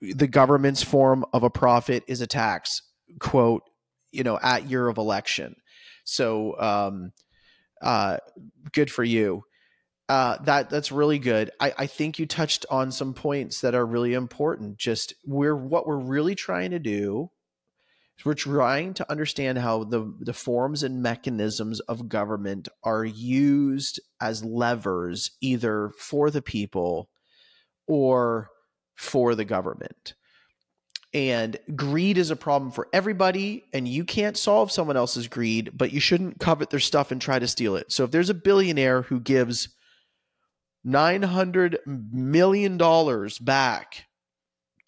the 0.00 0.28
government's 0.28 0.82
form 0.82 1.24
of 1.32 1.42
a 1.42 1.50
profit 1.50 2.04
is 2.06 2.20
a 2.20 2.26
tax. 2.26 2.82
Quote, 3.20 3.62
you 4.12 4.22
know, 4.22 4.38
at 4.42 4.68
year 4.68 4.88
of 4.88 4.98
election. 4.98 5.56
So, 6.04 6.58
um, 6.60 7.12
uh, 7.82 8.18
good 8.72 8.90
for 8.90 9.04
you. 9.04 9.44
Uh, 10.08 10.38
that 10.44 10.70
that's 10.70 10.90
really 10.90 11.18
good. 11.18 11.50
I, 11.60 11.74
I 11.78 11.86
think 11.86 12.18
you 12.18 12.24
touched 12.24 12.64
on 12.70 12.90
some 12.90 13.12
points 13.12 13.60
that 13.60 13.74
are 13.74 13.84
really 13.84 14.14
important. 14.14 14.78
Just 14.78 15.12
we're 15.26 15.54
what 15.54 15.86
we're 15.86 15.98
really 15.98 16.34
trying 16.34 16.70
to 16.70 16.78
do 16.78 17.30
is 18.18 18.24
we're 18.24 18.32
trying 18.32 18.94
to 18.94 19.10
understand 19.10 19.58
how 19.58 19.84
the 19.84 20.10
the 20.20 20.32
forms 20.32 20.82
and 20.82 21.02
mechanisms 21.02 21.80
of 21.80 22.08
government 22.08 22.68
are 22.82 23.04
used 23.04 24.00
as 24.18 24.42
levers 24.42 25.32
either 25.42 25.90
for 25.98 26.30
the 26.30 26.42
people 26.42 27.10
or 27.86 28.48
for 28.98 29.34
the 29.34 29.44
government. 29.44 30.14
And 31.14 31.56
greed 31.74 32.18
is 32.18 32.30
a 32.30 32.36
problem 32.36 32.70
for 32.70 32.88
everybody, 32.92 33.64
and 33.72 33.88
you 33.88 34.04
can't 34.04 34.36
solve 34.36 34.70
someone 34.70 34.98
else's 34.98 35.26
greed, 35.26 35.70
but 35.72 35.92
you 35.92 36.00
shouldn't 36.00 36.38
covet 36.38 36.68
their 36.68 36.80
stuff 36.80 37.10
and 37.10 37.20
try 37.20 37.38
to 37.38 37.48
steal 37.48 37.76
it. 37.76 37.90
So 37.90 38.04
if 38.04 38.10
there's 38.10 38.28
a 38.28 38.34
billionaire 38.34 39.02
who 39.02 39.20
gives 39.20 39.70
$900 40.86 41.78
million 41.86 42.78
back 43.40 44.06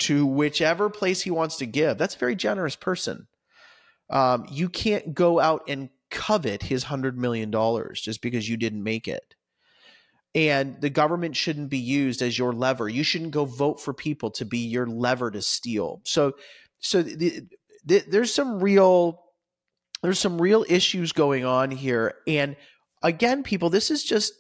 to 0.01 0.27
whichever 0.27 0.91
place 0.91 1.23
he 1.23 1.31
wants 1.31 1.57
to 1.57 1.66
give. 1.66 1.99
That's 1.99 2.16
a 2.16 2.19
very 2.19 2.35
generous 2.35 2.77
person. 2.77 3.27
Um, 4.09 4.47
you 4.51 4.69
can't 4.69 5.15
go 5.15 5.39
out 5.39 5.62
and 5.69 5.91
covet 6.11 6.62
his 6.62 6.85
$100 6.85 7.15
million 7.15 7.53
just 7.95 8.23
because 8.23 8.49
you 8.49 8.57
didn't 8.57 8.82
make 8.82 9.07
it. 9.07 9.35
And 10.35 10.81
the 10.81 10.90
government 10.90 11.35
shouldn't 11.35 11.70
be 11.70 11.78
used 11.78 12.23
as 12.23 12.39
your 12.39 12.52
lever. 12.52 12.89
You 12.89 13.02
shouldn't 13.02 13.32
go 13.32 13.44
vote 13.44 13.81
for 13.81 13.93
people 13.93 14.31
to 14.32 14.44
be 14.44 14.59
your 14.59 14.86
lever 14.86 15.31
to 15.31 15.43
steal. 15.43 16.01
So, 16.05 16.35
so 16.78 17.02
the, 17.02 17.43
the, 17.85 18.05
there's 18.09 18.32
some 18.32 18.62
real 18.62 19.24
there's 20.02 20.19
some 20.19 20.40
real 20.40 20.65
issues 20.69 21.12
going 21.12 21.44
on 21.44 21.70
here. 21.70 22.15
And 22.27 22.57
again, 23.02 23.43
people, 23.43 23.70
this 23.70 23.90
is 23.90 24.02
just 24.02 24.32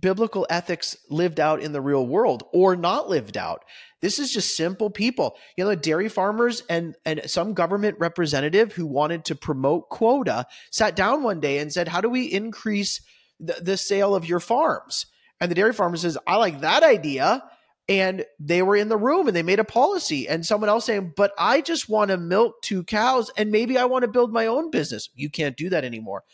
biblical 0.00 0.46
ethics 0.50 0.96
lived 1.10 1.38
out 1.38 1.60
in 1.60 1.72
the 1.72 1.80
real 1.80 2.04
world 2.06 2.42
or 2.52 2.74
not 2.74 3.08
lived 3.08 3.36
out. 3.36 3.64
This 4.00 4.18
is 4.18 4.32
just 4.32 4.56
simple 4.56 4.90
people. 4.90 5.36
You 5.56 5.64
know, 5.64 5.74
dairy 5.74 6.08
farmers 6.08 6.62
and 6.68 6.96
and 7.04 7.22
some 7.26 7.54
government 7.54 7.96
representative 7.98 8.72
who 8.72 8.86
wanted 8.86 9.24
to 9.26 9.34
promote 9.34 9.88
quota 9.88 10.46
sat 10.70 10.96
down 10.96 11.22
one 11.22 11.40
day 11.40 11.58
and 11.58 11.72
said, 11.72 11.88
"How 11.88 12.00
do 12.00 12.08
we 12.08 12.24
increase 12.24 13.00
the, 13.38 13.54
the 13.62 13.76
sale 13.76 14.14
of 14.14 14.28
your 14.28 14.40
farms?" 14.40 15.06
And 15.40 15.50
the 15.50 15.54
dairy 15.54 15.72
farmer 15.72 15.96
says, 15.96 16.18
"I 16.26 16.36
like 16.36 16.60
that 16.60 16.82
idea." 16.82 17.42
And 17.88 18.24
they 18.40 18.62
were 18.62 18.74
in 18.74 18.88
the 18.88 18.96
room 18.96 19.28
and 19.28 19.36
they 19.36 19.44
made 19.44 19.60
a 19.60 19.64
policy. 19.64 20.28
And 20.28 20.44
someone 20.44 20.68
else 20.68 20.86
saying, 20.86 21.12
"But 21.16 21.32
I 21.38 21.60
just 21.60 21.88
want 21.88 22.10
to 22.10 22.16
milk 22.16 22.60
two 22.62 22.82
cows 22.82 23.30
and 23.36 23.52
maybe 23.52 23.78
I 23.78 23.84
want 23.84 24.02
to 24.02 24.08
build 24.10 24.32
my 24.32 24.46
own 24.46 24.70
business." 24.70 25.08
You 25.14 25.30
can't 25.30 25.56
do 25.56 25.68
that 25.70 25.84
anymore. 25.84 26.24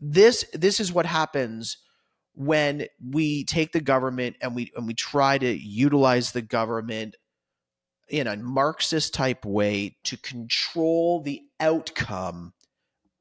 This 0.00 0.44
this 0.52 0.80
is 0.80 0.92
what 0.92 1.06
happens 1.06 1.78
when 2.34 2.86
we 3.00 3.44
take 3.44 3.72
the 3.72 3.80
government 3.80 4.36
and 4.40 4.54
we 4.54 4.72
and 4.76 4.86
we 4.86 4.94
try 4.94 5.38
to 5.38 5.50
utilize 5.50 6.32
the 6.32 6.42
government 6.42 7.16
in 8.08 8.26
a 8.26 8.36
Marxist 8.36 9.14
type 9.14 9.44
way 9.44 9.96
to 10.04 10.16
control 10.16 11.22
the 11.22 11.42
outcome 11.60 12.52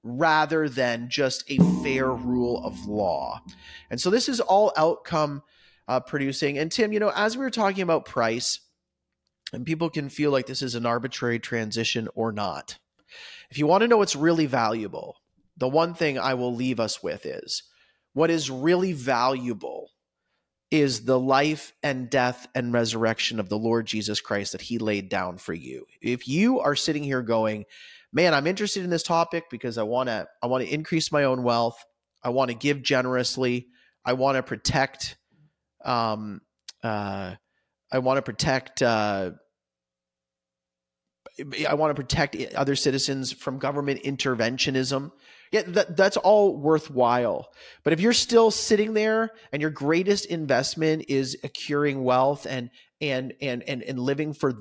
rather 0.04 0.68
than 0.68 1.10
just 1.10 1.50
a 1.50 1.58
fair 1.82 2.12
rule 2.12 2.64
of 2.64 2.86
law. 2.86 3.42
And 3.90 4.00
so 4.00 4.10
this 4.10 4.28
is 4.28 4.40
all 4.40 4.74
outcome 4.76 5.44
uh, 5.88 6.02
producing. 6.02 6.58
And 6.58 6.72
Tim, 6.72 6.92
you 6.92 7.00
know, 7.00 7.12
as 7.16 7.38
we 7.38 7.44
were 7.44 7.50
talking 7.50 7.82
about 7.84 8.06
price, 8.06 8.60
and 9.54 9.66
people 9.66 9.90
can 9.90 10.10
feel 10.10 10.32
like 10.32 10.48
this 10.48 10.62
is 10.62 10.76
an 10.76 10.86
arbitrary 10.86 11.40
transition 11.40 12.10
or 12.16 12.32
not. 12.32 12.78
If 13.50 13.58
you 13.58 13.68
want 13.68 13.82
to 13.82 13.88
know 13.88 13.98
what's 13.98 14.16
really 14.16 14.48
valuable, 14.48 15.18
the 15.58 15.68
one 15.68 15.94
thing 15.94 16.18
I 16.18 16.34
will 16.34 16.54
leave 16.54 16.80
us 16.80 17.04
with 17.04 17.26
is 17.26 17.64
what 18.14 18.32
is 18.32 18.50
really 18.50 18.94
valuable 18.94 19.92
is 20.72 21.06
the 21.06 21.20
life 21.20 21.72
and 21.84 22.10
death 22.10 22.48
and 22.56 22.74
resurrection 22.74 23.40
of 23.40 23.48
the 23.48 23.58
Lord 23.58 23.86
Jesus 23.86 24.20
Christ 24.20 24.54
that 24.54 24.62
he 24.62 24.80
laid 24.80 25.08
down 25.08 25.38
for 25.38 25.54
you. 25.54 25.86
If 26.02 26.28
you 26.28 26.62
are 26.62 26.76
sitting 26.76 27.04
here 27.04 27.22
going, 27.22 27.66
"Man, 28.14 28.34
I'm 28.34 28.48
interested 28.48 28.84
in 28.84 28.90
this 28.90 29.04
topic 29.04 29.46
because 29.50 29.78
I 29.78 29.84
want 29.84 30.08
to 30.08 30.28
I 30.42 30.48
want 30.48 30.64
to 30.64 30.74
increase 30.74 31.12
my 31.12 31.24
own 31.26 31.44
wealth. 31.44 31.78
I 32.24 32.30
want 32.30 32.50
to 32.50 32.56
give 32.56 32.82
generously. 32.82 33.68
I 34.06 34.14
want 34.14 34.38
to 34.38 34.44
protect 34.44 35.18
um 35.84 36.42
uh 36.84 37.36
I 37.92 38.00
want 38.00 38.18
to 38.18 38.22
protect 38.22 38.82
uh 38.82 39.32
I 41.68 41.74
want 41.74 41.90
to 41.90 42.02
protect 42.02 42.36
other 42.54 42.76
citizens 42.76 43.34
from 43.34 43.58
government 43.58 44.04
interventionism 44.04 45.12
yeah, 45.54 45.62
that, 45.68 45.96
that's 45.96 46.18
all 46.18 46.58
worthwhile. 46.58 47.48
But 47.84 47.94
if 47.94 48.02
you're 48.02 48.12
still 48.12 48.50
sitting 48.50 48.96
there 48.96 49.30
and 49.52 49.62
your 49.62 49.70
greatest 49.70 50.26
investment 50.26 51.06
is 51.10 51.38
accruing 51.44 52.04
wealth 52.04 52.48
and 52.50 52.72
and 53.00 53.34
and 53.40 53.62
and, 53.70 53.84
and 53.84 54.00
living 54.00 54.34
for 54.34 54.54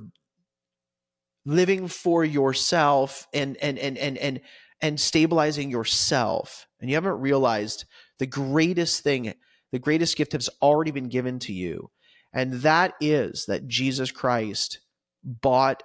living 1.45 1.89
for 1.89 2.25
yourself 2.25 3.27
and 3.33 3.57
and 3.59 3.79
and 3.79 3.99
and 3.99 4.19
and 4.19 4.41
and 4.81 5.01
stabilizing 5.01 5.71
yourself, 5.71 6.67
and 6.81 6.91
you 6.91 6.97
haven't 6.97 7.21
realized 7.21 7.85
the 8.19 8.27
greatest 8.27 9.03
thing, 9.03 9.33
the 9.71 9.79
greatest 9.79 10.17
gift 10.17 10.33
has 10.33 10.49
already 10.61 10.91
been 10.91 11.09
given 11.09 11.39
to 11.41 11.53
you, 11.53 11.91
and 12.33 12.53
that 12.55 12.95
is 13.01 13.47
that 13.47 13.69
Jesus 13.69 14.11
Christ 14.11 14.81
bought 15.25 15.83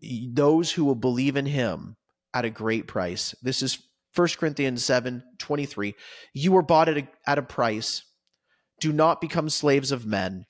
those 0.00 0.72
who 0.72 0.84
will 0.84 0.94
believe 0.94 1.36
in 1.36 1.46
him 1.46 1.96
at 2.34 2.44
a 2.44 2.50
great 2.50 2.86
price. 2.86 3.34
This 3.42 3.62
is 3.62 3.78
1 4.14 4.28
Corinthians 4.38 4.84
7 4.84 5.22
23. 5.38 5.94
You 6.34 6.52
were 6.52 6.62
bought 6.62 6.88
at 6.88 6.98
a, 6.98 7.08
at 7.26 7.38
a 7.38 7.42
price. 7.42 8.02
Do 8.80 8.92
not 8.92 9.20
become 9.20 9.48
slaves 9.48 9.92
of 9.92 10.06
men. 10.06 10.46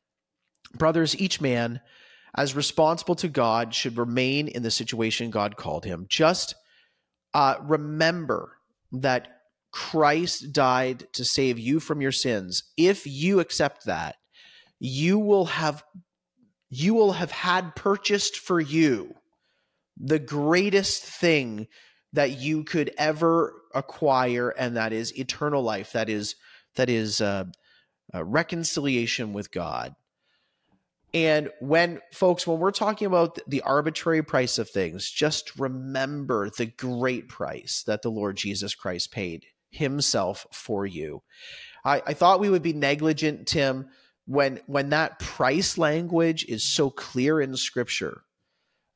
Brothers, 0.75 1.19
each 1.19 1.41
man, 1.41 1.81
as 2.37 2.57
responsible 2.57 3.15
to 3.17 3.29
God, 3.29 3.75
should 3.75 3.99
remain 3.99 4.49
in 4.49 4.63
the 4.63 4.71
situation 4.71 5.31
God 5.31 5.57
called 5.57 5.85
him. 5.85 6.07
Just 6.09 6.55
uh, 7.35 7.57
remember 7.63 8.59
that 8.93 9.29
Christ 9.71 10.53
died 10.53 11.07
to 11.15 11.25
save 11.25 11.59
you 11.59 11.81
from 11.81 12.01
your 12.01 12.13
sins. 12.13 12.65
If 12.77 13.07
you 13.07 13.41
accept 13.41 13.87
that, 13.87 14.17
you 14.79 15.19
will 15.19 15.47
have 15.47 15.83
you 16.75 16.95
will 16.95 17.13
have 17.13 17.31
had 17.31 17.77
purchased 17.77 18.39
for 18.39 18.59
you 18.59 19.15
the 19.99 20.19
greatest 20.19 21.03
thing 21.03 21.69
that 22.15 22.39
you 22.39 22.65
could 22.65 22.93
ever 22.97 23.55
acquire, 23.75 24.51
and 24.51 24.77
that 24.77 24.93
is 24.93 25.19
eternal 25.19 25.63
life. 25.63 25.93
That 25.93 26.09
is 26.09 26.35
that 26.77 26.89
is 26.89 27.21
uh, 27.21 27.45
uh, 28.15 28.25
reconciliation 28.25 29.33
with 29.33 29.53
God. 29.53 29.95
And 31.15 31.51
when 31.61 32.01
folks, 32.13 32.47
when 32.47 32.59
we're 32.59 32.71
talking 32.71 33.07
about 33.07 33.39
the 33.47 33.61
arbitrary 33.63 34.23
price 34.23 34.59
of 34.59 34.71
things, 34.71 35.11
just 35.11 35.59
remember 35.59 36.49
the 36.49 36.67
great 36.67 37.29
price 37.29 37.83
that 37.87 38.03
the 38.03 38.11
Lord 38.11 38.37
Jesus 38.37 38.75
Christ 38.75 39.13
paid 39.13 39.45
Himself 39.71 40.47
for 40.53 40.87
you. 40.87 41.23
I, 41.85 42.03
I 42.07 42.15
thought 42.15 42.41
we 42.41 42.49
would 42.49 42.63
be 42.63 42.73
negligent, 42.73 43.47
Tim, 43.47 43.89
when 44.27 44.61
when 44.67 44.91
that 44.91 45.19
price 45.19 45.77
language 45.77 46.45
is 46.47 46.65
so 46.65 46.89
clear 46.89 47.41
in 47.41 47.57
Scripture 47.57 48.23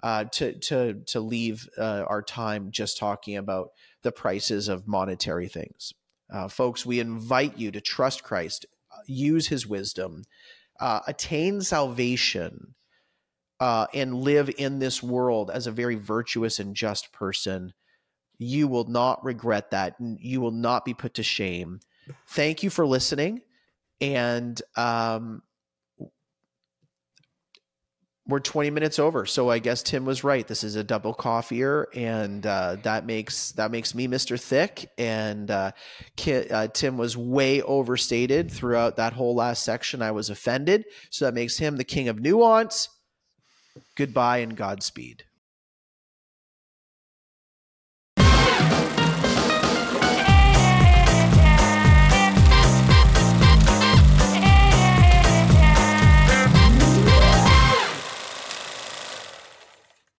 uh, 0.03 0.25
to 0.25 0.53
to 0.61 1.03
to 1.07 1.21
leave 1.21 1.69
uh, 1.77 2.05
our 2.07 2.23
time 2.23 2.71
just 2.71 2.97
talking 2.97 3.37
about 3.37 3.71
the 4.03 4.13
prices 4.13 4.69
of 4.69 4.87
monetary 4.87 5.49
things. 5.49 5.93
Uh, 6.33 6.49
folks, 6.49 6.87
we 6.87 6.99
invite 7.01 7.59
you 7.59 7.71
to 7.71 7.81
trust 7.81 8.23
Christ, 8.23 8.67
uh, 8.91 9.03
use 9.07 9.49
His 9.49 9.67
wisdom, 9.67 10.23
uh, 10.81 11.01
attain 11.07 11.61
salvation, 11.61 12.75
uh, 13.61 13.87
and 13.95 14.15
live 14.15 14.51
in 14.59 14.79
this 14.79 15.03
world 15.03 15.51
as 15.51 15.67
a 15.67 15.73
very 15.73 15.95
virtuous 15.95 16.59
and 16.59 16.77
just 16.77 17.13
person. 17.13 17.73
You 18.39 18.69
will 18.69 18.85
not 18.85 19.25
regret 19.25 19.71
that. 19.71 19.97
You 19.99 20.41
will 20.41 20.51
not 20.51 20.85
be 20.85 20.95
put 20.95 21.15
to 21.15 21.23
shame. 21.23 21.81
Thank 22.29 22.63
you 22.63 22.71
for 22.71 22.87
listening, 22.87 23.41
and 24.01 24.61
um, 24.77 25.43
we're 28.29 28.41
20 28.41 28.71
minutes 28.71 28.99
over. 28.99 29.27
So 29.27 29.51
i 29.51 29.59
guess 29.59 29.83
tim 29.83 30.05
was 30.05 30.25
right. 30.25 30.47
This 30.47 30.65
is 30.65 30.77
a 30.77 30.85
double 30.85 31.15
coffeeer 31.15 31.89
and 31.95 32.45
uh, 32.47 32.77
that 32.83 33.07
makes 33.07 33.53
that 33.53 33.71
makes 33.71 33.95
me 33.95 34.09
mr 34.09 34.41
thick. 34.41 34.91
And 34.99 35.51
uh, 35.51 35.73
uh, 36.27 36.69
tim 36.69 36.97
was 36.97 37.17
way 37.17 37.63
overstated 37.63 38.51
throughout 38.51 38.97
that 38.97 39.13
whole 39.13 39.35
last 39.35 39.65
section. 39.65 40.03
I 40.03 40.11
was 40.11 40.31
offended. 40.31 40.85
So 41.11 41.25
that 41.25 41.35
makes 41.35 41.59
him 41.59 41.77
the 41.77 41.85
king 41.85 42.09
of 42.09 42.21
nuance. 42.21 42.89
Goodbye 43.95 44.39
and 44.39 44.57
godspeed 44.57 45.26